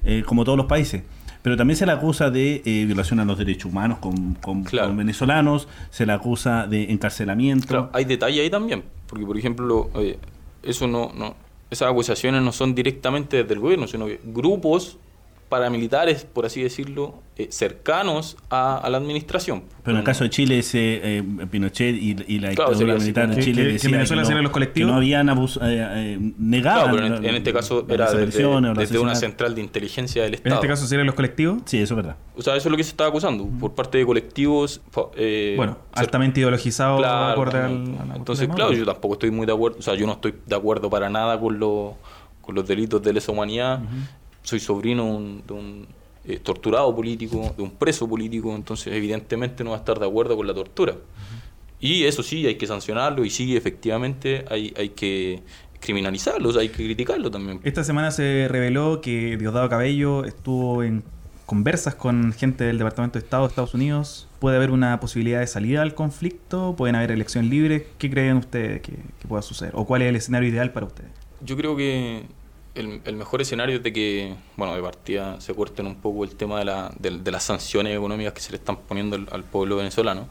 eh, 0.05 0.23
como 0.25 0.45
todos 0.45 0.57
los 0.57 0.67
países. 0.67 1.03
Pero 1.43 1.57
también 1.57 1.77
se 1.77 1.87
le 1.87 1.91
acusa 1.93 2.31
de 2.31 2.63
eh, 2.65 2.85
violación 2.87 3.19
a 3.19 3.25
los 3.25 3.37
derechos 3.37 3.65
humanos 3.73 3.99
con, 3.99 4.35
con- 4.35 4.63
Claro. 4.63 4.87
con 4.89 4.97
venezolanos, 4.97 5.67
se 5.91 6.07
le 6.07 6.13
acusa 6.13 6.69
de 6.69 6.93
encarcelamiento. 6.93 7.67
Claro, 7.67 7.91
hay 7.93 8.05
detalle 8.05 8.43
ahí 8.43 8.49
también, 8.49 8.85
porque 9.09 9.27
por 9.27 9.37
ejemplo, 9.37 9.91
eh, 9.97 10.19
eso 10.63 10.87
no, 10.87 11.11
no, 11.17 11.35
esas 11.69 11.91
acusaciones 11.91 12.43
no 12.43 12.53
son 12.53 12.77
directamente 12.77 13.39
desde 13.39 13.55
el 13.55 13.59
gobierno, 13.59 13.89
sino 13.89 14.07
que 14.07 14.21
grupos 14.25 14.99
paramilitares, 15.53 16.25
por 16.25 16.47
así 16.47 16.63
decirlo, 16.63 17.15
eh, 17.37 17.49
cercanos 17.51 18.39
a, 18.49 18.79
a 18.79 18.89
la 18.89 18.97
administración. 18.97 19.65
Pero 19.85 19.97
en 19.97 19.99
el 19.99 20.05
caso 20.05 20.25
de 20.25 20.31
Chile, 20.31 20.59
ese, 20.61 21.19
eh, 21.19 21.23
Pinochet 21.51 21.95
y, 21.95 22.17
y 22.27 22.39
la 22.39 22.55
Claro, 22.55 22.71
dictadura 22.71 22.95
militar 22.99 23.35
Que- 23.35 23.43
Chile 23.43 23.63
que- 23.75 23.79
que 23.79 23.89
Venezuela 23.89 24.23
no- 24.23 24.27
serían 24.27 24.43
los 24.45 24.53
colectivos. 24.53 24.89
que 24.89 24.91
no 24.93 24.97
habían 24.97 25.29
abus- 25.29 25.59
eh, 25.63 25.87
eh, 26.15 26.33
negado 26.39 26.85
Claro, 26.85 26.97
pero 26.97 27.17
en, 27.19 27.25
en 27.27 27.35
este 27.35 27.53
caso 27.53 27.85
era 27.87 28.11
desde, 28.13 28.41
desde 28.75 28.99
una 28.99 29.15
central 29.15 29.55
de 29.55 29.61
inteligencia 29.61 30.23
del 30.23 30.33
En 30.33 30.39
Estado. 30.39 30.55
este 30.57 30.69
caso 30.69 30.87
serían 30.87 31.07
los 31.07 31.15
colectivos. 31.15 31.59
Sí, 31.67 31.77
eso 31.79 31.93
es 31.93 31.97
verdad. 31.97 32.17
O 32.35 32.41
sea, 32.41 32.57
eso 32.57 32.69
es 32.69 32.71
lo 32.71 32.77
que 32.79 32.85
se 32.85 32.91
estaba 32.91 33.11
acusando, 33.11 33.47
por 33.61 33.75
parte 33.75 33.99
de 33.99 34.07
colectivos. 34.07 34.81
eh, 35.17 35.53
Bueno, 35.59 35.77
altamente 35.93 36.41
ideologizados 36.41 36.99
Claro, 37.01 37.43
Entonces, 38.17 38.47
claro, 38.47 38.63
Maduro. 38.65 38.79
yo 38.79 38.87
tampoco 38.87 39.15
estoy 39.15 39.31
muy 39.31 39.47
de 39.47 39.53
acuerdo, 39.53 39.79
o 39.79 39.83
sea, 39.83 39.95
yo 39.97 40.07
no 40.07 40.13
estoy 40.15 40.35
de 40.47 40.57
acuerdo 40.57 40.89
para 40.89 41.11
nada 41.11 41.39
con, 41.39 41.59
los 41.59 41.93
con 42.41 42.55
los 42.57 42.67
delitos 42.67 43.01
de 43.03 43.13
lesa 43.13 43.31
humanidad. 43.31 43.81
Soy 44.43 44.61
sobrino 44.61 45.05
un- 45.05 45.43
de 45.47 45.53
un 45.55 45.87
eh, 46.25 46.39
torturado 46.39 46.95
político, 46.95 47.53
de 47.57 47.63
un 47.63 47.71
preso 47.73 48.09
político, 48.09 48.55
entonces 48.55 48.93
evidentemente 48.95 49.65
no 49.65 49.71
va 49.71 49.77
a 49.77 49.79
estar 49.81 49.99
de 49.99 50.07
acuerdo 50.07 50.37
con 50.37 50.47
la 50.47 50.55
tortura. 50.55 50.95
Y 51.81 52.05
eso 52.05 52.23
sí, 52.23 52.47
hay 52.47 52.55
que 52.55 52.67
sancionarlo 52.67 53.25
y 53.25 53.31
sí, 53.31 53.57
efectivamente, 53.57 54.45
hay, 54.49 54.73
hay 54.77 54.91
que 54.91 55.43
criminalizarlo, 55.81 56.49
o 56.51 56.53
sea, 56.53 56.63
hay 56.63 56.69
que 56.69 56.85
criticarlo 56.85 57.29
también. 57.31 57.59
Esta 57.65 57.83
semana 57.83 58.13
se 58.13 58.47
reveló 58.49 59.01
que 59.01 59.37
Diosdado 59.37 59.69
Cabello 59.69 60.25
estuvo 60.25 60.85
en 60.85 61.03
conversas 61.45 61.97
con 61.97 62.33
gente 62.33 62.63
del 62.63 62.79
Departamento 62.79 63.19
de 63.19 63.25
Estado 63.25 63.43
de 63.43 63.49
Estados 63.49 63.75
Unidos. 63.75 64.29
¿Puede 64.39 64.57
haber 64.59 64.71
una 64.71 65.01
posibilidad 65.01 65.41
de 65.41 65.49
salida 65.49 65.83
al 65.83 65.95
conflicto? 65.97 66.75
¿Pueden 66.77 66.95
haber 66.95 67.11
elección 67.11 67.51
libre? 67.51 67.89
¿Qué 67.99 68.09
creen 68.09 68.37
ustedes 68.37 68.81
que, 68.81 68.93
que 68.93 69.29
pueda 69.29 69.43
suceder? 69.43 69.73
¿O 69.75 69.85
cuál 69.85 70.03
es 70.03 70.09
el 70.09 70.15
escenario 70.17 70.49
ideal 70.49 70.73
para 70.73 70.87
ustedes? 70.87 71.11
Yo 71.45 71.57
creo 71.57 71.77
que 71.77 72.23
el, 72.75 73.01
el 73.05 73.17
mejor 73.17 73.43
escenario 73.43 73.77
es 73.77 73.83
de 73.83 73.93
que, 73.93 74.35
bueno, 74.57 74.75
de 74.75 74.83
partida 74.83 75.41
se 75.41 75.55
corten 75.55 75.87
un 75.87 75.97
poco 75.97 76.25
el 76.25 76.35
tema 76.37 76.59
de, 76.59 76.65
la, 76.65 76.93
de, 76.99 77.11
de 77.11 77.31
las 77.31 77.45
sanciones 77.45 77.97
económicas 77.97 78.33
que 78.33 78.41
se 78.41 78.51
le 78.51 78.57
están 78.57 78.77
poniendo 78.77 79.17
al, 79.17 79.29
al 79.31 79.45
pueblo 79.45 79.77
venezolano. 79.77 80.29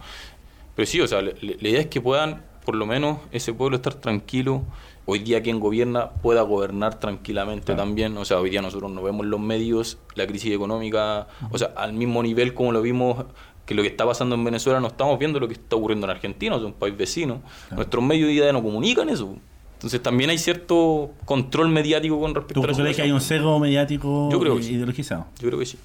Pero 0.75 0.85
sí, 0.85 1.01
o 1.01 1.07
sea, 1.07 1.21
la, 1.21 1.31
la 1.41 1.67
idea 1.67 1.81
es 1.81 1.87
que 1.87 2.01
puedan, 2.01 2.43
por 2.65 2.75
lo 2.75 2.85
menos, 2.85 3.19
ese 3.31 3.53
pueblo 3.53 3.77
estar 3.77 3.95
tranquilo. 3.95 4.63
Hoy 5.05 5.19
día 5.19 5.41
quien 5.41 5.59
gobierna 5.59 6.11
pueda 6.11 6.43
gobernar 6.43 6.99
tranquilamente 6.99 7.75
también. 7.75 8.15
O 8.17 8.23
sea, 8.23 8.39
hoy 8.39 8.49
día 8.51 8.61
nosotros 8.61 8.91
no 8.91 9.01
vemos 9.01 9.25
en 9.25 9.31
los 9.31 9.39
medios 9.39 9.97
la 10.15 10.27
crisis 10.27 10.53
económica, 10.53 11.27
o 11.51 11.57
sea, 11.57 11.73
al 11.75 11.93
mismo 11.93 12.21
nivel 12.21 12.53
como 12.53 12.71
lo 12.71 12.81
vimos 12.81 13.25
que 13.65 13.75
lo 13.75 13.81
que 13.81 13.89
está 13.89 14.05
pasando 14.05 14.35
en 14.35 14.43
Venezuela, 14.43 14.79
no 14.79 14.87
estamos 14.87 15.17
viendo 15.17 15.39
lo 15.39 15.47
que 15.47 15.53
está 15.53 15.75
ocurriendo 15.75 16.05
en 16.05 16.11
Argentina, 16.11 16.55
o 16.55 16.59
sea, 16.59 16.67
un 16.67 16.73
país 16.73 16.95
vecino. 16.95 17.41
Nuestros 17.71 18.03
medios 18.03 18.27
hoy 18.27 18.35
día 18.35 18.53
no 18.53 18.61
comunican 18.61 19.09
eso. 19.09 19.35
Entonces 19.81 20.03
también 20.03 20.29
hay 20.29 20.37
cierto 20.37 21.09
control 21.25 21.69
mediático 21.69 22.19
con 22.19 22.35
respecto 22.35 22.61
¿Tú 22.61 22.67
a 22.67 22.69
la 22.71 22.77
crees 22.77 22.95
que 22.95 23.01
hay 23.01 23.11
un 23.11 23.19
sesgo 23.19 23.57
mediático 23.59 24.29
Yo 24.31 24.39
creo 24.39 24.55
que 24.55 24.61
sí. 24.61 24.73
ideologizado? 24.73 25.25
Yo 25.39 25.47
creo 25.47 25.57
que 25.57 25.65
sí. 25.65 25.79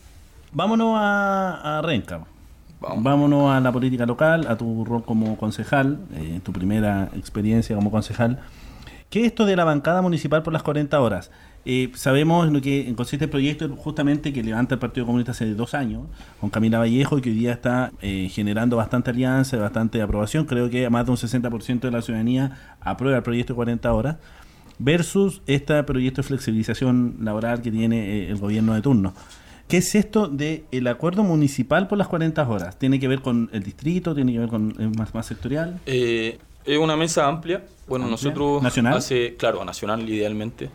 Vámonos 0.53 0.97
a, 0.99 1.79
a 1.79 1.83
Renca. 1.83 2.21
Vamos. 2.79 3.03
Vámonos 3.03 3.51
a 3.51 3.61
la 3.61 3.73
política 3.73 4.05
local, 4.05 4.47
a 4.49 4.57
tu 4.59 4.85
rol 4.85 5.03
como 5.03 5.39
concejal, 5.39 5.99
eh, 6.15 6.41
tu 6.43 6.53
primera 6.53 7.09
experiencia 7.17 7.75
como 7.75 7.91
concejal. 7.91 8.39
¿Qué 9.09 9.21
es 9.21 9.27
esto 9.29 9.47
de 9.47 9.57
la 9.57 9.65
bancada 9.65 10.03
municipal 10.03 10.43
por 10.43 10.53
las 10.53 10.63
40 10.63 11.01
horas? 11.01 11.31
Eh, 11.69 11.91
sabemos 11.95 12.53
lo 12.53 12.61
que 12.61 12.95
consiste 12.97 13.25
el 13.25 13.31
proyecto 13.31 13.69
justamente 13.77 14.33
que 14.33 14.41
levanta 14.45 14.77
el 14.77 14.79
Partido 14.79 15.05
Comunista 15.05 15.33
hace 15.33 15.53
dos 15.53 15.75
años, 15.75 16.05
con 16.41 16.49
Camila 16.49 16.79
Vallejo, 16.79 17.19
y 17.19 17.21
que 17.21 17.31
hoy 17.31 17.35
día 17.35 17.53
está 17.53 17.91
eh, 18.01 18.29
generando 18.31 18.77
bastante 18.77 19.11
alianza, 19.11 19.57
bastante 19.57 20.01
aprobación. 20.01 20.45
Creo 20.45 20.71
que 20.71 20.89
más 20.91 21.05
de 21.07 21.11
un 21.11 21.17
60% 21.17 21.81
de 21.81 21.91
la 21.91 22.03
ciudadanía 22.03 22.77
aprueba 22.81 23.17
el 23.17 23.25
proyecto 23.25 23.55
de 23.55 23.57
40 23.57 23.93
horas, 23.93 24.17
versus 24.79 25.43
este 25.49 25.83
proyecto 25.83 26.23
de 26.23 26.29
flexibilización 26.29 27.17
laboral 27.23 27.63
que 27.63 27.73
tiene 27.73 27.99
eh, 27.99 28.31
el 28.31 28.37
gobierno 28.37 28.75
de 28.75 28.83
turno. 28.83 29.13
¿Qué 29.67 29.79
es 29.79 29.93
esto 29.97 30.29
del 30.29 30.67
el 30.71 30.87
acuerdo 30.87 31.25
municipal 31.25 31.89
por 31.89 31.99
las 31.99 32.07
40 32.07 32.49
horas? 32.49 32.79
¿Tiene 32.79 33.01
que 33.01 33.09
ver 33.09 33.23
con 33.23 33.51
el 33.53 33.65
distrito? 33.65 34.15
¿Tiene 34.15 34.33
que 34.33 34.39
ver 34.39 34.49
con 34.49 34.73
es 34.79 34.97
más, 34.97 35.13
más 35.13 35.27
sectorial? 35.27 35.81
Eh, 35.87 36.39
es 36.65 36.79
una 36.79 36.97
mesa 36.97 37.27
amplia. 37.27 37.65
Bueno, 37.89 38.05
¿Amplia? 38.05 38.11
nosotros 38.13 38.63
¿Nacional? 38.63 38.99
hace, 38.99 39.35
claro, 39.37 39.65
nacional 39.65 40.09
idealmente. 40.09 40.71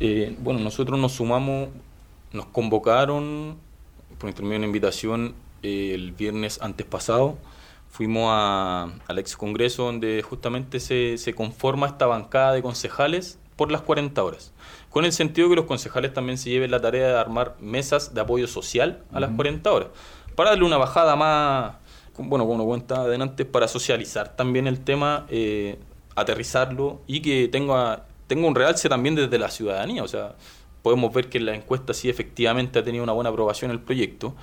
Eh, 0.00 0.34
bueno, 0.40 0.60
nosotros 0.60 0.98
nos 0.98 1.12
sumamos, 1.12 1.68
nos 2.32 2.46
convocaron 2.46 3.56
por 4.18 4.28
intermedio 4.28 4.54
de 4.54 4.58
una 4.58 4.66
invitación 4.66 5.34
eh, 5.62 5.92
el 5.94 6.12
viernes 6.12 6.58
antes 6.62 6.86
pasado. 6.86 7.36
Fuimos 7.90 8.26
a- 8.28 8.88
al 9.08 9.18
ex 9.18 9.36
congreso 9.36 9.84
donde 9.84 10.22
justamente 10.22 10.80
se, 10.80 11.18
se 11.18 11.34
conforma 11.34 11.86
esta 11.86 12.06
bancada 12.06 12.52
de 12.52 12.62
concejales 12.62 13.38
por 13.56 13.70
las 13.70 13.82
40 13.82 14.22
horas. 14.22 14.52
Con 14.90 15.04
el 15.04 15.12
sentido 15.12 15.48
que 15.50 15.56
los 15.56 15.66
concejales 15.66 16.14
también 16.14 16.38
se 16.38 16.50
lleven 16.50 16.70
la 16.70 16.80
tarea 16.80 17.08
de 17.08 17.18
armar 17.18 17.56
mesas 17.60 18.14
de 18.14 18.20
apoyo 18.20 18.46
social 18.46 19.02
a 19.12 19.20
las 19.20 19.30
40 19.32 19.70
horas. 19.70 19.88
Para 20.34 20.50
darle 20.50 20.64
una 20.64 20.78
bajada 20.78 21.14
más, 21.16 21.74
bueno, 22.16 22.46
como 22.46 22.64
cuenta 22.64 23.02
adelante, 23.02 23.44
para 23.44 23.68
socializar 23.68 24.34
también 24.36 24.66
el 24.66 24.80
tema, 24.80 25.26
eh, 25.28 25.78
aterrizarlo 26.16 27.00
y 27.06 27.20
que 27.20 27.48
tenga, 27.48 28.04
tenga 28.30 28.48
un 28.48 28.54
realce 28.54 28.88
también 28.88 29.14
desde 29.14 29.38
la 29.38 29.50
ciudadanía. 29.50 30.02
O 30.02 30.08
sea, 30.08 30.36
podemos 30.82 31.12
ver 31.12 31.28
que 31.28 31.36
en 31.38 31.46
la 31.46 31.54
encuesta 31.54 31.92
sí 31.92 32.08
efectivamente 32.08 32.78
ha 32.78 32.82
tenido 32.84 33.04
una 33.04 33.12
buena 33.12 33.28
aprobación 33.30 33.70
el 33.70 33.80
proyecto, 33.80 34.34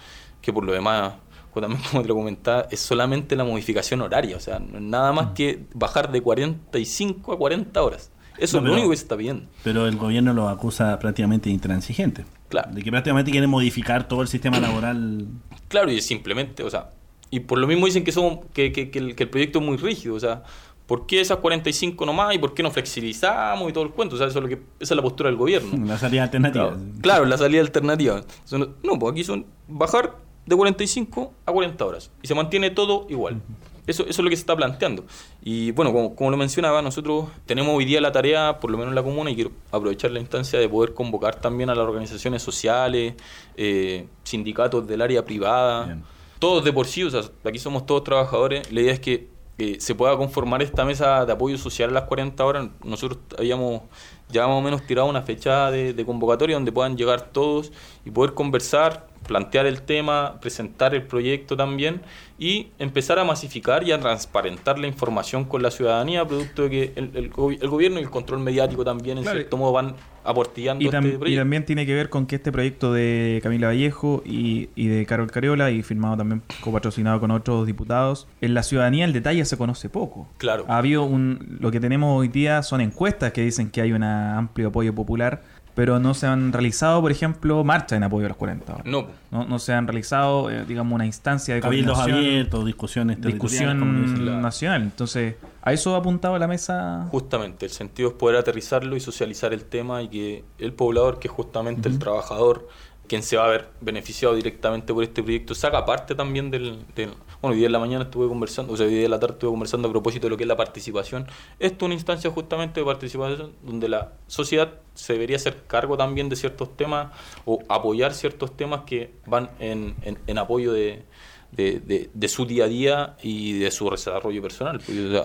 que 0.42 0.54
por 0.54 0.64
lo 0.64 0.72
demás, 0.74 1.14
también 1.54 1.82
como 1.90 2.04
te 2.04 2.08
lo 2.08 2.16
comentaba, 2.16 2.68
es 2.70 2.80
solamente 2.80 3.36
la 3.36 3.44
modificación 3.44 4.02
horaria. 4.02 4.38
O 4.38 4.40
sea, 4.40 4.60
nada 4.60 5.12
más 5.14 5.30
que 5.34 5.66
bajar 5.74 6.12
de 6.12 6.22
45 6.22 7.34
a 7.34 7.38
40 7.38 7.82
horas. 7.82 8.12
Eso 8.38 8.62
No, 8.62 8.68
es 8.68 8.70
lo 8.70 8.74
único 8.74 8.90
que 8.92 8.98
se 8.98 9.04
está 9.04 9.18
pidiendo. 9.18 9.48
Pero 9.64 9.88
el 9.88 9.96
gobierno 9.98 10.32
lo 10.34 10.48
acusa 10.50 11.00
prácticamente 11.00 11.50
de 11.50 11.56
intransigente. 11.56 12.24
Claro. 12.50 12.70
De 12.72 12.84
que 12.84 12.92
prácticamente 12.92 13.32
quieren 13.32 13.50
modificar 13.50 14.08
todo 14.08 14.22
el 14.22 14.28
sistema 14.28 14.60
laboral. 14.60 15.26
Claro, 15.70 15.92
y 15.92 16.00
simplemente, 16.02 16.62
o 16.64 16.70
sea, 16.70 16.92
y 17.32 17.40
por 17.42 17.58
lo 17.58 17.66
mismo 17.68 17.88
dicen 17.88 18.04
que, 18.04 18.12
son, 18.12 18.42
que, 18.54 18.72
que- 18.72 18.92
que 18.92 19.00
el, 19.00 19.16
que 19.16 19.24
el 19.24 19.30
proyecto 19.30 19.58
es 19.60 19.66
muy 19.66 19.78
rígido, 19.78 20.14
o 20.16 20.20
sea, 20.20 20.44
¿por 20.88 21.06
qué 21.06 21.20
esas 21.22 21.38
45 21.38 22.06
nomás 22.06 22.34
y 22.34 22.40
por 22.40 22.54
qué 22.56 22.64
no 22.64 22.72
flexibilizamos 22.72 23.70
y 23.70 23.74
todo 23.74 23.84
el 23.84 23.92
cuento? 23.92 24.16
O 24.16 24.18
sea, 24.18 24.28
eso 24.28 24.40
es 24.40 24.44
lo 24.44 24.50
que, 24.50 24.56
esa 24.80 24.94
es 24.94 24.96
la 24.96 25.02
postura 25.04 25.30
del 25.30 25.38
gobierno. 25.38 25.86
La 25.86 25.98
salida 26.00 26.24
alternativa. 26.24 26.70
Claro, 26.70 26.82
claro, 27.02 27.26
la 27.26 27.38
salida 27.38 27.62
alternativa. 27.62 28.22
Son- 28.46 28.76
no, 28.84 28.98
pues 28.98 29.12
aquí 29.12 29.24
son 29.24 29.46
bajar 29.68 30.16
de 30.46 30.56
45 30.56 31.34
a 31.46 31.52
40 31.52 31.86
horas 31.86 32.10
y 32.24 32.28
se 32.28 32.34
mantiene 32.34 32.70
todo 32.72 33.06
igual. 33.10 33.42
Eso, 33.86 34.04
eso 34.04 34.10
es 34.10 34.20
lo 34.20 34.30
que 34.30 34.36
se 34.36 34.42
está 34.42 34.54
planteando. 34.56 35.06
Y 35.42 35.72
bueno, 35.72 35.94
como, 35.94 36.14
como 36.14 36.30
lo 36.32 36.36
mencionaba, 36.36 36.82
nosotros 36.82 37.30
tenemos 37.46 37.74
hoy 37.74 37.86
día 37.86 38.02
la 38.02 38.12
tarea, 38.12 38.60
por 38.60 38.70
lo 38.70 38.78
menos 38.78 38.92
en 38.92 38.96
la 38.96 39.04
comuna, 39.04 39.32
y 39.32 39.36
quiero 39.36 39.52
aprovechar 39.72 40.12
la 40.12 40.20
instancia 40.20 40.60
de 40.60 40.68
poder 40.68 40.94
convocar 40.94 41.36
también 41.40 41.70
a 41.70 41.76
las 41.76 41.86
organizaciones 41.86 42.42
sociales, 42.44 43.14
eh, 43.56 44.08
sindicatos 44.24 44.86
del 44.88 45.02
área 45.02 45.24
privada, 45.24 45.86
Bien. 45.86 46.04
todos 46.38 46.66
de 46.66 46.74
por 46.74 46.86
sí, 46.86 47.04
o 47.04 47.10
sea, 47.10 47.22
aquí 47.46 47.60
somos 47.60 47.86
todos 47.86 48.04
trabajadores. 48.04 48.70
La 48.74 48.82
idea 48.82 48.92
es 48.94 49.00
que 49.00 49.30
eh, 49.58 49.78
se 49.80 49.96
pueda 49.96 50.16
conformar 50.18 50.62
esta 50.62 50.86
mesa 50.86 51.26
de 51.26 51.34
apoyo 51.34 51.58
social 51.58 51.90
a 51.90 51.94
las 51.94 52.04
40 52.04 52.46
horas. 52.46 52.68
Nosotros 52.84 53.20
habíamos 53.38 53.82
ya 54.30 54.46
más 54.48 54.58
o 54.58 54.62
menos 54.62 54.86
tirado 54.86 55.08
una 55.08 55.24
fecha 55.24 55.72
de, 55.72 55.94
de 55.94 56.06
convocatoria 56.06 56.56
donde 56.56 56.72
puedan 56.72 56.96
llegar 56.96 57.30
todos 57.32 57.72
y 58.06 58.12
poder 58.12 58.34
conversar, 58.34 59.08
plantear 59.28 59.66
el 59.66 59.82
tema, 59.82 60.40
presentar 60.42 60.96
el 60.96 61.04
proyecto 61.04 61.56
también 61.58 62.02
y 62.40 62.68
empezar 62.80 63.20
a 63.20 63.24
masificar 63.24 63.84
y 63.84 63.92
a 63.92 64.00
transparentar 64.00 64.78
la 64.80 64.88
información 64.88 65.44
con 65.46 65.62
la 65.62 65.72
ciudadanía, 65.72 66.26
producto 66.26 66.64
de 66.64 66.70
que 66.70 66.94
el, 66.96 67.12
el 67.16 67.30
go- 67.30 67.52
el 67.52 67.68
gobierno 67.68 68.00
y 68.00 68.04
el 68.04 68.10
control 68.10 68.40
mediático 68.40 68.84
también 68.86 69.18
en 69.18 69.24
Claro. 69.24 69.38
cierto 69.40 69.58
modo 69.58 69.72
van 69.74 69.96
aportillando 70.24 70.84
Y, 70.84 70.88
este 70.88 70.98
tam- 70.98 71.08
y 71.14 71.18
proyecto. 71.18 71.42
también 71.42 71.66
tiene 71.66 71.86
que 71.86 71.94
ver 71.96 72.10
con 72.10 72.26
que 72.28 72.36
este 72.36 72.52
proyecto 72.52 72.92
de 72.94 73.40
Camila 73.42 73.68
Vallejo 73.68 74.22
y, 74.26 74.70
y 74.76 74.88
de 74.88 75.06
Carol 75.06 75.32
Cariola, 75.32 75.72
y 75.72 75.82
firmado 75.84 76.18
también 76.18 76.42
copatrocinado 76.62 77.20
con 77.20 77.32
otros 77.32 77.66
diputados, 77.66 78.28
en 78.42 78.54
la 78.54 78.62
ciudadanía 78.64 79.06
el 79.06 79.14
detalle 79.14 79.44
se 79.46 79.58
conoce 79.58 79.90
poco. 79.90 80.28
Claro. 80.38 80.66
Ha 80.68 80.78
habido 80.78 81.04
un. 81.04 81.58
Lo 81.62 81.72
que 81.72 81.80
tenemos 81.80 82.20
hoy 82.20 82.28
día 82.28 82.62
son 82.62 82.82
encuestas 82.82 83.32
que 83.32 83.42
dicen 83.42 83.70
que 83.72 83.82
hay 83.82 83.94
un 83.94 84.04
amplio 84.04 84.68
apoyo 84.68 84.94
popular, 84.94 85.42
pero 85.78 86.00
no 86.00 86.16
se 86.16 86.26
han 86.26 86.52
realizado, 86.52 87.00
por 87.02 87.12
ejemplo, 87.12 87.64
marchas 87.64 87.98
en 87.98 88.04
apoyo 88.04 88.26
a 88.26 88.30
los 88.30 88.38
40 88.38 88.74
horas. 88.74 88.86
No, 88.88 89.08
No, 89.32 89.46
no 89.46 89.60
se 89.60 89.74
han 89.74 89.86
realizado, 89.88 90.50
eh, 90.50 90.66
digamos, 90.68 90.94
una 90.96 91.06
instancia 91.06 91.54
de 91.54 91.62
Cabildos 91.62 91.96
coordinación, 91.96 92.28
abiertos, 92.28 92.66
discusiones 92.66 93.22
discusión 93.22 94.42
nacional. 94.42 94.82
Entonces, 94.82 95.36
a 95.62 95.74
eso 95.74 95.94
ha 95.94 96.00
apuntado 96.00 96.38
la 96.40 96.48
mesa. 96.48 97.08
Justamente, 97.12 97.68
el 97.68 97.72
sentido 97.72 98.10
es 98.10 98.16
poder 98.16 98.38
aterrizarlo 98.38 98.96
y 98.96 99.00
socializar 99.00 99.54
el 99.54 99.66
tema 99.66 100.02
y 100.02 100.08
que 100.08 100.44
el 100.58 100.74
poblador, 100.74 101.20
que 101.20 101.28
es 101.28 101.34
justamente 101.34 101.88
el 101.90 102.00
trabajador, 102.00 102.68
quien 103.08 103.22
se 103.22 103.38
va 103.38 103.46
a 103.46 103.50
ver 103.50 103.70
beneficiado 103.80 104.34
directamente 104.36 104.94
por 104.94 105.04
este 105.04 105.22
proyecto, 105.22 105.54
saca 105.56 105.86
parte 105.86 106.16
también 106.16 106.50
del, 106.52 106.84
del- 106.96 107.14
Bueno, 107.42 107.54
hoy 107.54 107.58
día 107.60 107.68
en 107.68 107.72
la 107.72 107.80
mañana 107.80 108.06
estuve 108.06 108.28
conversando, 108.28 108.74
o 108.74 108.78
sea, 108.78 108.88
hoy 108.88 108.96
día 108.96 109.06
en 109.06 109.12
la 109.12 109.20
tarde 109.20 109.34
estuve 109.34 109.52
conversando 109.52 109.88
a 109.88 109.92
propósito 109.92 110.26
de 110.26 110.32
lo 110.32 110.38
que 110.38 110.44
es 110.44 110.48
la 110.48 110.58
participación. 110.58 111.28
Esto 111.60 111.78
es 111.78 111.84
una 111.84 111.94
instancia 111.94 112.32
justamente 112.32 112.80
de 112.80 112.86
participación 112.86 113.54
donde 113.62 113.88
la 113.90 114.14
sociedad 114.26 114.74
se 114.96 115.14
debería 115.14 115.36
hacer 115.36 115.64
cargo 115.68 115.98
también 115.98 116.30
de 116.30 116.36
ciertos 116.36 116.76
temas 116.76 117.14
o 117.46 117.60
apoyar 117.70 118.14
ciertos 118.16 118.58
temas 118.58 118.82
que 118.86 119.12
van 119.28 119.52
en, 119.60 119.96
en- 120.26 120.38
apoyo 120.40 120.74
de, 120.74 121.04
de, 121.52 122.28
su 122.28 122.46
día 122.48 122.66
a 122.66 122.68
día 122.68 123.18
y 123.22 123.54
de 123.60 123.70
su 123.70 123.88
desarrollo 123.90 124.42
personal. 124.42 124.82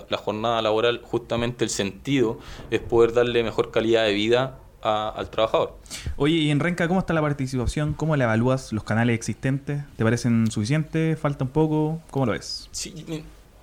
La 0.09 0.17
jornada 0.17 0.61
laboral, 0.61 1.01
justamente 1.03 1.63
el 1.63 1.71
sentido 1.71 2.37
es 2.69 2.79
poder 2.79 3.13
darle 3.13 3.43
mejor 3.43 3.71
calidad 3.71 4.05
de 4.05 4.13
vida 4.13 4.59
a- 4.83 5.09
al 5.15 5.29
trabajador. 5.29 5.77
Oye, 6.17 6.35
y 6.35 6.51
en 6.51 6.59
Renca, 6.59 6.87
¿cómo 6.87 6.99
está 6.99 7.13
la 7.13 7.21
participación? 7.21 7.93
¿Cómo 7.93 8.15
la 8.15 8.25
evalúas 8.25 8.73
los 8.73 8.83
canales 8.83 9.15
existentes? 9.15 9.83
¿Te 9.97 10.03
parecen 10.03 10.49
suficientes? 10.51 11.17
¿Falta 11.19 11.45
un 11.45 11.51
poco? 11.51 12.01
¿Cómo 12.11 12.25
lo 12.25 12.31
ves? 12.33 12.67
Sí, 12.71 13.05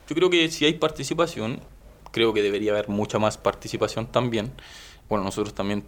yo 0.09 0.15
creo 0.17 0.31
que 0.31 0.51
si 0.51 0.65
hay 0.65 0.75
participación, 0.75 1.61
creo 2.11 2.33
que 2.35 2.43
debería 2.43 2.73
haber 2.73 2.89
mucha 2.89 3.19
más 3.19 3.37
participación 3.39 4.07
también. 4.07 4.51
Bueno, 5.09 5.25
nosotros 5.25 5.55
también, 5.55 5.85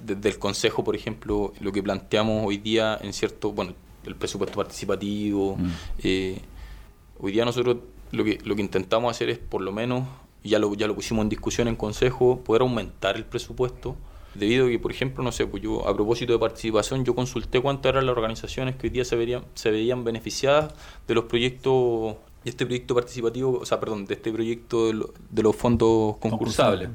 desde 0.00 0.28
el 0.28 0.38
Consejo, 0.38 0.84
por 0.84 0.94
ejemplo, 0.96 1.52
lo 1.60 1.72
que 1.72 1.82
planteamos 1.82 2.44
hoy 2.46 2.58
día 2.58 2.98
en 3.00 3.12
cierto, 3.12 3.52
bueno, 3.52 3.74
el 4.04 4.14
presupuesto 4.16 4.56
participativo, 4.56 5.56
Mm. 5.56 5.70
eh, 6.02 6.40
hoy 7.18 7.32
día 7.32 7.44
nosotros 7.44 7.78
lo 8.12 8.24
que, 8.24 8.38
lo 8.44 8.54
que 8.56 8.62
intentamos 8.62 9.10
hacer 9.10 9.28
es, 9.30 9.38
por 9.38 9.60
lo 9.60 9.70
menos, 9.72 10.06
ya 10.44 10.58
lo, 10.58 10.72
ya 10.74 10.86
lo 10.86 10.94
pusimos 10.94 11.22
en 11.24 11.28
discusión 11.28 11.68
en 11.68 11.76
Consejo, 11.76 12.40
poder 12.44 12.62
aumentar 12.62 13.16
el 13.16 13.24
presupuesto. 13.24 13.96
Debido 14.38 14.66
a 14.66 14.68
que, 14.70 14.78
por 14.78 14.90
ejemplo, 14.92 15.22
no 15.24 15.32
sé, 15.32 15.46
pues 15.46 15.62
yo 15.62 15.86
a 15.88 15.94
propósito 15.94 16.32
de 16.32 16.38
participación, 16.38 17.04
yo 17.04 17.14
consulté 17.14 17.60
cuántas 17.60 17.90
eran 17.90 18.06
las 18.06 18.16
organizaciones 18.16 18.76
que 18.76 18.86
hoy 18.86 18.90
día 18.90 19.04
se 19.04 19.16
verían, 19.16 19.44
se 19.54 19.70
veían 19.70 20.04
beneficiadas 20.04 20.72
de 21.06 21.14
los 21.14 21.24
proyectos 21.24 22.14
de 22.44 22.50
este 22.50 22.64
proyecto 22.66 22.94
participativo, 22.94 23.58
o 23.60 23.66
sea, 23.66 23.80
perdón, 23.80 24.04
de 24.06 24.14
este 24.14 24.32
proyecto 24.32 24.86
de, 24.86 24.92
lo- 24.94 25.12
de 25.30 25.42
los 25.42 25.56
fondos 25.56 26.16
concursables. 26.18 26.90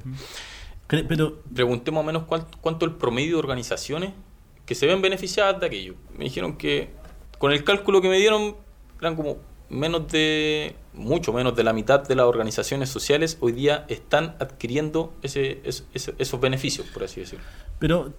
Pero 0.87 1.37
Pregunté 1.53 1.91
más 1.91 2.01
o 2.01 2.03
menos 2.03 2.23
cuál- 2.23 2.45
cuánto 2.61 2.85
el 2.85 2.91
promedio 2.93 3.31
de 3.33 3.39
organizaciones 3.39 4.11
que 4.65 4.75
se 4.75 4.85
ven 4.85 5.01
beneficiadas 5.01 5.59
de 5.59 5.65
aquello. 5.67 5.95
Me 6.17 6.25
dijeron 6.25 6.55
que 6.57 6.89
con 7.39 7.51
el 7.51 7.63
cálculo 7.63 8.01
que 8.01 8.09
me 8.09 8.17
dieron 8.17 8.55
eran 9.01 9.15
como 9.15 9.37
menos 9.69 10.07
de, 10.11 10.75
mucho 10.93 11.33
menos 11.33 11.55
de 11.55 11.63
la 11.63 11.73
mitad 11.73 12.07
de 12.07 12.15
las 12.15 12.25
organizaciones 12.25 12.89
sociales 12.89 13.37
hoy 13.41 13.51
día 13.51 13.85
están 13.89 14.35
adquiriendo 14.39 15.13
ese, 15.23 15.61
es- 15.63 15.85
ese- 15.93 16.13
esos 16.17 16.39
beneficios, 16.39 16.85
por 16.87 17.03
así 17.03 17.19
decirlo. 17.21 17.43
Pero 17.79 18.13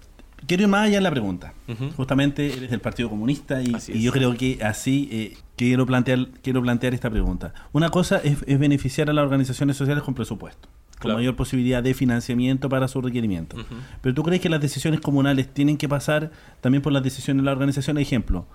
quiero 0.47 0.63
ir 0.63 0.69
más 0.69 0.87
allá 0.87 0.97
en 0.97 1.03
la 1.03 1.11
pregunta. 1.11 1.53
Justamente 1.95 2.45
eres 2.53 2.69
del 2.69 2.81
Partido 2.81 3.09
Comunista 3.09 3.61
y, 3.61 3.73
yo 4.01 4.11
creo 4.11 4.35
que 4.35 4.59
así 4.63 5.07
eh, 5.11 5.37
quiero 5.55 5.85
plantear 5.85 6.27
quiero 6.43 6.61
plantear 6.61 6.93
esta 6.93 7.09
pregunta. 7.09 7.53
Una 7.71 7.89
cosa 7.89 8.17
es, 8.17 8.37
es 8.45 8.59
beneficiar 8.59 9.09
a 9.09 9.13
las 9.13 9.23
organizaciones 9.23 9.77
sociales 9.77 10.03
con 10.03 10.13
presupuesto, 10.13 10.67
con 10.93 10.99
Claro. 11.01 11.17
mayor 11.17 11.35
posibilidad 11.35 11.81
de 11.81 11.93
financiamiento 11.93 12.67
para 12.69 12.87
su 12.89 13.01
requerimiento. 13.01 13.55
Pero 14.01 14.13
tú 14.13 14.23
crees 14.23 14.41
que 14.41 14.49
las 14.49 14.59
decisiones 14.61 14.99
comunales 14.99 15.51
tienen 15.53 15.77
que 15.77 15.87
pasar 15.87 16.31
también 16.61 16.81
por 16.81 16.91
las 16.93 17.03
decisiones 17.03 17.41
de 17.41 17.45
la 17.45 17.51
organización. 17.53 17.97
Ejemplo, 17.97 18.45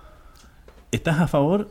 ¿estás 0.92 1.18
a 1.20 1.26
favor 1.26 1.70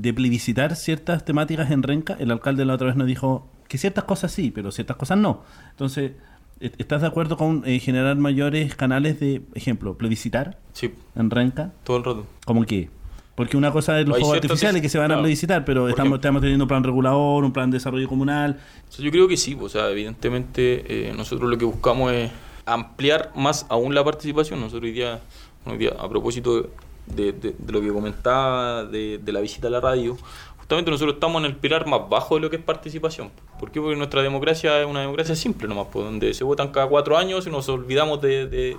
de 0.00 0.14
plebiscitar 0.14 0.76
ciertas 0.76 1.24
temáticas 1.24 1.70
en 1.70 1.82
Renca? 1.82 2.16
El 2.18 2.30
alcalde 2.30 2.64
la 2.64 2.74
otra 2.74 2.86
vez 2.88 2.96
nos 2.96 3.06
dijo 3.06 3.48
que 3.68 3.78
ciertas 3.78 4.04
cosas 4.04 4.32
sí, 4.32 4.50
pero 4.50 4.70
ciertas 4.70 4.96
cosas 4.96 5.18
no. 5.18 5.42
Entonces, 5.70 6.12
¿est- 6.60 6.74
¿estás 6.80 7.00
de 7.02 7.06
acuerdo 7.08 7.36
con 7.36 7.62
eh, 7.66 7.78
generar 7.80 8.16
mayores 8.16 8.74
canales 8.74 9.18
de, 9.20 9.42
ejemplo, 9.54 9.96
plebiscitar 9.98 10.58
Sí, 10.72 10.94
en 11.16 11.30
Renca? 11.30 11.72
todo 11.84 11.96
el 11.98 12.04
rato. 12.04 12.26
¿Cómo 12.46 12.64
qué? 12.64 12.90
Porque 13.34 13.56
una 13.56 13.70
cosa 13.70 14.00
es 14.00 14.06
los 14.08 14.18
juegos 14.18 14.34
artificiales 14.36 14.82
que 14.82 14.88
se 14.88 14.98
van 14.98 15.12
a 15.12 15.18
plebiscitar, 15.20 15.64
pero 15.64 15.88
estamos, 15.88 16.16
estamos 16.18 16.40
teniendo 16.40 16.64
un 16.64 16.68
plan 16.68 16.82
regulador, 16.82 17.44
un 17.44 17.52
plan 17.52 17.70
de 17.70 17.76
desarrollo 17.76 18.08
comunal. 18.08 18.58
O 18.88 18.92
sea, 18.92 19.04
yo 19.04 19.10
creo 19.12 19.28
que 19.28 19.36
sí, 19.36 19.56
o 19.60 19.68
sea, 19.68 19.88
evidentemente 19.90 21.08
eh, 21.10 21.14
nosotros 21.16 21.48
lo 21.48 21.56
que 21.56 21.64
buscamos 21.64 22.10
es 22.12 22.30
ampliar 22.66 23.30
más 23.36 23.64
aún 23.68 23.94
la 23.94 24.02
participación. 24.02 24.58
Nosotros 24.60 24.84
hoy 24.84 24.92
día, 24.92 25.20
hoy 25.66 25.78
día 25.78 25.90
a 25.98 26.08
propósito 26.08 26.70
de, 27.14 27.54
lo 27.66 27.80
que 27.80 27.88
comentaba 27.88 28.84
de, 28.84 29.20
la 29.26 29.40
visita 29.40 29.68
a 29.68 29.70
la 29.70 29.80
radio, 29.80 30.16
justamente 30.56 30.90
nosotros 30.90 31.14
estamos 31.14 31.40
en 31.42 31.46
el 31.46 31.56
pilar 31.56 31.86
más 31.86 32.08
bajo 32.08 32.36
de 32.36 32.40
lo 32.42 32.50
que 32.50 32.56
es 32.56 32.62
participación. 32.62 33.30
¿Por 33.58 33.70
qué? 33.70 33.80
Porque 33.80 33.96
nuestra 33.96 34.22
democracia 34.22 34.80
es 34.80 34.86
una 34.86 35.00
democracia 35.00 35.34
simple 35.34 35.68
nomás, 35.68 35.86
pues, 35.92 36.04
donde 36.04 36.34
se 36.34 36.44
votan 36.44 36.68
cada 36.68 36.86
cuatro 36.88 37.16
años 37.16 37.46
y 37.46 37.50
nos 37.50 37.68
olvidamos 37.68 38.20
de, 38.20 38.76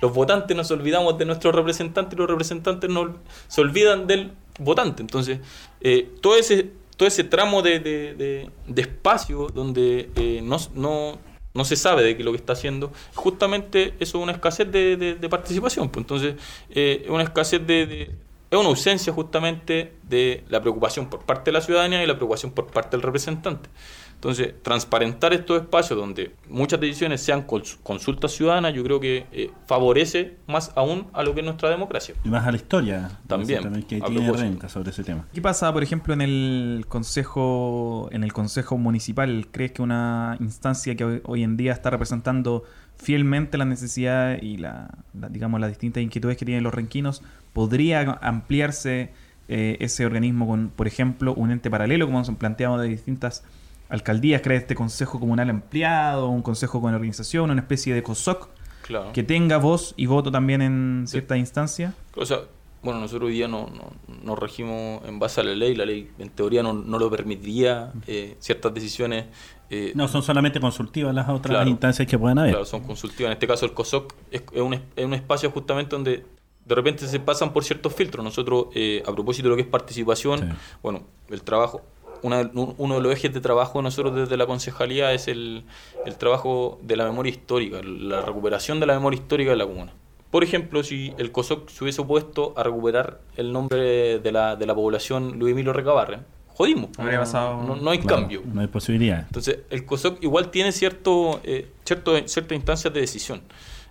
los 0.00 0.12
votantes, 0.12 0.56
nos 0.56 0.70
olvidamos 0.70 1.18
de 1.18 1.24
nuestros 1.24 1.54
representantes 1.54 2.14
y 2.14 2.16
los 2.16 2.28
representantes 2.28 2.90
nos, 2.90 3.10
se 3.48 3.60
olvidan 3.60 4.06
del 4.06 4.32
votante. 4.58 5.02
Entonces, 5.02 5.40
eh, 5.80 6.10
todo 6.20 6.36
ese 6.36 6.70
todo 6.96 7.06
ese 7.06 7.24
tramo 7.24 7.62
de, 7.62 8.48
espacio 8.74 9.48
donde 9.48 10.10
eh, 10.16 10.42
no, 10.42 11.18
no 11.56 11.64
se 11.64 11.76
sabe 11.76 12.02
de 12.02 12.16
qué 12.16 12.22
lo 12.24 12.30
que 12.32 12.36
está 12.38 12.52
haciendo, 12.52 12.92
justamente 13.14 13.94
eso 14.00 14.18
es 14.18 14.22
una 14.22 14.32
escasez 14.32 14.70
de, 14.70 14.96
de- 14.96 15.28
participación. 15.28 15.88
Pues 15.88 16.04
entonces, 16.04 16.34
eh, 16.70 17.06
una 17.08 17.22
escasez 17.24 17.66
de- 17.66 18.10
es 18.50 18.58
una 18.58 18.68
ausencia 18.68 19.12
justamente 19.12 19.92
de 20.04 20.44
la 20.48 20.60
preocupación 20.60 21.10
por 21.10 21.20
parte 21.24 21.46
de 21.50 21.52
la 21.52 21.60
ciudadanía 21.60 22.02
y 22.02 22.06
la 22.06 22.14
preocupación 22.14 22.52
por 22.52 22.66
parte 22.68 22.96
del 22.96 23.02
representante. 23.02 23.68
Entonces, 24.16 24.54
transparentar 24.62 25.32
estos 25.34 25.60
espacios 25.62 25.98
donde 25.98 26.32
muchas 26.48 26.80
decisiones 26.80 27.20
sean 27.20 27.46
cons- 27.46 27.76
consultas 27.82 28.32
ciudadanas, 28.32 28.74
yo 28.74 28.82
creo 28.82 28.98
que 28.98 29.26
eh, 29.30 29.50
favorece 29.66 30.36
más 30.48 30.72
aún 30.74 31.06
a 31.12 31.22
lo 31.22 31.32
que 31.34 31.40
es 31.40 31.44
nuestra 31.46 31.68
democracia. 31.70 32.14
Y 32.24 32.28
más 32.30 32.44
a 32.46 32.50
la 32.50 32.56
historia 32.56 33.10
También, 33.26 33.62
que 33.84 33.96
a 33.96 34.06
tiene 34.06 34.24
propósito. 34.24 34.36
Renca 34.36 34.68
sobre 34.68 34.90
ese 34.90 35.04
tema. 35.04 35.26
¿Qué 35.32 35.40
pasa, 35.42 35.72
por 35.72 35.82
ejemplo, 35.82 36.14
en 36.14 36.22
el 36.22 36.86
consejo, 36.88 38.08
en 38.10 38.24
el 38.24 38.32
consejo 38.32 38.78
municipal? 38.78 39.48
¿Crees 39.52 39.72
que 39.72 39.82
una 39.82 40.36
instancia 40.40 40.94
que 40.96 41.04
hoy, 41.04 41.20
hoy 41.24 41.42
en 41.42 41.56
día 41.56 41.72
está 41.72 41.90
representando 41.90 42.64
fielmente 42.96 43.58
las 43.58 43.66
necesidades 43.66 44.42
y 44.42 44.56
la, 44.56 44.88
la- 45.18 45.28
digamos 45.28 45.60
las 45.60 45.68
distintas 45.70 46.02
inquietudes 46.02 46.36
que 46.36 46.44
tienen 46.46 46.64
los 46.64 46.72
renquinos 46.74 47.22
podría 47.52 48.18
ampliarse 48.22 49.10
eh, 49.48 49.76
ese 49.80 50.04
organismo 50.06 50.46
con, 50.46 50.70
por 50.74 50.86
ejemplo, 50.86 51.34
un 51.34 51.50
ente 51.50 51.70
paralelo, 51.70 52.06
como 52.06 52.18
nos 52.18 52.28
han 52.28 52.36
planteado 52.36 52.78
de 52.78 52.88
distintas 52.88 53.44
alcaldías? 53.88 54.40
¿Crees 54.42 54.62
este 54.62 54.74
consejo 54.74 55.18
comunal 55.20 55.50
ampliado, 55.50 56.28
un 56.28 56.42
consejo 56.42 56.80
con 56.80 56.94
organización, 56.94 57.50
una 57.50 57.60
especie 57.60 57.94
de 57.94 58.02
COSOC 58.02 58.48
Claro. 58.82 59.12
que 59.12 59.22
tenga 59.22 59.58
voz 59.58 59.94
y 59.96 60.06
voto 60.06 60.30
también 60.30 60.62
en 60.62 61.04
cierta 61.06 61.36
instancia? 61.36 61.94
O 62.16 62.24
sea, 62.24 62.40
bueno, 62.82 63.00
nosotros 63.00 63.28
hoy 63.28 63.34
día 63.34 63.48
no, 63.48 63.68
no, 63.68 63.92
nos 64.22 64.38
regimos 64.38 65.02
en 65.08 65.18
base 65.18 65.40
a 65.40 65.44
la 65.44 65.54
ley, 65.54 65.74
la 65.74 65.84
ley 65.84 66.08
en 66.18 66.28
teoría 66.30 66.62
no, 66.62 66.72
no 66.72 66.98
lo 66.98 67.10
permitiría, 67.10 67.92
eh, 68.06 68.36
ciertas 68.38 68.72
decisiones 68.72 69.26
eh, 69.70 69.90
No, 69.96 70.06
son 70.06 70.22
solamente 70.22 70.60
consultivas 70.60 71.12
las 71.12 71.28
otras 71.28 71.50
Claro. 71.56 71.68
instancias 71.68 72.06
que 72.06 72.16
puedan 72.16 72.38
haber. 72.38 72.52
claro, 72.52 72.64
son 72.64 72.82
consultivas. 72.84 73.30
En 73.30 73.32
este 73.32 73.48
caso 73.48 73.66
el 73.66 73.72
COSOC 73.72 74.14
es, 74.30 74.42
es 74.52 74.60
un, 74.62 74.74
es- 74.74 74.82
es 74.94 75.04
un 75.04 75.14
espacio 75.14 75.50
justamente 75.50 75.96
donde 75.96 76.24
de 76.64 76.74
repente 76.74 77.06
se 77.08 77.18
pasan 77.18 77.52
por 77.52 77.64
ciertos 77.64 77.92
filtros. 77.92 78.24
Nosotros, 78.24 78.66
eh, 78.74 79.02
a 79.06 79.12
propósito 79.12 79.44
de 79.48 79.50
lo 79.50 79.56
que 79.56 79.62
es 79.62 79.68
participación, 79.68 80.38
Sí. 80.40 80.46
bueno, 80.82 81.02
el 81.30 81.42
trabajo, 81.42 81.80
una 82.26 82.50
uno 82.54 82.94
de 82.96 83.00
los 83.00 83.12
ejes 83.12 83.32
de 83.32 83.40
trabajo 83.40 83.78
de 83.78 83.84
nosotros 83.84 84.14
desde 84.14 84.36
la 84.36 84.46
concejalía 84.46 85.12
es 85.12 85.28
el, 85.28 85.64
el 86.04 86.16
trabajo 86.16 86.78
de 86.82 86.96
la 86.96 87.04
memoria 87.04 87.30
histórica, 87.30 87.80
la 87.82 88.20
recuperación 88.22 88.80
de 88.80 88.86
la 88.86 88.94
memoria 88.94 89.18
histórica 89.20 89.50
de 89.50 89.56
la 89.56 89.66
comuna. 89.66 89.92
Por 90.30 90.42
ejemplo, 90.44 90.82
si 90.82 91.14
el 91.18 91.30
COSOC 91.32 91.68
se 91.70 91.84
hubiese 91.84 92.02
opuesto 92.02 92.52
a 92.56 92.62
recuperar 92.62 93.20
el 93.36 93.52
nombre 93.52 94.18
de 94.18 94.32
la, 94.32 94.56
de 94.56 94.66
la 94.66 94.74
población 94.74 95.38
Luis 95.38 95.52
Emilio 95.52 95.72
Recabarren, 95.72 96.20
jodimos. 96.48 96.90
Habría 96.98 97.14
no, 97.18 97.20
pasado- 97.20 97.62
no- 97.62 97.76
no 97.76 97.90
hay 97.90 97.98
Claro, 97.98 98.16
cambio. 98.22 98.42
No 98.52 98.60
hay 98.60 98.66
posibilidad. 98.66 99.20
Entonces, 99.20 99.60
el 99.70 99.84
COSOC 99.86 100.22
igual 100.22 100.50
tiene 100.50 100.72
cierto, 100.72 101.40
eh, 101.44 101.68
cierto, 101.84 102.16
ciertas 102.26 102.56
instancias 102.56 102.92
de 102.92 103.00
decisión, 103.00 103.40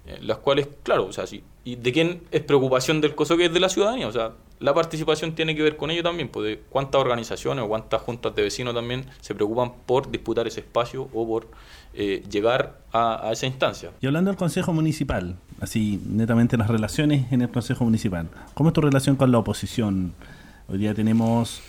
eh, 0.08 0.20
las 0.22 0.38
cuales, 0.38 0.68
claro, 0.84 1.06
o 1.08 1.12
sea, 1.12 1.28
sí. 1.28 1.44
¿Y 1.64 1.76
de 1.78 1.92
quién 1.92 2.22
es 2.32 2.42
preocupación 2.42 3.02
del 3.02 3.16
COSOC? 3.16 3.40
Es 3.42 3.54
de 3.54 3.60
la 3.60 3.70
ciudadanía, 3.70 4.08
o 4.08 4.12
sea, 4.12 4.34
la 4.60 4.74
participación 4.74 5.34
tiene 5.34 5.56
que 5.56 5.64
ver 5.64 5.78
con 5.78 5.92
ello 5.92 6.04
también, 6.04 6.30
pues 6.30 6.46
de 6.46 6.62
cuántas 6.70 7.02
organizaciones 7.02 7.66
o 7.66 7.68
cuántas 7.68 8.02
juntas 8.02 8.36
de 8.36 8.44
vecinos 8.44 8.74
también 8.74 9.06
se 9.20 9.36
preocupan 9.36 9.74
por 9.86 10.10
disputar 10.12 10.48
ese 10.48 10.62
espacio 10.62 11.10
o 11.14 11.28
por 11.28 11.48
eh, 11.94 12.24
llegar 12.30 12.80
a, 12.92 13.28
a 13.28 13.32
esa 13.32 13.48
instancia. 13.48 13.92
Y 14.02 14.08
hablando 14.08 14.30
del 14.30 14.38
Consejo 14.38 14.74
Municipal, 14.74 15.38
así 15.60 16.02
netamente 16.08 16.56
las 16.58 16.70
relaciones 16.70 17.32
en 17.32 17.42
el 17.42 17.50
Consejo 17.50 17.84
Municipal, 17.84 18.30
¿cómo 18.54 18.70
es 18.70 18.74
tu 18.74 18.82
relación 18.82 19.16
con 19.16 19.32
la 19.32 19.40
oposición? 19.40 20.14
Hoy 20.68 20.78
día 20.78 20.94
tenemos, 20.94 21.62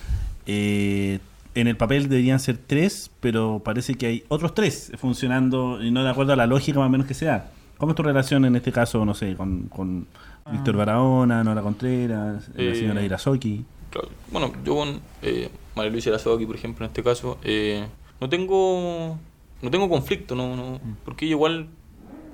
eh, 0.47 1.19
en 1.55 1.67
el 1.67 1.77
papel 1.77 2.09
deberían 2.09 2.41
ser 2.41 2.59
tres, 2.59 3.11
pero 3.21 3.61
parece 3.65 3.95
que 3.95 4.07
hay 4.07 4.25
otros 4.29 4.55
tres 4.55 4.93
funcionando 4.97 5.83
y 5.83 5.91
no 5.91 6.05
de 6.05 6.11
acuerdo 6.11 6.33
a 6.33 6.37
la 6.37 6.47
lógica 6.47 6.79
más 6.79 6.87
o 6.87 6.91
menos 6.91 7.07
que 7.07 7.15
sea. 7.15 7.51
¿Cómo 7.79 7.93
es 7.93 7.97
tu 7.97 8.03
relación 8.03 8.45
en 8.45 8.57
este 8.57 8.73
caso, 8.73 9.05
no 9.05 9.15
sé, 9.15 9.35
con, 9.37 9.65
con 9.65 10.07
Víctor 10.51 10.77
Barahona, 10.77 11.45
Nora 11.45 11.63
Contreras, 11.63 12.49
la 12.55 12.63
Eh, 12.63 12.75
señora 12.75 13.03
Irasoki? 13.03 13.65
Claro. 13.91 14.09
Bueno, 14.31 14.53
yo 14.65 14.77
con 14.77 15.01
eh, 15.23 15.51
María 15.75 15.91
Luisa 15.93 16.09
Irazoki, 16.11 16.47
por 16.47 16.57
ejemplo, 16.57 16.85
en 16.87 16.91
este 16.91 17.03
caso, 17.03 17.39
eh, 17.45 17.87
no 18.21 18.29
tengo 18.29 19.19
no 19.63 19.71
tengo 19.71 19.89
conflicto, 19.89 20.35
no, 20.35 20.55
no 20.57 20.81
porque 21.05 21.25
ella 21.25 21.33
igual 21.33 21.67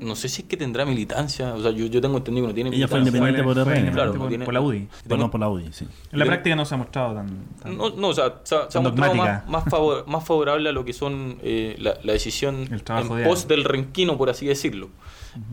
no 0.01 0.17
sé 0.17 0.29
si 0.29 0.43
es 0.43 0.49
que 0.49 0.57
tendrá 0.57 0.85
militancia, 0.85 1.55
o 1.55 1.63
sea, 1.63 1.71
yo, 1.71 1.87
yo 1.87 2.01
tengo 2.01 2.17
entendido 2.17 2.47
que 2.47 2.51
no 2.51 2.55
tiene 2.55 2.71
Ella 2.77 2.89
fue 2.89 2.99
militancia. 2.99 3.29
independiente 3.31 3.43
por 3.45 3.55
fue 3.55 3.63
RN. 3.63 3.79
independiente 3.79 3.95
Claro, 3.97 4.11
por, 4.13 4.21
no 4.21 4.29
tiene- 4.29 4.45
por 4.45 4.55
la 4.55 4.61
UDI. 4.61 4.89
Perdón, 5.09 5.31
por 5.31 5.41
la 5.41 5.49
UDI, 5.49 5.73
sí. 5.73 5.87
En 6.11 6.19
la 6.19 6.25
práctica 6.25 6.57
no 6.57 6.65
se 6.65 6.75
ha 6.75 6.79
mostrado 6.79 7.15
tan... 7.15 7.29
tan- 7.63 7.77
No, 7.77 7.91
no, 7.91 8.09
o 8.09 8.15
sea, 8.15 8.35
se, 8.43 8.57
ha- 8.57 8.69
se 8.71 8.79
ha 8.79 8.83
Tan 8.83 8.83
mostrado 8.83 9.13
dogmática. 9.15 9.45
más, 9.49 9.65
más, 9.65 9.73
favor- 9.73 10.05
más 10.09 10.25
favorable 10.25 10.69
a 10.69 10.73
lo 10.73 10.85
que 10.85 10.93
son 10.93 11.37
eh, 11.43 11.77
la, 11.79 11.95
la 12.03 12.13
decisión 12.15 12.63
El 12.73 12.83
en 12.89 13.17
de 13.17 13.25
pos 13.25 13.47
del 13.47 13.63
renquino, 13.65 14.19
por 14.19 14.29
así 14.31 14.45
decirlo. 14.47 14.89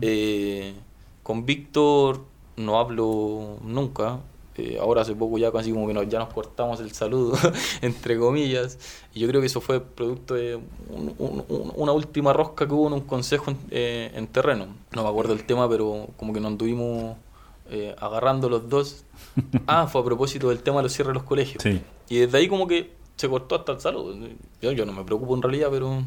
Eh, 0.00 0.74
con 1.22 1.44
Víctor 1.46 2.22
no 2.56 2.78
hablo 2.78 3.58
nunca. 3.64 4.18
Eh, 4.56 4.78
ahora 4.80 5.02
hace 5.02 5.14
poco 5.14 5.38
ya 5.38 5.50
casi 5.52 5.72
como 5.72 5.86
que 5.86 5.94
nos- 5.94 6.08
ya 6.08 6.18
nos 6.18 6.32
cortamos 6.34 6.80
el 6.80 6.92
saludo, 6.92 7.32
entre 7.82 8.18
comillas. 8.18 8.78
Y 9.14 9.20
yo 9.20 9.28
creo 9.28 9.40
que 9.40 9.46
eso 9.46 9.60
fue 9.60 9.80
producto 9.80 10.34
de 10.34 10.56
un- 10.56 11.14
un- 11.18 11.44
un- 11.48 11.72
una 11.76 11.92
última 11.92 12.32
rosca 12.32 12.66
que 12.66 12.74
hubo 12.74 12.88
en 12.88 12.94
un 12.94 13.00
consejo 13.00 13.50
en, 13.52 13.56
eh, 13.70 14.10
en 14.14 14.26
terreno. 14.26 14.66
No 14.92 15.02
me 15.04 15.08
acuerdo 15.08 15.32
el 15.32 15.44
tema, 15.44 15.68
pero 15.68 16.08
como 16.16 16.32
que 16.32 16.40
nos 16.40 16.50
anduvimos 16.52 17.16
eh, 17.72 17.94
agarrando 17.98 18.48
los 18.48 18.68
dos. 18.68 19.04
Ah, 19.68 19.86
fue 19.86 20.00
a 20.00 20.04
propósito 20.04 20.48
del 20.48 20.58
tema 20.60 20.78
de 20.78 20.82
los 20.84 20.92
cierres 20.92 21.10
de 21.10 21.14
los 21.14 21.22
colegios. 21.22 21.62
Sí. 21.62 21.80
Y 22.08 22.16
desde 22.18 22.38
ahí 22.38 22.48
como 22.48 22.66
que 22.66 22.90
se 23.16 23.28
cortó 23.28 23.54
hasta 23.54 23.72
el 23.72 23.80
saludo. 23.80 24.14
Yo, 24.60 24.72
yo 24.72 24.84
no 24.84 24.92
me 24.92 25.04
preocupo 25.04 25.36
en 25.36 25.42
realidad, 25.42 25.68
pero 25.70 26.02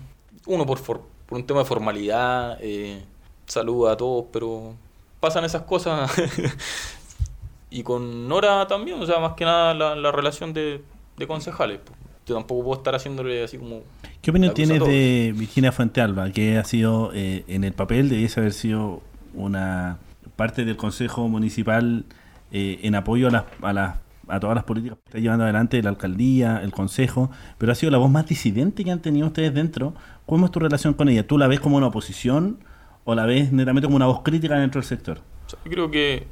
uno 0.45 0.65
por, 0.65 0.77
for- 0.79 1.01
por 1.25 1.37
un 1.37 1.45
tema 1.47 1.59
de 1.61 1.65
formalidad, 1.65 2.57
eh, 2.61 3.01
saluda 3.45 3.93
a 3.93 3.97
todos, 3.97 4.25
pero 4.31 4.73
pasan 5.19 5.45
esas 5.45 5.63
cosas. 5.63 6.11
y 7.69 7.83
con 7.83 8.27
Nora 8.27 8.67
también, 8.67 9.01
o 9.01 9.05
sea, 9.05 9.19
más 9.19 9.33
que 9.33 9.45
nada 9.45 9.73
la, 9.73 9.95
la 9.95 10.11
relación 10.11 10.53
de, 10.53 10.81
de 11.17 11.27
concejales. 11.27 11.79
Yo 12.25 12.35
tampoco 12.35 12.63
puedo 12.63 12.77
estar 12.77 12.95
haciéndole 12.95 13.43
así 13.43 13.57
como... 13.57 13.81
¿Qué 14.21 14.31
opinión 14.31 14.53
tienes 14.53 14.79
de 14.79 15.33
Virginia 15.35 15.71
Fuentealba, 15.73 16.31
que 16.31 16.57
ha 16.57 16.63
sido 16.63 17.11
eh, 17.13 17.43
en 17.47 17.65
el 17.65 17.73
papel, 17.73 18.07
debiese 18.09 18.39
haber 18.39 18.53
sido 18.53 19.01
una 19.33 19.97
parte 20.37 20.63
del 20.63 20.77
Consejo 20.77 21.27
Municipal 21.27 22.05
eh, 22.51 22.79
en 22.83 22.95
apoyo 22.95 23.27
a 23.27 23.31
las, 23.31 23.43
a 23.61 23.73
las 23.73 23.95
a 24.29 24.39
todas 24.39 24.55
las 24.55 24.63
políticas 24.63 24.97
que 24.99 25.09
está 25.09 25.19
llevando 25.19 25.43
adelante 25.43 25.81
la 25.83 25.89
alcaldía, 25.89 26.61
el 26.63 26.71
consejo, 26.71 27.29
pero 27.57 27.71
ha 27.71 27.75
sido 27.75 27.91
la 27.91 27.97
voz 27.97 28.09
más 28.09 28.25
disidente 28.25 28.83
que 28.83 28.91
han 28.91 29.01
tenido 29.01 29.27
ustedes 29.27 29.53
dentro. 29.53 29.93
¿Cómo 30.25 30.45
es 30.45 30.51
tu 30.51 30.59
relación 30.59 30.93
con 30.93 31.09
ella? 31.09 31.27
¿Tú 31.27 31.37
la 31.37 31.47
ves 31.47 31.59
como 31.59 31.77
una 31.77 31.87
oposición 31.87 32.59
o 33.05 33.15
la 33.15 33.25
ves 33.25 33.51
netamente 33.51 33.85
como 33.87 33.95
una 33.97 34.05
voz 34.07 34.21
crítica 34.21 34.55
dentro 34.55 34.79
del 34.81 34.87
sector? 34.87 35.19
Yo 35.65 35.71
creo 35.71 35.91
que, 35.91 36.25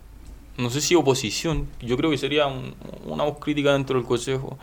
no 0.57 0.69
sé 0.69 0.82
si 0.82 0.95
oposición, 0.95 1.67
yo 1.82 1.97
creo 1.97 2.09
que 2.09 2.17
sería 2.17 2.47
un- 2.47 2.74
una 3.05 3.24
voz 3.24 3.39
crítica 3.39 3.74
dentro 3.74 3.97
del 3.97 4.07
Consejo. 4.07 4.57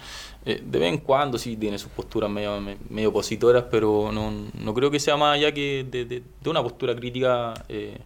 Eh, 0.45 0.63
de 0.65 0.79
vez 0.79 0.89
en 0.89 0.99
cuando 0.99 1.39
sí 1.39 1.57
tiene 1.57 1.79
sus 1.79 1.91
posturas 1.91 2.31
medio, 2.31 2.61
me- 2.61 2.77
medio 2.89 3.11
opositoras, 3.11 3.65
pero 3.71 4.11
no, 4.13 4.33
no 4.55 4.75
creo 4.75 4.91
que 4.91 4.99
sea 5.01 5.17
más 5.17 5.35
allá 5.37 5.53
que 5.53 5.85
de 5.91 6.51
una 6.51 6.63
postura 6.63 6.95
crítica 6.97 7.55
eh, 7.69 7.99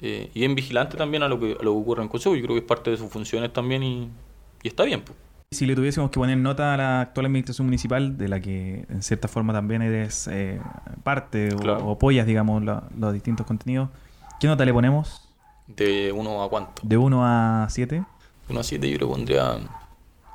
eh, 0.00 0.30
y 0.34 0.40
bien 0.40 0.54
vigilante 0.54 0.96
también 0.96 1.22
a 1.22 1.28
lo, 1.28 1.38
que, 1.38 1.52
a 1.52 1.62
lo 1.62 1.72
que 1.72 1.78
ocurre 1.78 2.00
en 2.00 2.04
el 2.06 2.10
Consejo. 2.10 2.34
Yo 2.34 2.42
creo 2.42 2.54
que 2.54 2.60
es 2.60 2.66
parte 2.66 2.90
de 2.90 2.96
sus 2.96 3.10
funciones 3.10 3.52
también 3.52 3.82
y, 3.82 4.08
y 4.62 4.68
está 4.68 4.84
bien. 4.84 5.02
Pues. 5.02 5.16
Si 5.54 5.66
le 5.66 5.74
tuviésemos 5.74 6.10
que 6.10 6.18
poner 6.20 6.36
nota 6.36 6.74
a 6.74 6.76
la 6.76 7.00
actual 7.02 7.26
administración 7.26 7.66
municipal, 7.66 8.18
de 8.18 8.28
la 8.28 8.40
que 8.40 8.84
en 8.88 9.02
cierta 9.02 9.28
forma 9.28 9.52
también 9.52 9.82
eres 9.82 10.28
eh, 10.30 10.60
parte 11.02 11.54
o- 11.54 11.58
Claro. 11.58 11.86
o, 11.86 11.92
apoyas, 11.92 12.26
digamos, 12.26 12.62
la- 12.62 12.84
los 12.98 13.12
distintos 13.12 13.46
contenidos, 13.46 13.88
¿qué 14.40 14.46
nota 14.46 14.64
le 14.64 14.72
ponemos? 14.72 15.28
De 15.66 16.12
uno 16.12 16.42
a 16.42 16.50
cuánto. 16.50 16.82
¿De 16.84 16.96
1 16.98 17.24
a 17.24 17.66
7? 17.70 18.04
Uno 18.50 18.60
a 18.60 18.62
siete 18.62 18.90
yo 18.90 18.98
le 18.98 19.06
pondría 19.06 19.56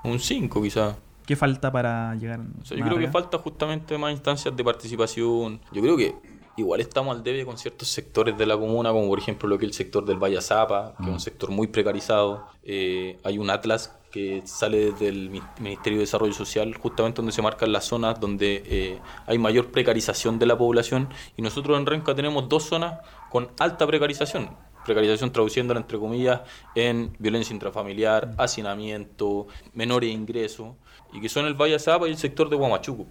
un 0.04 0.20
5 0.20 0.62
quizás. 0.64 0.96
¿Qué 1.28 1.36
falta 1.36 1.72
para 1.72 2.16
llegar? 2.16 2.40
O 2.62 2.66
sea, 2.66 2.76
yo 2.76 2.84
creo 2.84 2.98
que 2.98 3.08
falta 3.10 3.38
justamente 3.38 3.96
más 4.00 4.12
instancias 4.12 4.56
de 4.58 4.64
participación. 4.64 5.60
Yo 5.72 5.82
creo 5.84 5.96
que 5.96 6.16
igual 6.60 6.82
estamos 6.82 7.16
al 7.16 7.24
debe 7.24 7.46
con 7.46 7.58
ciertos 7.58 7.88
sectores 7.88 8.38
de 8.38 8.46
la 8.46 8.58
comuna, 8.58 8.92
como 8.92 9.08
por 9.08 9.20
ejemplo 9.20 9.48
lo 9.50 9.58
que 9.58 9.66
es 9.66 9.72
el 9.72 9.76
sector 9.76 10.06
del 10.06 10.18
Valle 10.18 10.42
Zapa, 10.42 10.94
que 10.98 11.04
es 11.04 11.10
un 11.10 11.20
sector 11.20 11.50
muy 11.50 11.68
precarizado. 11.68 12.48
Eh, 12.64 13.18
hay 13.24 13.38
un 13.38 13.50
atlas 13.50 13.96
que 14.12 14.42
sale 14.46 14.92
desde 14.92 15.08
el 15.08 15.30
Mi- 15.30 15.42
Ministerio 15.60 16.00
de 16.00 16.04
Desarrollo 16.04 16.34
Social, 16.34 16.74
justamente 16.76 17.18
donde 17.18 17.32
se 17.32 17.42
marcan 17.42 17.72
las 17.72 17.86
zonas 17.86 18.20
donde 18.20 18.64
eh, 18.66 19.00
hay 19.28 19.38
mayor 19.38 19.68
precarización 19.72 20.40
de 20.40 20.46
la 20.48 20.58
población. 20.58 21.10
Y 21.38 21.42
nosotros 21.44 21.78
en 21.78 21.86
Renca 21.86 22.16
tenemos 22.16 22.50
dos 22.50 22.64
zonas 22.64 23.00
con 23.30 23.50
alta 23.60 23.86
precarización. 23.86 24.50
Precarización 24.86 25.32
traduciéndola 25.32 25.80
entre 25.80 26.00
comillas 26.00 26.42
en 26.74 27.14
violencia 27.20 27.54
intrafamiliar, 27.54 28.34
hacinamiento, 28.38 29.48
menores 29.74 30.12
ingresos, 30.12 30.70
y 31.14 31.22
que 31.22 31.30
son 31.30 31.46
el 31.46 31.54
Valle 31.54 31.78
Zapa 31.78 32.08
y 32.08 32.12
el 32.12 32.18
sector 32.18 32.50
de 32.50 32.56
Guamachuco. 32.56 33.06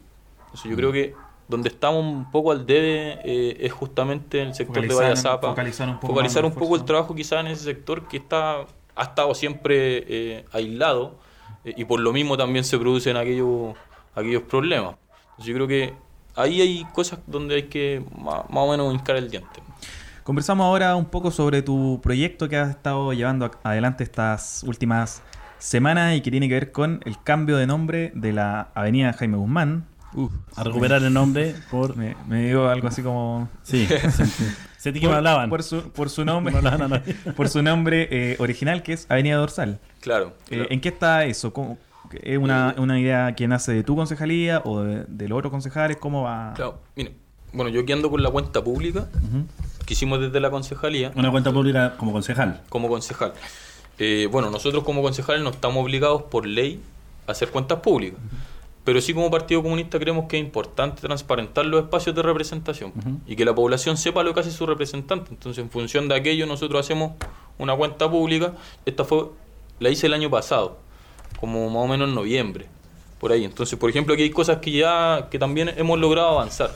Entonces 0.46 0.70
yo 0.70 0.76
creo 0.76 0.90
que 0.90 1.14
donde 1.48 1.70
estamos 1.70 2.04
un 2.04 2.30
poco 2.30 2.52
al 2.52 2.66
debe 2.66 3.18
eh, 3.24 3.56
es 3.60 3.72
justamente 3.72 4.42
en 4.42 4.48
el 4.48 4.54
sector 4.54 4.82
de 4.82 4.88
Focalizar- 4.88 5.02
Valle 5.08 5.16
Zapa. 5.16 5.48
focalizar 5.48 5.88
un 5.88 5.94
poco 5.96 6.06
Focalizar 6.08 6.42
más 6.42 6.52
un 6.52 6.58
el 6.58 6.62
poco 6.62 6.76
el 6.76 6.84
trabajo 6.84 7.14
quizá 7.14 7.40
en 7.40 7.46
ese 7.48 7.64
sector 7.64 8.06
que 8.06 8.18
está 8.18 8.66
ha 8.94 9.02
estado 9.02 9.34
siempre 9.34 10.04
eh, 10.08 10.44
aislado 10.52 11.16
eh, 11.64 11.72
y 11.76 11.84
por 11.84 12.00
lo 12.00 12.12
mismo 12.12 12.36
también 12.36 12.64
se 12.64 12.76
producen 12.78 13.16
aquellos, 13.16 13.74
aquellos 14.14 14.42
problemas. 14.42 14.96
Entonces 15.30 15.46
yo 15.46 15.54
creo 15.54 15.68
que 15.68 15.94
ahí 16.34 16.60
hay 16.60 16.84
cosas 16.92 17.20
donde 17.26 17.54
hay 17.54 17.62
que 17.64 18.02
ma- 18.18 18.44
más, 18.48 18.64
o 18.64 18.70
menos 18.70 18.92
hincar 18.92 19.16
el 19.16 19.30
diente. 19.30 19.60
Conversamos 20.24 20.64
ahora 20.64 20.94
un 20.96 21.06
poco 21.06 21.30
sobre 21.30 21.62
tu 21.62 22.00
proyecto 22.02 22.48
que 22.48 22.56
has 22.56 22.70
estado 22.70 23.12
llevando 23.12 23.50
adelante 23.62 24.02
estas 24.04 24.62
últimas 24.66 25.22
semanas 25.58 26.14
y 26.16 26.20
que 26.20 26.30
tiene 26.30 26.48
que 26.48 26.54
ver 26.54 26.72
con 26.72 27.00
el 27.06 27.22
cambio 27.22 27.56
de 27.56 27.66
nombre 27.66 28.12
de 28.14 28.32
la 28.32 28.68
avenida 28.74 29.12
Jaime 29.12 29.36
Guzmán. 29.38 29.86
Uf, 30.14 30.32
A 30.56 30.64
recuperar 30.64 31.02
el 31.02 31.12
nombre 31.12 31.54
por... 31.70 31.96
me, 31.96 32.16
me 32.26 32.46
digo 32.46 32.66
algo 32.68 32.88
así 32.88 33.02
como... 33.02 33.48
Sí, 33.62 33.86
sentí 34.78 35.00
que 35.00 35.08
me 35.08 35.14
hablaban. 35.14 35.50
Por 35.50 35.62
su, 35.62 35.90
por 35.90 36.08
su 36.10 36.24
nombre, 36.24 36.54
por 37.36 37.48
su 37.48 37.62
nombre 37.62 38.08
eh, 38.10 38.36
original 38.38 38.82
que 38.82 38.94
es 38.94 39.06
Avenida 39.10 39.36
Dorsal. 39.36 39.78
Claro. 40.00 40.34
Eh, 40.46 40.56
claro. 40.56 40.66
¿En 40.70 40.80
qué 40.80 40.88
está 40.88 41.24
eso? 41.24 41.52
¿Cómo- 41.52 41.78
¿Es 42.22 42.38
una, 42.38 42.74
una 42.78 42.98
idea 42.98 43.34
que 43.36 43.46
nace 43.46 43.72
de 43.74 43.82
tu 43.84 43.94
concejalía 43.94 44.62
o 44.64 44.80
de, 44.82 45.04
de 45.08 45.28
los 45.28 45.38
otros 45.38 45.50
concejales? 45.50 45.98
¿Cómo 45.98 46.22
va? 46.22 46.54
Claro, 46.56 46.80
mire, 46.96 47.12
bueno, 47.52 47.70
yo 47.70 47.84
que 47.84 47.92
ando 47.92 48.08
con 48.10 48.22
la 48.22 48.30
cuenta 48.30 48.64
pública 48.64 49.08
que 49.84 49.92
hicimos 49.92 50.18
desde 50.18 50.40
la 50.40 50.50
concejalía, 50.50 51.12
Una 51.16 51.30
cuenta 51.30 51.52
pública 51.52 51.96
como 51.98 52.12
concejal. 52.12 52.62
como 52.70 52.88
concejal. 52.88 53.34
Eh, 53.98 54.26
bueno, 54.32 54.50
nosotros 54.50 54.84
como 54.84 55.02
concejales 55.02 55.42
no 55.42 55.50
estamos 55.50 55.82
obligados 55.84 56.22
por 56.22 56.46
ley 56.46 56.80
a 57.26 57.32
hacer 57.32 57.50
cuentas 57.50 57.80
públicas, 57.80 58.18
pero 58.88 59.02
sí 59.02 59.12
como 59.12 59.30
Partido 59.30 59.62
Comunista 59.62 59.98
creemos 59.98 60.24
que 60.30 60.38
es 60.38 60.42
importante 60.42 61.02
transparentar 61.02 61.66
los 61.66 61.82
espacios 61.82 62.16
de 62.16 62.22
representación 62.22 62.94
y 63.26 63.36
que 63.36 63.44
la 63.44 63.54
población 63.54 63.98
sepa 63.98 64.22
lo 64.22 64.32
que 64.32 64.40
hace 64.40 64.50
su 64.50 64.64
representante. 64.64 65.28
Entonces, 65.30 65.62
en 65.62 65.68
función 65.68 66.08
de 66.08 66.14
aquello, 66.14 66.46
nosotros 66.46 66.86
hacemos 66.86 67.12
una 67.58 67.76
cuenta 67.76 68.10
pública. 68.10 68.54
Esta 68.86 69.04
fue 69.04 69.26
la 69.78 69.90
hice 69.90 70.06
el 70.06 70.14
año 70.14 70.30
pasado, 70.30 70.78
como 71.38 71.68
más 71.68 71.84
o 71.84 71.86
menos 71.86 72.08
en 72.08 72.14
noviembre, 72.14 72.68
por 73.18 73.32
ahí. 73.32 73.44
Entonces, 73.44 73.78
por 73.78 73.90
ejemplo, 73.90 74.14
aquí 74.14 74.22
hay 74.22 74.30
cosas 74.30 74.58
que 74.58 74.70
ya 74.70 75.28
que 75.30 75.38
también 75.38 75.70
hemos 75.76 75.98
logrado 75.98 76.28
avanzar. 76.30 76.70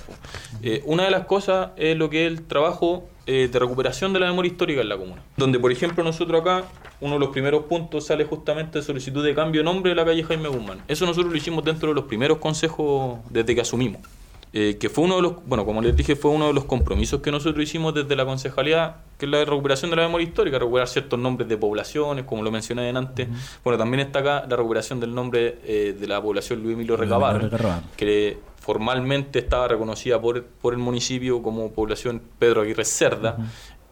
Eh, 0.63 0.83
una 0.85 1.05
de 1.05 1.11
las 1.11 1.27
cosas 1.27 1.71
es 1.77 1.97
lo 1.97 2.11
que 2.11 2.27
es 2.27 2.33
el 2.33 2.43
trabajo 2.47 3.09
eh, 3.27 3.49
de 3.51 3.59
recuperación 3.59 4.13
de 4.13 4.21
la 4.21 4.27
memoria 4.27 4.51
histórica 4.51 4.81
en 4.81 4.89
la 4.89 4.99
comuna. 4.99 5.23
Donde, 5.37 5.59
por 5.59 5.71
ejemplo, 5.71 6.03
nosotros 6.03 6.41
acá, 6.41 6.65
uno 7.01 7.15
de 7.15 7.21
los 7.21 7.29
primeros 7.31 7.65
puntos 7.65 8.07
sale 8.07 8.25
justamente 8.25 8.79
de 8.79 8.85
solicitud 8.85 9.25
de 9.25 9.35
cambio 9.35 9.61
de 9.61 9.65
nombre 9.65 9.91
de 9.91 9.97
la 9.97 10.05
calle 10.05 10.25
Jaime 10.25 10.49
Guzmán. 10.49 10.83
Eso 10.89 11.07
nosotros 11.07 11.31
lo 11.31 11.37
hicimos 11.37 11.65
dentro 11.65 11.89
de 11.89 11.95
los 11.95 12.05
primeros 12.05 12.39
consejos 12.39 13.19
desde 13.31 13.55
que 13.55 13.61
asumimos. 13.61 14.01
Eh, 14.55 14.77
que 14.79 14.91
fue 14.91 15.05
uno 15.05 15.17
de 15.17 15.23
los, 15.23 15.47
bueno, 15.47 15.65
como 15.65 15.81
les 15.81 15.97
dije, 15.97 16.15
fue 16.15 16.31
uno 16.31 16.49
de 16.49 16.53
los 16.53 16.67
compromisos 16.67 17.23
que 17.23 17.31
nosotros 17.31 17.63
hicimos 17.65 17.95
desde 17.95 18.15
la 18.15 18.27
concejalía, 18.27 18.97
que 19.17 19.25
es 19.25 19.33
la 19.33 19.43
recuperación 19.47 19.91
de 19.91 19.97
la 19.97 20.03
memoria 20.03 20.27
histórica, 20.27 20.59
recuperar 20.59 20.89
ciertos 20.89 21.19
nombres 21.19 21.49
de 21.49 21.57
poblaciones, 21.57 22.27
como 22.27 22.43
lo 22.43 22.51
mencioné 22.51 22.91
antes. 22.91 23.29
Bueno, 23.65 23.79
también 23.79 24.01
está 24.01 24.19
acá 24.19 24.45
la 24.47 24.57
recuperación 24.57 25.01
del 25.01 25.15
nombre 25.15 25.59
eh, 25.65 25.97
de 25.99 26.07
la 26.07 26.21
población 26.21 26.63
Luis 26.63 26.75
Emilio 26.75 26.99
Recabarren. 26.99 27.49
que 27.97 28.39
formalmente 28.61 29.39
estaba 29.39 29.69
reconocida 29.69 30.21
por, 30.21 30.45
por 30.45 30.75
el 30.75 30.79
municipio 30.81 31.43
como 31.43 31.73
población 31.73 32.21
Pedro 32.39 32.61
Aguirre 32.61 32.85
Cerda. 32.85 33.37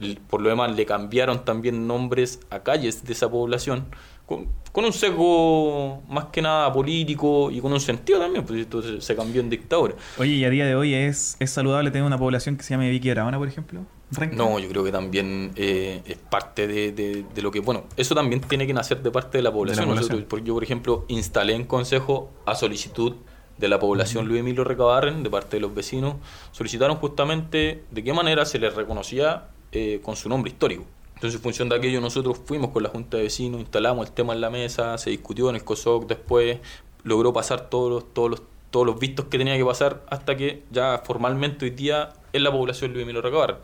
L- 0.00 0.18
Por 0.28 0.40
lo 0.42 0.48
demás, 0.50 0.76
le 0.76 0.84
cambiaron 0.86 1.44
también 1.44 1.86
nombres 1.86 2.40
a 2.50 2.61
calles 2.61 3.04
de 3.04 3.12
esa 3.14 3.30
población, 3.30 3.86
con, 4.31 4.47
con 4.70 4.85
un 4.85 4.93
sesgo 4.93 6.03
más 6.09 6.26
que 6.26 6.41
nada 6.41 6.72
político 6.72 7.51
y 7.51 7.61
con 7.61 7.72
un 7.72 7.81
sentido 7.81 8.20
también, 8.20 8.45
pues 8.45 8.61
esto 8.61 8.81
se, 8.81 9.01
se 9.01 9.16
cambió 9.16 9.41
en 9.41 9.51
dictadura. 9.51 9.95
Oye, 10.18 10.35
y 10.35 10.45
a 10.45 10.51
día 10.51 10.64
de 10.66 10.76
hoy 10.76 10.95
es, 10.95 11.37
es 11.41 11.51
saludable 11.51 11.91
tener 11.91 12.07
una 12.07 12.16
población 12.18 12.57
que 12.57 12.62
se 12.62 12.70
llame 12.74 12.89
Vicky 12.91 13.11
Aragona, 13.11 13.39
por 13.39 13.49
ejemplo. 13.49 13.81
¿Renca? 14.12 14.37
No, 14.37 14.59
yo 14.61 14.68
creo 14.68 14.85
que 14.85 14.93
también 14.93 15.51
eh, 15.57 16.03
es 16.05 16.16
parte 16.16 16.66
de, 16.68 16.93
de- 16.93 17.24
de 17.35 17.43
lo 17.43 17.51
que, 17.51 17.59
bueno, 17.61 17.85
eso 17.97 18.14
también 18.14 18.41
tiene 18.41 18.66
que 18.66 18.72
nacer 18.72 19.03
de 19.03 19.11
parte 19.11 19.39
de 19.39 19.43
la 19.43 19.53
población. 19.53 19.87
población. 19.87 20.09
Nosotros, 20.18 20.28
por- 20.28 20.45
yo, 20.45 20.55
por 20.55 20.62
ejemplo, 20.64 21.05
instalé 21.09 21.55
en 21.55 21.64
consejo 21.64 22.31
a 22.47 22.55
solicitud 22.55 23.14
de 23.59 23.68
la 23.68 23.78
población 23.81 24.26
Luis 24.28 24.41
Emilio 24.41 24.62
Recabarren, 24.64 25.22
de 25.24 25.31
parte 25.31 25.57
de 25.57 25.61
los 25.61 25.74
vecinos, 25.74 26.14
solicitaron 26.53 26.97
justamente 26.97 27.83
de 27.91 28.03
qué 28.05 28.12
manera 28.12 28.45
se 28.47 28.59
les 28.61 28.74
reconocía 28.74 29.49
eh, 29.72 30.01
con 30.03 30.14
su 30.16 30.28
nombre 30.28 30.51
histórico. 30.51 30.85
Entonces, 31.21 31.37
en 31.39 31.43
función 31.43 31.68
de 31.68 31.77
aquello, 31.77 32.01
nosotros 32.01 32.41
fuimos 32.43 32.71
con 32.71 32.83
la 32.83 32.89
Junta 32.89 33.18
de 33.18 33.25
Vecinos, 33.25 33.61
instalamos 33.61 34.07
el 34.07 34.12
tema 34.14 34.33
en 34.33 34.41
la 34.41 34.49
mesa, 34.49 34.97
se 34.97 35.11
discutió 35.11 35.51
en 35.51 35.57
el 35.57 35.64
COSOC 35.64 36.07
después, 36.09 36.61
logró 37.05 37.35
pasar 37.35 37.68
todos 37.68 37.91
los, 37.91 38.14
todos 38.14 38.31
los, 38.31 38.43
todos 38.71 38.87
los 38.87 38.99
vistos 38.99 39.27
que 39.27 39.37
tenía 39.37 39.55
que 39.59 39.64
pasar 39.66 40.03
hasta 40.09 40.35
que 40.39 40.62
ya 40.71 41.03
formalmente 41.05 41.66
hoy 41.66 41.73
día 41.73 42.14
es 42.33 42.41
la 42.41 42.51
población 42.51 42.93
Luis 42.95 43.03
Emilio 43.03 43.21
Recabarren. 43.21 43.57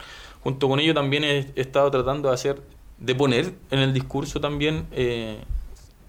Junto 0.43 0.69
con 0.69 0.81
ello 0.81 0.93
también 0.93 1.25
he, 1.25 1.51
he 1.57 1.61
estado 1.63 1.91
tratando 1.91 2.29
de 2.29 2.35
hacer, 2.35 2.61
de 2.99 3.15
poner 3.15 3.55
en 3.71 3.79
el 3.79 3.95
discurso 3.95 4.39
también, 4.39 4.87
eh, 4.93 5.39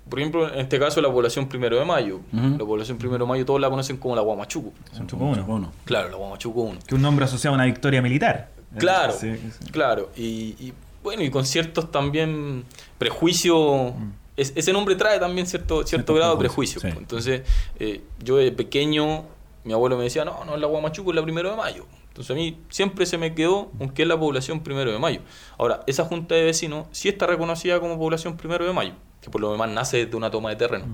por 0.10 0.20
ejemplo, 0.20 0.54
en 0.54 0.60
este 0.60 0.78
caso 0.80 1.00
la 1.02 1.10
población 1.10 1.48
Primero 1.48 1.80
de 1.80 1.86
Mayo. 1.86 2.20
La 2.34 2.58
población 2.66 2.98
Primero 2.98 3.24
de 3.24 3.30
Mayo 3.30 3.46
todos 3.46 3.62
la 3.62 3.70
conocen 3.70 3.96
como 3.96 4.16
la 4.18 4.22
Guamachuco. 4.22 4.74
Son 4.92 5.08
Chuco 5.08 5.24
uno. 5.24 5.46
Uno. 5.48 5.72
Claro, 5.86 6.10
la 6.10 6.18
Guamachuco 6.18 6.62
1. 6.62 6.80
Que 6.86 6.96
un 6.96 7.02
nombre 7.02 7.24
asociado 7.24 7.54
a 7.54 7.56
una 7.56 7.66
victoria 7.66 8.02
militar. 8.02 8.50
Claro, 8.78 9.14
Sí, 9.14 9.36
sí. 9.38 9.72
claro. 9.72 10.10
Y, 10.16 10.56
y, 10.60 10.74
bueno, 11.08 11.24
y 11.24 11.30
con 11.30 11.46
ciertos 11.46 11.90
también 11.92 12.66
prejuicios. 12.98 13.94
es- 14.36 14.54
ese 14.56 14.72
nombre 14.74 14.96
trae 14.96 15.20
también 15.20 15.48
cierto, 15.48 15.78
cierto 15.78 15.88
Cierto 15.88 16.14
grado 16.14 16.34
de 16.34 16.40
prejuicio, 16.40 16.80
sí. 16.80 16.88
Entonces, 16.96 17.42
eh, 17.80 18.02
yo 18.24 18.38
de 18.38 18.52
pequeño, 18.52 19.26
mi 19.64 19.74
abuelo 19.74 19.98
me 19.98 20.04
decía, 20.04 20.24
no, 20.26 20.46
no 20.46 20.56
es 20.56 20.62
la 20.62 20.68
Guamachuco, 20.68 21.10
es 21.12 21.16
la 21.16 21.24
primero 21.24 21.50
de 21.50 21.56
mayo. 21.56 21.86
Entonces 22.10 22.32
a 22.32 22.36
mí 22.36 22.58
siempre 22.70 23.06
se 23.06 23.18
me 23.18 23.34
quedó 23.36 23.70
con 23.78 23.90
que 23.90 24.02
es 24.04 24.08
la 24.08 24.20
población 24.20 24.62
primero 24.62 24.92
de 24.92 25.00
mayo. 25.00 25.22
Ahora, 25.58 25.82
esa 25.88 26.04
junta 26.06 26.36
de 26.36 26.44
vecinos 26.44 26.88
sí 26.92 27.10
está 27.10 27.26
reconocida 27.28 27.80
como 27.80 27.98
población 27.98 28.38
primero 28.38 28.66
de 28.66 28.74
mayo, 28.74 28.94
que 29.22 29.30
por 29.30 29.40
lo 29.42 29.52
demás 29.52 29.70
nace 29.70 30.06
de 30.08 30.16
una 30.16 30.30
toma 30.32 30.50
de 30.50 30.56
terreno. 30.56 30.86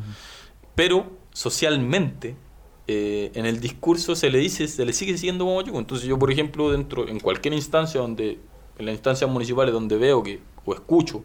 Pero 0.75 1.11
socialmente, 1.31 2.35
eh, 2.87 3.31
en 3.35 3.45
el 3.45 3.59
discurso 3.61 4.15
se 4.15 4.29
le 4.29 4.37
dice, 4.39 4.67
se 4.67 4.85
le 4.85 4.91
sigue 4.93 5.17
siguiendo 5.17 5.45
Guamachuco. 5.45 5.79
Entonces 5.79 6.07
yo, 6.07 6.17
por 6.19 6.31
ejemplo, 6.31 6.71
dentro, 6.71 7.07
en 7.07 7.19
cualquier 7.19 7.53
instancia 7.53 8.01
donde, 8.01 8.39
en 8.83 8.87
las 8.87 8.93
instancias 8.93 9.29
municipales 9.29 9.73
donde 9.73 9.97
veo 9.97 10.21
que, 10.21 10.39
o 10.65 10.73
escucho 10.73 11.23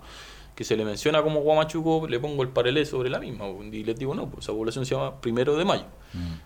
que 0.55 0.65
se 0.65 0.77
le 0.77 0.85
menciona 0.85 1.23
como 1.23 1.41
Guamachuco, 1.41 2.09
le 2.09 2.19
pongo 2.19 2.43
el 2.43 2.49
paralelo 2.49 2.85
sobre 2.85 3.11
la 3.11 3.21
misma. 3.21 3.47
Y 3.71 3.85
les 3.85 3.97
digo, 3.97 4.15
no, 4.15 4.29
pues 4.29 4.45
esa 4.45 4.53
población 4.53 4.85
se 4.85 4.95
llama 4.95 5.21
primero 5.21 5.57
de 5.57 5.65
mayo. 5.65 5.85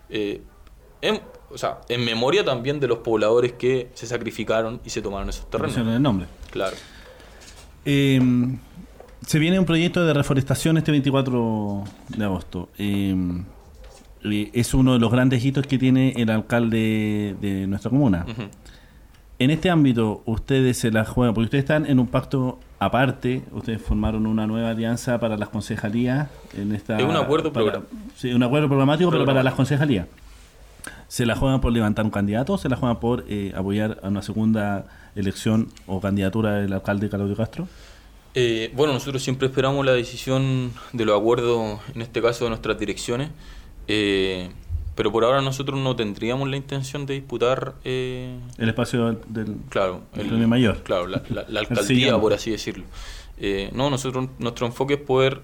Eh, 0.09 0.41
en, 1.01 1.19
o 1.49 1.57
sea, 1.57 1.79
en 1.89 2.05
memoria 2.05 2.45
también 2.45 2.79
de 2.79 2.87
los 2.87 2.99
pobladores 2.99 3.53
que 3.53 3.89
se 3.95 4.05
sacrificaron 4.05 4.79
y 4.85 4.91
se 4.91 5.01
tomaron 5.01 5.29
esos 5.29 5.49
terrenos. 5.49 5.75
El 5.75 6.01
nombre. 6.01 6.27
Claro. 6.51 6.75
Eh, 7.85 8.21
Se 9.25 9.39
viene 9.39 9.57
un 9.57 9.65
proyecto 9.65 10.05
de 10.05 10.13
reforestación 10.13 10.77
este 10.77 10.91
24 10.91 11.83
de 12.09 12.23
agosto. 12.25 12.69
Eh, 12.77 13.15
eh, 14.25 14.49
es 14.53 14.73
uno 14.73 14.93
de 14.93 14.99
los 14.99 15.11
grandes 15.11 15.43
hitos 15.43 15.65
que 15.65 15.77
tiene 15.77 16.13
el 16.17 16.29
alcalde 16.29 17.35
de 17.41 17.67
nuestra 17.67 17.89
comuna. 17.89 18.25
Ujú. 18.29 18.43
En 19.39 19.49
este 19.49 19.69
ámbito, 19.69 20.21
ustedes 20.25 20.77
se 20.77 20.91
la 20.91 21.05
juegan, 21.05 21.33
porque 21.33 21.45
ustedes 21.45 21.63
están 21.63 21.85
en 21.85 21.99
un 21.99 22.07
pacto 22.07 22.59
aparte, 22.79 23.41
ustedes 23.51 23.81
formaron 23.81 24.25
una 24.27 24.45
nueva 24.47 24.69
alianza 24.69 25.19
para 25.19 25.37
las 25.37 25.49
concejalías. 25.49 26.29
En 26.55 26.73
esta, 26.73 26.97
Es 26.97 27.03
un 27.03 27.15
acuerdo 27.15 27.51
para- 27.51 27.81
Sí, 28.15 28.31
un 28.31 28.43
acuerdo 28.43 28.67
programático, 28.67 29.09
pero 29.11 29.25
para 29.25 29.43
las 29.43 29.53
concejalías. 29.55 30.07
¿Se 31.07 31.25
la 31.25 31.35
juegan 31.35 31.61
por 31.61 31.71
levantar 31.71 32.05
un 32.05 32.11
candidato 32.11 32.53
o 32.53 32.57
se 32.57 32.69
la 32.69 32.75
juegan 32.75 32.99
por 32.99 33.25
eh, 33.27 33.53
apoyar 33.55 33.99
a 34.03 34.07
una 34.07 34.21
segunda 34.21 34.85
elección 35.15 35.69
o 35.87 35.99
candidatura 36.01 36.53
del 36.55 36.73
alcalde 36.73 37.09
Claudio 37.09 37.35
Castro? 37.35 37.67
Eh, 38.35 38.71
bueno, 38.75 38.93
nosotros 38.93 39.21
siempre 39.21 39.47
esperamos 39.47 39.85
la 39.85 39.91
decisión 39.93 40.71
de 40.91 41.05
los 41.05 41.19
acuerdos, 41.19 41.79
en 41.93 42.01
este 42.01 42.21
caso 42.21 42.45
de 42.45 42.49
nuestras 42.49 42.79
direcciones, 42.79 43.29
eh, 43.87 44.49
pero 44.95 45.11
por 45.11 45.23
ahora 45.23 45.41
nosotros 45.41 45.79
no 45.79 45.95
tendríamos 45.95 46.47
la 46.49 46.55
intención 46.57 47.05
de 47.05 47.15
disputar, 47.15 47.73
eh, 47.83 48.37
El 48.57 48.69
espacio 48.69 49.17
del... 49.27 49.57
claro, 49.69 50.01
El 50.15 50.27
premio 50.27 50.47
mayor. 50.47 50.83
claro, 50.83 51.07
la, 51.07 51.21
la- 51.29 51.41
la 51.41 51.41
El 51.49 51.57
alcaldía, 51.57 52.19
por 52.19 52.33
así 52.33 52.51
decirlo. 52.51 52.85
Eh, 53.37 53.69
no, 53.73 53.89
nosotros 53.89 54.27
nuestro 54.39 54.65
enfoque 54.67 54.93
es 54.95 54.99
poder 54.99 55.41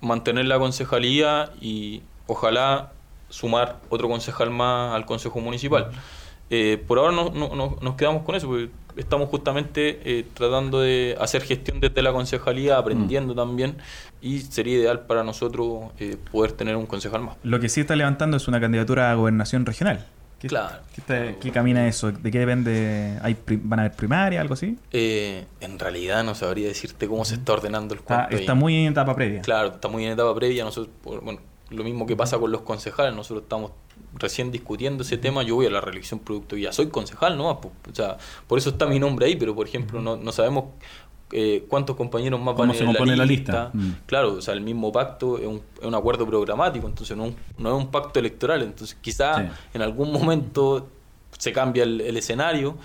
mantener 0.00 0.46
la 0.46 0.58
concejalía 0.58 1.50
y 1.60 2.02
ojalá 2.26 2.92
sumar 3.30 3.80
otro 3.90 4.08
concejal 4.08 4.50
más 4.50 4.94
al 4.94 5.06
consejo 5.06 5.40
municipal. 5.40 5.90
Eh, 6.50 6.82
por 6.86 6.98
ahora 6.98 7.12
no, 7.12 7.30
no- 7.30 7.54
no- 7.54 7.76
nos 7.80 7.94
quedamos 7.94 8.22
con 8.24 8.34
eso, 8.34 8.46
porque 8.48 8.70
estamos 8.98 9.28
justamente 9.30 10.00
eh, 10.04 10.26
tratando 10.34 10.80
de 10.80 11.16
hacer 11.20 11.42
gestión 11.42 11.80
desde 11.80 12.02
la 12.02 12.12
concejalía, 12.12 12.76
aprendiendo 12.78 13.34
también, 13.34 13.76
y 14.20 14.40
sería 14.40 14.78
ideal 14.78 15.06
para 15.06 15.24
nosotros 15.24 15.90
eh, 15.98 16.16
poder 16.30 16.52
tener 16.52 16.76
un 16.76 16.86
concejal 16.86 17.22
más. 17.22 17.36
Lo 17.42 17.60
que 17.60 17.68
sí 17.68 17.80
está 17.80 17.96
levantando 17.96 18.36
es 18.36 18.48
una 18.48 18.60
candidatura 18.60 19.10
a 19.10 19.14
gobernación 19.14 19.64
regional. 19.64 20.06
¿Qué, 20.38 20.46
Claro. 20.46 20.76
¿qué, 20.94 21.00
está- 21.00 21.40
qué 21.40 21.50
camina 21.50 21.88
eso? 21.88 22.12
¿De 22.12 22.30
qué 22.30 22.38
depende? 22.38 23.18
¿Hay 23.22 23.34
pri- 23.34 23.58
¿Van 23.60 23.80
a 23.80 23.82
haber 23.82 23.96
primaria, 23.96 24.40
algo 24.40 24.54
así? 24.54 24.78
Eh, 24.92 25.44
en 25.60 25.78
realidad 25.80 26.22
no 26.22 26.36
sabría 26.36 26.68
decirte 26.68 27.08
cómo 27.08 27.24
se 27.24 27.34
está 27.34 27.54
ordenando 27.54 27.94
el 27.94 28.00
Está, 28.00 28.26
cuento. 28.26 28.36
está 28.36 28.54
muy 28.54 28.76
en 28.76 28.92
etapa 28.92 29.16
previa. 29.16 29.40
Claro, 29.42 29.68
está 29.74 29.88
muy 29.88 30.04
en 30.04 30.12
etapa 30.12 30.32
previa. 30.36 30.62
Nosotros, 30.62 30.94
bueno, 31.24 31.40
lo 31.70 31.84
mismo 31.84 32.06
que 32.06 32.16
pasa 32.16 32.38
con 32.38 32.50
los 32.50 32.62
concejales, 32.62 33.14
nosotros 33.14 33.42
estamos 33.42 33.72
recién 34.14 34.50
discutiendo 34.50 35.02
ese 35.02 35.18
tema. 35.18 35.42
Yo 35.42 35.54
voy 35.56 35.66
a 35.66 35.70
la 35.70 35.80
reelección 35.80 36.20
producto 36.20 36.56
y 36.56 36.62
ya 36.62 36.72
soy 36.72 36.88
concejal, 36.88 37.36
¿no? 37.36 37.50
O 37.50 37.70
sea, 37.92 38.16
por 38.46 38.58
eso 38.58 38.70
está 38.70 38.86
mi 38.86 38.98
nombre 38.98 39.26
ahí, 39.26 39.36
pero 39.36 39.54
por 39.54 39.66
ejemplo, 39.66 40.00
no, 40.00 40.16
no 40.16 40.32
sabemos 40.32 40.64
eh, 41.32 41.66
cuántos 41.68 41.94
compañeros 41.94 42.40
más 42.40 42.54
¿Cómo 42.54 42.68
van 42.68 42.74
se 42.76 42.84
en 42.84 42.86
compone 42.86 43.10
la 43.12 43.18
la 43.18 43.26
lista. 43.26 43.70
Mm. 43.74 43.90
Claro, 44.06 44.32
o 44.34 44.40
sea, 44.40 44.54
el 44.54 44.62
mismo 44.62 44.90
pacto 44.90 45.36
es 45.36 45.46
un, 45.46 45.60
es 45.78 45.86
un 45.86 45.94
acuerdo 45.94 46.26
programático, 46.26 46.86
entonces 46.86 47.14
no, 47.16 47.26
es 47.26 47.30
un- 47.32 47.36
no 47.62 47.76
es 47.76 47.84
un 47.84 47.90
pacto 47.90 48.18
electoral. 48.18 48.62
Entonces, 48.62 48.96
quizá 49.00 49.36
Sí. 49.36 49.52
en 49.74 49.82
algún 49.82 50.10
momento 50.10 50.88
se 51.36 51.52
cambia 51.52 51.82
el, 51.84 52.00
el 52.00 52.16
escenario. 52.16 52.76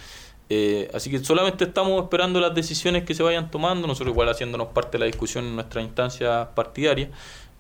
Eh, 0.50 0.92
así 0.94 1.10
que 1.10 1.20
solamente 1.24 1.64
estamos 1.64 2.04
esperando 2.04 2.42
las 2.42 2.54
decisiones 2.54 3.06
que 3.06 3.16
se 3.16 3.24
vayan 3.24 3.50
tomando, 3.50 3.88
nosotros 3.88 4.12
igual 4.14 4.28
haciéndonos 4.28 4.68
parte 4.68 4.92
de 4.94 5.00
la 5.00 5.06
discusión 5.06 5.46
en 5.46 5.56
nuestra 5.56 5.82
instancia 5.82 6.50
partidaria. 6.54 7.10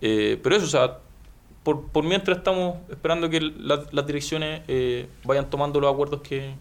Eh, 0.01 0.37
pero 0.43 0.57
eso, 0.57 0.65
o 0.65 0.69
sea, 0.69 0.97
por, 1.63 1.87
por 1.87 2.03
mientras 2.03 2.37
estamos 2.39 2.77
esperando 2.89 3.29
que 3.29 3.39
las- 3.41 3.91
las 3.93 4.05
direcciones 4.05 4.61
eh, 4.67 5.07
vayan 5.23 5.49
tomando 5.49 5.79
los 5.79 5.91
acuerdos 5.93 6.21
que, 6.21 6.53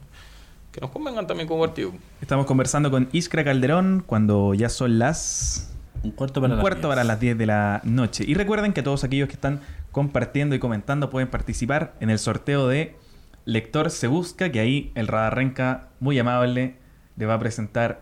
que 0.70 0.80
nos 0.80 0.90
convengan 0.90 1.26
también 1.26 1.48
como 1.48 1.60
partido. 1.62 1.92
Estamos 2.20 2.46
conversando 2.46 2.90
con 2.90 3.08
Iskra 3.12 3.44
Calderón 3.44 4.02
cuando 4.06 4.54
ya 4.54 4.68
son 4.68 4.98
las 4.98 5.74
Un 6.02 6.12
cuarto 6.12 6.40
para 6.40 6.52
un 6.54 6.58
las 6.58 6.62
cuarto 6.62 6.80
10. 6.82 6.88
para 6.88 7.04
las 7.04 7.20
10 7.20 7.36
de 7.38 7.46
la 7.46 7.80
noche. 7.84 8.24
Y 8.26 8.34
recuerden 8.34 8.72
que 8.72 8.82
todos 8.82 9.04
aquellos 9.04 9.28
que 9.28 9.34
están 9.34 9.60
compartiendo 9.90 10.54
y 10.54 10.58
comentando 10.58 11.10
pueden 11.10 11.28
participar 11.28 11.94
en 12.00 12.08
el 12.10 12.18
sorteo 12.18 12.68
de 12.68 12.96
Lector 13.44 13.90
Se 13.90 14.06
Busca, 14.06 14.50
que 14.52 14.60
ahí 14.60 14.92
el 14.94 15.08
Radar 15.08 15.34
Renca, 15.34 15.88
muy 16.00 16.18
amable, 16.18 16.76
le 17.16 17.26
va 17.26 17.34
a 17.34 17.38
presentar 17.38 18.00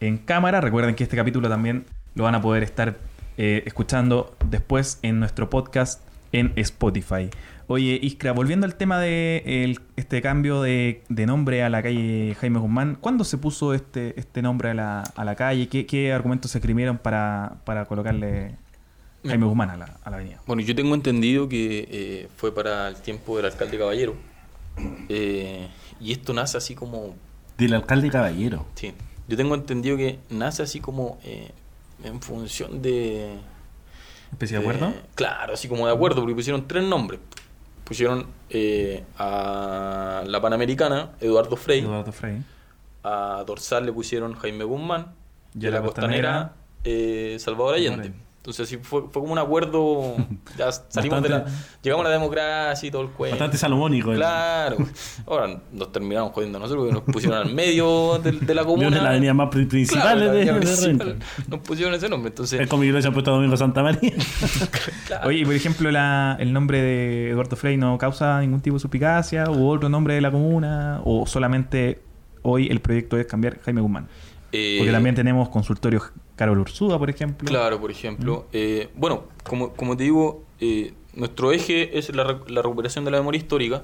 en 0.00 0.16
cámara. 0.16 0.60
Recuerden 0.62 0.94
que 0.94 1.04
este 1.04 1.16
capítulo 1.16 1.48
también 1.48 1.84
lo 2.14 2.24
van 2.24 2.34
a 2.34 2.40
poder 2.40 2.62
estar 2.62 2.96
eh, 3.36 3.62
escuchando 3.66 4.34
después 4.48 4.98
en 5.02 5.20
nuestro 5.20 5.48
podcast 5.50 6.00
en 6.32 6.52
Spotify. 6.56 7.28
Oye, 7.66 7.98
Iskra, 8.02 8.32
volviendo 8.32 8.66
al 8.66 8.74
tema 8.74 8.98
de 8.98 9.42
el- 9.46 9.80
este 9.96 10.20
cambio 10.22 10.60
de, 10.62 11.02
de 11.08 11.26
nombre 11.26 11.62
a 11.62 11.68
la 11.70 11.82
calle 11.82 12.36
Jaime 12.40 12.58
Guzmán, 12.58 12.96
¿cuándo 13.00 13.22
se 13.24 13.38
puso 13.38 13.74
este, 13.74 14.18
este 14.18 14.42
nombre 14.42 14.70
a 14.70 14.74
la, 14.74 15.02
a 15.02 15.24
la 15.24 15.36
calle? 15.36 15.68
¿Qué, 15.68 15.86
qué 15.86 16.12
argumentos 16.12 16.50
se 16.50 16.58
escribieron 16.58 16.98
para, 16.98 17.58
para 17.64 17.84
colocarle 17.84 18.56
Jaime 19.24 19.46
Guzmán 19.46 19.70
a 19.70 19.76
la, 19.76 19.84
a 20.02 20.10
la 20.10 20.16
avenida? 20.16 20.40
Bueno, 20.46 20.62
yo 20.62 20.74
tengo 20.74 20.94
entendido 20.96 21.48
que 21.48 21.86
eh, 21.90 22.28
fue 22.36 22.52
para 22.52 22.88
el 22.88 22.96
tiempo 22.96 23.36
del 23.36 23.46
alcalde 23.46 23.78
Caballero. 23.78 24.14
Eh, 25.08 25.68
y 26.00 26.12
esto 26.12 26.32
nace 26.32 26.56
así 26.56 26.74
como 26.74 27.14
Del 27.58 27.74
alcalde 27.74 28.10
Caballero. 28.10 28.66
Sí, 28.74 28.92
yo 29.28 29.36
tengo 29.36 29.54
entendido 29.54 29.96
que 29.96 30.18
nace 30.30 30.62
así 30.62 30.80
como 30.80 31.18
eh, 31.24 31.50
en 32.02 32.20
función 32.20 32.82
de... 32.82 33.34
¿Especie 34.32 34.58
de 34.58 34.62
acuerdo? 34.62 34.92
Claro, 35.14 35.54
así 35.54 35.68
como 35.68 35.86
de 35.86 35.92
acuerdo, 35.92 36.20
porque 36.20 36.34
pusieron 36.34 36.66
tres 36.68 36.84
nombres. 36.84 37.20
Pusieron 37.84 38.26
eh, 38.50 39.04
a 39.18 40.22
la 40.26 40.40
Panamericana, 40.40 41.10
Eduardo 41.20 41.56
Frey. 41.56 41.84
a 43.02 43.44
Dorsal 43.46 43.86
le 43.86 43.92
pusieron 43.92 44.34
Jaime 44.34 44.64
Guzmán, 44.64 45.12
Y 45.58 45.66
a 45.66 45.70
la 45.70 45.80
la 45.80 45.82
Costanera, 45.84 46.52
eh, 46.84 47.36
Salvador 47.40 47.74
Allende. 47.74 48.02
Allende. 48.02 48.18
Entonces 48.40 48.66
así 48.66 48.78
fue, 48.78 49.02
fue 49.02 49.20
como 49.20 49.32
un 49.34 49.38
acuerdo, 49.38 50.16
ya 50.56 50.72
salimos 50.72 51.22
de 51.22 51.28
la, 51.28 51.44
llegamos 51.82 52.06
a 52.06 52.08
la 52.08 52.14
democracia 52.14 52.88
y 52.88 52.90
todo 52.90 53.02
el 53.02 53.08
cuento. 53.10 53.34
Bastante 53.36 53.58
salomónico. 53.58 54.14
Claro. 54.14 54.78
Ahora 55.26 55.60
nos 55.70 55.92
terminamos 55.92 56.32
jodiendo 56.32 56.56
a 56.56 56.62
nosotros 56.62 56.86
porque 56.86 56.94
nos 56.94 57.14
pusieron 57.14 57.38
al 57.46 57.54
medio 57.54 58.18
de, 58.18 58.32
de 58.32 58.54
la 58.54 58.62
de 58.62 58.66
comuna. 58.66 58.88
una 58.88 58.96
de 58.96 59.02
las 59.02 59.10
avenidas 59.10 59.36
más 59.36 59.48
pri- 59.50 59.66
Claro, 59.66 59.68
principales 59.68 60.26
la 60.26 60.32
de, 60.32 60.50
avenida 60.50 60.54
de 60.54 60.60
principal. 60.60 61.18
Nos 61.48 61.60
pusieron 61.60 61.92
ese 61.94 62.08
nombre, 62.08 62.28
entonces. 62.30 62.60
Es 62.60 62.66
como 62.68 62.82
iglesia 62.84 63.08
han 63.08 63.12
puesto 63.14 63.30
Domingo 63.30 63.58
Santa 63.58 63.82
María. 63.82 64.12
claro. 65.06 65.28
Oye, 65.28 65.40
y 65.40 65.44
por 65.44 65.54
ejemplo, 65.54 65.90
la- 65.90 66.36
el 66.40 66.54
nombre 66.54 66.80
de 66.80 67.30
Eduardo 67.32 67.56
Frey 67.56 67.76
no 67.76 67.98
causa 67.98 68.40
ningún 68.40 68.62
tipo 68.62 68.76
de 68.76 68.80
suspicacia 68.80 69.50
u 69.50 69.68
otro 69.68 69.90
nombre 69.90 70.14
de 70.14 70.22
la 70.22 70.30
comuna 70.30 71.02
o 71.04 71.26
solamente 71.26 72.00
hoy 72.40 72.68
el 72.68 72.80
proyecto 72.80 73.18
es 73.18 73.26
cambiar 73.26 73.60
Jaime 73.60 73.82
Guzmán. 73.82 74.08
Eh, 74.52 74.76
Porque 74.78 74.90
también 74.92 75.14
tenemos 75.14 75.48
consultorios 75.50 76.10
Carol 76.40 76.58
Ursúa, 76.58 76.98
por 76.98 77.10
ejemplo. 77.10 77.46
Claro, 77.46 77.78
por 77.78 77.90
ejemplo. 77.90 78.46
eh, 78.54 78.88
bueno, 78.94 79.24
como, 79.46 79.74
como 79.74 79.94
te 79.94 80.04
digo, 80.04 80.42
eh, 80.58 80.94
nuestro 81.12 81.52
eje 81.52 81.98
es 81.98 82.14
la, 82.14 82.40
la 82.48 82.62
recuperación 82.62 83.04
de 83.04 83.10
la 83.10 83.18
memoria 83.18 83.36
histórica. 83.36 83.82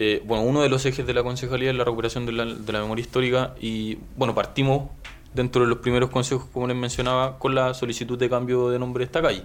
Eh, 0.00 0.20
bueno, 0.26 0.42
uno 0.42 0.60
de 0.60 0.68
los 0.68 0.84
ejes 0.86 1.06
de 1.06 1.14
la 1.14 1.22
concejalía 1.22 1.70
es 1.70 1.76
la 1.76 1.84
recuperación 1.84 2.26
de 2.26 2.32
la, 2.32 2.46
de 2.46 2.72
la 2.72 2.80
memoria 2.80 3.00
histórica. 3.02 3.54
Y 3.60 3.96
bueno, 4.16 4.34
partimos 4.34 4.88
dentro 5.32 5.62
de 5.62 5.68
los 5.68 5.78
primeros 5.78 6.10
consejos, 6.10 6.46
como 6.52 6.66
les 6.66 6.76
mencionaba, 6.76 7.38
con 7.38 7.54
la 7.54 7.72
solicitud 7.74 8.18
de 8.18 8.28
cambio 8.28 8.70
de 8.70 8.80
nombre 8.80 9.02
de 9.02 9.04
esta 9.04 9.22
calle. 9.22 9.44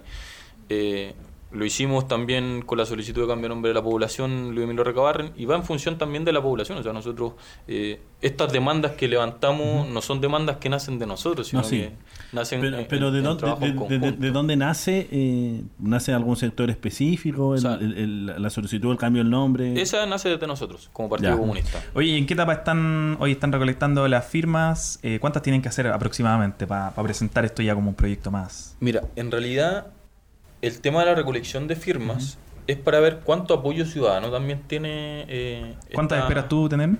Eh, 1.54 1.58
lo 1.58 1.66
hicimos 1.66 2.08
también 2.08 2.62
con 2.64 2.78
la 2.78 2.86
solicitud 2.86 3.22
de 3.22 3.28
cambio 3.28 3.43
de 3.43 3.49
nombre 3.49 3.70
de 3.70 3.76
la 3.76 3.84
población, 3.84 4.54
Luis 4.54 4.64
Emilio 4.64 4.84
Recabarren, 4.84 5.32
y 5.38 5.45
va 5.45 5.56
en 5.56 5.64
función 5.64 5.97
también 5.97 6.26
de 6.26 6.32
la 6.34 6.41
población. 6.41 6.78
O 6.78 6.84
sea, 6.84 6.93
nosotros, 6.93 7.34
eh, 7.68 7.99
estas 8.22 8.51
demandas 8.51 8.93
que 8.93 9.08
levantamos 9.08 9.88
no 9.89 10.01
son 10.01 10.22
demandas 10.22 10.58
que 10.58 10.70
nacen 10.70 10.97
de 10.99 11.06
nosotros, 11.06 11.47
sino 11.47 11.62
No, 11.62 11.68
sí. 11.68 11.78
que 11.82 11.91
nacen 12.32 12.62
Pero, 12.62 12.78
en- 12.80 12.88
pero 12.88 13.08
en- 13.08 13.14
¿de, 13.14 13.20
en 13.20 13.24
dónde, 13.26 13.45
de, 13.45 13.51
de- 13.54 13.68
de- 13.72 13.76
conjunto. 13.76 14.12
de 14.22 14.32
dónde 14.32 14.56
nace? 14.56 15.08
Eh, 15.12 15.62
¿Nace 15.80 16.14
algún 16.14 16.36
sector 16.36 16.70
específico? 16.70 17.54
el- 17.54 17.60
O 17.60 17.62
sea, 17.62 17.74
el- 17.76 17.97
el- 17.97 18.41
la 18.41 18.49
solicitud 18.49 18.89
del 18.89 18.97
cambio 18.97 19.24
del 19.24 19.30
nombre? 19.32 19.80
Esa 19.82 20.06
nace 20.06 20.30
desde 20.30 20.47
nosotros, 20.47 20.89
como 20.93 21.10
Partido 21.10 21.32
Ya. 21.34 21.38
Comunista. 21.38 21.82
Oye, 21.93 22.10
¿y 22.10 22.18
¿en 22.18 22.26
qué 22.26 22.34
etapa 22.34 22.54
están 22.54 23.18
hoy 23.20 23.32
están 23.34 23.51
recolectando 23.51 24.08
las 24.08 24.26
firmas? 24.26 24.99
Eh, 25.04 25.18
¿Cuántas 25.20 25.41
tienen 25.43 25.62
que 25.62 25.68
hacer 25.70 25.88
aproximadamente 25.88 26.66
para 26.68 26.91
presentar 26.95 27.45
esto 27.45 27.62
ya 27.62 27.76
como 27.76 27.89
un 27.89 27.95
proyecto 27.95 28.32
más? 28.32 28.76
Mira, 28.80 29.01
en 29.16 29.30
realidad 29.32 29.88
el 30.66 30.80
tema 30.82 31.01
de 31.01 31.05
la 31.07 31.16
recolección 31.16 31.68
de 31.68 31.76
firmas 31.76 32.38
es 32.68 32.78
para 32.78 32.99
ver 32.99 33.20
cuánto 33.24 33.53
apoyo 33.53 33.86
ciudadano 33.86 34.32
también 34.32 34.61
tiene... 34.68 35.26
eh, 35.28 35.76
¿Cuántas 35.93 36.18
esta- 36.18 36.28
esperas 36.28 36.49
tú 36.49 36.70
tener? 36.70 36.91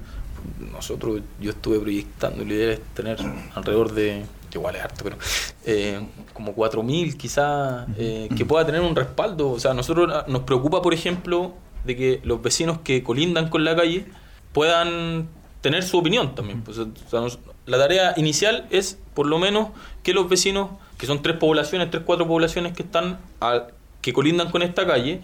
Nosotros, 0.74 1.22
yo 1.40 1.52
estuve 1.52 1.80
proyectando, 1.80 2.44
la 2.44 2.54
idea 2.54 2.74
es 2.74 2.82
tener 2.94 3.18
alrededor 3.56 3.94
de, 3.94 4.26
igual 4.54 4.76
es 4.76 4.82
harto, 4.82 5.04
pero 5.06 5.18
eh, 5.66 6.02
como 6.34 6.54
4.000 6.54 7.16
quizás, 7.16 7.88
eh, 7.98 8.28
que 8.36 8.44
pueda 8.46 8.66
tener 8.66 8.82
un 8.82 8.94
respaldo. 8.96 9.52
O 9.52 9.60
sea, 9.60 9.74
nosotros 9.74 10.12
ah, 10.14 10.26
nos 10.28 10.42
preocupa, 10.42 10.82
por 10.82 10.94
ejemplo, 10.94 11.54
de 11.86 11.96
que 11.96 12.20
los 12.26 12.42
vecinos 12.42 12.80
que 12.84 13.04
colindan 13.04 13.50
con 13.50 13.64
la 13.64 13.74
calle 13.76 14.06
puedan 14.52 15.30
tener 15.62 15.84
su 15.84 15.98
opinión 15.98 16.36
también. 16.36 16.62
Pues, 16.62 16.78
o 16.78 16.90
sea, 17.10 17.22
nos- 17.22 17.40
la 17.66 17.78
tarea 17.78 18.14
inicial 18.18 18.68
es, 18.70 19.00
por 19.14 19.26
lo 19.28 19.40
menos, 19.40 19.70
que 20.04 20.14
los 20.14 20.28
vecinos, 20.28 20.72
que 21.04 21.08
son 21.08 21.22
tres 21.22 21.36
poblaciones, 21.36 21.92
tres, 21.92 22.02
cuatro 22.06 22.26
poblaciones 22.26 22.72
que 22.72 22.82
están, 22.82 23.18
a- 23.42 23.64
que 24.00 24.14
colindan 24.14 24.50
con 24.52 24.62
esta 24.62 24.88
calle, 24.88 25.20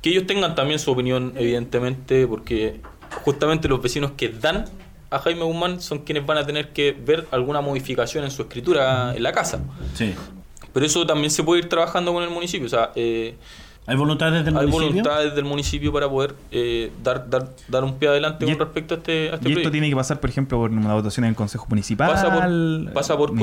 que 0.00 0.08
ellos 0.08 0.26
tengan 0.26 0.54
también 0.54 0.78
su 0.78 0.90
opinión, 0.90 1.34
evidentemente, 1.36 2.26
porque 2.26 2.80
justamente 3.24 3.68
los 3.68 3.82
vecinos 3.82 4.12
que 4.16 4.30
dan 4.30 4.64
a 5.10 5.18
Jaime 5.18 5.42
Guzmán 5.44 5.82
son 5.82 5.98
quienes 5.98 6.24
van 6.24 6.38
a 6.38 6.46
tener 6.46 6.70
que 6.72 6.92
ver 6.98 7.26
alguna 7.30 7.60
modificación 7.60 8.24
en 8.24 8.30
su 8.30 8.40
escritura 8.40 9.14
en 9.14 9.22
la 9.22 9.32
casa. 9.32 9.60
Sí. 9.92 10.14
Pero 10.72 10.86
eso 10.86 11.04
también 11.06 11.30
se 11.30 11.42
puede 11.42 11.60
ir 11.60 11.68
trabajando 11.68 12.14
con 12.14 12.22
el 12.22 12.30
municipio. 12.30 12.64
O 12.64 12.70
sea, 12.70 12.90
eh, 12.94 13.34
¿Hay 13.86 13.96
voluntad 13.96 14.32
desde 14.32 14.48
el 14.48 14.56
hay 14.56 14.66
municipio? 14.66 14.88
voluntades 14.88 15.34
del 15.34 15.44
municipio 15.44 15.92
para 15.92 16.08
poder 16.08 16.36
eh, 16.50 16.90
dar, 17.02 17.28
dar, 17.28 17.50
dar 17.68 17.84
un 17.84 17.98
pie 17.98 18.08
adelante 18.08 18.44
Y 18.44 18.46
con 18.46 18.52
esto- 18.52 18.64
respecto 18.64 18.94
a 18.94 18.96
este, 18.96 19.30
a 19.30 19.34
este 19.34 19.48
Y 19.50 19.52
esto 19.52 19.70
tiene 19.70 19.90
que 19.90 19.96
pasar, 19.96 20.20
por 20.20 20.30
ejemplo, 20.30 20.56
por 20.56 20.70
una 20.70 20.94
votación 20.94 21.24
en 21.24 21.30
el 21.30 21.36
Consejo 21.36 21.66
Municipal. 21.68 22.08
Pasa 22.10 22.32
por, 22.32 22.92
pasa 22.94 23.16
por 23.18 23.34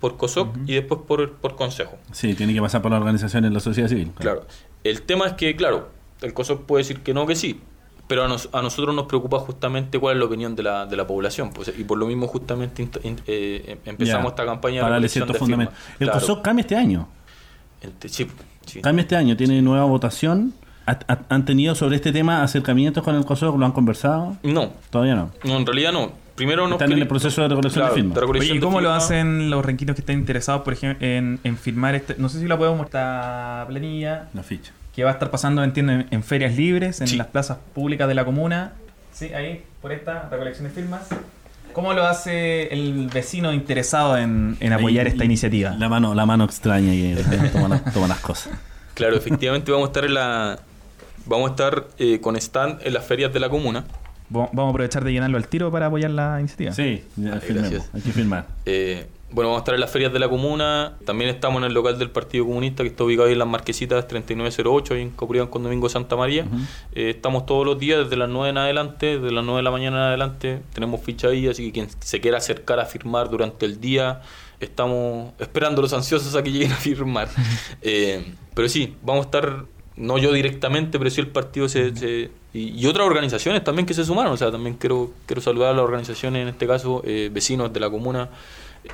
de 0.00 0.16
COSOC, 0.16 0.16
por 0.16 0.16
COSOC 0.16 0.56
y 0.68 0.74
después 0.74 1.00
por, 1.06 1.32
por 1.34 1.56
Consejo. 1.56 1.96
Sí, 2.12 2.34
tiene 2.34 2.54
que 2.54 2.60
pasar 2.60 2.82
por 2.82 2.90
la 2.90 2.98
organización 2.98 3.44
en 3.44 3.54
la 3.54 3.60
sociedad 3.60 3.88
civil. 3.88 4.12
Claro. 4.18 4.46
El 4.84 5.02
tema 5.02 5.26
es 5.26 5.32
que, 5.34 5.54
claro, 5.56 5.88
el 6.22 6.32
COSOC 6.34 6.62
puede 6.62 6.82
decir 6.82 7.00
que 7.00 7.14
no, 7.14 7.26
que 7.26 7.34
sí. 7.36 7.60
Pero 8.06 8.24
a, 8.24 8.28
nos- 8.28 8.48
a 8.52 8.62
nosotros 8.62 8.94
nos 8.94 9.04
preocupa 9.06 9.38
justamente 9.38 9.98
cuál 9.98 10.14
es 10.16 10.20
la 10.20 10.24
opinión 10.24 10.56
de 10.56 10.62
la, 10.62 10.86
de 10.86 10.96
la 10.96 11.06
población. 11.06 11.50
Pues, 11.52 11.70
y 11.76 11.84
por 11.84 11.98
lo 11.98 12.06
mismo 12.06 12.26
justamente 12.26 12.82
in- 13.02 13.20
eh, 13.26 13.78
empezamos 13.84 14.24
Ya, 14.24 14.28
esta 14.30 14.46
campaña 14.46 14.76
de 14.76 14.80
para 14.82 14.92
darle 14.94 15.08
recolección 15.08 15.26
cierto 15.26 15.32
de 15.34 15.38
fundamento. 15.38 15.72
El 16.00 16.06
Claro. 16.06 16.20
COSOC 16.20 16.42
cambia 16.42 16.60
este 16.62 16.76
año. 16.76 17.06
Sí, 18.06 18.26
sí. 18.66 18.80
Cambia 18.80 19.02
este 19.02 19.14
año, 19.16 19.36
tiene 19.36 19.60
nueva 19.62 19.84
votación. 19.84 20.54
Ha- 20.86 20.98
ha- 21.06 21.18
¿Han 21.28 21.44
tenido 21.44 21.74
sobre 21.74 21.96
este 21.96 22.12
tema 22.12 22.42
acercamientos 22.42 23.04
con 23.04 23.14
el 23.14 23.24
COSOC? 23.26 23.58
¿Lo 23.58 23.66
han 23.66 23.72
conversado? 23.72 24.36
No, 24.42 24.70
Todavía 24.90 25.14
no. 25.14 25.30
no, 25.44 25.56
en 25.58 25.66
realidad 25.66 25.92
no. 25.92 26.12
Primero 26.38 26.62
nos 26.66 26.72
Están 26.80 26.92
en 26.92 26.98
el 27.00 27.06
proceso 27.08 27.42
de 27.42 27.48
recolección 27.48 27.82
Claro, 27.82 27.94
de 27.94 28.00
firmas. 28.02 28.40
Oye, 28.40 28.54
¿y 28.54 28.60
cómo 28.60 28.80
lo 28.80 28.92
hacen 28.92 29.50
los 29.50 29.64
renquinos 29.64 29.94
que 29.94 30.00
estén 30.00 30.18
interesados, 30.20 30.62
por 30.62 30.72
ejemplo, 30.72 31.06
en, 31.06 31.38
en 31.44 31.56
firmar 31.58 31.94
este? 31.94 32.14
No 32.16 32.28
sé 32.30 32.40
si 32.40 32.46
la 32.48 32.56
podemos 32.56 32.78
mostrar 32.78 33.04
esta 33.04 33.64
planilla 33.68 34.28
La 34.32 34.42
ficha. 34.42 34.72
que 34.94 35.04
va 35.04 35.10
a 35.10 35.12
estar 35.12 35.30
pasando, 35.30 35.62
entiendo, 35.62 35.92
en, 35.92 36.06
en 36.10 36.22
ferias 36.22 36.56
libres, 36.56 37.00
en 37.00 37.08
Sí. 37.08 37.16
las 37.16 37.26
plazas 37.26 37.58
públicas 37.74 38.08
de 38.08 38.14
la 38.14 38.24
comuna. 38.24 38.72
Sí, 39.12 39.26
ahí, 39.34 39.64
por 39.82 39.92
esta 39.92 40.28
recolección 40.30 40.66
de 40.68 40.72
firmas. 40.72 41.02
¿Cómo 41.74 41.92
lo 41.92 42.04
hace 42.06 42.72
el 42.72 43.08
vecino 43.12 43.52
interesado 43.52 44.16
en, 44.16 44.56
en 44.60 44.72
apoyar 44.72 45.06
Ahí- 45.06 45.12
esta 45.12 45.24
iniciativa? 45.24 45.70
La 45.78 45.88
mano, 45.88 46.14
la 46.14 46.24
mano 46.24 46.44
extraña 46.44 46.94
y 46.94 47.12
eh, 47.12 47.24
toma, 47.52 47.68
las- 47.68 47.92
toma 47.92 48.08
las 48.08 48.18
cosas. 48.20 48.52
Claro, 48.94 49.16
efectivamente 49.16 49.70
vamos 49.70 49.86
a 49.86 49.90
estar 49.90 50.04
en 50.04 50.14
la 50.14 50.58
vamos 51.26 51.48
a 51.48 51.50
estar 51.50 51.86
eh, 51.98 52.20
con 52.20 52.36
stand 52.36 52.80
en 52.84 52.94
las 52.94 53.04
ferias 53.04 53.32
de 53.32 53.38
la 53.40 53.48
comuna. 53.50 53.84
Vamos 54.30 54.50
a 54.54 54.68
aprovechar 54.68 55.04
de 55.04 55.12
llenarlo 55.12 55.36
al 55.38 55.48
tiro 55.48 55.70
para 55.70 55.86
apoyar 55.86 56.10
la 56.10 56.38
iniciativa. 56.40 56.72
Sí, 56.72 57.02
ya 57.16 57.40
firmemos. 57.40 57.70
gracias. 57.70 57.90
Hay 57.94 58.00
que 58.02 58.12
firmar. 58.12 58.46
Eh, 58.66 59.06
bueno, 59.30 59.50
vamos 59.50 59.60
a 59.60 59.62
estar 59.62 59.74
en 59.74 59.80
las 59.80 59.90
ferias 59.90 60.12
de 60.12 60.18
la 60.18 60.28
comuna. 60.28 60.94
También 61.04 61.28
estamos 61.30 61.60
en 61.60 61.66
el 61.66 61.74
local 61.74 61.98
del 61.98 62.10
Partido 62.10 62.46
Comunista 62.46 62.82
que 62.82 62.88
está 62.90 63.04
ubicado 63.04 63.26
ahí 63.26 63.32
en 63.34 63.38
las 63.38 63.48
Marquesitas 63.48 64.06
3908, 64.08 64.94
ahí 64.94 65.02
en 65.02 65.10
Coprián 65.10 65.46
con 65.48 65.62
Domingo 65.62 65.88
Santa 65.88 66.16
María. 66.16 66.46
Eh, 66.94 67.10
estamos 67.10 67.44
todos 67.46 67.64
los 67.66 67.78
días 67.78 68.04
desde 68.04 68.16
las 68.16 68.28
9 68.28 68.50
en 68.50 68.58
adelante, 68.58 69.18
desde 69.18 69.30
las 69.32 69.44
9 69.44 69.58
de 69.58 69.62
la 69.62 69.70
mañana 69.70 69.96
en 69.98 70.02
adelante. 70.04 70.60
Tenemos 70.72 71.00
ficha 71.02 71.28
ahí, 71.28 71.46
así 71.48 71.66
que 71.66 71.72
quien 71.72 71.88
se 72.00 72.20
quiera 72.20 72.38
acercar 72.38 72.80
a 72.80 72.86
firmar 72.86 73.28
durante 73.28 73.66
el 73.66 73.80
día, 73.80 74.22
estamos 74.60 75.32
esperando 75.38 75.82
los 75.82 75.92
ansiosos 75.92 76.34
a 76.34 76.42
que 76.42 76.50
lleguen 76.52 76.72
a 76.72 76.76
firmar. 76.76 77.28
Eh, 77.82 78.32
pero 78.54 78.68
sí, 78.68 78.94
vamos 79.02 79.22
a 79.22 79.26
estar, 79.26 79.64
no 79.96 80.18
yo 80.18 80.32
directamente, 80.32 80.98
pero 80.98 81.10
sí 81.10 81.20
el 81.20 81.28
partido 81.28 81.68
se, 81.68 81.94
se- 81.96 82.30
y, 82.54 82.68
y 82.80 82.86
otras 82.86 83.06
organizaciones 83.06 83.62
también 83.64 83.86
que 83.86 83.94
se 83.94 84.04
sumaron. 84.04 84.32
O 84.32 84.36
sea, 84.36 84.50
también 84.50 84.76
quiero, 84.76 85.10
quiero 85.26 85.40
saludar 85.42 85.70
a 85.70 85.72
las 85.74 85.82
organizaciones, 85.84 86.42
en 86.42 86.48
este 86.48 86.66
caso, 86.66 87.02
eh, 87.04 87.30
vecinos 87.32 87.72
de 87.72 87.80
la 87.80 87.90
comuna, 87.90 88.28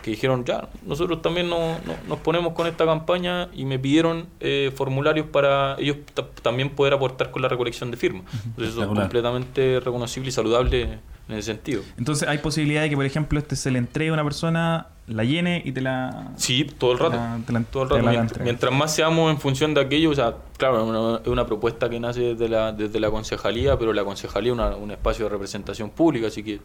que 0.03 0.11
dijeron, 0.11 0.45
ya, 0.45 0.69
nosotros 0.85 1.23
también 1.23 1.49
no- 1.49 1.79
no- 1.87 1.97
nos 2.09 2.19
ponemos 2.19 2.55
con 2.55 2.67
esta 2.67 2.85
campaña 2.85 3.49
y 3.55 3.65
me 3.65 3.79
pidieron 3.79 4.27
eh, 4.41 4.73
formularios 4.75 5.27
para 5.27 5.77
ellos 5.79 5.99
ta- 6.15 6.27
también 6.43 6.71
poder 6.71 6.95
aportar 6.95 7.31
con 7.31 7.43
la 7.43 7.49
recolección 7.49 7.91
de 7.91 7.97
firmas. 7.97 8.25
Entonces 8.45 8.73
eso 8.75 8.81
es 8.83 8.87
completamente 9.03 9.81
reconocible 9.81 10.31
y 10.31 10.33
saludable 10.33 10.99
en 11.29 11.37
ese 11.37 11.53
sentido. 11.53 11.83
Entonces, 11.97 12.29
hay 12.29 12.39
posibilidad 12.39 12.83
de 12.83 12.91
que, 12.91 12.97
por 12.97 13.05
ejemplo, 13.07 13.39
este 13.39 13.57
se 13.57 13.71
le 13.71 13.79
entregue 13.79 14.11
a 14.11 14.15
una 14.15 14.25
persona, 14.25 14.89
la 15.07 15.25
llene 15.25 15.63
y 15.65 15.73
te 15.73 15.81
la. 15.81 16.33
Sí, 16.37 16.65
todo 16.79 16.93
el 16.93 16.99
rato. 16.99 17.17
la- 17.17 17.39
te 17.47 17.53
la- 17.53 17.61
todo 17.63 17.83
el 17.85 17.89
te 17.89 17.95
rato. 17.97 18.07
la 18.07 18.13
Mient- 18.13 18.21
entrega. 18.23 18.45
Mientras, 18.45 18.73
más 18.73 18.95
seamos 18.95 19.31
en 19.31 19.39
función 19.41 19.73
de 19.75 19.81
aquello, 19.81 20.11
o 20.11 20.15
sea, 20.15 20.35
claro, 20.59 20.83
es 20.83 20.89
una, 20.89 21.21
es 21.23 21.27
una 21.29 21.47
propuesta 21.47 21.89
que 21.89 21.99
nace 22.01 22.21
desde 22.35 22.49
la, 22.49 22.73
desde 22.73 23.01
la 23.01 23.11
concejalía, 23.11 23.79
pero 23.79 23.93
la 23.93 24.05
concejalía 24.05 24.53
es 24.53 24.59
una- 24.59 24.77
un 24.77 24.91
espacio 24.91 25.25
de 25.27 25.31
representación 25.31 25.91
pública, 25.91 26.27
así 26.27 26.43
que 26.43 26.61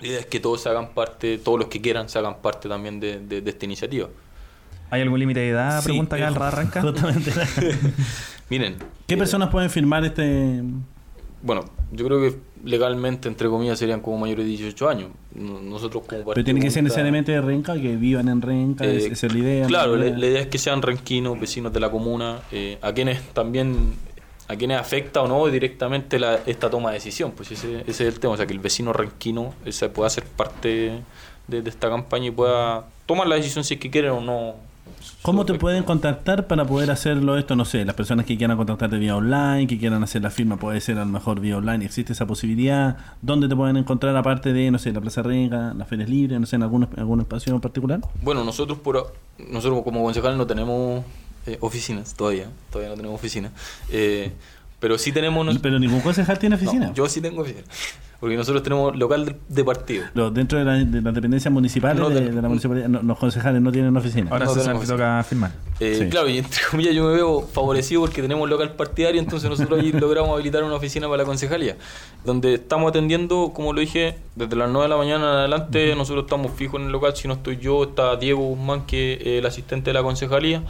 la 0.00 0.06
idea 0.08 0.18
es 0.20 0.26
que 0.26 0.40
todos 0.40 0.60
se 0.62 0.68
hagan 0.68 0.88
parte, 0.94 1.38
todos 1.38 1.58
los 1.60 1.68
que 1.68 1.80
quieran 1.80 2.08
se 2.08 2.18
hagan 2.18 2.36
parte 2.42 2.68
también 2.68 2.98
de, 2.98 3.20
de- 3.20 3.40
de 3.40 3.50
esta 3.50 3.64
iniciativa. 3.66 4.08
¿Hay 4.90 5.00
algún 5.00 5.18
límite 5.20 5.40
de 5.40 5.48
edad? 5.50 5.80
Sí, 5.80 5.84
Pregunta 5.86 6.16
acá 6.16 6.26
eh, 6.26 6.28
el 6.36 6.42
Arranca. 6.42 6.80
Justamente. 6.82 7.30
Miren. 8.50 8.76
¿Qué 9.06 9.14
eh, 9.14 9.16
personas 9.16 9.48
pueden 9.48 9.70
firmar 9.70 10.04
este...? 10.04 10.62
Bueno, 11.42 11.64
yo 11.90 12.04
creo 12.06 12.20
que 12.20 12.36
legalmente, 12.64 13.28
entre 13.28 13.48
comillas, 13.48 13.78
serían 13.78 14.00
como 14.00 14.18
mayores 14.18 14.44
de 14.44 14.50
18 14.50 14.88
años. 14.88 15.08
No- 15.34 15.60
Nosotros 15.60 16.04
como 16.06 16.24
Pero 16.32 16.44
tiene 16.44 16.60
que 16.60 16.70
ser 16.70 16.82
necesariamente 16.84 17.32
de 17.32 17.40
Renca, 17.40 17.74
que 17.74 17.96
vivan 17.96 18.28
en 18.28 18.40
Renca, 18.42 18.84
Eh, 18.84 18.96
es- 18.98 19.04
esa 19.12 19.26
es 19.26 19.32
la 19.32 19.38
idea. 19.38 19.66
Claro, 19.66 19.96
la 19.96 20.06
idea 20.08 20.40
es 20.40 20.46
que 20.46 20.58
sean 20.58 20.80
renquinos, 20.82 21.38
vecinos 21.40 21.72
de 21.72 21.80
la 21.80 21.90
comuna, 21.90 22.40
eh, 22.52 22.78
a 22.82 22.92
quienes 22.92 23.20
también, 23.32 23.94
a 24.48 24.56
quienes 24.56 24.78
afecta 24.78 25.22
o 25.22 25.28
no 25.28 25.46
directamente 25.46 26.18
la, 26.18 26.40
esta 26.46 26.68
toma 26.70 26.90
de 26.90 26.94
decisión, 26.96 27.32
pues 27.32 27.50
ese, 27.52 27.80
ese 27.80 27.90
es 27.90 28.00
el 28.14 28.20
tema, 28.20 28.34
o 28.34 28.36
sea, 28.36 28.46
que 28.46 28.52
el 28.52 28.58
vecino 28.60 28.92
renquino 28.92 29.54
eh, 29.64 29.72
se 29.72 29.88
pueda 29.88 30.08
hacer 30.08 30.24
parte 30.24 31.00
de, 31.48 31.62
de 31.62 31.68
esta 31.70 31.88
campaña 31.88 32.26
y 32.28 32.30
pueda 32.30 32.84
tomar 33.06 33.26
la 33.26 33.36
decisión 33.36 33.64
si 33.64 33.74
es 33.74 33.80
que 33.80 33.90
quieren 33.90 34.10
o 34.12 34.20
no. 34.20 34.54
¿Cómo 35.22 35.46
te 35.46 35.54
pueden 35.54 35.84
contactar 35.84 36.48
para 36.48 36.64
poder 36.64 36.90
hacerlo 36.90 37.38
esto? 37.38 37.54
No 37.54 37.64
sé, 37.64 37.84
las 37.84 37.94
personas 37.94 38.26
que 38.26 38.36
quieran 38.36 38.56
contactarte 38.56 38.96
vía 38.96 39.14
online, 39.14 39.68
que 39.68 39.78
quieran 39.78 40.02
hacer 40.02 40.20
la 40.20 40.30
firma, 40.30 40.56
puede 40.56 40.80
ser 40.80 40.98
a 40.98 41.04
lo 41.04 41.12
mejor 41.12 41.38
vía 41.38 41.58
online. 41.58 41.84
¿Existe 41.84 42.12
esa 42.12 42.26
posibilidad? 42.26 42.96
¿Dónde 43.22 43.48
te 43.48 43.54
pueden 43.54 43.76
encontrar 43.76 44.16
aparte 44.16 44.52
de, 44.52 44.72
no 44.72 44.80
sé, 44.80 44.92
la 44.92 45.00
Plaza 45.00 45.22
Renca, 45.22 45.74
las 45.74 45.86
ferias 45.86 46.08
libres, 46.08 46.40
no 46.40 46.46
sé, 46.46 46.56
en 46.56 46.64
algún, 46.64 46.88
algún 46.96 47.20
espacio 47.20 47.54
en 47.54 47.60
particular? 47.60 48.00
Bueno, 48.20 48.42
nosotros 48.42 48.78
por 48.78 49.14
nosotros 49.38 49.84
como 49.84 50.02
concejales 50.02 50.36
no 50.36 50.46
tenemos 50.48 51.04
eh, 51.46 51.56
oficinas 51.60 52.14
todavía, 52.14 52.48
todavía 52.72 52.90
no 52.90 52.96
tenemos 52.96 53.14
oficinas, 53.14 53.52
eh, 53.90 54.32
pero 54.80 54.98
sí 54.98 55.12
tenemos... 55.12 55.56
Pero 55.58 55.78
ningún 55.78 56.00
concejal 56.00 56.40
tiene 56.40 56.56
no, 56.56 56.62
oficina. 56.62 56.92
yo 56.94 57.08
sí 57.08 57.20
tengo 57.20 57.42
oficina, 57.42 57.62
porque 58.22 58.36
nosotros 58.36 58.62
tenemos 58.62 58.94
local 58.96 59.24
de, 59.26 59.34
de 59.48 59.64
partido. 59.64 60.04
Dentro 60.30 60.56
de, 60.56 60.64
la- 60.64 60.74
de 60.76 61.02
las 61.02 61.12
dependencias 61.12 61.52
municipales 61.52 62.00
No 62.00 62.08
de, 62.08 62.30
la 62.30 62.46
municipalidad, 62.46 62.86
no- 62.88 63.02
los 63.02 63.18
concejales 63.18 63.60
no 63.60 63.72
tienen 63.72 63.96
oficina. 63.96 64.30
Ahora 64.30 64.44
No 64.44 64.54
te 64.54 64.86
toca 64.86 65.24
firmar. 65.28 65.50
Eh, 65.80 65.96
Sí. 65.98 66.08
Claro, 66.08 66.28
y 66.28 66.38
entre 66.38 66.60
comillas 66.70 66.94
yo 66.94 67.04
me 67.08 67.14
veo 67.14 67.40
favorecido 67.40 68.02
porque 68.02 68.22
tenemos 68.22 68.48
local 68.48 68.74
partidario, 68.74 69.20
entonces 69.20 69.50
nosotros 69.50 69.80
ahí 69.80 69.90
logramos 70.00 70.30
habilitar 70.34 70.62
una 70.62 70.76
oficina 70.76 71.08
para 71.08 71.24
la 71.24 71.26
concejalía, 71.26 71.76
donde 72.24 72.54
estamos 72.54 72.90
atendiendo, 72.90 73.50
como 73.52 73.72
lo 73.72 73.80
dije, 73.80 74.14
desde 74.36 74.54
las 74.54 74.70
9 74.70 74.84
de 74.84 74.88
la 74.88 74.96
mañana 74.96 75.24
en 75.32 75.38
adelante, 75.38 75.96
nosotros 75.96 76.26
estamos 76.26 76.52
fijos 76.52 76.78
en 76.80 76.86
el 76.86 76.92
local, 76.92 77.16
si 77.16 77.26
no 77.26 77.34
estoy 77.34 77.56
yo, 77.56 77.82
está 77.82 78.14
Diego 78.14 78.42
Guzmán, 78.42 78.86
que 78.86 79.14
es 79.14 79.26
el 79.40 79.46
asistente 79.46 79.90
de 79.90 79.94
la 79.94 80.04
concejalía, 80.04 80.62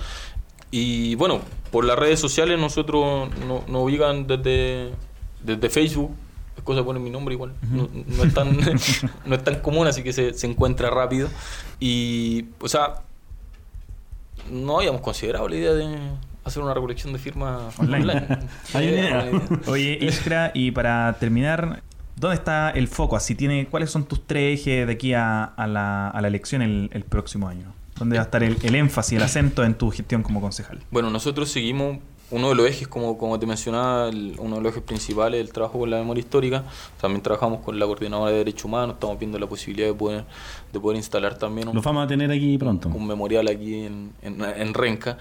y 0.70 1.14
bueno, 1.16 1.40
por 1.70 1.84
las 1.84 1.98
redes 1.98 2.18
sociales 2.18 2.59
nosotros 2.59 3.28
no- 3.46 3.62
nos 3.68 3.82
ubican 3.84 4.26
desde, 4.26 4.88
desde 5.44 5.68
Facebook, 5.68 6.12
es 6.57 6.62
cosa 6.62 6.80
de 6.80 6.84
poner 6.84 7.03
mi 7.03 7.11
nombre 7.11 7.34
igual, 7.34 7.53
no, 7.70 7.88
no 8.07 8.24
es 8.24 8.34
tan, 8.34 8.57
no 9.26 9.34
es 9.34 9.44
tan 9.44 9.61
común, 9.61 9.86
así 9.86 10.03
que 10.03 10.12
se, 10.12 10.34
se 10.34 10.46
encuentra 10.46 10.90
rápido, 10.90 11.28
y 11.80 12.46
o 12.61 12.68
sea 12.68 13.03
no 14.50 14.78
habíamos 14.78 15.00
considerado 15.00 15.48
la 15.48 15.57
idea 15.57 15.72
de 15.72 15.96
hacer 16.44 16.62
una 16.62 16.74
recolección 16.74 17.12
de 17.12 17.18
firmas 17.18 17.78
Online. 17.78 18.03
online. 18.03 18.26
Hay 18.74 18.88
una 18.88 18.96
idea. 18.98 19.24
buena 19.30 19.46
idea. 19.46 19.61
Oye, 19.66 19.98
Iskra, 20.00 20.50
y 20.55 20.70
para 20.72 21.16
terminar, 21.18 21.82
¿dónde 22.16 22.36
está 22.36 22.70
el 22.70 22.88
foco? 22.88 23.16
Así 23.16 23.34
tiene, 23.34 23.66
¿Cuáles 23.66 23.90
son 23.90 24.05
tus 24.05 24.26
tres 24.26 24.61
ejes 24.61 24.86
de 24.86 24.92
aquí 24.92 25.14
a, 25.14 25.44
a 25.44 25.66
la, 25.66 26.09
a 26.09 26.20
la 26.20 26.28
elección 26.28 26.62
el, 26.62 26.90
el 26.92 27.05
próximo 27.05 27.48
año? 27.48 27.72
¿Dónde 27.96 28.16
va 28.16 28.22
a 28.22 28.24
estar 28.24 28.42
el, 28.42 28.57
el 28.62 28.74
énfasis, 28.74 29.16
el 29.18 29.22
acento 29.22 29.62
en 29.62 29.74
tu 29.74 29.90
gestión 29.90 30.22
como 30.22 30.40
concejal? 30.40 30.80
Bueno, 30.90 31.11
nosotros 31.11 31.50
seguimos 31.50 31.98
uno 32.33 32.49
de 32.49 32.55
los 32.57 32.66
ejes, 32.66 32.89
como, 32.89 33.16
como 33.16 33.39
te 33.39 33.47
mencionaba, 33.47 34.09
el- 34.09 34.35
uno 34.39 34.57
de 34.57 34.62
los 34.62 34.72
ejes 34.72 34.83
principales 34.83 35.41
el 35.41 35.53
trabajo 35.53 35.78
con 35.78 35.89
la 35.91 35.99
memoria 35.99 36.20
histórica. 36.20 36.64
También 37.01 37.22
trabajamos 37.22 37.61
con 37.61 37.78
la 37.78 37.87
coordinadora 37.87 38.30
de 38.33 38.39
derechos 38.39 38.64
humanos, 38.64 38.95
estamos 38.95 39.18
viendo 39.18 39.39
la 39.39 39.47
posibilidad 39.47 39.87
de 39.89 39.95
poder, 39.95 40.24
de 40.72 40.80
poder 40.80 40.97
instalar 40.97 41.39
también 41.39 41.68
un, 41.68 41.80
vamos 41.80 42.05
a 42.05 42.09
tener 42.09 42.30
aquí 42.30 42.59
pronto. 42.59 42.89
un 42.89 43.07
memorial 43.07 43.47
aquí 43.49 43.85
en, 43.85 44.12
en, 44.22 44.43
en 44.43 44.74
Renca. 44.74 45.16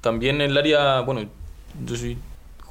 También 0.00 0.40
en 0.40 0.50
el 0.50 0.56
área, 0.56 1.00
bueno, 1.02 1.22
yo 1.86 1.96
soy 1.96 2.16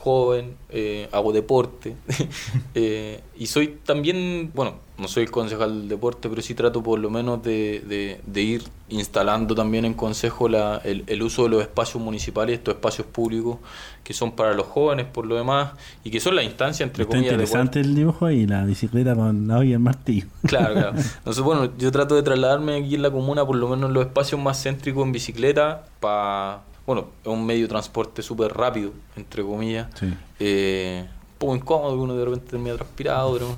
joven, 0.05 0.55
eh, 0.69 1.09
hago 1.11 1.33
deporte 1.33 1.95
eh, 2.75 3.21
y 3.37 3.47
soy 3.47 3.79
también, 3.83 4.51
bueno, 4.53 4.75
no 4.97 5.07
soy 5.07 5.23
el 5.23 5.31
concejal 5.31 5.79
del 5.81 5.89
deporte, 5.89 6.29
pero 6.29 6.41
sí 6.41 6.53
trato 6.53 6.81
por 6.83 6.99
lo 6.99 7.09
menos 7.09 7.41
de, 7.43 7.81
de- 7.87 8.21
de 8.25 8.41
ir 8.41 8.63
instalando 8.87 9.55
también 9.55 9.83
en 9.83 9.93
consejo 9.95 10.47
la, 10.47 10.79
el, 10.85 11.03
el 11.07 11.21
uso 11.23 11.43
de 11.43 11.49
los 11.49 11.61
espacios 11.63 12.01
municipales, 12.01 12.59
estos 12.59 12.75
espacios 12.75 13.07
públicos 13.07 13.57
que 14.03 14.13
son 14.13 14.33
para 14.33 14.53
los 14.53 14.67
jóvenes 14.67 15.07
por 15.11 15.25
lo 15.25 15.35
demás 15.35 15.71
y 16.03 16.11
que 16.11 16.19
son 16.19 16.35
la 16.35 16.43
instancia 16.43 16.83
entre 16.83 17.01
Está 17.03 17.15
comillas 17.15 17.31
de 17.37 17.43
interesante 17.43 17.79
el 17.81 17.95
dibujo 17.95 18.29
y 18.29 18.45
la 18.45 18.63
bicicleta 18.63 19.15
con 19.15 19.47
la 19.47 19.65
y 19.65 19.73
el 19.73 19.79
martillo. 19.79 20.27
Claro, 20.45 20.75
claro. 20.75 20.93
Entonces, 21.17 21.43
bueno, 21.43 21.71
yo 21.79 21.91
trato 21.91 22.13
de 22.15 22.21
trasladarme 22.21 22.75
aquí 22.77 22.93
en 22.95 23.01
la 23.01 23.09
comuna, 23.11 23.43
por 23.45 23.55
lo 23.55 23.67
menos 23.67 23.89
en 23.89 23.93
los 23.95 24.05
espacios 24.05 24.39
más 24.39 24.61
céntricos 24.61 25.03
en 25.03 25.11
bicicleta, 25.11 25.85
para, 25.99 26.61
bueno, 26.85 27.07
es 27.23 27.27
un 27.27 27.45
medio 27.45 27.63
de 27.63 27.67
transporte 27.69 28.21
súper 28.21 28.53
rápido, 28.53 28.91
entre 29.15 29.43
comillas, 29.43 29.87
Sí. 29.99 30.13
eh, 30.39 31.05
poco 31.37 31.55
incómodo, 31.55 31.95
uno 32.01 32.15
de 32.15 32.25
repente 32.25 32.51
termina 32.51 32.75
transpirado, 32.75 33.33
pero 33.33 33.55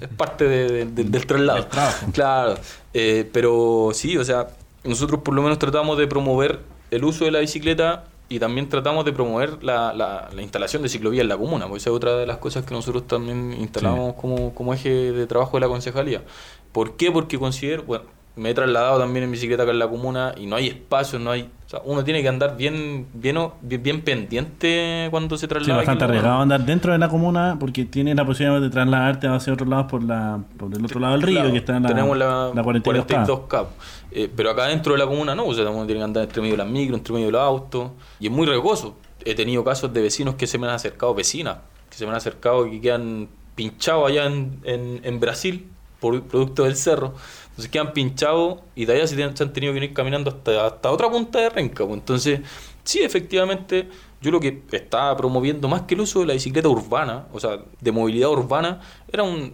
es 0.00 0.08
parte 0.16 0.44
de- 0.48 0.68
de- 0.68 0.84
de- 0.86 1.04
del 1.04 1.26
traslado. 1.26 1.66
Claro, 2.12 2.54
eh, 2.94 3.28
pero 3.32 3.90
sí, 3.92 4.16
o 4.16 4.24
sea, 4.24 4.48
nosotros 4.84 5.20
por 5.22 5.34
lo 5.34 5.42
menos 5.42 5.58
tratamos 5.58 5.98
de 5.98 6.06
promover 6.06 6.60
el 6.90 7.04
uso 7.04 7.24
de 7.24 7.30
la 7.30 7.40
bicicleta 7.40 8.04
y 8.28 8.38
también 8.38 8.68
tratamos 8.68 9.04
de 9.04 9.12
promover 9.12 9.62
la, 9.62 9.92
la- 9.92 10.30
la 10.34 10.42
instalación 10.42 10.82
de 10.82 10.88
ciclovía 10.88 11.20
en 11.20 11.28
la 11.28 11.36
comuna, 11.36 11.66
porque 11.66 11.78
esa 11.78 11.90
es 11.90 11.96
otra 11.96 12.16
de 12.16 12.26
las 12.26 12.38
cosas 12.38 12.64
que 12.64 12.72
nosotros 12.74 13.06
también 13.06 13.52
instalamos 13.58 14.14
como, 14.14 14.54
como 14.54 14.72
eje 14.72 15.12
de 15.12 15.26
trabajo 15.26 15.58
de 15.58 15.60
la 15.60 15.68
concejalía. 15.68 16.22
¿Por 16.72 16.96
qué? 16.96 17.10
Porque 17.12 17.38
considero, 17.38 17.82
bueno, 17.82 18.04
me 18.34 18.50
he 18.50 18.54
trasladado 18.54 18.98
también 18.98 19.24
en 19.24 19.30
bicicleta 19.32 19.62
acá 19.64 19.72
en 19.72 19.78
la 19.78 19.88
comuna 19.88 20.34
y 20.36 20.46
no 20.46 20.56
hay 20.56 20.68
espacio, 20.68 21.18
no 21.18 21.30
hay... 21.30 21.42
O 21.66 21.68
sea, 21.68 21.80
uno 21.84 22.02
tiene 22.04 22.22
que 22.22 22.28
andar 22.28 22.56
bien, 22.56 23.06
bien, 23.14 23.38
bien, 23.62 23.82
bien 23.82 24.00
pendiente 24.02 25.08
cuando 25.10 25.36
se 25.36 25.42
Sí, 25.42 25.48
traslada. 25.48 25.72
en 25.80 25.86
bastante 25.86 26.04
arriesgado 26.04 26.40
andar 26.40 26.60
dentro 26.64 26.92
de 26.92 26.98
la 26.98 27.08
comuna 27.08 27.56
porque 27.58 27.84
tienes 27.84 28.14
la 28.16 28.24
posibilidad 28.24 28.60
de 28.60 28.70
trasladarte 28.70 29.26
hacia 29.26 29.52
otros 29.52 29.68
lados 29.68 29.86
por 29.90 30.02
la 30.02 30.38
por 30.58 30.74
el 30.74 30.84
otro 30.84 31.00
lado 31.00 31.12
del 31.14 31.22
río 31.22 31.36
Claro, 31.40 31.52
que 31.52 31.58
está 31.58 31.76
en 31.76 31.82
la, 31.82 31.88
tenemos 31.88 32.16
la, 32.16 32.50
la 32.54 32.62
42K. 32.62 33.26
42K. 33.26 33.66
Eh, 34.12 34.30
pero 34.34 34.50
acá 34.50 34.66
dentro 34.66 34.92
de 34.92 34.98
la 34.98 35.06
comuna 35.06 35.34
no, 35.34 35.46
o 35.46 35.54
sea, 35.54 35.68
uno 35.70 35.86
tiene 35.86 36.00
que 36.00 36.04
andar 36.04 36.24
entre 36.24 36.40
medio 36.42 36.54
de 36.54 36.58
las 36.58 36.68
micros, 36.68 36.98
entre 36.98 37.14
medio 37.14 37.26
de 37.26 37.32
los 37.32 37.40
autos, 37.42 37.90
y 38.20 38.26
es 38.26 38.32
muy 38.32 38.46
riesgoso. 38.46 38.96
He 39.24 39.34
tenido 39.34 39.62
casos 39.64 39.92
de 39.92 40.02
vecinos 40.02 40.34
que 40.34 40.46
se 40.46 40.58
me 40.58 40.66
han 40.66 40.74
acercado, 40.74 41.14
vecinas, 41.14 41.58
que 41.90 41.96
se 41.96 42.04
me 42.04 42.10
han 42.10 42.16
acercado 42.16 42.66
y 42.66 42.72
que 42.72 42.80
quedan 42.82 43.28
pinchados 43.54 44.10
allá 44.10 44.26
en, 44.26 44.58
en, 44.64 45.00
en 45.04 45.20
Brasil, 45.20 45.68
por 46.00 46.20
producto 46.24 46.64
del 46.64 46.74
cerro. 46.76 47.14
Entonces 47.52 47.70
quedan 47.70 47.92
pinchados 47.92 48.58
y 48.74 48.84
de 48.86 48.94
allá 48.94 49.06
se, 49.06 49.14
tienen- 49.16 49.36
se 49.36 49.44
han 49.44 49.52
tenido 49.52 49.72
que 49.72 49.84
ir 49.84 49.92
caminando 49.94 50.30
hasta, 50.30 50.66
hasta 50.66 50.90
otra 50.90 51.10
punta 51.10 51.38
de 51.38 51.48
Renca. 51.50 51.84
pues. 51.86 51.98
Entonces, 51.98 52.40
sí, 52.84 53.00
efectivamente, 53.02 53.88
yo 54.20 54.30
lo 54.30 54.40
que 54.40 54.62
estaba 54.72 55.16
promoviendo 55.16 55.68
más 55.68 55.82
que 55.82 55.94
el 55.94 56.00
uso 56.00 56.20
de 56.20 56.26
la 56.26 56.32
bicicleta 56.34 56.68
urbana, 56.68 57.26
o 57.32 57.40
sea, 57.40 57.58
de 57.80 57.92
movilidad 57.92 58.30
urbana, 58.30 58.80
era 59.12 59.22
un 59.22 59.52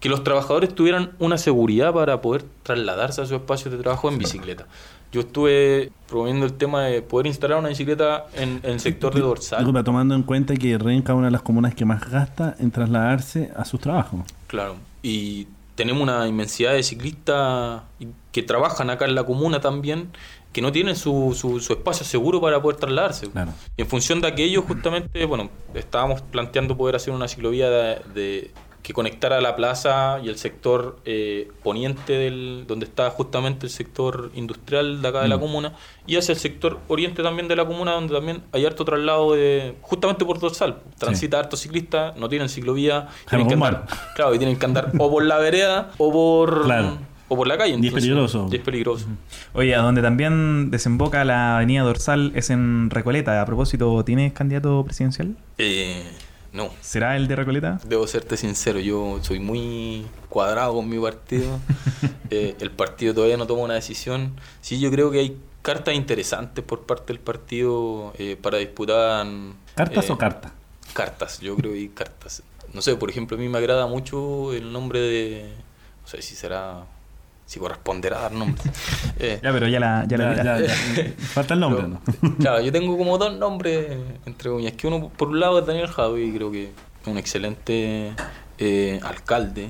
que 0.00 0.08
los 0.08 0.24
trabajadores 0.24 0.74
tuvieran 0.74 1.12
una 1.20 1.38
seguridad 1.38 1.92
para 1.94 2.20
poder 2.20 2.42
trasladarse 2.64 3.20
a 3.22 3.24
sus 3.24 3.36
espacios 3.36 3.72
de 3.72 3.78
trabajo 3.78 4.08
en 4.08 4.18
bicicleta. 4.18 4.66
Yo 5.12 5.20
estuve 5.20 5.92
promoviendo 6.08 6.44
el 6.44 6.54
tema 6.54 6.82
de 6.86 7.02
poder 7.02 7.28
instalar 7.28 7.58
una 7.58 7.68
bicicleta 7.68 8.26
en, 8.34 8.58
en 8.64 8.70
el 8.72 8.80
sector 8.80 9.14
de 9.14 9.20
dorsal. 9.20 9.60
Disculpa, 9.60 9.84
tomando 9.84 10.16
en 10.16 10.24
cuenta 10.24 10.56
que 10.56 10.76
Renca 10.76 11.12
es 11.12 11.16
una 11.18 11.26
de 11.28 11.30
las 11.32 11.42
comunas 11.42 11.76
que 11.76 11.84
más 11.84 12.10
gasta 12.10 12.56
en 12.58 12.72
trasladarse 12.72 13.52
a 13.54 13.64
sus 13.64 13.78
trabajos. 13.78 14.22
Claro. 14.48 14.74
Y 15.04 15.46
tenemos 15.74 16.02
una 16.02 16.26
inmensidad 16.28 16.72
de 16.72 16.82
ciclistas 16.82 17.82
que 18.32 18.42
trabajan 18.42 18.90
acá 18.90 19.04
en 19.06 19.14
la 19.14 19.24
comuna 19.24 19.60
también, 19.60 20.10
que 20.52 20.60
no 20.60 20.70
tienen 20.70 20.96
su, 20.96 21.34
su, 21.38 21.60
su 21.60 21.72
espacio 21.72 22.04
seguro 22.04 22.40
para 22.40 22.60
poder 22.60 22.78
trasladarse. 22.78 23.28
Claro. 23.30 23.52
Y 23.76 23.82
en 23.82 23.88
función 23.88 24.20
de 24.20 24.28
aquello, 24.28 24.62
justamente, 24.62 25.24
bueno, 25.24 25.48
estábamos 25.74 26.20
planteando 26.20 26.76
poder 26.76 26.96
hacer 26.96 27.14
una 27.14 27.26
ciclovía 27.28 27.70
de, 27.70 28.00
de- 28.14 28.50
que 28.82 28.92
conectara 28.92 29.40
la 29.40 29.54
plaza 29.54 30.18
y 30.24 30.28
el 30.28 30.36
sector 30.38 30.98
eh, 31.04 31.48
poniente 31.62 32.14
del 32.14 32.64
donde 32.66 32.84
está 32.86 33.10
justamente 33.10 33.66
el 33.66 33.70
sector 33.70 34.30
industrial 34.34 35.00
de 35.00 35.08
acá 35.08 35.22
de 35.22 35.28
la 35.28 35.36
Mm. 35.36 35.40
comuna 35.40 35.72
y 36.06 36.16
hacia 36.16 36.32
el 36.32 36.38
sector 36.38 36.80
oriente 36.88 37.22
también 37.22 37.46
de 37.46 37.54
la 37.54 37.64
comuna 37.64 37.92
donde 37.92 38.12
también 38.12 38.42
hay 38.52 38.66
harto 38.66 38.84
traslado 38.84 39.34
de 39.34 39.76
justamente 39.82 40.24
por 40.24 40.40
dorsal 40.40 40.78
transita 40.98 41.38
harto 41.38 41.56
ciclista 41.56 42.12
no 42.16 42.28
tienen 42.28 42.48
ciclovía 42.48 43.06
tienen 43.30 43.46
que 43.46 43.54
andar, 43.54 43.86
claro 44.16 44.34
y 44.34 44.38
tienen 44.38 44.58
que 44.58 44.66
andar 44.66 44.90
o 44.98 45.08
por 45.10 45.24
la 45.24 45.38
vereda 45.38 45.90
o 45.98 46.10
por 46.12 46.64
Claro. 46.64 46.98
o 47.28 47.36
por 47.36 47.46
la 47.46 47.56
calle 47.56 47.70
Y 47.70 47.72
es 47.74 47.84
entonces, 47.84 48.02
peligroso. 48.02 48.48
y 48.50 48.56
es 48.56 48.62
peligroso 48.62 49.06
Oye, 49.54 49.74
a 49.76 49.78
donde 49.80 50.02
también 50.02 50.70
desemboca 50.72 51.24
la 51.24 51.56
avenida 51.58 51.82
dorsal 51.82 52.32
es 52.34 52.50
en 52.50 52.90
Recoleta. 52.90 53.40
A 53.40 53.46
propósito, 53.46 54.02
¿tienes 54.04 54.32
candidato 54.32 54.82
presidencial? 54.84 55.36
Eh, 55.58 56.02
no 56.52 56.70
¿Será 56.80 57.16
el 57.16 57.28
de 57.28 57.36
Recoleta? 57.36 57.80
Debo 57.84 58.06
serte 58.06 58.36
sincero, 58.36 58.78
yo 58.78 59.18
soy 59.22 59.40
muy 59.40 60.06
cuadrado 60.28 60.74
con 60.74 60.88
mi 60.88 60.98
partido. 60.98 61.58
Eh, 62.34 62.56
el 62.60 62.70
partido 62.70 63.12
todavía 63.12 63.36
no 63.36 63.46
toma 63.46 63.60
una 63.60 63.74
decisión. 63.74 64.32
Sí, 64.62 64.80
yo 64.80 64.90
creo 64.90 65.10
que 65.10 65.18
hay 65.18 65.36
cartas 65.60 65.94
interesantes 65.94 66.64
por 66.64 66.86
parte 66.86 67.12
del 67.12 67.20
partido 67.20 68.14
eh, 68.16 68.38
para 68.40 68.56
disputar. 68.56 69.26
¿Cartas 69.74 70.08
eh, 70.08 70.12
o 70.12 70.16
carta? 70.16 70.52
Cartas, 70.94 71.40
yo 71.40 71.54
creo 71.56 71.72
que 71.72 71.78
hay 71.78 71.88
cartas. 71.90 72.42
No 72.72 72.80
sé, 72.80 72.96
por 72.96 73.10
ejemplo, 73.10 73.36
a 73.36 73.40
mí 73.40 73.50
me 73.50 73.58
agrada 73.58 73.86
mucho 73.86 74.54
el 74.54 74.72
nombre 74.72 75.00
de. 75.00 75.52
No 76.00 76.08
sé 76.08 76.22
si 76.22 76.34
será. 76.34 76.86
Si 77.52 77.60
corresponderá 77.60 78.18
dar 78.18 78.32
nombre. 78.32 78.62
Eh, 79.18 79.38
Ya, 79.42 79.52
pero 79.52 79.68
ya 79.68 79.78
la, 79.78 80.06
ya 80.08 80.16
la 80.16 80.34
Ya, 80.34 80.42
tiraste. 80.42 80.66
ya, 80.96 81.02
ya. 81.04 81.12
Falta 81.18 81.52
el 81.54 81.60
nombre, 81.60 81.82
pero, 81.82 82.00
¿no? 82.30 82.36
Claro, 82.38 82.60
yo 82.62 82.72
tengo 82.72 82.96
como 82.96 83.18
dos 83.18 83.36
nombres 83.36 83.98
entre 84.24 84.48
comillas. 84.50 84.72
Que 84.72 84.86
uno, 84.86 85.10
por 85.16 85.28
un 85.28 85.38
lado, 85.38 85.58
es 85.58 85.66
Daniel 85.66 85.88
Javi, 85.88 86.32
creo 86.32 86.50
que 86.50 86.64
es 86.64 87.06
un 87.06 87.18
excelente 87.18 88.14
eh, 88.58 89.00
alcalde. 89.02 89.68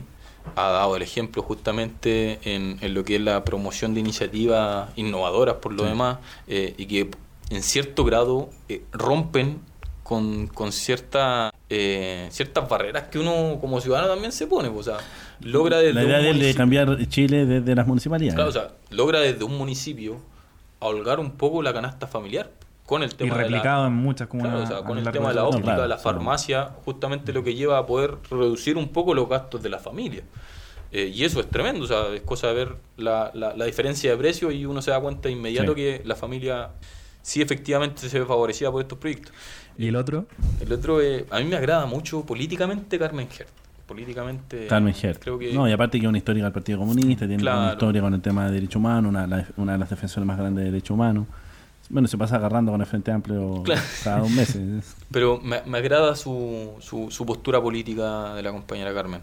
Ha 0.54 0.68
dado 0.70 0.94
el 0.96 1.02
ejemplo 1.02 1.42
justamente 1.42 2.38
en, 2.44 2.78
en 2.80 2.94
lo 2.94 3.02
que 3.04 3.16
es 3.16 3.20
la 3.20 3.42
promoción 3.44 3.94
de 3.94 4.00
iniciativas 4.00 4.90
innovadoras, 4.96 5.56
por 5.56 5.72
lo 5.72 5.82
demás, 5.84 6.18
eh, 6.46 6.74
y 6.78 6.86
que 6.86 7.10
en 7.50 7.62
cierto 7.64 8.04
grado 8.04 8.48
eh, 8.68 8.84
rompen 8.92 9.58
con, 10.12 10.46
con 10.48 10.72
cierta, 10.72 11.50
eh, 11.70 12.28
ciertas 12.30 12.68
barreras 12.68 13.04
que 13.04 13.18
uno 13.18 13.56
como 13.62 13.80
ciudadano 13.80 14.08
también 14.08 14.30
se 14.30 14.46
pone. 14.46 14.68
pues, 14.70 14.88
O 14.88 14.90
sea, 14.90 15.00
logra 15.40 15.78
desde 15.78 15.94
La 15.94 16.04
idea 16.04 16.30
un 16.30 16.38
de 16.38 16.54
cambiar 16.54 17.08
Chile 17.08 17.46
desde 17.46 17.74
las 17.74 17.86
municipalidades. 17.86 18.34
Claro, 18.34 18.50
o 18.50 18.52
sea, 18.52 18.72
logra 18.90 19.20
desde 19.20 19.42
un 19.44 19.56
municipio 19.56 20.18
holgar 20.80 21.18
un 21.18 21.30
poco 21.30 21.62
la 21.62 21.72
canasta 21.72 22.06
familiar 22.06 22.50
con 22.84 23.02
el 23.02 23.10
Y 23.10 23.14
tema 23.14 23.36
de 23.36 23.40
la, 23.42 23.48
replicado 23.48 23.86
en 23.86 23.94
muchas 23.94 24.28
comunas. 24.28 24.52
Claro, 24.52 24.64
o 24.64 24.68
sea, 24.68 24.78
a 24.78 24.84
con 24.84 24.98
el 24.98 25.10
tema 25.10 25.30
de 25.30 25.34
la 25.36 25.44
óptica, 25.46 25.64
claro, 25.64 25.86
la 25.86 25.96
farmacia, 25.96 26.70
justamente 26.84 27.32
lo 27.32 27.42
que 27.42 27.54
lleva 27.54 27.78
a 27.78 27.86
poder 27.86 28.16
reducir 28.30 28.76
un 28.76 28.88
poco 28.88 29.14
los 29.14 29.26
gastos 29.30 29.62
de 29.62 29.70
la 29.70 29.78
familia. 29.78 30.24
Eh, 30.90 31.10
y 31.14 31.24
eso 31.24 31.40
es 31.40 31.48
tremendo, 31.48 31.84
o 31.84 31.88
sea, 31.88 32.08
es 32.14 32.20
cosa 32.20 32.48
de 32.48 32.52
ver 32.54 32.76
la, 32.98 33.30
la, 33.32 33.56
la 33.56 33.64
diferencia 33.64 34.10
de 34.10 34.16
precio 34.18 34.50
y 34.50 34.66
uno 34.66 34.82
se 34.82 34.90
da 34.90 35.00
cuenta 35.00 35.28
de 35.28 35.32
inmediato 35.32 35.72
Sí. 35.72 35.76
que 35.76 36.02
la 36.04 36.16
familia 36.16 36.68
sí 37.22 37.40
efectivamente 37.40 38.08
se 38.10 38.18
ve 38.18 38.26
favorecida 38.26 38.70
por 38.70 38.82
estos 38.82 38.98
proyectos. 38.98 39.32
¿Y 39.78 39.88
el 39.88 39.96
otro? 39.96 40.26
El 40.60 40.72
otro, 40.72 41.00
eh, 41.00 41.26
a 41.30 41.38
mí 41.38 41.44
me 41.46 41.56
agrada 41.56 41.86
mucho 41.86 42.24
políticamente 42.24 42.98
Carmen 42.98 43.28
Gert. 43.28 43.50
Políticamente. 43.86 44.66
Carmen. 44.68 44.94
Creo 45.20 45.38
que. 45.38 45.52
No, 45.52 45.68
y 45.68 45.72
aparte 45.72 45.98
que 45.98 46.06
es 46.06 46.08
una 46.08 46.16
histórica 46.18 46.44
del 46.44 46.52
Partido 46.52 46.78
Comunista, 46.78 47.26
tiene 47.26 47.42
Claro. 47.42 47.60
una 47.62 47.72
historia 47.72 48.00
con 48.00 48.14
el 48.14 48.20
tema 48.22 48.46
de 48.46 48.52
derechos 48.52 48.76
humanos, 48.76 49.10
una, 49.10 49.46
una 49.56 49.72
de 49.72 49.78
las 49.78 49.90
defensoras 49.90 50.26
más 50.26 50.38
grandes 50.38 50.64
de 50.64 50.70
derechos 50.70 50.90
humanos. 50.94 51.26
Bueno, 51.90 52.08
se 52.08 52.16
pasa 52.16 52.36
agarrando 52.36 52.72
con 52.72 52.80
el 52.80 52.86
Frente 52.86 53.10
Amplio 53.10 53.62
Claro. 53.64 53.80
cada 54.02 54.18
dos 54.20 54.30
meses. 54.30 54.96
Pero 55.10 55.40
me, 55.42 55.60
me 55.66 55.78
agrada 55.78 56.14
su, 56.16 56.70
su, 56.80 57.10
su 57.10 57.26
postura 57.26 57.60
política 57.60 58.34
de 58.34 58.42
la 58.42 58.50
compañera 58.52 58.94
Carmen, 58.94 59.20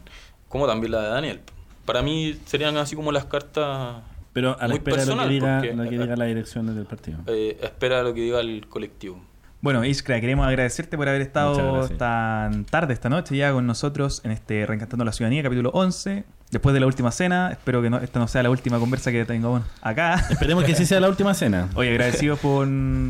como 0.47 0.67
también 0.67 0.91
la 0.91 1.01
de 1.01 1.07
Daniel. 1.09 1.39
Para 1.85 2.03
mí 2.03 2.37
serían 2.45 2.77
así 2.77 2.95
como 2.95 3.11
las 3.11 3.25
cartas 3.25 4.03
Pero 4.33 4.55
a 4.59 4.63
la 4.63 4.67
Muy 4.67 4.77
espera 4.77 5.03
de 5.05 5.15
lo 5.15 5.23
que 5.23 5.29
diga, 5.29 5.63
lo 5.63 5.83
que 5.85 5.89
diga 5.97 6.15
las 6.15 6.27
direcciones 6.27 6.75
del 6.75 6.85
partido. 6.85 7.17
eh, 7.25 7.57
espera 7.63 8.03
lo 8.03 8.13
que 8.13 8.21
diga 8.21 8.39
el 8.41 8.67
colectivo. 8.67 9.19
Bueno, 9.61 9.83
Iskra, 9.83 10.21
queremos 10.21 10.47
agradecerte 10.47 10.95
por 10.95 11.09
haber 11.09 11.21
estado 11.21 11.89
tan 11.89 12.63
tarde 12.63 12.93
esta 12.93 13.09
noche 13.09 13.35
ya 13.35 13.51
con 13.51 13.67
nosotros 13.67 14.21
en 14.23 14.31
este 14.31 14.65
Reencantando 14.65 15.03
la 15.03 15.11
Ciudadanía, 15.11 15.43
capítulo 15.43 15.69
11. 15.73 16.23
Después 16.49 16.73
de 16.73 16.79
la 16.79 16.85
última 16.87 17.11
cena, 17.11 17.51
espero 17.51 17.81
que 17.81 17.89
no, 17.89 17.97
esta 17.97 18.19
no 18.19 18.27
sea 18.29 18.41
la 18.41 18.49
última 18.49 18.79
conversa 18.79 19.11
que 19.11 19.25
tengamos 19.25 19.61
acá. 19.81 20.15
Esperemos 20.29 20.63
que 20.63 20.75
sí 20.75 20.85
sea 20.85 21.01
la 21.01 21.09
última 21.09 21.33
cena. 21.33 21.67
Oye, 21.75 21.89
agradecidos 21.91 22.39
por, 22.39 22.67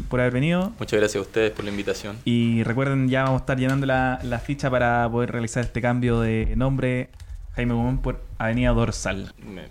por 0.10 0.20
haber 0.22 0.34
venido. 0.34 0.74
Muchas 0.80 1.00
gracias 1.00 1.20
a 1.20 1.22
ustedes 1.28 1.52
por 1.52 1.64
la 1.66 1.72
invitación. 1.72 2.18
Y 2.26 2.64
recuerden, 2.64 3.10
ya 3.10 3.24
vamos 3.24 3.42
a 3.42 3.44
estar 3.44 3.58
llenando 3.60 3.86
la, 3.86 4.20
la 4.24 4.40
ficha 4.40 4.72
para 4.72 5.08
poder 5.10 5.32
realizar 5.32 5.64
este 5.64 5.82
cambio 5.82 6.20
de 6.20 6.54
nombre 6.58 7.10
Jaime 7.56 7.76
Guzmán 7.76 8.00
por 8.02 8.22
Avenida 8.40 8.72
Dorsal. 8.72 9.34
Me- 9.38 9.68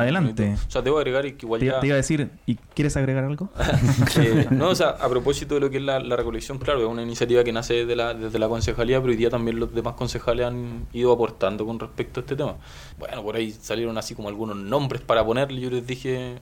Adelante. 0.00 0.56
O 0.66 0.70
sea, 0.70 0.82
debo 0.82 0.98
agregar 0.98 1.22
que 1.24 1.46
igual 1.46 1.60
Te, 1.60 1.66
ya... 1.66 1.80
te 1.80 1.86
iba 1.86 1.94
a 1.94 1.96
decir, 1.96 2.30
¿y 2.46 2.56
quieres 2.74 2.96
agregar 2.96 3.24
algo? 3.24 3.48
Eh, 4.18 4.46
no, 4.50 4.70
o 4.70 4.74
sea, 4.74 4.90
a 4.90 5.08
propósito 5.08 5.54
de 5.54 5.60
lo 5.60 5.70
que 5.70 5.76
es 5.78 5.82
la, 5.82 6.00
la 6.00 6.16
recolección, 6.16 6.58
claro, 6.58 6.80
es 6.80 6.86
una 6.86 7.02
iniciativa 7.02 7.44
que 7.44 7.52
nace 7.52 7.74
desde 7.74 7.96
la, 7.96 8.14
desde 8.14 8.38
la 8.38 8.48
concejalía, 8.48 9.00
pero 9.00 9.10
hoy 9.10 9.16
día 9.16 9.30
también 9.30 9.58
los 9.60 9.74
demás 9.74 9.94
concejales 9.94 10.46
han 10.46 10.86
ido 10.92 11.12
aportando 11.12 11.66
con 11.66 11.78
respecto 11.78 12.20
a 12.20 12.22
este 12.22 12.36
tema. 12.36 12.56
Bueno, 12.98 13.22
por 13.22 13.36
ahí 13.36 13.52
salieron 13.52 13.98
así 13.98 14.14
como 14.14 14.28
algunos 14.28 14.56
nombres 14.56 15.02
para 15.02 15.24
ponerle, 15.24 15.60
yo 15.60 15.70
les 15.70 15.86
dije, 15.86 16.36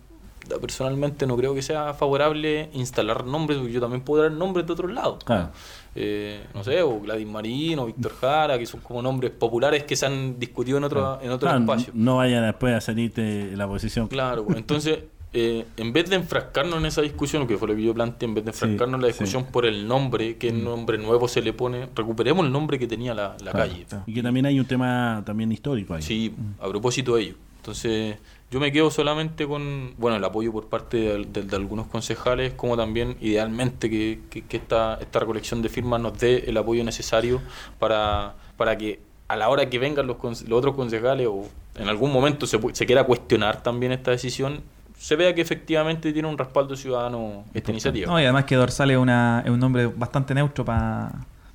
"Da, 0.49 0.59
personalmente 0.59 1.27
no 1.27 1.37
creo 1.37 1.55
que 1.55 1.63
sea 1.63 1.95
favorable 1.95 2.69
instalar 2.75 3.25
nombres, 3.25 3.59
porque 3.59 3.73
yo 3.73 3.81
también 3.81 4.03
puedo 4.03 4.23
dar 4.23 4.33
nombres 4.33 4.67
de 4.67 4.73
otros 4.73 4.93
lados. 4.93 5.25
Claro. 5.25 5.51
Eh, 5.97 6.45
no 6.55 6.65
sé, 6.65 6.83
o 6.83 6.99
Gladys 7.01 7.27
Marín 7.27 7.79
o 7.79 7.87
Víctor 7.87 8.13
Jara, 8.21 8.59
que 8.59 8.67
son 8.67 8.81
como 8.81 9.01
nombres 9.01 9.31
populares 9.31 9.85
que 9.85 9.95
se 9.95 10.07
han 10.07 10.39
discutido 10.41 10.79
en 10.79 10.85
otro, 10.85 11.21
en 11.23 11.31
otro 11.31 11.49
Claro, 11.49 11.61
espacio. 11.61 11.93
no 11.95 12.17
vaya 12.17 12.41
después 12.41 12.75
a 12.75 12.81
salirte 12.81 13.57
la 13.57 13.69
posición. 13.69 14.09
Claro, 14.09 14.45
pues, 14.45 14.59
entonces, 14.59 14.99
eh, 15.33 15.65
en 15.77 15.93
vez 15.93 16.11
de 16.11 16.17
enfrascarnos 16.17 16.79
en 16.81 16.87
esa 16.87 17.01
discusión, 17.03 17.47
que 17.47 17.57
fue 17.59 17.69
lo 17.69 17.77
que 17.77 17.83
yo 17.85 17.95
planteé, 17.95 18.27
en 18.29 18.35
vez 18.35 18.45
de 18.45 18.51
enfrascarnos 18.51 18.97
en 18.99 19.03
la 19.03 19.07
sí. 19.09 19.13
discusión 19.13 19.45
por 19.47 19.67
el 19.67 19.87
nombre, 19.87 20.37
qué 20.37 20.51
nombre 20.53 20.99
nuevo 20.99 21.29
se 21.29 21.43
le 21.43 21.53
pone, 21.53 21.89
recuperemos 21.95 22.45
el 22.45 22.51
nombre 22.53 22.77
que 22.79 22.87
tenía 22.89 23.15
la, 23.15 23.37
la 23.45 23.53
Claro. 23.53 23.59
calle. 23.71 23.87
Y 24.07 24.15
que 24.15 24.23
también 24.23 24.47
hay 24.47 24.59
un 24.59 24.67
tema 24.67 25.23
también 25.25 25.53
histórico 25.53 25.95
ahí. 25.95 26.03
Sí, 26.03 26.35
a 26.61 26.69
propósito 26.69 27.15
de 27.17 27.23
ello. 27.23 27.35
Entonces, 27.59 28.17
Yo 28.51 28.61
me 28.61 28.71
quedo 28.71 28.91
solamente 28.91 29.47
con 29.49 29.95
bueno 29.99 30.17
el 30.17 30.25
apoyo 30.25 30.53
por 30.53 30.69
parte 30.69 30.97
de, 30.99 31.25
de- 31.25 31.43
de 31.43 31.57
algunos 31.57 31.87
concejales, 31.89 32.53
como 32.55 32.77
también 32.77 33.17
idealmente 33.21 33.91
que, 33.91 34.21
que- 34.31 34.43
que 34.43 34.57
esta, 34.59 34.99
esta 35.01 35.19
recolección 35.19 35.61
de 35.63 35.69
firmas 35.69 36.01
nos 36.01 36.19
dé 36.19 36.45
el 36.47 36.57
apoyo 36.57 36.85
necesario 36.85 37.41
para, 37.81 38.35
para 38.57 38.77
que 38.79 39.01
a 39.27 39.37
la 39.37 39.49
hora 39.49 39.69
que 39.69 39.79
vengan 39.79 40.07
los, 40.07 40.17
los 40.23 40.59
otros 40.59 40.75
concejales 40.77 41.27
o 41.29 41.49
en 41.77 41.89
algún 41.89 42.13
momento 42.13 42.47
se, 42.47 42.61
se 42.75 42.87
quiera 42.87 43.03
cuestionar 43.05 43.63
también 43.63 43.91
esta 43.91 44.11
decisión, 44.13 44.61
se 44.97 45.17
vea 45.17 45.35
que 45.35 45.41
efectivamente 45.41 46.13
tiene 46.13 46.29
un 46.29 46.39
respaldo 46.39 46.77
ciudadano 46.77 47.45
esta 47.55 47.73
iniciativa. 47.73 48.07
No, 48.07 48.21
y 48.21 48.25
además 48.25 48.45
que 48.45 48.55
Dorsal 48.55 48.91
es, 48.93 48.99
una, 48.99 49.43
es 49.45 49.51
un 49.51 49.59
nombre 49.59 49.87
bastante 49.89 50.33
neutro 50.35 50.65
para 50.65 51.11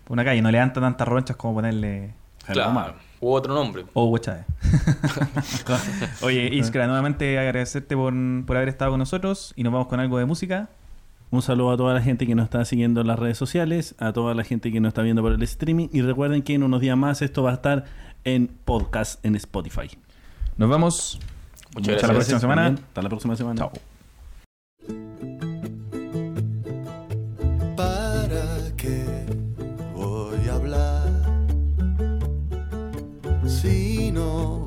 una 0.10 0.26
calle. 0.26 0.42
No 0.42 0.52
le 0.52 0.58
dan 0.58 0.74
tantas 0.74 1.08
ronchas 1.08 1.38
como 1.38 1.54
ponerle 1.54 2.12
Claro. 2.46 2.96
U 3.22 3.32
otro 3.32 3.54
nombre. 3.54 3.86
O 3.94 4.06
Hugo 4.06 4.18
Chávez. 4.18 4.46
Oye, 6.22 6.50
Iskra, 6.54 6.88
nuevamente 6.88 7.38
agradecerte 7.40 7.96
por, 7.96 8.14
por 8.46 8.58
haber 8.58 8.70
estado 8.70 8.92
con 8.92 9.00
nosotros 9.00 9.54
y 9.56 9.64
nos 9.64 9.74
vamos 9.74 9.88
con 9.88 10.00
algo 10.00 10.18
de 10.18 10.26
música. 10.26 10.70
Un 11.32 11.42
saludo 11.44 11.72
a 11.72 11.78
toda 11.78 11.94
la 11.94 12.02
gente 12.02 12.26
que 12.26 12.34
nos 12.34 12.46
está 12.46 12.66
siguiendo 12.66 13.02
en 13.02 13.08
las 13.08 13.20
redes 13.20 13.38
sociales, 13.38 13.94
a 14.00 14.14
toda 14.14 14.34
la 14.34 14.44
gente 14.44 14.72
que 14.72 14.80
nos 14.80 14.90
está 14.90 15.04
viendo 15.04 15.22
por 15.22 15.32
el 15.34 15.42
streaming 15.44 15.88
y 15.92 16.02
recuerden 16.02 16.42
que 16.42 16.56
en 16.56 16.64
unos 16.64 16.82
días 16.82 16.98
más 16.98 17.22
esto 17.22 17.44
va 17.44 17.52
a 17.52 17.54
estar 17.54 17.86
en 18.24 18.48
podcast 18.66 19.24
en 19.24 19.36
Spotify. 19.36 19.90
Nos 20.58 20.70
vamos. 20.70 21.20
Muchas 21.76 21.96
Hasta 21.98 22.08
la 22.08 22.14
gracias. 22.14 22.16
próxima 22.16 22.40
semana. 22.40 22.64
también. 22.64 22.86
Hasta 22.88 23.02
la 23.04 23.10
próxima 23.10 23.36
semana. 23.36 23.60
Chao. 23.60 23.89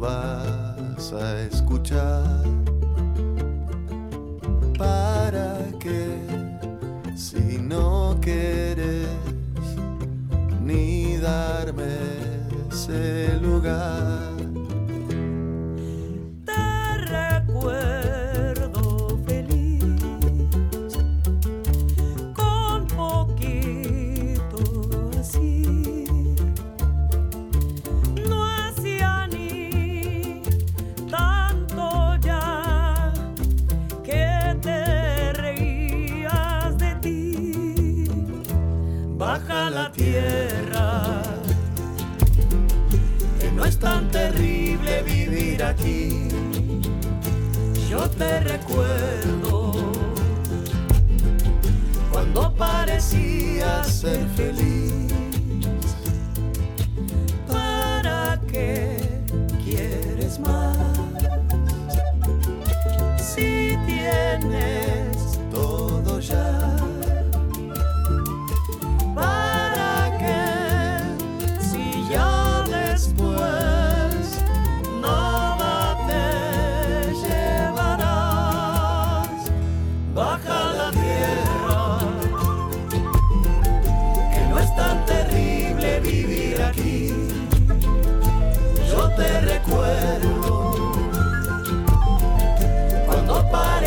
Vas 0.03 1.13
a 1.13 1.43
escuchar? 1.43 2.43
¿Para 4.77 5.59
qué 5.79 6.19
si 7.15 7.59
no 7.59 8.19
quieres 8.21 9.07
ni 10.61 11.19
darme 11.19 11.95
ese 12.69 13.39
lugar? 13.41 14.33
Te 16.45 16.97
recuerdo 17.07 17.92
tierra 39.93 41.23
que 43.41 43.51
no 43.53 43.65
es 43.65 43.79
tan 43.79 44.11
terrible 44.11 45.03
vivir 45.03 45.63
aquí. 45.63 46.29
Yo 47.89 48.09
te 48.11 48.41
recuerdo 48.41 49.73
cuando 52.11 52.55
parecías 52.55 53.87
ser 53.87 54.27
feliz. 54.37 55.13
¿Para 57.47 58.41
qué 58.51 58.99
quieres 59.65 60.39
más? 60.39 60.77
Si 63.19 63.77
tienes 63.87 64.82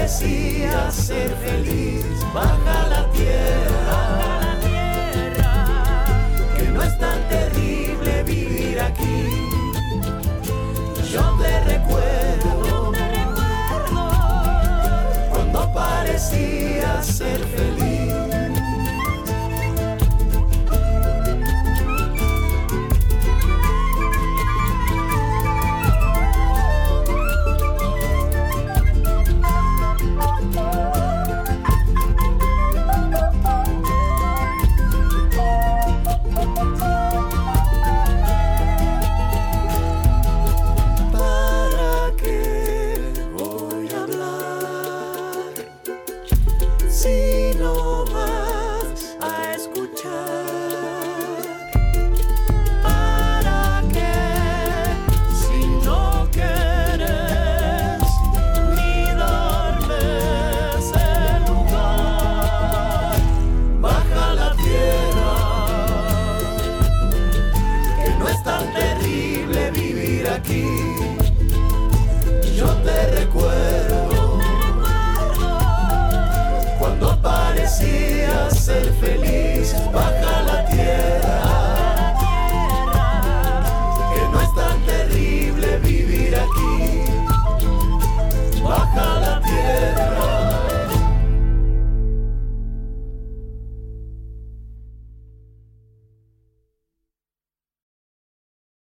decía 0.06 0.92
ser 0.92 1.36
feliz 1.38 2.06
baja 2.32 2.88
la 2.90 3.10
tierra. 3.12 4.60
Que 6.56 6.68
no 6.70 6.84
es 6.84 6.96
tan 7.00 7.28
terrible 7.28 8.22
vivir 8.24 8.80
aquí. 8.82 9.18
Yo 11.12 11.24
te 11.42 11.60
recuerdo 11.72 12.92
cuando 15.32 15.74
parecía 15.74 16.55